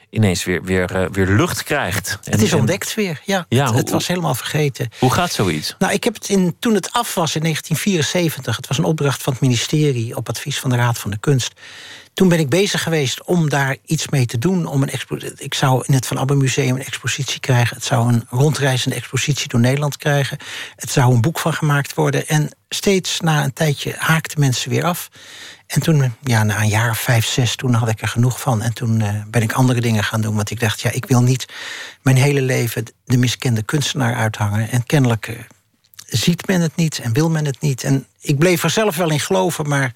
ineens 0.10 0.44
weer, 0.44 0.64
weer, 0.64 0.96
eh, 0.96 1.06
weer 1.12 1.28
lucht 1.28 1.64
krijgt. 1.64 2.20
En- 2.24 2.32
het 2.32 2.42
is 2.42 2.54
ontdekt 2.54 2.94
weer. 2.94 3.22
Ja, 3.26 3.46
Ja, 3.50 3.62
het, 3.62 3.70
hoe- 3.70 3.80
het 3.80 3.90
was 3.90 4.08
helemaal 4.08 4.36
vergeten. 4.36 4.90
Hoe 5.00 5.12
gaat 5.14 5.32
zoiets? 5.32 5.76
Nou, 5.80 5.94
ik 5.94 6.04
heb 6.04 6.14
het 6.14 6.30
in, 6.30 6.56
toen 6.60 6.74
het 6.74 6.92
af 6.92 7.14
was 7.14 7.36
in 7.36 7.42
1974, 7.42 8.56
het 8.56 8.68
was 8.68 8.78
een 8.78 8.84
opdracht 8.84 9.24
van 9.24 9.34
het 9.34 9.42
ministerie 9.42 10.16
op 10.16 10.30
advies 10.30 10.60
van 10.60 10.70
de 10.70 10.76
Raad 10.76 10.98
van 10.98 11.12
de 11.12 11.18
Kunst. 11.20 11.54
Toen 12.18 12.30
ben 12.30 12.40
ik 12.40 12.50
bezig 12.50 12.84
geweest 12.84 13.24
om 13.24 13.50
daar 13.50 13.78
iets 13.86 14.08
mee 14.10 14.26
te 14.26 14.38
doen. 14.38 14.66
Om 14.66 14.84
een 14.84 14.92
ik 15.38 15.54
zou 15.54 15.84
in 15.86 15.94
het 15.94 16.06
Van 16.06 16.18
Abbe 16.18 16.36
Museum 16.36 16.76
een 16.76 16.86
expositie 16.86 17.40
krijgen. 17.40 17.76
Het 17.76 17.86
zou 17.86 18.14
een 18.14 18.26
rondreizende 18.30 18.96
expositie 18.96 19.48
door 19.48 19.60
Nederland 19.60 19.98
krijgen. 19.98 20.38
Het 20.76 20.92
zou 20.92 21.14
een 21.14 21.22
boek 21.22 21.40
van 21.40 21.54
gemaakt 21.54 21.94
worden. 21.94 22.28
En 22.28 22.50
steeds 22.70 23.20
na 23.20 23.44
een 23.44 23.54
tijdje 23.54 23.96
haakten 23.98 24.40
mensen 24.40 24.70
weer 24.70 24.84
af. 24.84 25.10
En 25.68 25.82
toen, 25.82 26.16
ja, 26.24 26.44
na 26.44 26.62
een 26.62 26.68
jaar 26.68 26.96
vijf, 26.96 27.26
zes, 27.26 27.56
toen 27.56 27.74
had 27.74 27.90
ik 27.90 28.02
er 28.02 28.08
genoeg 28.08 28.40
van. 28.40 28.62
En 28.62 28.74
toen 28.74 29.02
eh, 29.02 29.22
ben 29.28 29.42
ik 29.42 29.54
andere 29.54 29.82
dingen 29.82 30.04
gaan 30.04 30.22
doen. 30.22 30.36
Want 30.36 30.50
ik 30.50 30.60
dacht, 30.60 30.82
ja, 30.82 30.92
ik 30.92 31.06
wil 31.06 31.22
niet 31.22 31.46
mijn 32.02 32.18
hele 32.18 32.42
leven 32.42 32.86
de 33.06 33.18
miskende 33.18 33.64
kunstenaar 33.64 34.16
uithangen. 34.16 34.70
En 34.70 34.86
kennelijk 34.86 35.28
eh, 35.28 35.36
ziet 36.06 36.48
men 36.48 36.62
het 36.62 36.76
niet 36.76 37.00
en 37.00 37.14
wil 37.14 37.30
men 37.30 37.46
het 37.46 37.62
niet. 37.62 37.84
En 37.84 38.08
ik 38.20 38.38
bleef 38.38 38.64
er 38.64 38.70
zelf 38.70 38.96
wel 38.96 39.12
in 39.12 39.20
geloven, 39.20 39.68
maar 39.68 39.92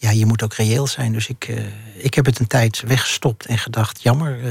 ja, 0.00 0.10
je 0.10 0.26
moet 0.26 0.42
ook 0.42 0.54
reëel 0.54 0.86
zijn. 0.86 1.12
Dus 1.12 1.28
ik, 1.28 1.44
eh, 1.48 1.64
ik 1.94 2.14
heb 2.14 2.26
het 2.26 2.38
een 2.38 2.46
tijd 2.46 2.82
weggestopt 2.86 3.46
en 3.46 3.58
gedacht, 3.58 4.02
jammer, 4.02 4.44
eh, 4.44 4.50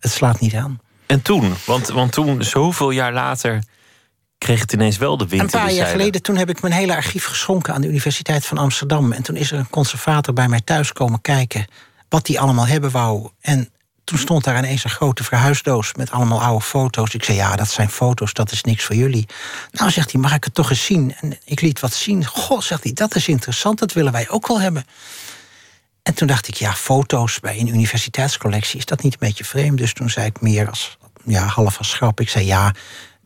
het 0.00 0.12
slaat 0.12 0.40
niet 0.40 0.54
aan. 0.54 0.80
En 1.06 1.22
toen? 1.22 1.54
Want, 1.66 1.88
want 1.88 2.12
toen, 2.12 2.42
zoveel 2.42 2.90
jaar 2.90 3.12
later, 3.12 3.62
kreeg 4.38 4.60
het 4.60 4.72
ineens 4.72 4.98
wel 4.98 5.16
de 5.16 5.28
wind 5.28 5.42
Een 5.42 5.60
paar 5.60 5.72
jaar 5.72 5.86
geleden, 5.86 6.22
toen 6.22 6.36
heb 6.36 6.48
ik 6.48 6.62
mijn 6.62 6.74
hele 6.74 6.94
archief 6.94 7.24
geschonken 7.24 7.74
aan 7.74 7.80
de 7.80 7.88
Universiteit 7.88 8.46
van 8.46 8.58
Amsterdam. 8.58 9.12
En 9.12 9.22
toen 9.22 9.36
is 9.36 9.52
er 9.52 9.58
een 9.58 9.70
conservator 9.70 10.34
bij 10.34 10.48
mij 10.48 10.60
thuis 10.60 10.92
komen 10.92 11.20
kijken 11.20 11.66
wat 12.08 12.26
die 12.26 12.40
allemaal 12.40 12.66
hebben 12.66 12.90
wou. 12.90 13.28
En 13.40 13.70
toen 14.08 14.18
stond 14.18 14.44
daar 14.44 14.58
ineens 14.58 14.84
een 14.84 14.90
grote 14.90 15.24
verhuisdoos 15.24 15.94
met 15.94 16.10
allemaal 16.10 16.42
oude 16.42 16.64
foto's. 16.64 17.14
Ik 17.14 17.24
zei, 17.24 17.36
ja, 17.36 17.56
dat 17.56 17.68
zijn 17.68 17.90
foto's, 17.90 18.32
dat 18.32 18.52
is 18.52 18.62
niks 18.62 18.84
voor 18.84 18.94
jullie. 18.94 19.28
Nou, 19.70 19.90
zegt 19.90 20.12
hij, 20.12 20.20
mag 20.20 20.34
ik 20.34 20.44
het 20.44 20.54
toch 20.54 20.70
eens 20.70 20.84
zien? 20.84 21.14
En 21.20 21.38
ik 21.44 21.60
liet 21.60 21.80
wat 21.80 21.92
zien. 21.92 22.26
Goh, 22.26 22.60
zegt 22.60 22.82
hij, 22.82 22.92
dat 22.92 23.14
is 23.14 23.28
interessant, 23.28 23.78
dat 23.78 23.92
willen 23.92 24.12
wij 24.12 24.28
ook 24.28 24.46
wel 24.46 24.60
hebben. 24.60 24.84
En 26.02 26.14
toen 26.14 26.26
dacht 26.26 26.48
ik, 26.48 26.54
ja, 26.54 26.72
foto's 26.72 27.40
bij 27.40 27.58
een 27.58 27.68
universiteitscollectie, 27.68 28.78
is 28.78 28.84
dat 28.84 29.02
niet 29.02 29.12
een 29.12 29.28
beetje 29.28 29.44
vreemd? 29.44 29.78
Dus 29.78 29.92
toen 29.92 30.10
zei 30.10 30.26
ik 30.26 30.40
meer 30.40 30.68
als, 30.68 30.98
ja, 31.24 31.46
half 31.46 31.78
als 31.78 31.94
grap. 31.94 32.20
Ik 32.20 32.28
zei, 32.28 32.46
ja, 32.46 32.74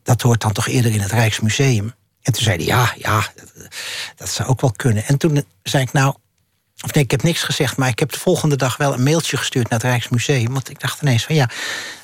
dat 0.03 0.21
hoort 0.21 0.41
dan 0.41 0.51
toch 0.51 0.67
eerder 0.67 0.91
in 0.91 1.01
het 1.01 1.11
Rijksmuseum. 1.11 1.93
En 2.21 2.33
toen 2.33 2.43
zei 2.43 2.55
hij, 2.55 2.65
ja, 2.65 2.93
ja, 2.97 3.27
dat 4.15 4.29
zou 4.29 4.49
ook 4.49 4.61
wel 4.61 4.71
kunnen. 4.71 5.05
En 5.05 5.17
toen 5.17 5.45
zei 5.63 5.83
ik, 5.83 5.91
nou, 5.91 6.15
of 6.83 6.93
nee, 6.93 7.03
ik 7.03 7.11
heb 7.11 7.23
niks 7.23 7.43
gezegd, 7.43 7.77
maar 7.77 7.89
ik 7.89 7.99
heb 7.99 8.11
de 8.11 8.19
volgende 8.19 8.55
dag 8.55 8.77
wel 8.77 8.93
een 8.93 9.03
mailtje 9.03 9.37
gestuurd 9.37 9.69
naar 9.69 9.79
het 9.79 9.87
Rijksmuseum. 9.87 10.53
Want 10.53 10.69
ik 10.69 10.79
dacht 10.79 11.01
ineens 11.01 11.23
van 11.23 11.35
ja, 11.35 11.49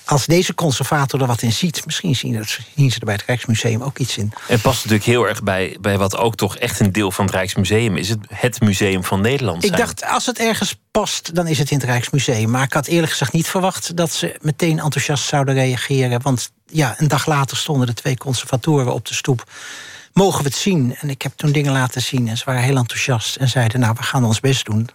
als 0.05 0.25
deze 0.25 0.53
conservator 0.53 1.21
er 1.21 1.27
wat 1.27 1.41
in 1.41 1.51
ziet, 1.51 1.85
misschien 1.85 2.15
zien, 2.15 2.33
dat, 2.37 2.57
zien 2.75 2.91
ze 2.91 2.99
er 2.99 3.05
bij 3.05 3.13
het 3.13 3.23
Rijksmuseum 3.25 3.81
ook 3.81 3.97
iets 3.97 4.17
in. 4.17 4.33
En 4.47 4.61
past 4.61 4.77
natuurlijk 4.77 5.09
heel 5.09 5.27
erg 5.27 5.43
bij, 5.43 5.77
bij 5.81 5.97
wat 5.97 6.17
ook 6.17 6.35
toch 6.35 6.57
echt 6.57 6.79
een 6.79 6.91
deel 6.91 7.11
van 7.11 7.25
het 7.25 7.33
Rijksmuseum 7.33 7.97
is. 7.97 8.09
Het, 8.09 8.19
het 8.27 8.61
museum 8.61 9.03
van 9.03 9.21
Nederland 9.21 9.63
Ik 9.63 9.69
zijn. 9.69 9.81
dacht, 9.81 10.05
als 10.05 10.25
het 10.25 10.39
ergens 10.39 10.75
past, 10.91 11.35
dan 11.35 11.47
is 11.47 11.57
het 11.57 11.71
in 11.71 11.77
het 11.77 11.85
Rijksmuseum. 11.85 12.49
Maar 12.49 12.63
ik 12.63 12.73
had 12.73 12.87
eerlijk 12.87 13.11
gezegd 13.11 13.33
niet 13.33 13.47
verwacht 13.47 13.95
dat 13.95 14.11
ze 14.11 14.37
meteen 14.41 14.79
enthousiast 14.79 15.23
zouden 15.25 15.53
reageren. 15.53 16.21
Want 16.21 16.51
ja, 16.65 16.95
een 16.97 17.07
dag 17.07 17.25
later 17.25 17.57
stonden 17.57 17.87
de 17.87 17.93
twee 17.93 18.17
conservatoren 18.17 18.93
op 18.93 19.05
de 19.05 19.13
stoep. 19.13 19.43
Mogen 20.13 20.43
we 20.43 20.47
het 20.47 20.57
zien? 20.57 20.95
En 20.95 21.09
ik 21.09 21.21
heb 21.21 21.31
toen 21.35 21.51
dingen 21.51 21.71
laten 21.71 22.01
zien 22.01 22.27
en 22.27 22.37
ze 22.37 22.45
waren 22.45 22.61
heel 22.61 22.77
enthousiast. 22.77 23.35
En 23.35 23.49
zeiden, 23.49 23.79
nou, 23.79 23.95
we 23.97 24.03
gaan 24.03 24.25
ons 24.25 24.39
best 24.39 24.65
doen 24.65 24.89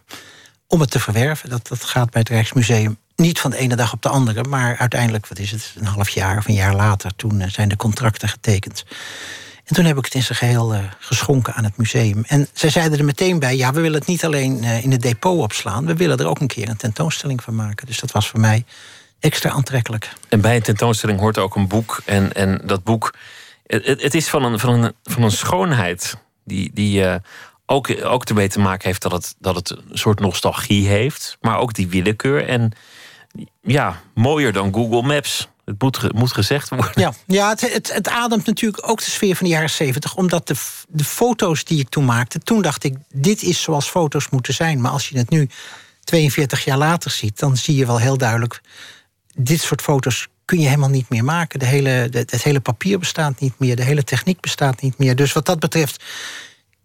om 0.67 0.81
het 0.81 0.91
te 0.91 1.01
verwerven. 1.01 1.51
Dat, 1.51 1.69
dat 1.69 1.85
gaat 1.85 2.11
bij 2.11 2.21
het 2.21 2.31
Rijksmuseum 2.31 2.99
niet 3.17 3.41
van 3.41 3.51
de 3.51 3.57
ene 3.57 3.77
dag 3.77 3.93
op 3.93 4.03
de 4.03 4.09
andere. 4.09 4.43
Maar 4.43 4.77
uiteindelijk, 4.77 5.27
wat 5.27 5.39
is 5.39 5.51
het, 5.51 5.75
een 5.79 5.87
half 5.87 6.09
jaar 6.09 6.37
of 6.39 6.49
een 6.49 6.55
jaar 6.55 6.75
later... 6.75 7.17
toen 7.17 7.41
eh, 7.41 7.51
zijn 7.51 7.69
de 7.69 7.77
contracten 7.77 8.29
getekend. 8.29 8.85
En 9.65 9.75
toen 9.75 9.85
heb 9.85 9.99
ik 9.99 10.05
het 10.05 10.15
in 10.15 10.23
zijn 10.23 10.39
geheel 10.39 10.75
eh, 10.75 10.81
geschonken 10.99 11.55
aan 11.55 11.65
het 11.65 11.77
museum. 11.77 12.25
En 12.27 12.49
zij 12.53 12.71
zeiden 12.71 12.99
er 12.99 13.05
meteen 13.05 13.39
bij: 13.39 13.57
ja, 13.57 13.73
we 13.73 13.81
willen 13.81 13.99
het 13.99 14.09
niet 14.09 14.25
alleen 14.25 14.65
eh, 14.65 14.85
in 14.85 14.91
het 14.91 15.03
depot 15.03 15.43
opslaan, 15.43 15.87
we 15.87 15.95
willen 15.95 16.19
er 16.19 16.27
ook 16.27 16.41
een 16.41 16.47
keer 16.47 16.69
een 16.69 16.77
tentoonstelling 16.77 17.43
van 17.43 17.55
maken. 17.55 17.87
Dus 17.87 18.01
dat 18.01 18.13
was 18.13 18.29
voor 18.29 18.41
mij 18.41 18.65
extra 19.21 19.51
aantrekkelijk. 19.51 20.13
En 20.29 20.41
bij 20.41 20.57
een 20.57 20.63
tentoonstelling 20.63 21.21
hoort 21.21 21.39
ook 21.39 21.57
een 21.57 21.69
boek. 21.69 22.03
En, 22.05 22.33
en 22.33 22.61
dat 22.65 22.85
boek, 22.85 23.15
het, 23.67 24.03
het- 24.03 24.15
is 24.15 24.29
van 24.29 24.45
een, 24.45 24.59
van 24.59 24.83
een, 24.85 24.93
van 25.03 25.23
een 25.23 25.31
schoonheid 25.31 26.17
die, 26.45 26.71
die 26.75 27.05
eh, 27.05 27.15
ook, 27.67 28.05
ook 28.05 28.25
ermee 28.25 28.49
te 28.49 28.61
maken 28.61 28.87
heeft 28.87 29.03
dat 29.03 29.13
het, 29.13 29.35
dat 29.39 29.55
het 29.55 29.71
een 29.71 29.99
soort 29.99 30.21
nostalgie 30.21 30.87
heeft. 30.89 31.37
Maar 31.41 31.59
ook 31.59 31.75
die 31.75 31.89
willekeur. 31.89 32.49
En 32.49 32.73
ja, 33.63 34.01
mooier 34.15 34.53
dan 34.53 34.75
Google 34.75 35.03
Maps. 35.03 35.49
Het 35.65 35.83
moet, 35.83 36.13
moet 36.13 36.33
gezegd 36.33 36.69
worden. 36.69 36.91
Ja, 36.95 37.13
ja 37.27 37.49
het, 37.49 37.73
het, 37.73 37.93
het 37.93 38.09
ademt 38.09 38.47
natuurlijk 38.47 38.89
ook 38.89 38.99
de 38.99 39.11
sfeer 39.11 39.37
van 39.37 39.47
de 39.47 39.53
jaren 39.53 39.71
zeventig. 39.71 40.17
Omdat 40.17 40.47
de, 40.47 40.55
de 40.89 41.05
foto's 41.05 41.65
die 41.65 41.81
ik 41.81 41.89
toen 41.89 42.05
maakte, 42.05 42.39
toen 42.39 42.63
dacht 42.63 42.85
ik, 42.85 42.97
dit 43.13 43.43
is 43.43 43.63
zoals 43.63 43.89
foto's 43.89 44.29
moeten 44.29 44.55
zijn. 44.55 44.81
Maar 44.81 44.91
als 44.91 45.09
je 45.09 45.19
het 45.19 45.31
nu 45.31 45.49
42 46.05 46.65
jaar 46.65 46.79
later 46.79 47.11
ziet, 47.11 47.39
dan 47.39 47.57
zie 47.57 47.77
je 47.77 47.87
wel 47.87 47.99
heel 47.99 48.19
duidelijk, 48.19 48.61
dit 49.35 49.61
soort 49.61 49.83
foto's 49.83 50.29
kun 50.45 50.59
je 50.59 50.67
helemaal 50.67 50.89
niet 50.89 51.09
meer 51.09 51.25
maken. 51.25 51.59
De 51.59 51.67
hele, 51.67 52.09
het 52.11 52.43
hele 52.43 52.61
papier 52.61 52.99
bestaat 52.99 53.41
niet 53.41 53.59
meer, 53.59 53.77
de 53.77 53.85
hele 53.85 54.05
techniek 54.05 54.41
bestaat 54.41 54.83
niet 54.83 54.99
meer. 54.99 55.17
Dus 55.17 55.33
wat 55.33 55.47
dat 55.47 55.59
betreft 55.59 56.05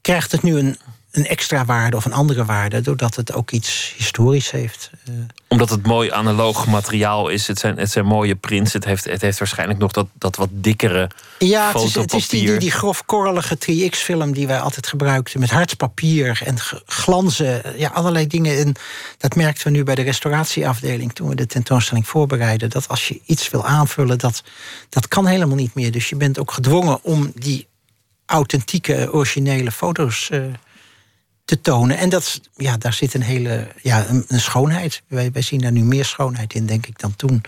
krijgt 0.02 0.31
het 0.31 0.44
nu 0.44 0.57
een, 0.57 0.77
een 1.11 1.26
extra 1.26 1.65
waarde 1.65 1.98
of 1.98 2.06
een 2.06 2.14
andere 2.14 2.45
waarde, 2.45 2.81
doordat 2.81 3.15
het 3.15 3.34
ook 3.34 3.52
iets 3.52 3.94
historisch 3.98 4.52
heeft. 4.52 4.90
Eh, 5.06 5.14
Omdat 5.48 5.69
het 5.69 5.86
mooi 5.86 6.11
analoog 6.11 6.68
materiaal 6.68 7.30
is. 7.30 7.48
Het 7.48 7.60
zijn, 7.60 7.77
het 7.77 7.91
zijn 7.91 8.06
mooie 8.06 8.36
prints. 8.36 8.73
Het 8.73 8.86
heeft, 8.86 9.03
het 9.03 9.22
heeft 9.22 9.40
waarschijnlijk 9.40 9.80
nog 9.80 9.91
dat, 9.91 10.07
dat 10.14 10.36
wat 10.36 10.49
dikkere 10.52 11.10
Ja, 11.40 11.68
het 11.68 11.76
is, 11.76 11.81
het 11.84 11.91
fotopapier. 11.91 12.19
is 12.19 12.27
die, 12.27 12.45
die, 12.45 12.57
die 12.57 12.72
grofkorrelige 12.72 13.57
3X-film 13.57 14.31
die 14.31 14.48
wij 14.48 14.60
altijd 14.60 14.88
gebruikten... 14.88 15.40
met 15.40 15.49
hardspapier 15.49 16.41
en 16.45 16.56
glanzen, 16.86 17.61
ja, 17.77 17.90
allerlei 17.90 18.27
dingen. 18.27 18.57
En 18.57 18.76
dat 19.18 19.36
merkten 19.36 19.64
we 19.64 19.69
nu 19.72 19.84
bij 19.84 19.95
de 19.95 20.02
restauratieafdeling... 20.02 21.14
toen 21.14 21.30
we 21.30 21.36
de 21.36 21.45
tentoonstelling 21.45 22.07
voorbereiden... 22.07 22.69
dat 22.69 22.88
als 22.88 23.07
je 23.07 23.22
iets 23.26 23.49
wil 23.49 23.65
aanvullen, 23.65 24.18
dat, 24.18 24.44
dat 24.90 25.07
kan 25.07 25.26
helemaal 25.26 25.56
niet 25.56 25.73
meer. 25.73 25.91
Dus 25.91 26.10
je 26.10 26.15
bent 26.15 26.40
ook 26.40 26.52
gedwongen 26.52 27.03
om 27.03 27.31
die 27.36 27.68
authentieke, 28.26 29.10
originele 29.14 29.72
foto's... 29.72 30.30
eh, 30.30 30.41
te 31.50 31.62
tonen. 31.62 31.98
En 31.98 32.10
dat, 32.10 32.40
ja, 32.56 32.78
daar 32.78 32.94
zit 32.94 33.14
een 33.14 33.22
hele 33.22 33.68
ja, 33.82 34.06
een, 34.08 34.26
een 34.28 34.40
schoonheid. 34.40 35.02
Wij, 35.08 35.32
wij 35.32 35.42
zien 35.42 35.60
daar 35.62 35.72
nu 35.72 35.84
meer 35.84 36.06
schoonheid 36.06 36.54
in, 36.54 36.66
denk 36.66 36.86
ik, 36.86 37.00
dan 37.00 37.16
toen. 37.16 37.42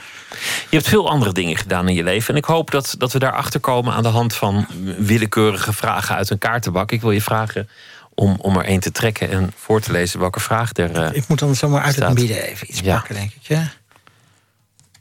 Je 0.70 0.78
hebt 0.78 0.88
veel 0.88 1.10
andere 1.10 1.32
dingen 1.34 1.58
gedaan 1.58 1.88
in 1.88 1.96
je 1.96 2.04
leven. 2.04 2.34
En 2.34 2.40
ik 2.40 2.46
hoop 2.46 2.72
dat, 2.72 2.96
dat 2.98 3.12
we 3.14 3.20
daarachter 3.20 3.60
komen 3.60 3.94
aan 3.94 4.04
de 4.04 4.10
hand 4.10 4.34
van 4.36 4.68
willekeurige 4.98 5.74
vragen 5.74 6.16
uit 6.16 6.30
een 6.30 6.38
kaartenbak. 6.38 6.92
Ik 6.92 7.02
wil 7.02 7.12
je 7.12 7.22
vragen 7.22 7.70
om, 8.14 8.36
om 8.40 8.58
er 8.58 8.66
één 8.66 8.80
te 8.80 8.92
trekken 8.92 9.30
en 9.30 9.52
voor 9.56 9.82
te 9.82 9.92
lezen 9.92 10.20
welke 10.20 10.40
vraag 10.40 10.70
er. 10.74 10.92
eh, 11.04 11.16
Ik 11.16 11.28
moet 11.28 11.40
dan 11.40 11.56
zomaar 11.56 11.82
uit 11.82 11.94
staat. 11.96 12.10
het 12.10 12.18
midden 12.20 12.44
even 12.44 12.70
iets 12.70 12.80
Ja. 12.80 12.96
pakken, 12.96 13.16
denk 13.16 13.32
ik. 13.34 13.42
Ja? 13.48 13.62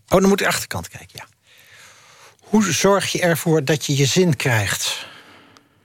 Oh, 0.08 0.20
dan 0.20 0.22
moet 0.22 0.32
ik 0.40 0.46
de 0.46 0.52
achterkant 0.52 0.88
kijken, 0.88 1.08
ja. 1.12 1.24
Hoe 2.40 2.72
zorg 2.72 3.12
je 3.12 3.20
ervoor 3.20 3.64
dat 3.64 3.86
je 3.86 3.96
je 3.96 4.04
zin 4.06 4.36
krijgt? 4.36 5.06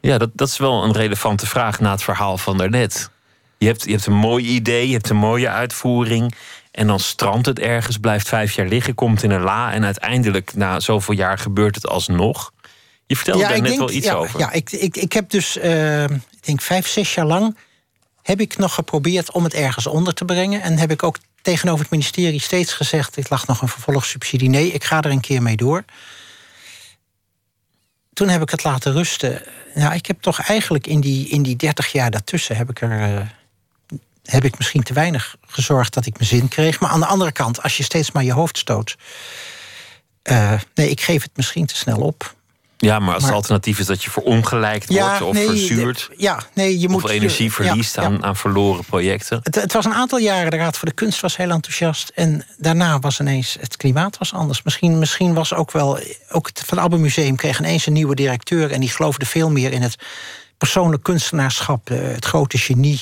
Ja, 0.05 0.17
dat, 0.17 0.29
dat 0.33 0.47
is 0.47 0.57
wel 0.57 0.83
een 0.83 0.91
relevante 0.91 1.47
vraag 1.47 1.79
na 1.79 1.91
het 1.91 2.03
verhaal 2.03 2.37
van 2.37 2.57
daarnet. 2.57 3.09
Je 3.57 3.67
hebt, 3.67 3.83
je 3.83 3.91
hebt 3.91 4.05
een 4.05 4.13
mooi 4.13 4.45
idee, 4.45 4.87
je 4.87 4.93
hebt 4.93 5.09
een 5.09 5.15
mooie 5.15 5.49
uitvoering. 5.49 6.35
En 6.71 6.87
dan 6.87 6.99
strandt 6.99 7.45
het 7.45 7.59
ergens, 7.59 7.97
blijft 7.97 8.27
vijf 8.27 8.51
jaar 8.51 8.67
liggen, 8.67 8.95
komt 8.95 9.23
in 9.23 9.31
een 9.31 9.41
la. 9.41 9.73
En 9.73 9.85
uiteindelijk, 9.85 10.55
na 10.55 10.79
zoveel 10.79 11.13
jaar, 11.13 11.37
gebeurt 11.37 11.75
het 11.75 11.87
alsnog. 11.87 12.51
Je 13.05 13.15
vertelde 13.15 13.47
daar 13.47 13.61
net 13.61 13.77
wel 13.77 13.91
iets 13.91 14.05
ja, 14.05 14.13
over. 14.13 14.39
Ja, 14.39 14.51
ik, 14.51 14.71
ik, 14.71 14.97
ik 14.97 15.13
heb 15.13 15.29
dus, 15.29 15.57
eh, 15.57 16.03
ik 16.03 16.41
denk 16.41 16.61
vijf, 16.61 16.87
zes 16.87 17.13
jaar 17.13 17.25
lang... 17.25 17.57
heb 18.21 18.39
ik 18.39 18.57
nog 18.57 18.73
geprobeerd 18.73 19.31
om 19.31 19.43
het 19.43 19.53
ergens 19.53 19.87
onder 19.87 20.13
te 20.13 20.25
brengen. 20.25 20.61
En 20.61 20.77
heb 20.77 20.91
ik 20.91 21.03
ook 21.03 21.17
tegenover 21.41 21.81
het 21.81 21.91
ministerie 21.91 22.41
steeds 22.41 22.73
gezegd... 22.73 23.17
ik 23.17 23.29
lag 23.29 23.47
nog 23.47 23.61
een 23.61 23.67
vervolgssubsidie. 23.67 24.49
Nee, 24.49 24.71
ik 24.71 24.83
ga 24.83 25.01
er 25.01 25.11
een 25.11 25.19
keer 25.19 25.41
mee 25.41 25.57
door. 25.57 25.85
Toen 28.15 28.29
heb 28.29 28.41
ik 28.41 28.49
het 28.49 28.63
laten 28.63 28.91
rusten. 28.91 29.41
Ik 29.93 30.05
heb 30.05 30.21
toch 30.21 30.39
eigenlijk 30.39 30.87
in 30.87 30.99
die, 30.99 31.29
in 31.29 31.43
die 31.43 31.55
30 31.55 31.91
jaar 31.91 32.11
daartussen... 32.11 32.55
heb 32.55 32.69
ik 32.69 32.81
er... 32.81 33.01
eh, 33.01 33.27
heb 34.23 34.43
ik 34.43 34.57
misschien 34.57 34.83
te 34.83 34.93
weinig 34.93 35.35
gezorgd 35.41 35.93
dat 35.93 36.05
ik 36.05 36.13
mijn 36.17 36.29
zin 36.29 36.47
kreeg. 36.47 36.79
Maar 36.79 36.89
aan 36.89 36.99
de 36.99 37.05
andere 37.05 37.31
kant, 37.31 37.61
als 37.63 37.77
je 37.77 37.83
steeds 37.83 38.11
maar 38.11 38.23
je 38.23 38.33
hoofd 38.33 38.57
stoot... 38.57 38.97
eh, 40.21 40.59
nee, 40.75 40.89
ik 40.89 41.01
geef 41.01 41.21
het 41.21 41.31
misschien 41.35 41.65
te 41.65 41.75
snel 41.75 41.99
op. 41.99 42.35
Ja, 42.77 42.99
maar 42.99 43.13
als 43.13 43.21
Maar- 43.23 43.31
het 43.31 43.39
alternatief 43.39 43.79
is 43.79 43.85
dat 43.85 44.03
je 44.03 44.09
verongelijkt 44.09 44.89
wordt 44.89 45.21
of 45.21 45.33
nee, 45.33 45.67
de- 45.67 45.95
ja, 46.17 46.43
nee, 46.53 46.79
je 46.79 46.89
moet 46.89 47.03
of 47.03 47.09
energie 47.09 47.51
verliest 47.51 47.95
ja. 47.95 48.01
aan, 48.03 48.23
aan 48.23 48.35
verloren 48.35 48.85
projecten. 48.85 49.39
Het, 49.43 49.55
het 49.55 49.73
was 49.73 49.85
een 49.85 49.93
aantal 49.93 50.19
jaren, 50.19 50.51
de 50.51 50.57
Raad 50.57 50.77
voor 50.77 50.87
de 50.87 50.93
Kunst 50.93 51.19
was 51.21 51.37
heel 51.37 51.49
enthousiast. 51.49 52.11
En 52.15 52.45
daarna 52.57 52.99
was 52.99 53.19
ineens, 53.19 53.57
het 53.59 53.77
klimaat 53.77 54.17
was 54.17 54.33
anders. 54.33 54.63
Misschien, 54.63 54.99
misschien 54.99 55.33
was 55.33 55.53
ook 55.53 55.71
wel, 55.71 55.99
ook 56.29 56.47
het 56.47 56.63
Van 56.65 56.79
Abbe 56.79 56.97
Museum 56.97 57.35
kreeg 57.35 57.59
ineens 57.59 57.85
een 57.85 57.93
nieuwe 57.93 58.15
directeur... 58.15 58.71
en 58.71 58.79
die 58.79 58.89
geloofde 58.89 59.25
veel 59.25 59.49
meer 59.49 59.71
in 59.71 59.81
het 59.81 59.95
persoonlijk 60.57 61.03
kunstenaarschap, 61.03 61.89
eh, 61.89 61.97
het 62.01 62.25
grote 62.25 62.57
genie. 62.57 63.01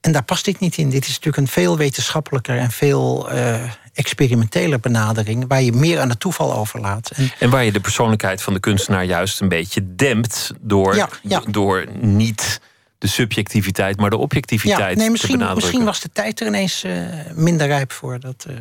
En 0.00 0.12
daar 0.12 0.22
past 0.22 0.44
dit 0.44 0.60
niet 0.60 0.76
in. 0.76 0.90
Dit 0.90 1.02
is 1.02 1.08
natuurlijk 1.08 1.36
een 1.36 1.48
veel 1.48 1.76
wetenschappelijker 1.76 2.58
en 2.58 2.70
veel 2.70 3.30
eh 3.30 3.70
experimenteler 3.94 4.80
benadering... 4.80 5.44
waar 5.48 5.62
je 5.62 5.72
meer 5.72 6.00
aan 6.00 6.08
het 6.08 6.20
toeval 6.20 6.54
overlaat. 6.54 7.10
En 7.10 7.30
En 7.38 7.50
waar 7.50 7.64
je 7.64 7.72
de 7.72 7.80
persoonlijkheid 7.80 8.42
van 8.42 8.52
de 8.52 8.60
kunstenaar 8.60 9.04
juist 9.04 9.40
een 9.40 9.48
beetje 9.48 9.94
dempt 9.94 10.52
door, 10.60 10.96
Ja, 10.96 11.08
ja. 11.22 11.42
door 11.50 11.86
niet 12.00 12.60
de 12.98 13.06
subjectiviteit, 13.06 13.96
maar 13.96 14.10
de 14.10 14.16
objectiviteit 14.16 14.78
ja, 14.78 14.86
nee, 14.86 15.04
te 15.04 15.10
misschien, 15.10 15.54
misschien 15.54 15.84
was 15.84 16.00
de 16.00 16.10
tijd 16.12 16.40
er 16.40 16.46
ineens 16.46 16.84
eh, 16.84 16.92
minder 17.34 17.66
rijp 17.66 17.92
voor. 17.92 18.20
Dat, 18.20 18.44
eh, 18.48 18.54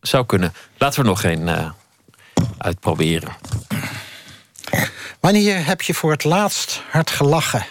Zou 0.00 0.26
kunnen. 0.26 0.52
Laten 0.78 1.00
we 1.02 1.08
nog 1.08 1.20
geen 1.20 1.48
eh, 1.48 1.70
uitproberen. 2.58 3.36
Wanneer 5.20 5.66
heb 5.66 5.82
je 5.82 5.94
voor 5.94 6.10
het 6.10 6.24
laatst 6.24 6.82
hard 6.90 7.10
gelachen? 7.10 7.66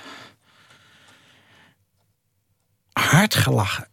Hard 2.99 3.35
gelachen. 3.35 3.87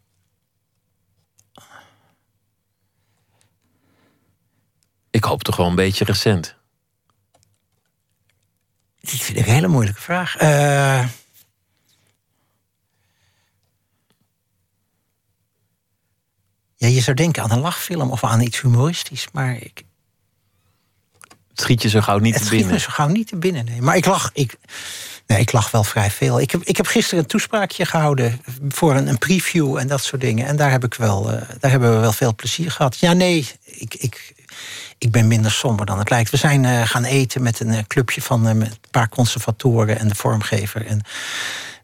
Ik 5.11 5.25
hoop 5.25 5.43
toch 5.43 5.57
wel 5.57 5.67
een 5.67 5.75
beetje 5.75 6.05
recent. 6.05 6.57
Dit 9.01 9.21
vind 9.21 9.39
ik 9.39 9.47
een 9.47 9.53
hele 9.53 9.69
moeilijke 9.69 10.01
vraag. 10.01 10.37
Eh, 10.37 10.49
ja, 16.77 16.89
je 16.89 17.01
zou 17.01 17.17
denken 17.17 17.43
aan 17.43 17.51
een 17.51 17.59
lachfilm 17.61 18.11
of 18.11 18.25
aan 18.25 18.41
iets 18.41 18.61
humoristisch, 18.61 19.29
maar 19.33 19.57
ik, 19.57 19.85
Het 21.49 21.61
schiet 21.61 21.83
je 21.83 21.89
zo 21.89 22.01
gauw 22.01 22.19
niet 22.19 22.33
het 22.35 22.43
te 22.43 22.47
schiet 22.49 22.59
binnen. 22.59 22.77
me 22.77 22.83
zo 22.83 22.91
gauw 22.91 23.09
niet 23.09 23.29
te 23.29 23.37
binnen. 23.37 23.65
Nee. 23.65 23.83
Maar 23.83 23.97
ik 23.97 24.05
lach, 24.05 24.31
ik, 24.33 24.59
nee, 25.27 25.39
ik 25.39 25.53
lach 25.53 25.71
wel 25.71 25.85
vrij 25.85 26.11
veel. 26.11 26.41
Ik 26.41 26.51
heb, 26.51 26.63
ik 26.63 26.77
heb 26.77 26.87
gisteren 26.87 27.19
een 27.19 27.29
toespraakje 27.29 27.85
gehouden 27.87 28.41
voor 28.69 28.95
een, 28.95 29.07
een 29.09 29.19
preview 29.19 29.77
en 29.77 29.87
dat 29.89 30.03
soort 30.03 30.21
dingen. 30.21 30.47
En 30.47 30.57
daar, 30.57 30.71
heb 30.71 30.85
ik 30.85 30.95
wel, 30.95 31.31
eh, 31.33 31.49
daar 31.61 31.71
hebben 31.71 31.95
we 31.95 31.99
wel 32.01 32.13
veel 32.13 32.35
plezier 32.35 32.71
gehad. 32.71 32.99
Ja, 32.99 33.13
nee, 33.13 33.51
ik, 33.65 33.95
ik, 33.95 34.35
ik 34.99 35.11
ben 35.11 35.29
minder 35.29 35.51
somber 35.51 35.87
dan 35.87 35.99
het 35.99 36.11
lijkt. 36.11 36.31
We 36.31 36.37
zijn 36.37 36.65
eh, 36.65 36.83
gaan 36.87 37.05
eten 37.05 37.43
met 37.43 37.61
een 37.61 37.71
eh, 37.71 37.83
clubje 37.87 38.23
van 38.23 38.43
met 38.43 38.57
een 38.57 38.73
paar 38.91 39.09
conservatoren 39.09 39.99
en 39.99 40.09
de 40.09 40.15
vormgever. 40.15 40.87
En 40.87 40.99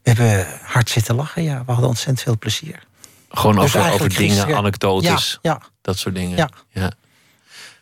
we 0.02 0.10
hebben 0.12 0.46
hard 0.62 0.90
zitten 0.90 1.14
lachen, 1.14 1.42
ja. 1.42 1.58
We 1.66 1.70
hadden 1.72 1.88
ontzettend 1.88 2.20
veel 2.22 2.38
plezier. 2.38 2.82
Gewoon 3.28 3.54
Dus 3.56 3.64
over, 3.76 3.92
over 3.92 4.08
dingen, 4.08 4.30
gisteren- 4.30 4.56
anekdotes, 4.56 5.38
Ja, 5.42 5.50
ja. 5.52 5.60
dat 5.82 5.98
soort 5.98 6.14
dingen. 6.14 6.36
Ja. 6.72 6.92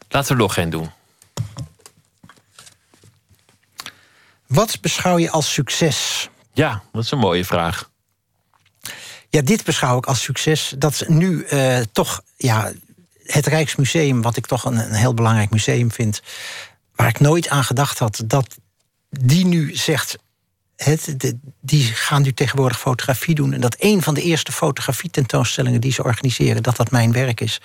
Laten 0.08 0.28
we 0.28 0.34
er 0.34 0.40
nog 0.40 0.54
geen 0.54 0.70
doen. 0.70 0.90
Wat 4.48 4.80
beschouw 4.80 5.18
je 5.18 5.30
als 5.30 5.52
succes? 5.52 6.28
Ja, 6.52 6.82
dat 6.92 7.04
is 7.04 7.10
een 7.10 7.18
mooie 7.18 7.44
vraag. 7.44 7.90
Ja, 9.28 9.40
dit 9.42 9.64
beschouw 9.64 9.98
ik 9.98 10.06
als 10.06 10.22
succes. 10.22 10.74
Dat 10.78 11.04
nu 11.06 11.44
eh, 11.44 11.80
toch 11.92 12.20
ja, 12.36 12.72
het 13.24 13.46
Rijksmuseum, 13.46 14.22
wat 14.22 14.36
ik 14.36 14.46
toch 14.46 14.64
een, 14.64 14.76
een 14.76 14.92
heel 14.94 15.14
belangrijk 15.14 15.50
museum 15.50 15.92
vind, 15.92 16.22
waar 16.94 17.08
ik 17.08 17.20
nooit 17.20 17.48
aan 17.48 17.64
gedacht 17.64 17.98
had, 17.98 18.22
dat 18.26 18.56
die 19.10 19.46
nu 19.46 19.76
zegt. 19.76 20.16
Het, 20.76 21.14
de- 21.20 21.38
die 21.60 21.84
gaan 21.84 22.22
nu 22.22 22.32
tegenwoordig 22.32 22.78
fotografie 22.78 23.34
doen. 23.34 23.52
En 23.52 23.60
dat 23.60 23.76
een 23.78 24.02
van 24.02 24.14
de 24.14 24.22
eerste 24.22 24.52
fotografietentoonstellingen 24.52 25.80
die 25.80 25.92
ze 25.92 26.04
organiseren, 26.04 26.62
dat 26.62 26.76
dat 26.76 26.90
mijn 26.90 27.12
werk 27.12 27.40
is. 27.40 27.60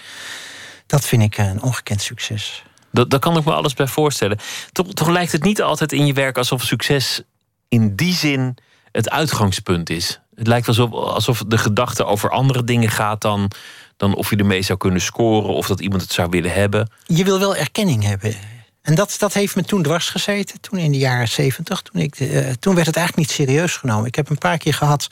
Dat 0.88 1.06
vind 1.06 1.22
ik 1.24 1.38
een 1.38 1.62
ongekend 1.62 2.02
succes. 2.02 2.64
Dat, 2.94 3.10
daar 3.10 3.20
kan 3.20 3.38
ik 3.38 3.46
me 3.46 3.54
alles 3.54 3.74
bij 3.74 3.88
voorstellen. 3.88 4.40
Toch, 4.72 4.94
toch 4.94 5.08
lijkt 5.08 5.32
het 5.32 5.44
niet 5.44 5.62
altijd 5.62 5.92
in 5.92 6.06
je 6.06 6.14
werk 6.14 6.38
alsof 6.38 6.64
succes 6.64 7.22
in 7.68 7.96
die 7.96 8.14
zin 8.14 8.58
het 8.92 9.10
uitgangspunt 9.10 9.90
is. 9.90 10.20
Het 10.36 10.48
lijkt 10.48 10.68
alsof, 10.68 10.92
alsof 10.92 11.44
de 11.48 11.58
gedachte 11.58 12.06
over 12.06 12.30
andere 12.30 12.64
dingen 12.64 12.90
gaat 12.90 13.22
dan, 13.22 13.52
dan 13.98 14.16
of 14.16 14.30
je 14.30 14.36
ermee 14.36 14.62
zou 14.62 14.78
kunnen 14.78 15.02
scoren 15.02 15.54
of 15.54 15.68
dat 15.68 15.80
iemand 15.80 16.02
het 16.02 16.12
zou 16.12 16.30
willen 16.30 16.54
hebben. 16.54 16.92
je 17.06 17.24
wil 17.24 17.40
wel 17.40 17.56
erkenning 17.56 18.04
hebben. 18.04 18.36
En 18.82 18.96
dat, 18.96 19.16
dat 19.20 19.34
heeft 19.34 19.56
me 19.56 19.64
toen 19.64 19.84
dwars 19.84 20.10
gezeten, 20.10 20.62
toen 20.62 20.80
in 20.80 20.92
de 20.92 20.98
jaren 20.98 21.28
zeventig. 21.28 21.82
Toen, 21.82 22.02
ik 22.02 22.20
eh, 22.20 22.50
toen 22.60 22.76
werd 22.76 22.88
het 22.88 22.96
eigenlijk 22.96 23.28
niet 23.28 23.38
serieus 23.38 23.76
genomen. 23.76 24.06
Ik 24.06 24.16
heb 24.16 24.30
een 24.30 24.38
paar 24.38 24.58
keer 24.58 24.74
gehad 24.74 25.08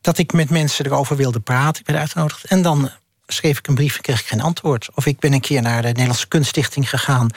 dat 0.00 0.18
ik 0.18 0.32
met 0.32 0.50
mensen 0.50 0.86
erover 0.86 1.16
wilde 1.16 1.40
praten. 1.40 1.80
Ik 1.80 1.86
werd 1.86 1.98
uitgenodigd. 1.98 2.44
En 2.44 2.62
dan 2.62 2.90
schreef 3.32 3.58
ik 3.58 3.66
een 3.66 3.74
brief 3.74 3.96
en 3.96 4.02
kreeg 4.02 4.20
ik 4.20 4.26
geen 4.26 4.40
antwoord. 4.40 4.88
Of 4.94 5.06
ik 5.06 5.18
ben 5.18 5.32
een 5.32 5.40
keer 5.40 5.62
naar 5.62 5.82
de 5.82 5.88
Nederlandse 5.88 6.28
Kunststichting 6.28 6.88
gegaan. 6.88 7.28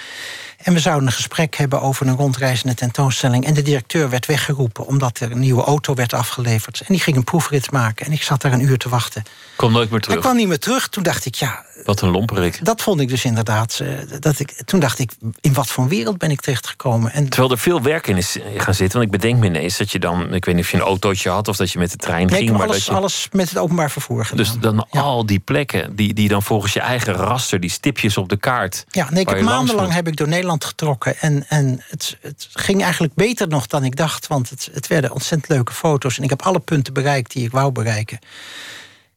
En 0.64 0.74
we 0.74 0.80
zouden 0.80 1.08
een 1.08 1.14
gesprek 1.14 1.56
hebben 1.56 1.82
over 1.82 2.08
een 2.08 2.16
rondreizende 2.16 2.74
tentoonstelling. 2.76 3.46
En 3.46 3.54
de 3.54 3.62
directeur 3.62 4.10
werd 4.10 4.26
weggeroepen 4.26 4.86
omdat 4.86 5.20
er 5.20 5.32
een 5.32 5.40
nieuwe 5.40 5.64
auto 5.64 5.94
werd 5.94 6.14
afgeleverd. 6.14 6.80
En 6.80 6.86
die 6.88 7.00
ging 7.00 7.18
een 7.18 7.24
proefrit 7.24 7.72
maken. 7.72 8.06
En 8.06 8.12
ik 8.12 8.22
zat 8.24 8.42
daar 8.42 8.54
een 8.54 8.62
uur 8.64 8.78
te 8.78 8.90
wachten. 8.90 9.24
Kom 9.56 9.72
nooit 9.72 9.90
meer 9.90 10.00
terug. 10.00 10.20
kwam 10.20 10.36
niet 10.36 10.48
meer 10.48 10.60
terug. 10.60 10.88
Toen 10.88 11.04
dacht 11.04 11.26
ik, 11.26 11.36
ja, 11.36 11.66
Wat 11.84 12.02
een 12.02 12.10
lomperik. 12.10 12.66
dat 12.66 12.82
vond 12.82 13.00
ik 13.00 13.10
dus 13.10 13.26
inderdaad. 13.26 13.80
eh, 13.80 13.88
dat 14.20 14.40
ik, 14.40 14.62
toen 14.66 14.80
dacht 14.80 15.00
ik, 15.00 15.12
in 15.42 15.54
wat 15.54 15.68
voor 15.68 15.88
wereld 15.88 16.18
ben 16.18 16.32
ik 16.32 16.42
terechtgekomen? 16.42 17.14
En 17.14 17.30
Terwijl 17.30 17.52
er 17.52 17.58
veel 17.60 17.82
werk 17.82 18.08
in 18.08 18.18
is 18.18 18.38
gaan 18.58 18.74
zitten. 18.74 19.00
Want 19.00 19.14
ik 19.14 19.20
bedenk 19.20 19.40
me 19.40 19.46
ineens 19.46 19.78
dat 19.78 19.92
je 19.92 20.00
dan... 20.00 20.34
Ik 20.34 20.46
weet 20.46 20.56
niet 20.56 20.64
of 20.64 20.72
je 20.72 20.78
een 20.78 20.84
autootje 20.84 21.30
had 21.30 21.48
of 21.48 21.58
dat 21.58 21.72
je 21.72 21.80
met 21.80 21.92
de 21.92 21.98
trein 21.98 22.26
nee, 22.26 22.40
ik 22.40 22.46
ging. 22.46 22.58
maar 22.58 22.68
alles, 22.68 22.78
dat 22.78 22.86
je, 22.86 22.92
alles 22.92 23.28
met 23.32 23.50
het 23.50 23.58
openbaar 23.58 23.92
vervoer 23.92 24.26
gedaan. 24.26 24.46
dus 24.46 24.60
dan 24.60 24.90
al 24.90 25.26
die 25.26 25.40
plekken 25.40 25.96
die, 25.96 26.14
die 26.14 26.28
dan 26.28 26.44
volgens 26.44 26.74
je 26.74 26.80
eigen 26.80 27.14
raster... 27.14 27.60
die 27.60 27.70
stipjes 27.70 28.18
op 28.18 28.30
de 28.30 28.38
kaart... 28.38 28.86
ja, 28.90 29.08
nee, 29.12 29.22
ik 29.22 29.30
heb 29.30 29.42
maandenlang 29.42 29.94
heb 29.94 30.08
ik 30.08 30.16
door 30.16 30.28
Nederland 30.28 30.51
getrokken. 30.60 31.18
En, 31.20 31.48
en 31.48 31.84
het, 31.88 32.18
het 32.22 32.48
ging 32.54 32.84
eigenlijk 32.84 33.14
beter 33.14 33.48
nog 33.48 33.68
dan 33.68 33.84
ik 33.84 33.96
dacht. 33.96 34.28
Want 34.28 34.50
het, 34.50 34.70
het 34.74 34.88
werden 34.88 35.12
ontzettend 35.12 35.52
leuke 35.52 35.74
foto's. 35.74 36.18
En 36.18 36.24
ik 36.24 36.30
heb 36.30 36.42
alle 36.42 36.60
punten 36.60 36.94
bereikt 36.94 37.32
die 37.32 37.46
ik 37.46 37.52
wou 37.52 37.72
bereiken. 37.72 38.20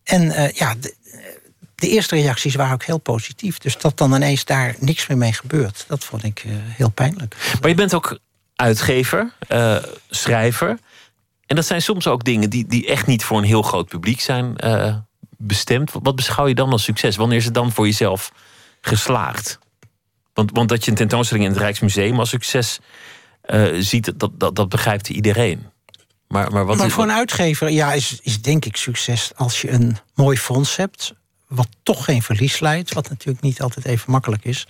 En 0.05 0.31
eh, 0.31 0.51
ja, 0.51 0.75
de, 0.81 0.95
de 1.75 1.89
eerste 1.89 2.15
reacties 2.15 2.55
waren 2.55 2.75
ook 2.75 2.85
heel 2.85 2.99
positief. 2.99 3.59
Dus 3.59 3.79
dat 3.79 3.99
dan 3.99 4.15
ineens 4.15 4.45
daar 4.45 4.75
niks 4.79 5.07
meer 5.07 5.19
mee 5.19 5.33
gebeurt, 5.33 5.85
dat 5.89 6.05
vond 6.05 6.25
ik 6.25 6.43
eh, 6.45 6.53
heel 6.55 6.91
pijnlijk. 6.91 7.57
Maar 7.61 7.71
je 7.71 7.77
bent 7.77 7.95
ook 7.95 8.19
uitgever, 8.57 9.33
eh, 9.49 9.77
schrijver. 10.11 10.79
En 11.47 11.57
dat 11.57 11.67
zijn 11.67 11.83
soms 11.83 12.07
ook 12.07 12.25
dingen 12.25 12.51
die, 12.51 12.67
die 12.67 12.87
echt 12.87 13.07
niet 13.07 13.25
voor 13.25 13.39
een 13.39 13.45
heel 13.45 13.63
groot 13.63 13.89
publiek 13.89 14.21
zijn 14.21 14.57
bestemd. 15.37 15.91
Wat 16.03 16.17
beschouw 16.17 16.47
je 16.47 16.55
dan 16.55 16.71
als 16.71 16.83
succes? 16.83 17.17
Wanneer 17.17 17.39
is 17.39 17.45
het 17.45 17.55
dan 17.55 17.73
voor 17.73 17.87
jezelf 17.87 18.33
geslaagd? 18.81 19.59
Want, 20.35 20.51
want 20.53 20.69
dat 20.69 20.85
je 20.85 20.91
een 20.91 20.97
tentoonstelling 20.97 21.47
in 21.47 21.53
het 21.53 21.61
Rijksmuseum 21.61 22.19
als 22.19 22.29
succes 22.29 22.79
eh, 23.43 23.65
ziet, 23.79 24.19
dat, 24.19 24.31
dat, 24.41 24.57
dat 24.57 24.69
begrijpt 24.69 25.09
iedereen. 25.09 25.67
Maar, 26.29 26.53
maar 26.53 26.65
wat 26.65 26.77
maar 26.77 26.91
voor 26.91 27.05
een 27.05 27.13
uitgever 27.13 27.71
ja, 27.71 27.93
is, 27.93 28.19
is 28.23 28.43
denk 28.43 28.65
ik 28.65 28.77
succes 28.77 29.33
als 29.37 29.61
je 29.61 29.71
een 29.71 29.97
mooi 30.15 30.37
fonds 30.39 30.77
hebt. 30.77 31.13
Wat 31.49 31.69
toch 31.83 32.05
geen 32.05 32.23
verlies 32.23 32.61
leidt. 32.61 32.93
Wat 32.93 33.09
natuurlijk 33.09 33.45
niet 33.45 33.63
altijd 33.63 33.87
even 33.87 34.11
makkelijk 34.11 34.45
is. 34.45 34.67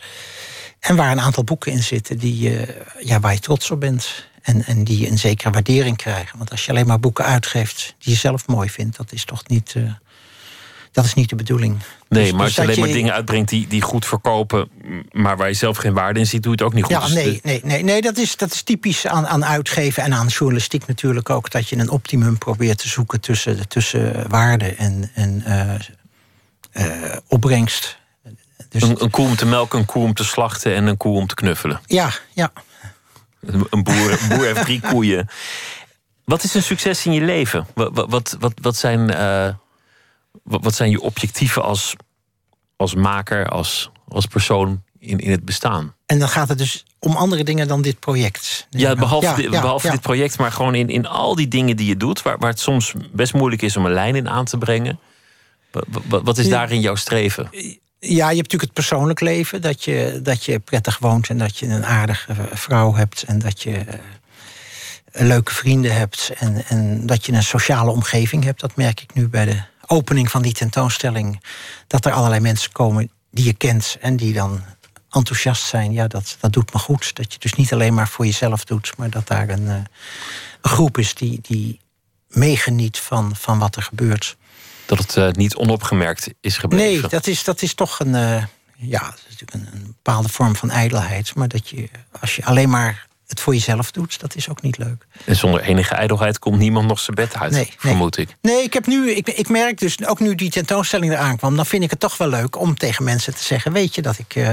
En 0.81 0.97
waar 0.97 1.11
een 1.13 1.21
aantal 1.21 1.45
boeken 1.45 1.73
in 1.73 1.83
zitten 1.83 2.19
die, 2.19 2.39
je- 2.39 2.83
ja, 3.01 3.21
waar 3.21 3.33
je 3.33 3.39
trots 3.39 3.71
op 3.71 3.81
bent. 3.81 4.29
En, 4.43 4.65
en 4.65 4.85
die 4.85 5.11
een 5.11 5.19
zekere 5.19 5.51
waardering 5.51 5.97
krijgen. 5.97 6.39
Want 6.39 6.51
als 6.51 6.65
je 6.65 6.71
alleen 6.71 6.87
maar 6.87 7.01
boeken 7.01 7.25
uitgeeft 7.25 7.95
die 7.99 8.13
je 8.13 8.19
zelf 8.19 8.47
mooi 8.47 8.71
vindt, 8.71 8.97
dat 8.97 9.13
is 9.13 9.25
toch 9.25 9.49
niet, 9.49 9.73
eh, 9.77 9.83
dat 10.93 11.05
is 11.05 11.15
niet 11.15 11.29
de 11.29 11.37
bedoeling. 11.37 11.79
Nee, 12.15 12.25
Dus- 12.31 12.33
maar 12.33 12.47
dus 12.47 12.57
als 12.59 12.67
je 12.67 12.73
alleen 12.73 12.85
maar 12.85 12.97
dingen 12.97 13.13
uitbrengt 13.15 13.49
die, 13.49 13.67
die 13.67 13.83
goed 13.83 14.07
verkopen, 14.07 14.69
maar 15.13 15.37
waar 15.37 15.49
je 15.49 15.55
zelf 15.55 15.77
geen 15.77 15.93
waarde 15.95 16.19
in 16.19 16.27
ziet, 16.27 16.43
doe 16.43 16.53
je 16.57 16.65
het 16.65 16.67
ook 16.67 16.75
niet 16.75 16.85
goed. 16.85 16.93
Ja, 16.93 17.01
Dus 17.01 17.13
nee, 17.13 17.41
nee, 17.43 17.61
nee, 17.65 17.83
nee 17.83 18.01
dat, 18.03 18.17
is, 18.17 18.37
dat 18.37 18.53
is 18.53 18.63
typisch 18.63 19.07
aan, 19.07 19.27
aan 19.27 19.45
uitgeven 19.45 20.03
en 20.03 20.15
aan 20.15 20.27
journalistiek 20.27 20.87
natuurlijk 20.87 21.31
ook. 21.31 21.51
Dat 21.51 21.69
je 21.69 21.77
een 21.77 21.91
optimum 21.91 22.39
probeert 22.39 22.79
te 22.79 22.89
zoeken 22.89 23.21
tussen, 23.21 23.69
tussen 23.69 24.29
waarde 24.29 24.75
en, 24.75 25.11
en 25.15 25.43
eh, 25.45 25.75
eh, 26.73 27.17
opbrengst. 27.29 27.99
Dus, 28.69 28.83
Een, 28.83 29.03
een 29.03 29.11
koe 29.11 29.27
om 29.27 29.37
te 29.37 29.47
melken, 29.47 29.79
een 29.79 29.85
koe 29.85 30.03
om 30.05 30.15
te 30.15 30.25
slachten 30.25 30.75
en 30.75 30.87
een 30.87 30.97
koe 30.97 31.17
om 31.17 31.27
te 31.27 31.35
knuffelen. 31.35 31.81
ja, 31.87 32.11
ja. 32.33 32.53
Een 33.71 33.83
boer, 33.83 34.19
een 34.23 34.29
boer 34.29 34.45
heeft 34.45 34.61
drie 34.65 34.81
koeien. 34.91 35.29
Wat 36.25 36.43
is 36.43 36.55
een 36.55 36.63
succes 36.63 37.07
in 37.07 37.13
je 37.13 37.21
leven? 37.21 37.67
Wat, 37.75 37.91
wat, 38.09 38.37
wat, 38.41 38.53
wat, 38.61 38.77
zijn, 38.77 39.11
eh, 39.11 39.49
wat 40.43 40.75
zijn 40.75 40.91
je 40.91 41.01
objectieven 41.01 41.63
als, 41.63 41.95
als 42.77 42.95
maker, 42.95 43.49
als, 43.49 43.91
als 44.09 44.27
persoon 44.27 44.83
in, 44.99 45.19
in 45.19 45.31
het 45.31 45.45
bestaan? 45.45 45.95
En 46.07 46.19
dan 46.19 46.29
gaat 46.29 46.49
het 46.49 46.59
dus 46.59 46.85
om 46.99 47.17
andere 47.17 47.45
dingen 47.45 47.69
dan 47.69 47.83
dit 47.83 47.99
project. 47.99 48.67
Ja, 48.71 48.95
behalve, 48.95 49.27
Ja, 49.27 49.35
dit, 49.35 49.53
ja, 49.53 49.61
behalve 49.61 49.87
ja. 49.87 49.93
dit 49.93 50.03
project, 50.03 50.39
maar 50.39 50.53
gewoon 50.53 50.75
in, 50.75 50.89
in 50.89 51.07
al 51.07 51.35
die 51.35 51.49
dingen 51.49 51.77
die 51.77 51.87
je 51.87 51.97
doet, 51.97 52.23
waar, 52.23 52.39
waar 52.39 52.51
het 52.51 52.61
soms 52.61 52.95
best 53.13 53.35
moeilijk 53.35 53.63
is 53.63 53.77
om 53.77 53.85
een 53.85 53.93
lijn 53.93 54.15
in 54.15 54.29
aan 54.29 54.45
te 54.45 54.59
brengen. 54.59 54.99
Wat, 55.71 56.23
wat, 56.23 56.39
is 56.39 56.49
daarin 56.49 56.81
jouw 56.81 56.95
streven? 56.95 57.49
Ja, 57.99 58.31
je 58.31 58.37
hebt 58.37 58.53
natuurlijk 58.53 58.63
het 58.63 58.73
persoonlijk 58.73 59.21
leven. 59.21 59.63
Dat 59.63 59.85
je, 59.85 60.21
dat 60.23 60.45
je 60.45 60.59
prettig 60.59 60.99
woont 60.99 61.29
en 61.29 61.39
dat 61.39 61.59
je 61.59 61.67
een 61.67 61.87
aardige 61.87 62.35
vrouw 62.53 62.95
hebt. 62.95 63.23
En 63.23 63.39
dat 63.39 63.63
je 63.63 63.73
eh, 63.77 65.27
leuke 65.27 65.55
vrienden 65.55 65.95
hebt. 65.95 66.33
En, 66.39 66.65
en 66.69 67.07
dat 67.07 67.27
je 67.27 67.33
een 67.33 67.43
sociale 67.43 67.91
omgeving 67.91 68.45
hebt. 68.45 68.61
Dat 68.61 68.77
merk 68.77 69.01
ik 69.01 69.15
nu 69.15 69.29
bij 69.29 69.45
de 69.45 69.63
opening 69.87 70.31
van 70.31 70.43
die 70.43 70.53
tentoonstelling. 70.53 71.43
Dat 71.87 72.05
er 72.05 72.13
allerlei 72.13 72.41
mensen 72.41 72.73
komen 72.73 73.11
die 73.31 73.45
je 73.45 73.55
kent 73.55 73.97
en 74.01 74.17
die 74.17 74.33
dan 74.33 74.63
enthousiast 75.11 75.67
zijn. 75.67 75.93
Ja, 75.93 76.07
dat, 76.07 76.37
dat 76.41 76.53
doet 76.53 76.73
me 76.73 76.79
goed. 76.79 77.17
Dat 77.17 77.33
je 77.33 77.39
dus 77.39 77.55
niet 77.55 77.73
alleen 77.73 77.95
maar 77.95 78.09
voor 78.09 78.25
jezelf 78.25 78.65
doet, 78.65 78.97
maar 78.97 79.11
dat 79.11 79.27
daar 79.27 79.49
een, 79.49 79.69
eh, 79.69 79.75
een 80.61 80.71
groep 80.71 80.99
is 80.99 81.15
die, 81.15 81.39
die 81.43 81.81
meegeniet 82.29 82.99
van, 82.99 83.37
van 83.37 83.59
wat 83.59 83.77
er 83.77 83.83
gebeurt. 83.83 84.37
Dat 84.87 84.99
het 84.99 85.17
eh, 85.17 85.31
niet 85.31 85.57
onopgemerkt 85.57 86.29
is 86.41 86.59
gebleven. 86.59 87.01
Nee, 87.01 87.11
dat 87.11 87.27
is, 87.27 87.45
dat 87.45 87.63
is 87.63 87.75
toch 87.75 87.99
een, 87.99 88.15
eh, 88.15 88.45
ja, 88.77 89.01
dat 89.01 89.25
is 89.29 89.37
natuurlijk 89.39 89.55
een, 89.55 89.81
een 89.81 89.87
bepaalde 89.87 90.29
vorm 90.29 90.57
van 90.57 90.71
ijdelheid. 90.71 91.35
Maar 91.35 91.49
dat 91.49 91.69
je, 91.69 91.89
als 92.21 92.37
je 92.37 92.45
alleen 92.45 92.71
maar 92.71 93.07
het 93.27 93.41
voor 93.41 93.55
jezelf 93.55 93.91
doet, 93.91 94.21
dat 94.21 94.35
is 94.35 94.49
ook 94.49 94.63
niet 94.63 94.79
leuk. 94.79 95.07
En 95.25 95.37
zonder 95.37 95.61
enige 95.61 95.95
ijdelheid 95.95 96.39
komt 96.39 96.59
niemand 96.59 96.87
nog 96.87 97.01
zijn 97.01 97.17
bed 97.17 97.37
uit, 97.37 97.51
Nee, 97.51 97.65
nee. 97.65 97.75
vermoed 97.79 98.17
ik. 98.17 98.37
Nee, 98.41 98.63
ik, 98.63 98.73
heb 98.73 98.87
nu, 98.87 99.11
ik, 99.11 99.29
ik 99.29 99.49
merk 99.49 99.79
dus, 99.79 100.07
ook 100.07 100.21
nu 100.21 100.35
die 100.35 100.51
tentoonstelling 100.51 101.13
eraan 101.13 101.37
kwam... 101.37 101.57
dan 101.57 101.67
vind 101.67 101.85
ik 101.85 101.91
het 101.91 102.01
toch 102.01 102.17
wel 102.17 102.29
leuk 102.29 102.59
om 102.59 102.77
tegen 102.77 103.05
mensen 103.05 103.35
te 103.35 103.43
zeggen... 103.43 103.73
weet 103.73 103.95
je 103.95 104.03
dat 104.03 104.19
ik 104.19 104.35
eh, 104.35 104.51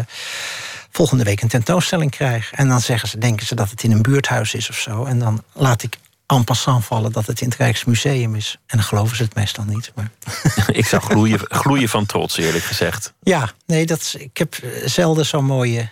volgende 0.92 1.24
week 1.24 1.42
een 1.42 1.48
tentoonstelling 1.48 2.12
krijg? 2.12 2.52
En 2.52 2.68
dan 2.68 2.82
zeggen 2.82 3.10
ze, 3.10 3.18
denken 3.18 3.46
ze 3.46 3.56
dat 3.56 3.70
het 3.70 3.84
in 3.84 3.92
een 3.92 4.02
buurthuis 4.02 4.54
is 4.54 4.70
of 4.70 4.78
zo. 4.78 5.06
En 5.06 5.20
dan 5.20 5.44
laat 5.54 5.84
ik 5.84 5.98
en 6.38 6.44
passant 6.44 6.86
vallen 6.86 7.12
dat 7.12 7.26
het 7.26 7.42
in 7.42 7.50
het 7.50 7.58
Rijksmuseum 7.58 8.36
is. 8.36 8.58
En 8.68 8.78
dan 8.78 8.86
geloven 8.86 9.18
ze 9.18 9.24
het 9.24 9.36
meestal 9.36 9.64
niet. 9.64 9.92
Maar... 9.96 10.12
Ik 10.82 10.86
zou 10.86 11.02
gloeien, 11.02 11.40
gloeien 11.44 11.90
van 11.90 12.06
trots, 12.06 12.38
eerlijk 12.38 12.64
gezegd. 12.64 13.14
Ja, 13.24 13.52
nee, 13.66 13.86
dat, 13.86 14.16
ik 14.18 14.38
heb 14.38 14.56
zelden 14.86 15.26
zo'n 15.26 15.46
mooie 15.46 15.90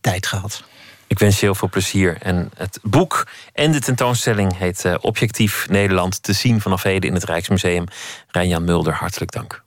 tijd 0.00 0.26
gehad. 0.26 0.62
Ik 1.10 1.18
wens 1.18 1.40
je 1.40 1.46
heel 1.46 1.54
veel 1.54 1.68
plezier. 1.68 2.16
En 2.22 2.50
het 2.56 2.78
boek 2.82 3.26
en 3.52 3.72
de 3.72 3.80
tentoonstelling 3.80 4.56
heet 4.56 4.84
eh, 4.84 4.94
Objectief 5.00 5.68
Nederland. 5.68 6.22
Te 6.22 6.32
zien 6.32 6.60
vanaf 6.60 6.82
heden 6.82 7.08
in 7.08 7.14
het 7.14 7.24
Rijksmuseum. 7.24 7.84
Rijnjan 8.28 8.64
Mulder, 8.64 8.92
hartelijk 8.92 9.32
dank. 9.32 9.62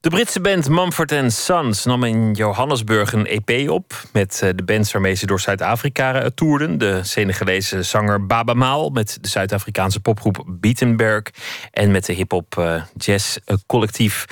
De 0.00 0.08
Britse 0.08 0.40
band 0.40 0.68
Mumford 0.68 1.32
Sons 1.32 1.84
nam 1.84 2.04
in 2.04 2.32
Johannesburg 2.32 3.12
een 3.12 3.26
EP 3.26 3.70
op. 3.70 4.02
Met 4.12 4.42
eh, 4.42 4.50
de 4.54 4.62
bands 4.62 4.92
waarmee 4.92 5.14
ze 5.14 5.26
door 5.26 5.40
Zuid-Afrika 5.40 6.14
eh, 6.14 6.26
toerden. 6.34 6.78
De 6.78 7.00
Senegalese 7.02 7.82
zanger 7.82 8.26
Baba 8.26 8.54
Maal. 8.54 8.90
Met 8.90 9.18
de 9.20 9.28
Zuid-Afrikaanse 9.28 10.00
popgroep 10.00 10.44
Beatenberg. 10.46 11.22
En 11.70 11.90
met 11.90 12.06
de 12.06 12.12
hip-hop 12.12 12.82
jazz 12.96 13.36
collectief 13.66 14.24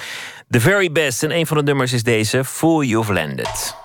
The 0.51 0.61
Very 0.61 0.93
Best. 0.93 1.23
En 1.23 1.31
een 1.31 1.47
van 1.47 1.57
de 1.57 1.63
nummers 1.63 1.93
is 1.93 2.03
deze, 2.03 2.45
Full 2.45 2.87
You've 2.87 3.13
Landed. 3.13 3.85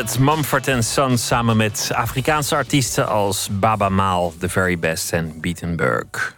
Landed, 0.00 0.18
Mumford 0.18 0.84
Sons 0.84 1.26
samen 1.26 1.56
met 1.56 1.90
Afrikaanse 1.94 2.54
artiesten 2.56 3.08
als 3.08 3.48
Baba 3.50 3.88
Maal, 3.88 4.34
The 4.38 4.48
Very 4.48 4.78
Best 4.78 5.12
en 5.12 5.40
Beatenberg. 5.40 6.36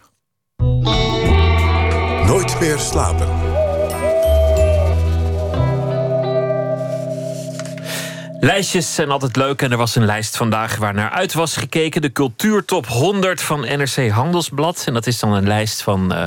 Nooit 2.25 2.59
meer 2.59 2.79
slapen. 2.79 3.27
Lijstjes 8.39 8.95
zijn 8.95 9.09
altijd 9.09 9.35
leuk 9.35 9.61
en 9.61 9.71
er 9.71 9.77
was 9.77 9.95
een 9.95 10.05
lijst 10.05 10.37
vandaag 10.37 10.77
waar 10.77 10.93
naar 10.93 11.09
uit 11.09 11.33
was 11.33 11.57
gekeken. 11.57 12.01
De 12.01 12.11
Cultuurtop 12.11 12.87
100 12.87 13.41
van 13.41 13.59
NRC 13.59 14.09
Handelsblad. 14.09 14.83
En 14.85 14.93
dat 14.93 15.07
is 15.07 15.19
dan 15.19 15.33
een 15.33 15.47
lijst 15.47 15.81
van 15.81 16.13
eh, 16.13 16.25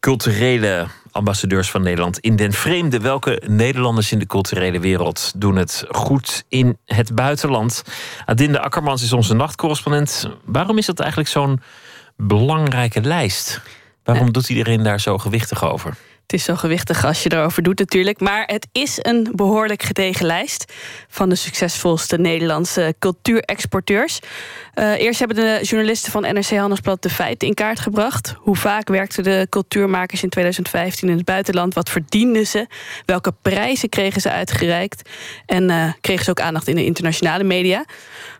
culturele 0.00 0.86
ambassadeurs 1.12 1.70
van 1.70 1.82
Nederland 1.82 2.18
in 2.18 2.36
den 2.36 2.52
vreemde. 2.52 3.00
Welke 3.00 3.42
Nederlanders 3.46 4.12
in 4.12 4.18
de 4.18 4.26
culturele 4.26 4.80
wereld 4.80 5.32
doen 5.36 5.56
het 5.56 5.84
goed 5.88 6.44
in 6.48 6.78
het 6.84 7.14
buitenland? 7.14 7.84
Adinde 8.24 8.60
Akkermans 8.60 9.02
is 9.02 9.12
onze 9.12 9.34
nachtcorrespondent. 9.34 10.28
Waarom 10.44 10.78
is 10.78 10.86
dat 10.86 11.00
eigenlijk 11.00 11.30
zo'n 11.30 11.60
belangrijke 12.16 13.00
lijst? 13.00 13.60
Waarom 14.04 14.32
doet 14.32 14.48
iedereen 14.48 14.82
daar 14.82 15.00
zo 15.00 15.18
gewichtig 15.18 15.64
over? 15.64 15.96
Het 16.30 16.38
is 16.38 16.44
zo 16.44 16.56
gewichtig 16.56 17.04
als 17.04 17.22
je 17.22 17.32
erover 17.32 17.62
doet 17.62 17.78
natuurlijk. 17.78 18.20
Maar 18.20 18.44
het 18.46 18.66
is 18.72 18.98
een 19.02 19.32
behoorlijk 19.34 19.82
gedegen 19.82 20.26
lijst 20.26 20.72
van 21.08 21.28
de 21.28 21.34
succesvolste 21.34 22.18
Nederlandse 22.18 22.94
cultuurexporteurs. 22.98 24.20
Eh, 24.74 25.00
eerst 25.00 25.18
hebben 25.18 25.36
de 25.36 25.58
journalisten 25.62 26.12
van 26.12 26.22
NRC 26.22 26.50
Handelsblad 26.50 27.02
de 27.02 27.10
feiten 27.10 27.48
in 27.48 27.54
kaart 27.54 27.80
gebracht. 27.80 28.34
Hoe 28.38 28.56
vaak 28.56 28.88
werkten 28.88 29.24
de 29.24 29.46
cultuurmakers 29.48 30.22
in 30.22 30.28
2015 30.28 31.08
in 31.08 31.16
het 31.16 31.24
buitenland? 31.24 31.74
Wat 31.74 31.90
verdienden 31.90 32.46
ze? 32.46 32.66
Welke 33.04 33.32
prijzen 33.42 33.88
kregen 33.88 34.20
ze 34.20 34.30
uitgereikt? 34.30 35.08
En 35.46 35.70
eh, 35.70 35.92
kregen 36.00 36.24
ze 36.24 36.30
ook 36.30 36.40
aandacht 36.40 36.68
in 36.68 36.74
de 36.74 36.84
internationale 36.84 37.44
media? 37.44 37.84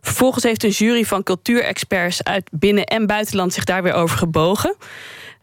Vervolgens 0.00 0.44
heeft 0.44 0.64
een 0.64 0.70
jury 0.70 1.04
van 1.04 1.22
cultuurexperts 1.22 2.24
uit 2.24 2.50
binnen- 2.52 2.86
en 2.86 3.06
buitenland 3.06 3.52
zich 3.52 3.64
daar 3.64 3.82
weer 3.82 3.94
over 3.94 4.18
gebogen. 4.18 4.76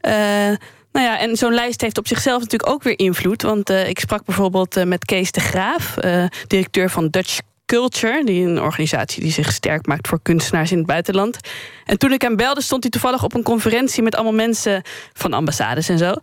Eh, 0.02 0.52
nou 0.98 1.10
ja, 1.10 1.20
en 1.20 1.36
zo'n 1.36 1.54
lijst 1.54 1.82
heeft 1.82 1.98
op 1.98 2.08
zichzelf 2.08 2.42
natuurlijk 2.42 2.72
ook 2.72 2.84
weer 2.84 3.00
invloed. 3.00 3.42
Want 3.42 3.70
eh, 3.70 3.90
ik 3.90 4.00
sprak 4.00 4.26
bijvoorbeeld 4.26 4.78
eh, 4.78 4.84
met 4.84 5.06
Kees 5.06 5.32
de 5.32 5.40
Graaf, 5.40 5.98
eh, 5.98 6.26
directeur 6.48 6.90
van 6.90 7.08
Dutch 7.08 7.40
Culture, 7.66 8.24
die 8.26 8.48
een 8.48 8.62
organisatie 8.62 9.24
die 9.24 9.32
zich 9.32 9.52
sterk 9.52 9.86
maakt 9.86 10.08
voor 10.08 10.20
kunstenaars 10.22 10.72
in 10.72 10.78
het 10.78 10.88
buitenland. 10.88 11.40
En 11.86 11.98
toen 11.98 12.12
ik 12.12 12.22
hem 12.22 12.36
belde, 12.36 12.62
stond 12.62 12.84
hij 12.84 12.92
toevallig 12.92 13.24
op 13.24 13.34
een 13.34 13.44
conferentie 13.44 14.04
met 14.04 14.16
allemaal 14.16 14.34
mensen 14.34 14.82
van 15.14 15.34
ambassades 15.34 15.90
en 15.90 15.98
zo. 15.98 16.14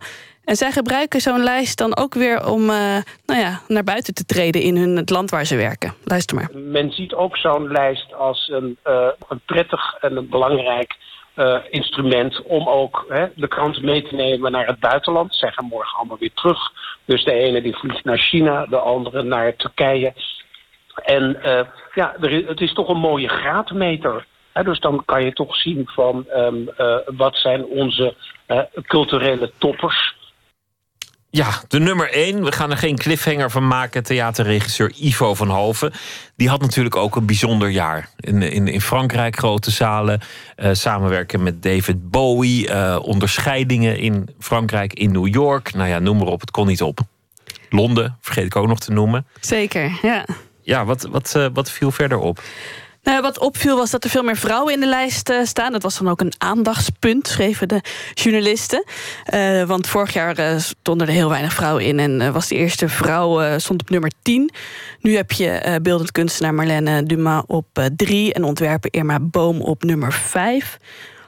En 0.43 0.55
zij 0.55 0.71
gebruiken 0.71 1.21
zo'n 1.21 1.43
lijst 1.43 1.77
dan 1.77 1.97
ook 1.97 2.13
weer 2.13 2.47
om 2.47 2.65
nou 2.65 3.39
ja, 3.39 3.61
naar 3.67 3.83
buiten 3.83 4.13
te 4.13 4.25
treden 4.25 4.61
in 4.61 4.77
hun, 4.77 4.95
het 4.95 5.09
land 5.09 5.29
waar 5.29 5.45
ze 5.45 5.55
werken. 5.55 5.93
Luister 6.03 6.35
maar. 6.35 6.49
Men 6.53 6.91
ziet 6.91 7.13
ook 7.13 7.37
zo'n 7.37 7.71
lijst 7.71 8.13
als 8.13 8.47
een, 8.47 8.77
een 9.29 9.41
prettig 9.45 9.95
en 10.01 10.17
een 10.17 10.29
belangrijk 10.29 10.95
eh, 11.35 11.57
instrument 11.69 12.41
om 12.41 12.67
ook 12.67 13.05
hè, 13.09 13.25
de 13.35 13.47
kranten 13.47 13.85
mee 13.85 14.01
te 14.01 14.15
nemen 14.15 14.51
naar 14.51 14.67
het 14.67 14.79
buitenland. 14.79 15.35
Zij 15.35 15.51
gaan 15.51 15.65
morgen 15.65 15.97
allemaal 15.97 16.17
weer 16.17 16.33
terug. 16.33 16.71
Dus 17.05 17.23
de 17.23 17.33
ene 17.33 17.61
die 17.61 17.75
vliegt 17.75 18.03
naar 18.03 18.17
China, 18.17 18.65
de 18.65 18.77
andere 18.77 19.23
naar 19.23 19.55
Turkije. 19.55 20.13
En 20.95 21.41
eh, 21.41 21.65
ja, 21.93 22.15
er 22.21 22.47
het 22.47 22.61
is 22.61 22.73
toch 22.73 22.89
een 22.89 22.97
mooie 22.97 23.27
graadmeter. 23.27 24.25
Hè, 24.51 24.63
dus 24.63 24.79
dan 24.79 25.05
kan 25.05 25.23
je 25.23 25.33
toch 25.33 25.55
zien 25.55 25.87
van 25.87 26.25
ehm, 26.29 26.67
eh, 26.77 26.97
wat 27.05 27.37
zijn 27.37 27.65
onze 27.65 28.15
culturele 28.81 29.51
toppers. 29.57 30.15
Ja, 31.35 31.61
de 31.67 31.79
nummer 31.79 32.11
1. 32.11 32.43
We 32.43 32.51
gaan 32.51 32.71
er 32.71 32.77
geen 32.77 32.97
cliffhanger 32.97 33.51
van 33.51 33.67
maken. 33.67 34.03
Theaterregisseur 34.03 34.91
Ivo 34.95 35.33
van 35.33 35.49
Hoven. 35.49 35.93
Die 36.35 36.49
had 36.49 36.61
natuurlijk 36.61 36.95
ook 36.95 37.15
een 37.15 37.25
bijzonder 37.25 37.69
jaar. 37.69 38.09
In, 38.19 38.41
in, 38.41 38.67
in 38.67 38.81
Frankrijk 38.81 39.37
grote 39.37 39.71
zalen. 39.71 40.21
eh, 40.55 40.69
samenwerken 40.73 41.43
met 41.43 41.63
David 41.63 42.09
Bowie. 42.09 42.69
eh, 42.69 42.99
onderscheidingen 43.01 43.97
in 43.97 44.29
Frankrijk, 44.39 44.93
in 44.93 45.11
New 45.11 45.27
York. 45.27 45.73
Nou 45.73 45.89
ja, 45.89 45.99
noem 45.99 46.17
maar 46.17 46.27
op. 46.27 46.41
Het 46.41 46.51
kon 46.51 46.67
niet 46.67 46.81
op. 46.81 46.99
Londen, 47.69 48.17
vergeet 48.21 48.45
ik 48.45 48.55
ook 48.55 48.67
nog 48.67 48.79
te 48.79 48.91
noemen. 48.91 49.25
Zeker, 49.39 49.99
ja. 50.01 50.25
Ja, 50.61 50.85
wat, 50.85 51.07
wat, 51.11 51.35
eh, 51.35 51.47
wat 51.53 51.71
viel 51.71 51.91
verder 51.91 52.17
op? 52.17 52.41
Nou, 53.05 53.21
wat 53.21 53.39
opviel 53.39 53.77
was 53.77 53.91
dat 53.91 54.03
er 54.03 54.09
veel 54.09 54.23
meer 54.23 54.37
vrouwen 54.37 54.73
in 54.73 54.79
de 54.79 54.87
lijst 54.87 55.29
eh, 55.29 55.43
staan. 55.43 55.71
Dat 55.71 55.83
was 55.83 55.97
dan 55.97 56.09
ook 56.09 56.21
een 56.21 56.33
aandachtspunt, 56.37 57.27
schreven 57.27 57.67
de 57.67 57.81
journalisten. 58.13 58.83
Eh, 59.23 59.63
want 59.63 59.87
vorig 59.87 60.13
jaar 60.13 60.37
eh, 60.37 60.57
stonden 60.57 61.07
er 61.07 61.13
heel 61.13 61.29
weinig 61.29 61.53
vrouwen 61.53 61.83
in. 61.83 61.99
En 61.99 62.33
was 62.33 62.47
de 62.47 62.55
eerste 62.55 62.89
vrouw 62.89 63.59
stond 63.59 63.81
op 63.81 63.89
nummer 63.89 64.11
10. 64.21 64.51
Nu 64.99 65.15
heb 65.15 65.31
je 65.31 65.79
beeldend 65.81 66.11
kunstenaar 66.11 66.53
Marlène 66.53 67.03
Dumas 67.03 67.43
op 67.47 67.67
3 67.95 68.33
en 68.33 68.43
ontwerper 68.43 68.93
Irma 68.93 69.19
Boom 69.19 69.61
op 69.61 69.83
nummer 69.83 70.13
5. 70.13 70.77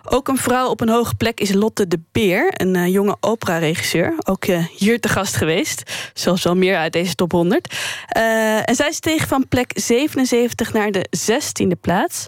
Ook 0.09 0.27
een 0.27 0.38
vrouw 0.38 0.69
op 0.69 0.81
een 0.81 0.89
hoge 0.89 1.15
plek 1.15 1.39
is 1.39 1.53
Lotte 1.53 1.88
de 1.88 1.99
Beer, 2.11 2.53
een 2.53 2.75
eh, 2.75 2.88
jonge 2.88 3.17
opera-regisseur. 3.19 4.13
Ook 4.29 4.45
eh, 4.45 4.65
hier 4.65 4.99
te 4.99 5.07
gast 5.07 5.35
geweest. 5.35 6.11
Zelfs 6.13 6.43
wel 6.43 6.55
meer 6.55 6.77
uit 6.77 6.93
deze 6.93 7.15
top 7.15 7.31
100. 7.31 7.75
Eh, 8.07 8.69
en 8.69 8.75
zij 8.75 8.91
steeg 8.91 9.27
van 9.27 9.47
plek 9.47 9.71
77 9.75 10.73
naar 10.73 10.91
de 10.91 11.05
16e 11.09 11.79
plaats. 11.81 12.27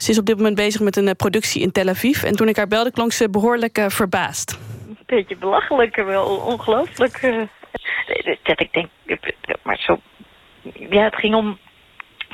Ze 0.00 0.10
is 0.10 0.18
op 0.18 0.26
dit 0.26 0.36
moment 0.36 0.54
bezig 0.54 0.80
met 0.80 0.96
een 0.96 1.16
productie 1.16 1.62
in 1.62 1.72
Tel 1.72 1.88
Aviv. 1.88 2.22
En 2.22 2.36
toen 2.36 2.48
ik 2.48 2.56
haar 2.56 2.68
belde, 2.68 2.90
klonk 2.90 3.12
ze 3.12 3.30
behoorlijk 3.30 3.78
eh, 3.78 3.88
verbaasd. 3.88 4.58
een 4.88 4.96
beetje 5.06 5.36
belachelijk, 5.36 5.96
wel 5.96 6.24
ongelooflijk. 6.24 7.20
Dat 8.42 8.60
ik 8.60 8.72
denk, 8.72 8.88
maar 9.62 9.78
zo... 9.78 10.00
Ja, 10.90 11.04
het 11.04 11.16
ging 11.16 11.34
om, 11.34 11.58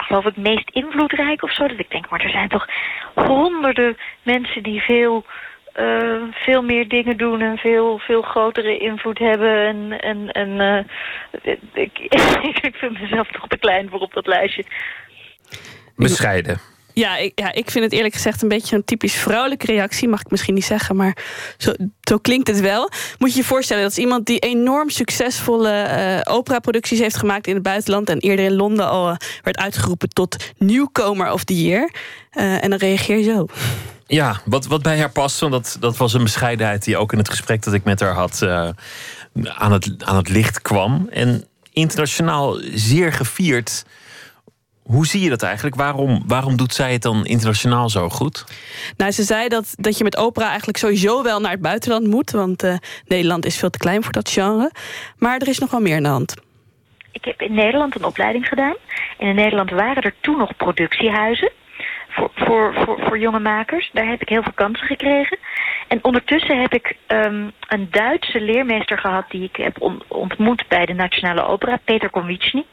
geloof 0.07 0.25
ik, 0.25 0.37
meest 0.37 0.71
invloedrijk 0.71 1.43
of 1.43 1.55
zo. 1.55 1.67
Dat 1.67 1.79
ik 1.79 1.91
denk, 1.91 2.11
maar 2.11 2.21
er 2.21 2.31
zijn 2.31 2.49
toch 2.49 2.67
honderden 3.15 3.97
mensen 4.23 4.63
die 4.63 4.81
veel, 4.81 5.25
eh, 5.73 6.23
veel 6.33 6.63
meer 6.63 6.89
dingen 6.89 7.17
doen... 7.17 7.41
en 7.41 7.57
veel, 7.57 7.99
veel 7.99 8.23
grotere 8.23 8.79
invloed 8.79 9.19
hebben. 9.19 9.67
En, 9.67 10.01
en, 10.01 10.31
en 10.31 10.61
eh, 10.61 11.55
ik, 11.85 11.99
ik 12.63 12.75
vind 12.75 13.01
mezelf 13.01 13.29
toch 13.31 13.49
te 13.49 13.59
klein 13.59 13.89
voor 13.89 14.01
op 14.01 14.15
dat 14.15 14.27
lijstje. 14.27 14.65
Bescheiden. 15.97 16.76
Ja 16.99 17.17
ik, 17.17 17.33
ja, 17.35 17.53
ik 17.53 17.71
vind 17.71 17.85
het 17.85 17.93
eerlijk 17.93 18.15
gezegd 18.15 18.43
een 18.43 18.49
beetje 18.49 18.77
een 18.77 18.85
typisch 18.85 19.15
vrouwelijke 19.15 19.67
reactie. 19.67 20.09
Mag 20.09 20.21
ik 20.21 20.31
misschien 20.31 20.55
niet 20.55 20.65
zeggen, 20.65 20.97
maar 20.97 21.17
zo, 21.57 21.73
zo 22.01 22.19
klinkt 22.19 22.49
het 22.49 22.61
wel. 22.61 22.91
Moet 23.19 23.33
je 23.33 23.39
je 23.39 23.45
voorstellen, 23.45 23.83
dat 23.83 23.93
is 23.93 23.99
iemand 23.99 24.27
die 24.27 24.39
enorm 24.39 24.91
succesvolle 24.91 25.71
eh 25.71 26.35
operaproducties 26.35 26.99
heeft 26.99 27.17
gemaakt 27.17 27.47
in 27.47 27.55
het 27.55 27.63
buitenland. 27.63 28.09
En 28.09 28.19
eerder 28.19 28.45
in 28.45 28.55
Londen 28.55 28.89
al 28.89 29.09
eh, 29.09 29.17
werd 29.43 29.57
uitgeroepen 29.57 30.09
tot 30.09 30.37
Newcomer 30.59 31.33
of 31.33 31.45
the 31.45 31.63
Year. 31.63 31.91
Eh, 32.31 32.65
en 32.65 32.71
dan 32.71 32.79
reageer 32.79 33.17
je 33.17 33.25
zo. 33.25 33.47
Ja, 34.07 34.41
wat, 34.45 34.67
wat 34.67 34.83
bij 34.83 34.99
haar 34.99 35.11
past, 35.11 35.41
want 35.41 35.53
dat, 35.53 35.77
dat 35.81 35.97
was 35.97 36.13
een 36.13 36.23
bescheidenheid 36.23 36.85
die 36.85 36.97
ook 36.97 37.13
in 37.13 37.19
het 37.19 37.29
gesprek 37.29 37.63
dat 37.63 37.75
ik 37.75 37.85
met 37.85 38.01
haar 38.01 38.15
had 38.15 38.43
aan, 39.45 39.73
het, 39.73 39.91
aan 40.05 40.17
het 40.17 40.29
licht 40.29 40.63
kwam. 40.63 41.09
En 41.11 41.45
internationaal 41.73 42.59
zeer 42.75 43.13
gevierd. 43.13 43.85
Hoe 44.87 45.07
zie 45.07 45.23
je 45.23 45.29
dat 45.29 45.43
eigenlijk? 45.43 45.77
Waarom, 45.77 46.23
waarom 46.27 46.57
doet 46.57 46.75
zij 46.75 46.93
het 46.93 47.03
dan 47.03 47.25
internationaal 47.25 47.89
zo 47.89 48.09
goed? 48.09 48.45
Nou, 48.97 49.11
ze 49.11 49.23
zei 49.23 49.49
dat, 49.49 49.75
dat 49.79 49.99
je 49.99 50.05
met 50.05 50.17
opera 50.17 50.47
eigenlijk 50.49 50.79
sowieso 50.79 51.23
wel 51.23 51.41
naar 51.41 51.51
het 51.51 51.61
buitenland 51.61 52.07
moet. 52.07 52.31
Want 52.31 52.63
eh, 52.63 52.75
Nederland 53.07 53.47
is 53.47 53.59
veel 53.59 53.71
te 53.71 53.79
klein 53.79 54.03
voor 54.03 54.13
dat 54.13 54.31
genre. 54.31 54.71
Maar 55.19 55.39
er 55.39 55.49
is 55.49 55.59
nog 55.59 55.71
wel 55.71 55.81
meer 55.81 55.97
aan 55.97 56.03
de 56.03 56.09
hand. 56.09 56.35
Ik 57.13 57.25
heb 57.25 57.41
in 57.43 57.55
Nederland 57.55 57.95
een 57.97 58.05
opleiding 58.05 58.47
gedaan. 58.49 58.75
En 59.19 59.27
in 59.29 59.35
Nederland 59.35 59.71
waren 59.71 60.03
er 60.03 60.15
toen 60.21 60.39
nog 60.39 60.57
productiehuizen 60.57 61.51
voor, 62.09 62.31
voor, 62.35 62.75
voor, 62.85 63.01
voor 63.07 63.19
jonge 63.19 63.39
makers. 63.41 63.91
Daar 63.93 64.07
heb 64.07 64.21
ik 64.21 64.29
heel 64.29 64.43
veel 64.43 64.53
kansen 64.55 64.87
gekregen. 64.87 65.39
En 65.89 65.99
ondertussen 66.05 66.61
heb 66.61 66.73
ik 66.75 66.97
ehm, 67.07 67.45
een 67.69 67.89
Duitse 67.91 68.41
leermeester 68.41 68.99
gehad 68.99 69.25
die 69.31 69.43
ik 69.43 69.57
heb 69.57 69.83
on- 69.83 70.03
ontmoet 70.09 70.65
bij 70.69 70.87
de 70.87 70.95
Nationale 70.95 71.45
Opera, 71.47 71.79
Peter 71.85 72.11
Konwitschny. 72.11 72.65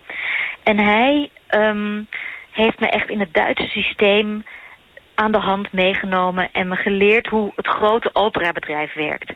En 0.64 0.78
hij 0.78 1.30
ehm, 1.54 2.04
heeft 2.52 2.80
me 2.80 2.88
echt 2.90 3.10
in 3.10 3.20
het 3.20 3.34
Duitse 3.34 3.68
systeem 3.68 4.44
aan 5.16 5.32
de 5.32 5.38
hand 5.38 5.72
meegenomen 5.72 6.50
en 6.52 6.68
me 6.68 6.76
geleerd 6.76 7.28
hoe 7.28 7.52
het 7.56 7.68
grote 7.68 8.10
operabedrijf 8.14 8.94
werkt. 8.94 9.34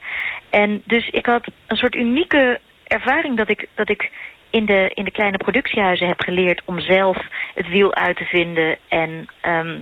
En 0.50 0.82
dus 0.86 1.10
ik 1.10 1.26
had 1.26 1.48
een 1.68 1.78
soort 1.78 1.96
unieke 1.96 2.60
ervaring 2.84 3.38
dat 3.38 3.50
ik, 3.50 3.68
dat 3.76 3.90
ik 3.90 4.12
in, 4.50 4.66
de, 4.66 4.92
in 4.94 5.04
de 5.04 5.12
kleine 5.12 5.38
productiehuizen 5.38 6.08
heb 6.08 6.22
geleerd 6.22 6.62
om 6.66 6.80
zelf 6.80 7.18
het 7.54 7.68
wiel 7.68 7.94
uit 7.94 8.18
te 8.18 8.26
vinden 8.26 8.78
en, 8.88 9.28
ehm, 9.42 9.82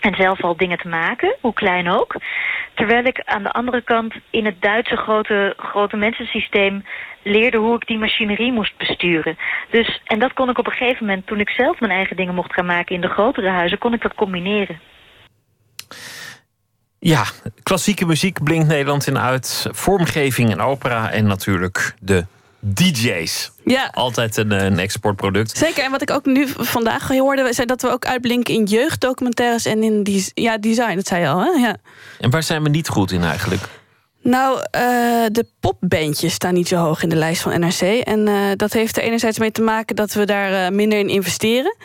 en 0.00 0.14
zelf 0.14 0.42
al 0.44 0.56
dingen 0.56 0.78
te 0.78 0.88
maken, 0.88 1.36
hoe 1.40 1.52
klein 1.52 1.88
ook. 1.88 2.14
Terwijl 2.74 3.04
ik 3.04 3.22
aan 3.24 3.42
de 3.42 3.52
andere 3.52 3.82
kant 3.82 4.14
in 4.30 4.44
het 4.44 4.62
Duitse 4.62 4.96
grote, 4.96 5.54
grote 5.56 5.96
mensensysteem 5.96 6.84
leerde 7.22 7.56
hoe 7.56 7.74
ik 7.74 7.86
die 7.86 7.98
machinerie 7.98 8.52
moest 8.52 8.76
besturen. 8.76 9.36
Dus, 9.70 10.00
en 10.04 10.18
dat 10.18 10.32
kon 10.32 10.48
ik 10.48 10.58
op 10.58 10.66
een 10.66 10.72
gegeven 10.72 11.06
moment, 11.06 11.26
toen 11.26 11.40
ik 11.40 11.50
zelf 11.50 11.80
mijn 11.80 11.92
eigen 11.92 12.16
dingen 12.16 12.34
mocht 12.34 12.52
gaan 12.52 12.66
maken 12.66 12.94
in 12.94 13.00
de 13.00 13.08
grotere 13.08 13.48
huizen, 13.48 13.78
kon 13.78 13.94
ik 13.94 14.02
dat 14.02 14.14
combineren. 14.14 14.80
Ja, 16.98 17.24
klassieke 17.62 18.06
muziek 18.06 18.42
blinkt 18.44 18.68
Nederland 18.68 19.06
in 19.06 19.18
uit. 19.18 19.68
Vormgeving 19.70 20.50
en 20.50 20.60
opera 20.60 21.10
en 21.10 21.26
natuurlijk 21.26 21.94
de 22.00 22.26
DJ's. 22.60 23.52
Ja. 23.64 23.90
Altijd 23.92 24.36
een, 24.36 24.52
eh, 24.52 24.64
een 24.64 24.78
exportproduct. 24.78 25.56
Zeker, 25.58 25.84
en 25.84 25.90
wat 25.90 26.02
ik 26.02 26.10
ook 26.10 26.24
nu 26.24 26.48
vandaag 26.56 27.08
hoorde, 27.08 27.52
zei 27.52 27.66
dat 27.66 27.82
we 27.82 27.88
ook 27.88 28.06
uitblinken 28.06 28.54
in 28.54 28.64
jeugddocumentaires 28.64 29.64
en 29.64 29.82
in 29.82 30.02
die, 30.02 30.30
ja, 30.34 30.58
design. 30.58 30.94
Dat 30.94 31.06
zei 31.06 31.20
je 31.20 31.28
al, 31.28 31.40
hè? 31.40 31.50
Ja. 31.50 31.76
En 32.18 32.30
waar 32.30 32.42
zijn 32.42 32.62
we 32.62 32.68
niet 32.68 32.88
goed 32.88 33.10
in 33.12 33.22
eigenlijk? 33.22 33.62
Nou, 34.22 34.60
eh, 34.70 34.82
de 35.32 35.46
popbandjes 35.60 36.34
staan 36.34 36.54
niet 36.54 36.68
zo 36.68 36.76
hoog 36.76 37.02
in 37.02 37.08
de 37.08 37.16
lijst 37.16 37.42
van 37.42 37.60
NRC. 37.60 37.80
En 37.80 38.28
eh, 38.28 38.34
dat 38.56 38.72
heeft 38.72 38.96
er 38.96 39.02
enerzijds 39.02 39.38
mee 39.38 39.52
te 39.52 39.62
maken 39.62 39.96
dat 39.96 40.12
we 40.12 40.24
daar 40.24 40.72
minder 40.72 40.98
in 40.98 41.08
investeren. 41.08 41.76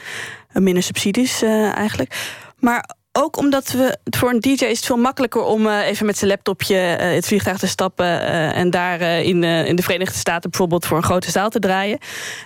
Minder 0.53 0.83
subsidies 0.83 1.41
eigenlijk. 1.41 2.15
Maar 2.59 2.89
ook 3.17 3.37
omdat 3.37 3.71
we 3.71 3.97
voor 4.03 4.29
een 4.29 4.39
DJ 4.39 4.51
is 4.51 4.77
het 4.77 4.85
veel 4.85 4.97
makkelijker 4.97 5.41
om 5.41 5.67
eh, 5.67 5.87
even 5.87 6.05
met 6.05 6.17
zijn 6.17 6.29
laptopje 6.29 6.77
eh, 6.77 7.13
het 7.13 7.27
vliegtuig 7.27 7.57
te 7.57 7.67
stappen 7.67 8.21
eh, 8.21 8.57
en 8.57 8.69
daar 8.69 9.01
in, 9.01 9.43
in 9.43 9.75
de 9.75 9.83
Verenigde 9.83 10.17
Staten 10.17 10.49
bijvoorbeeld 10.49 10.85
voor 10.85 10.97
een 10.97 11.03
grote 11.03 11.31
zaal 11.31 11.49
te 11.49 11.59
draaien. 11.59 11.97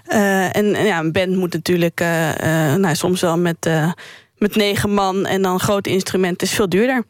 En 0.05 0.75
en 0.75 0.85
ja, 0.85 0.99
een 0.99 1.11
band 1.11 1.35
moet 1.35 1.53
natuurlijk 1.53 1.99
nou, 2.77 2.95
soms 2.95 3.21
wel 3.21 3.37
met, 3.37 3.69
met 4.37 4.55
negen 4.55 4.93
man 4.93 5.25
en 5.25 5.41
dan 5.41 5.59
grote 5.59 5.89
instrumenten 5.89 6.47
is 6.47 6.53
veel 6.53 6.69
duurder. 6.69 7.03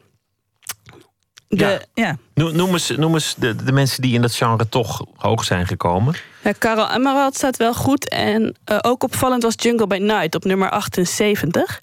De, 1.58 1.86
ja. 1.94 2.16
Noem, 2.34 2.56
noem 2.56 2.72
eens, 2.72 2.90
noem 2.90 3.14
eens 3.14 3.34
de, 3.34 3.64
de 3.64 3.72
mensen 3.72 4.02
die 4.02 4.14
in 4.14 4.22
dat 4.22 4.34
genre 4.34 4.68
toch 4.68 5.04
hoog 5.16 5.44
zijn 5.44 5.66
gekomen. 5.66 6.14
Ja, 6.42 6.52
Karel 6.52 6.90
Emerald 6.90 7.34
staat 7.34 7.56
wel 7.56 7.74
goed. 7.74 8.08
En 8.08 8.56
eh, 8.64 8.78
ook 8.80 9.02
opvallend 9.02 9.42
was 9.42 9.54
Jungle 9.56 9.86
by 9.86 9.96
Night 9.96 10.34
op 10.34 10.44
nummer 10.44 10.70
78. 10.70 11.80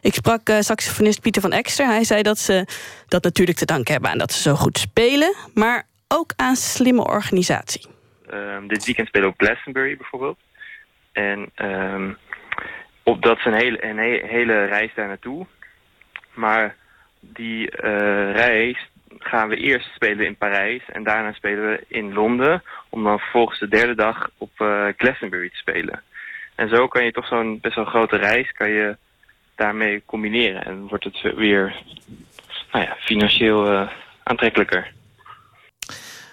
Ik 0.00 0.14
sprak 0.14 0.48
eh, 0.48 0.60
saxofonist 0.60 1.20
Pieter 1.20 1.42
van 1.42 1.52
Ekster. 1.52 1.86
Hij 1.86 2.04
zei 2.04 2.22
dat 2.22 2.38
ze 2.38 2.66
dat 3.08 3.22
natuurlijk 3.22 3.58
te 3.58 3.64
danken 3.64 3.92
hebben 3.92 4.10
aan 4.10 4.18
dat 4.18 4.32
ze 4.32 4.40
zo 4.42 4.54
goed 4.54 4.78
spelen. 4.78 5.34
Maar 5.54 5.86
ook 6.08 6.32
aan 6.36 6.56
slimme 6.56 7.04
organisatie. 7.04 7.86
Ehm, 8.30 8.66
dit 8.66 8.84
weekend 8.84 9.08
spelen 9.08 9.28
op 9.28 9.34
Glastonbury 9.36 9.96
bijvoorbeeld. 9.96 10.38
En 11.12 11.50
ehm, 11.54 12.12
op, 13.02 13.22
dat 13.22 13.38
is 13.38 13.44
een 13.44 13.54
hele, 13.54 13.84
een 13.84 13.98
he- 13.98 14.26
hele 14.26 14.64
reis 14.64 14.90
daar 14.94 15.06
naartoe. 15.06 15.46
Maar 16.34 16.76
die 17.20 17.70
eh, 17.70 18.32
reis 18.32 18.88
gaan 19.24 19.48
we 19.48 19.56
eerst 19.56 19.94
spelen 19.94 20.26
in 20.26 20.36
Parijs 20.36 20.82
en 20.92 21.02
daarna 21.02 21.32
spelen 21.32 21.70
we 21.70 21.84
in 21.88 22.12
Londen. 22.12 22.62
Om 22.88 23.04
dan 23.04 23.18
vervolgens 23.18 23.58
de 23.58 23.68
derde 23.68 23.94
dag 23.94 24.30
op 24.38 24.50
eh, 24.56 24.86
Glastonbury 24.96 25.48
te 25.48 25.56
spelen. 25.56 26.02
En 26.54 26.68
zo 26.68 26.88
kan 26.88 27.04
je 27.04 27.12
toch 27.12 27.26
zo'n 27.26 27.58
best 27.60 27.74
wel 27.74 27.84
grote 27.84 28.16
reis 28.16 28.52
kan 28.52 28.70
je 28.70 28.96
daarmee 29.54 30.02
combineren. 30.06 30.64
En 30.64 30.86
wordt 30.88 31.04
het 31.04 31.34
weer 31.36 31.82
nou 32.72 32.84
ja, 32.84 32.96
financieel 33.00 33.70
eh, 33.70 33.88
aantrekkelijker. 34.22 34.92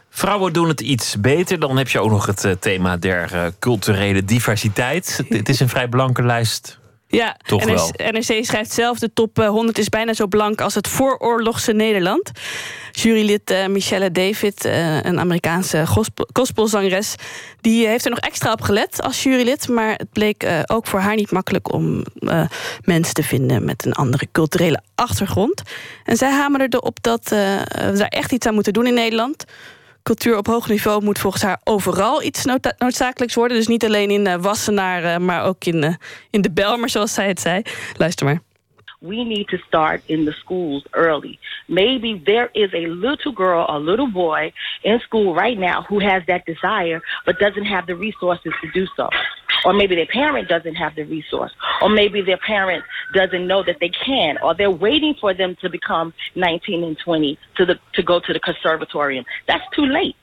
Vrouwen 0.10 0.54
doen 0.54 0.68
het 0.68 0.82
iets 0.82 1.20
beter. 1.20 1.60
Dan 1.60 1.78
heb 1.78 1.88
je 1.88 2.00
ook 2.00 2.10
nog 2.10 2.26
het 2.26 2.46
eh, 2.46 2.52
thema 2.52 2.98
der 2.98 3.52
culturele 3.60 4.24
diversiteit. 4.24 5.24
Het 5.30 5.50
is 5.50 5.60
een 5.60 5.70
vrij 5.70 5.88
blanke 5.88 6.24
lijst 6.24 6.80
Ja, 7.08 7.38
Toch 7.46 7.66
NRC, 7.66 7.98
wel. 7.98 8.12
NRC 8.12 8.46
schrijft 8.46 8.72
zelf: 8.72 9.00
de 9.00 9.14
top 9.14 9.40
eh, 9.40 9.50
100 9.50 9.78
is 9.78 9.90
bijna 9.90 10.14
zo 10.14 10.28
blank 10.28 10.62
als 10.62 10.76
het 10.76 10.88
vooroorlogse 10.88 11.72
Nederland. 11.72 12.32
Jurylid 12.92 13.52
eh, 13.52 13.68
Michelle 13.68 14.12
David, 14.12 14.66
eh, 14.66 15.04
een 15.04 15.20
Amerikaanse 15.20 15.88
gospel, 15.88 16.28
gospelzangeres, 16.34 17.16
die 17.62 17.88
heeft 17.88 18.04
er 18.06 18.10
nog 18.10 18.20
extra 18.20 18.52
op 18.52 18.62
gelet 18.62 19.02
als 19.02 19.24
jurylid. 19.24 19.68
Maar 19.68 19.94
het 19.96 20.12
bleek 20.12 20.44
eh, 20.44 20.60
ook 20.66 20.88
voor 20.88 21.00
haar 21.00 21.16
niet 21.16 21.32
makkelijk 21.32 21.74
om 21.74 22.04
eh, 22.20 22.46
mensen 22.84 23.14
te 23.14 23.24
vinden 23.24 23.66
met 23.66 23.86
een 23.86 23.94
andere 23.94 24.28
culturele 24.32 24.82
achtergrond. 24.96 25.62
En 26.04 26.18
zij 26.18 26.32
hamerde 26.32 26.78
erop 26.78 27.04
dat 27.04 27.32
eh, 27.32 27.62
we 27.92 27.98
daar 27.98 28.08
echt 28.08 28.32
iets 28.32 28.48
aan 28.48 28.54
moeten 28.54 28.74
doen 28.74 28.88
in 28.88 28.94
Nederland. 28.94 29.46
Cultuur 30.08 30.38
op 30.38 30.48
hoog 30.48 30.68
niveau 30.68 31.04
moet 31.04 31.20
volgens 31.20 31.44
haar 31.44 31.60
overal 31.64 32.24
iets 32.24 32.46
noodza- 32.46 32.74
noodzakelijks 32.78 33.36
worden. 33.36 33.58
Dus 33.58 33.68
niet 33.68 33.86
alleen 33.86 34.10
in 34.10 34.28
eh, 34.28 34.36
Wassenaar, 34.36 35.04
eh, 35.04 35.18
maar 35.18 35.44
ook 35.44 35.66
in, 35.66 35.84
eh, 35.84 35.94
in 36.30 36.42
de 36.42 36.52
Belmer, 36.52 36.90
zoals 36.90 37.14
zij 37.14 37.28
het 37.28 37.40
zei. 37.40 37.62
Luister 37.98 38.26
maar. 38.26 38.47
We 39.02 39.24
need 39.24 39.48
to 39.50 39.58
start 39.68 40.02
in 40.08 40.26
the 40.26 40.34
schools 40.34 40.84
early. 40.94 41.40
Maybe 41.68 42.22
there 42.26 42.50
is 42.56 42.72
a 42.74 42.88
little 42.88 43.32
girl, 43.32 43.66
a 43.70 43.80
little 43.80 44.08
boy 44.08 44.54
in 44.84 45.00
school 45.02 45.36
right 45.36 45.58
now 45.58 45.84
who 45.84 46.00
has 46.00 46.24
that 46.28 46.46
desire 46.46 47.02
but 47.26 47.38
doesn't 47.40 47.66
have 47.66 47.86
the 47.86 47.96
resources 47.96 48.54
to 48.62 48.72
do 48.72 48.88
so. 48.96 49.10
Or 49.66 49.74
maybe 49.74 49.96
their 49.96 50.08
parent 50.08 50.48
doesn't 50.48 50.76
have 50.76 50.96
the 50.96 51.04
resource. 51.04 51.52
Or 51.82 51.90
maybe 51.90 52.22
their 52.22 52.38
parent 52.38 52.84
doesn't 53.14 53.46
know 53.46 53.64
that 53.64 53.78
they 53.80 53.90
can. 53.90 54.38
Or 54.42 54.56
they're 54.56 54.72
waiting 54.72 55.16
for 55.20 55.34
them 55.34 55.56
to 55.62 55.70
become 55.70 56.14
19 56.36 56.84
and 56.84 56.98
20 56.98 57.38
to, 57.58 57.66
the, 57.66 57.80
to 57.94 58.04
go 58.04 58.20
to 58.20 58.34
the 58.34 58.40
conservatorium. 58.40 59.26
That's 59.48 59.64
too 59.76 59.86
late. 59.86 60.16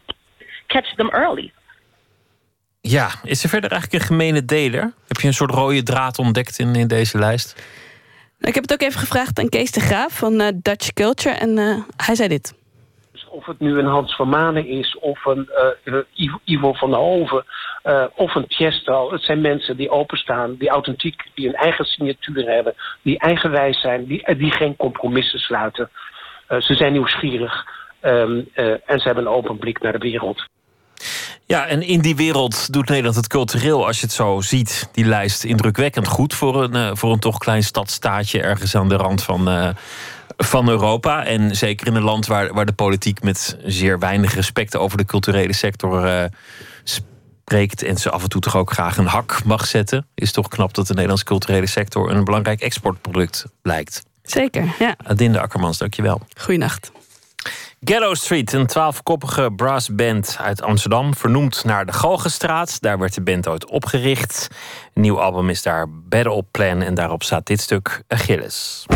Catch 0.68 0.96
them 0.96 1.10
early. 1.12 1.52
Ja, 2.80 3.10
is 3.22 3.42
er 3.42 3.48
verder 3.48 3.70
eigenlijk 3.70 4.02
een 4.02 4.08
gemene 4.08 4.44
deler? 4.44 4.92
Heb 5.06 5.20
je 5.20 5.26
een 5.26 5.34
soort 5.34 5.50
rode 5.50 5.82
draad 5.82 6.18
ontdekt 6.18 6.58
in, 6.58 6.74
in 6.74 6.86
deze 6.86 7.18
lijst? 7.18 7.62
Ik 8.44 8.54
heb 8.54 8.62
het 8.62 8.72
ook 8.72 8.88
even 8.88 9.00
gevraagd 9.00 9.38
aan 9.38 9.48
Kees 9.48 9.70
de 9.70 9.80
Graaf 9.80 10.18
van 10.18 10.40
eh, 10.40 10.48
Dutch 10.54 10.92
Culture. 10.92 11.34
En 11.34 11.58
eh, 11.58 11.76
hij 11.96 12.14
zei 12.14 12.28
dit. 12.28 12.54
Dus 13.12 13.28
of 13.28 13.46
het 13.46 13.60
nu 13.60 13.78
een 13.78 13.86
Hans 13.86 14.16
van 14.16 14.28
Manen 14.28 14.66
is, 14.66 14.98
of 15.00 15.24
een 15.24 15.50
eh, 15.84 15.98
Ivo- 16.44 16.72
van 16.72 16.90
der 16.90 16.98
Hoven, 16.98 17.44
of 18.14 18.34
een 18.34 18.46
Tiesto. 18.46 19.12
Het 19.12 19.22
zijn 19.22 19.40
mensen 19.40 19.76
die 19.76 19.90
openstaan, 19.90 20.56
die 20.56 20.68
authentiek, 20.68 21.22
die 21.34 21.48
een 21.48 21.54
eigen 21.54 21.84
signatuur 21.84 22.48
hebben, 22.48 22.74
die 23.02 23.18
eigenwijs 23.18 23.80
zijn, 23.80 24.06
die, 24.06 24.36
die 24.36 24.52
geen 24.52 24.76
compromissen 24.76 25.38
sluiten. 25.38 25.90
Ze 26.48 26.74
zijn 26.74 26.92
nieuwsgierig 26.92 27.64
ehm, 28.00 28.40
eh, 28.52 28.66
en 28.70 28.98
ze 28.98 29.02
hebben 29.02 29.26
een 29.26 29.32
open 29.32 29.58
blik 29.58 29.82
naar 29.82 29.92
de 29.92 29.98
wereld. 29.98 30.44
Ja, 31.46 31.66
en 31.66 31.82
in 31.82 32.00
die 32.00 32.16
wereld 32.16 32.72
doet 32.72 32.88
Nederland 32.88 33.16
het 33.16 33.26
cultureel, 33.26 33.86
als 33.86 34.00
je 34.00 34.06
het 34.06 34.14
zo 34.14 34.40
ziet, 34.40 34.88
die 34.92 35.04
lijst 35.04 35.44
indrukwekkend 35.44 36.08
goed 36.08 36.34
voor 36.34 36.62
een, 36.62 36.74
eh, 36.74 36.90
voor 36.92 37.12
een 37.12 37.18
toch 37.18 37.38
klein 37.38 37.62
stadstaatje 37.62 38.40
ergens 38.40 38.76
aan 38.76 38.88
de 38.88 38.96
rand 38.96 39.22
van, 39.22 39.48
eh, 39.48 39.68
van 40.36 40.68
Europa. 40.68 41.24
En 41.24 41.56
zeker 41.56 41.86
in 41.86 41.94
een 41.94 42.02
land 42.02 42.26
waar, 42.26 42.52
waar 42.52 42.66
de 42.66 42.72
politiek 42.72 43.22
met 43.22 43.56
zeer 43.64 43.98
weinig 43.98 44.34
respect 44.34 44.76
over 44.76 44.98
de 44.98 45.04
culturele 45.04 45.52
sector 45.52 46.06
eh, 46.06 46.24
spreekt 46.84 47.82
en 47.82 47.96
ze 47.96 48.10
af 48.10 48.22
en 48.22 48.28
toe 48.28 48.40
toch 48.40 48.56
ook 48.56 48.72
graag 48.72 48.96
een 48.96 49.06
hak 49.06 49.44
mag 49.44 49.66
zetten. 49.66 50.06
Is 50.14 50.32
toch 50.32 50.48
knap 50.48 50.74
dat 50.74 50.86
de 50.86 50.92
Nederlandse 50.92 51.24
culturele 51.24 51.66
sector 51.66 52.10
een 52.10 52.24
belangrijk 52.24 52.60
exportproduct 52.60 53.44
blijkt. 53.62 54.02
Zeker, 54.22 54.74
ja. 54.78 54.94
Adinde 55.04 55.40
Akkermans, 55.40 55.78
dankjewel. 55.78 56.20
Goeienacht. 56.40 56.92
Ghetto 57.84 58.14
Street, 58.14 58.52
een 58.52 58.66
twaalfkoppige 58.66 59.50
brassband 59.56 60.36
uit 60.40 60.62
Amsterdam, 60.62 61.14
vernoemd 61.14 61.64
naar 61.64 61.86
de 61.86 61.92
Galgenstraat. 61.92 62.80
Daar 62.80 62.98
werd 62.98 63.14
de 63.14 63.22
band 63.22 63.48
ooit 63.48 63.66
opgericht. 63.70 64.48
Nieuw 64.94 65.20
album 65.20 65.48
is 65.50 65.62
daar 65.62 65.86
Battle 65.90 66.44
Plan 66.50 66.82
en 66.82 66.94
daarop 66.94 67.22
staat 67.22 67.46
dit 67.46 67.60
stuk 67.60 68.02
Achilles. 68.08 68.86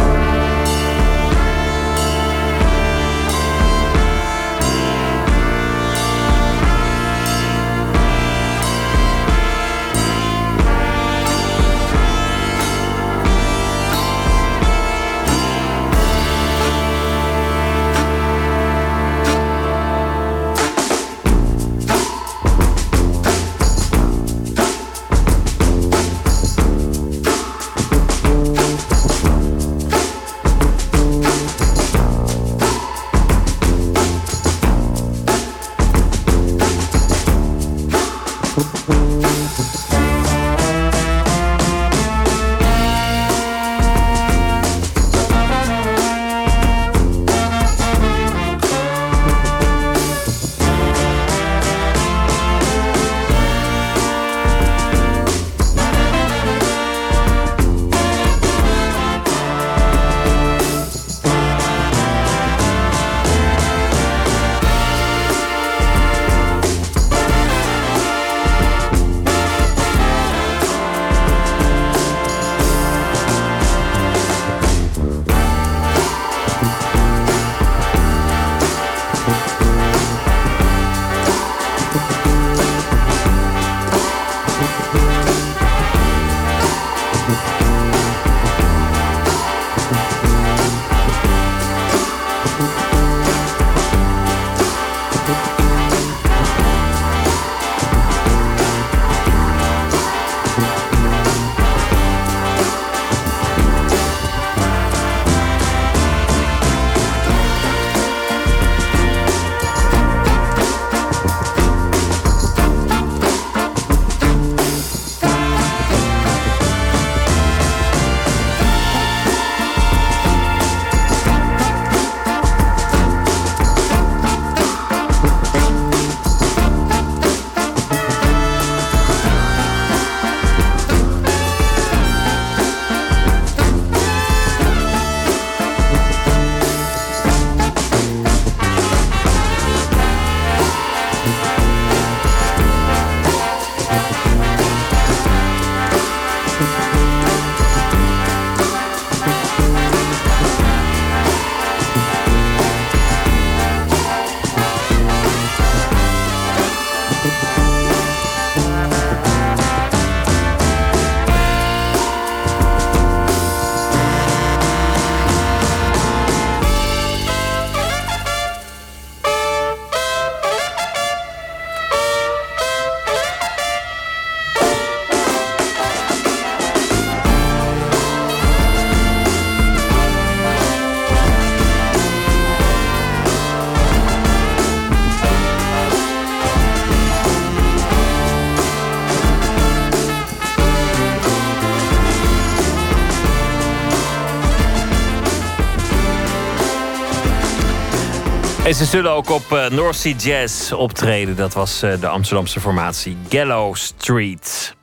En 198.68 198.74
ze 198.74 198.84
zullen 198.84 199.12
ook 199.12 199.30
op 199.30 199.52
uh, 199.52 199.68
North 199.68 199.96
Sea 199.96 200.14
Jazz 200.16 200.72
optreden. 200.72 201.36
Dat 201.36 201.54
was 201.54 201.82
uh, 201.82 202.00
de 202.00 202.08
Amsterdamse 202.08 202.60
formatie 202.60 203.16
Gallow 203.28 203.74
Street. 203.74 204.76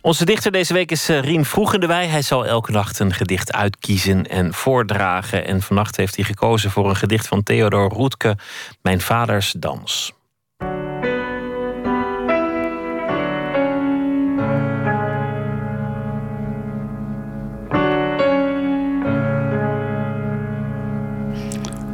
Onze 0.00 0.24
dichter 0.24 0.52
deze 0.52 0.72
week 0.72 0.90
is 0.90 1.10
uh, 1.10 1.20
Rien 1.20 1.44
Vroegendewij. 1.44 2.06
Hij 2.06 2.22
zal 2.22 2.46
elke 2.46 2.70
nacht 2.70 2.98
een 2.98 3.12
gedicht 3.12 3.52
uitkiezen 3.52 4.26
en 4.26 4.54
voordragen. 4.54 5.46
En 5.46 5.62
vannacht 5.62 5.96
heeft 5.96 6.16
hij 6.16 6.24
gekozen 6.24 6.70
voor 6.70 6.88
een 6.88 6.96
gedicht 6.96 7.26
van 7.26 7.42
Theodor 7.42 7.88
Roetke... 7.88 8.36
Mijn 8.82 9.00
vaders 9.00 9.54
dans. 9.58 10.12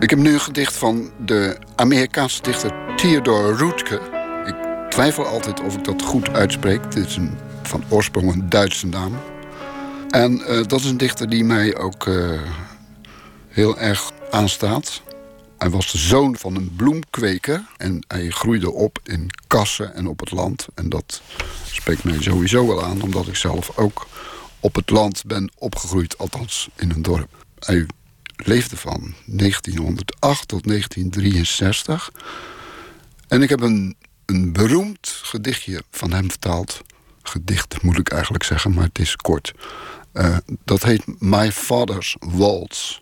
Ik 0.00 0.10
heb 0.10 0.18
nu 0.18 0.32
een 0.32 0.40
gedicht 0.40 0.76
van 0.76 1.10
de 1.24 1.58
Amerikaanse 1.76 2.42
dichter 2.42 2.96
Theodore 2.96 3.56
Roetke. 3.56 4.00
Ik 4.46 4.90
twijfel 4.90 5.26
altijd 5.26 5.60
of 5.60 5.76
ik 5.76 5.84
dat 5.84 6.02
goed 6.02 6.28
uitspreek. 6.28 6.84
Het 6.84 6.96
is 6.96 7.16
een, 7.16 7.38
van 7.62 7.84
oorsprong 7.88 8.32
een 8.32 8.48
Duitse 8.48 8.86
naam. 8.86 9.12
En 10.08 10.32
uh, 10.32 10.64
dat 10.66 10.80
is 10.80 10.84
een 10.84 10.96
dichter 10.96 11.28
die 11.28 11.44
mij 11.44 11.76
ook 11.76 12.06
uh, 12.06 12.40
heel 13.48 13.78
erg 13.78 14.12
aanstaat. 14.30 15.02
Hij 15.58 15.70
was 15.70 15.92
de 15.92 15.98
zoon 15.98 16.36
van 16.36 16.56
een 16.56 16.72
bloemkweker. 16.76 17.64
En 17.76 18.04
hij 18.08 18.28
groeide 18.28 18.72
op 18.72 18.98
in 19.04 19.30
kassen 19.46 19.94
en 19.94 20.06
op 20.06 20.20
het 20.20 20.30
land. 20.30 20.66
En 20.74 20.88
dat 20.88 21.22
spreekt 21.72 22.04
mij 22.04 22.22
sowieso 22.22 22.66
wel 22.66 22.84
aan, 22.84 23.02
omdat 23.02 23.26
ik 23.26 23.36
zelf 23.36 23.78
ook 23.78 24.06
op 24.60 24.74
het 24.74 24.90
land 24.90 25.22
ben 25.26 25.52
opgegroeid. 25.58 26.18
Althans, 26.18 26.68
in 26.76 26.90
een 26.90 27.02
dorp. 27.02 27.44
Hij 27.58 27.86
leefde 28.46 28.76
van 28.76 29.14
1908 29.26 30.48
tot 30.48 30.66
1963. 30.66 32.12
En 33.28 33.42
ik 33.42 33.48
heb 33.48 33.60
een, 33.60 33.96
een 34.26 34.52
beroemd 34.52 35.20
gedichtje 35.22 35.82
van 35.90 36.12
hem 36.12 36.30
vertaald. 36.30 36.82
Gedicht 37.22 37.82
moet 37.82 37.98
ik 37.98 38.08
eigenlijk 38.08 38.44
zeggen, 38.44 38.74
maar 38.74 38.84
het 38.84 38.98
is 38.98 39.16
kort. 39.16 39.52
Uh, 40.12 40.36
dat 40.64 40.82
heet 40.82 41.20
My 41.20 41.52
Father's 41.52 42.16
Waltz. 42.18 43.00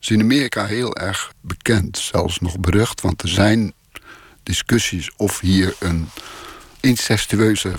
is 0.00 0.10
in 0.10 0.20
Amerika 0.20 0.66
heel 0.66 0.96
erg 0.96 1.32
bekend, 1.40 1.98
zelfs 1.98 2.38
nog 2.38 2.58
berucht. 2.58 3.00
Want 3.00 3.22
er 3.22 3.28
zijn 3.28 3.72
discussies 4.42 5.10
of 5.16 5.40
hier 5.40 5.74
een 5.78 6.08
incestueuze 6.80 7.72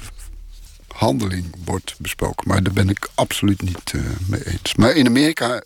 handeling 0.95 1.55
wordt 1.65 1.95
besproken. 1.99 2.47
Maar 2.47 2.63
daar 2.63 2.73
ben 2.73 2.89
ik 2.89 3.09
absoluut 3.15 3.61
niet 3.61 3.93
uh, 3.95 4.01
mee 4.27 4.47
eens. 4.47 4.75
Maar 4.75 4.95
in 4.95 5.07
Amerika 5.07 5.63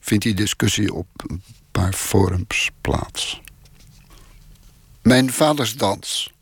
vindt 0.00 0.24
die 0.24 0.34
discussie 0.34 0.94
op 0.94 1.06
een 1.16 1.42
paar 1.70 1.92
forums 1.92 2.70
plaats. 2.80 3.40
Mijn 5.02 5.32
vaders 5.32 5.76
dans. 5.76 6.32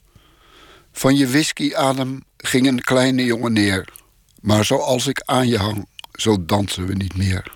Van 0.93 1.17
je 1.17 1.29
whiskyadem 1.29 2.25
ging 2.37 2.67
een 2.67 2.81
kleine 2.81 3.25
jongen 3.25 3.53
neer. 3.53 3.89
Maar 4.41 4.65
zoals 4.65 5.07
ik 5.07 5.21
aan 5.21 5.49
je 5.49 5.59
hang, 5.59 5.87
zo 6.13 6.45
dansen 6.45 6.87
we 6.87 6.95
niet 6.95 7.17
meer. 7.17 7.53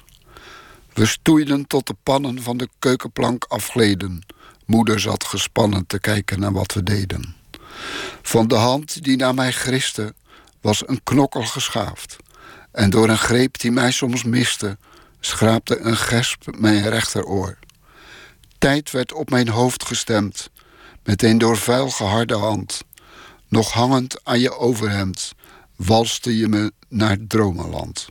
We 0.92 1.06
stoeiden 1.06 1.66
tot 1.66 1.86
de 1.86 1.96
pannen 2.02 2.42
van 2.42 2.56
de 2.56 2.68
keukenplank 2.78 3.44
afgleden. 3.44 4.26
Moeder 4.66 5.00
zat 5.00 5.24
gespannen 5.24 5.86
te 5.86 6.00
kijken 6.00 6.40
naar 6.40 6.52
wat 6.52 6.72
we 6.72 6.82
deden. 6.82 7.34
Van 8.22 8.48
de 8.48 8.54
hand 8.54 9.02
die 9.04 9.16
naar 9.16 9.34
mij 9.34 9.52
griste, 9.52 10.14
was 10.60 10.88
een 10.88 11.02
knokkel 11.02 11.42
geschaafd. 11.42 12.16
En 12.70 12.90
door 12.90 13.08
een 13.08 13.18
greep 13.18 13.60
die 13.60 13.70
mij 13.70 13.90
soms 13.90 14.24
miste, 14.24 14.78
schraapte 15.20 15.78
een 15.78 15.96
gesp 15.96 16.58
mijn 16.58 16.88
rechteroor. 16.88 17.58
Tijd 18.58 18.90
werd 18.90 19.12
op 19.12 19.30
mijn 19.30 19.48
hoofd 19.48 19.84
gestemd, 19.84 20.50
met 21.04 21.22
een 21.22 21.38
door 21.38 21.56
vuil 21.56 21.90
geharde 21.90 22.34
hand. 22.36 22.80
Nog 23.48 23.72
hangend 23.72 24.24
aan 24.24 24.40
je 24.40 24.56
overhemd, 24.56 25.32
walste 25.76 26.36
je 26.36 26.48
me 26.48 26.72
naar 26.88 27.16
dromenland. 27.26 28.08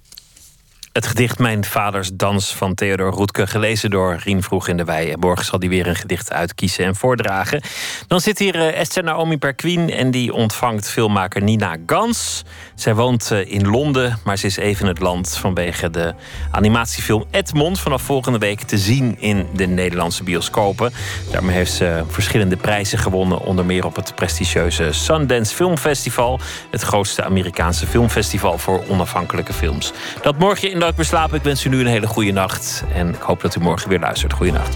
Het 0.98 1.07
gedicht 1.07 1.40
Mijn 1.40 1.65
Vaders 1.65 2.10
Dans 2.14 2.56
van 2.56 2.74
Theodor 2.74 3.11
Roetke, 3.11 3.48
gelezen 3.48 3.90
door 3.90 4.15
Rien 4.24 4.44
Vroeg 4.44 4.68
in 4.68 4.78
de 4.78 4.84
Wei. 4.84 5.11
En 5.11 5.19
morgen 5.19 5.45
zal 5.45 5.60
hij 5.60 5.69
weer 5.69 5.88
een 5.88 5.95
gedicht 5.95 6.32
uitkiezen 6.32 6.86
en 6.86 6.95
voordragen. 6.95 7.61
Dan 8.07 8.22
zit 8.22 8.40
hier 8.40 8.56
uh, 8.56 8.80
Esther 8.80 9.03
Naomi 9.03 9.38
Perquin 9.38 9.90
en 9.90 10.11
die 10.11 10.34
ontvangt 10.34 10.90
filmmaker 10.90 11.41
Nina 11.41 11.76
Gans. 11.86 12.44
Zij 12.77 12.95
woont 12.95 13.29
uh, 13.31 13.51
in 13.51 13.67
Londen, 13.67 14.19
maar 14.23 14.37
ze 14.37 14.45
is 14.45 14.57
even 14.57 14.87
het 14.87 14.99
land 14.99 15.37
vanwege 15.37 15.89
de 15.89 16.13
animatiefilm 16.51 17.25
Edmond. 17.31 17.79
Vanaf 17.79 18.01
volgende 18.01 18.37
week 18.37 18.61
te 18.61 18.77
zien 18.77 19.15
in 19.19 19.47
de 19.55 19.65
Nederlandse 19.65 20.23
bioscopen. 20.23 20.93
Daarmee 21.31 21.55
heeft 21.55 21.71
ze 21.71 22.03
verschillende 22.07 22.57
prijzen 22.57 22.97
gewonnen, 22.97 23.39
onder 23.39 23.65
meer 23.65 23.85
op 23.85 23.95
het 23.95 24.15
prestigieuze 24.15 24.91
Sundance 24.91 25.55
Filmfestival. 25.55 26.39
Het 26.71 26.81
grootste 26.81 27.23
Amerikaanse 27.23 27.87
filmfestival 27.87 28.57
voor 28.57 28.83
onafhankelijke 28.87 29.53
films. 29.53 29.91
Dat 30.21 30.37
morgen 30.37 30.71
in 30.71 30.77
Nooit 30.77 30.95
meer 30.95 31.05
slapen. 31.05 31.37
Ik 31.37 31.43
wens 31.43 31.65
u 31.65 31.69
nu 31.69 31.79
een 31.79 31.87
hele 31.87 32.07
goede 32.07 32.31
nacht. 32.31 32.83
En 32.93 33.09
ik 33.09 33.21
hoop 33.21 33.41
dat 33.41 33.55
u 33.55 33.59
morgen 33.59 33.89
weer 33.89 33.99
luistert. 33.99 34.33
Goeienacht. 34.33 34.75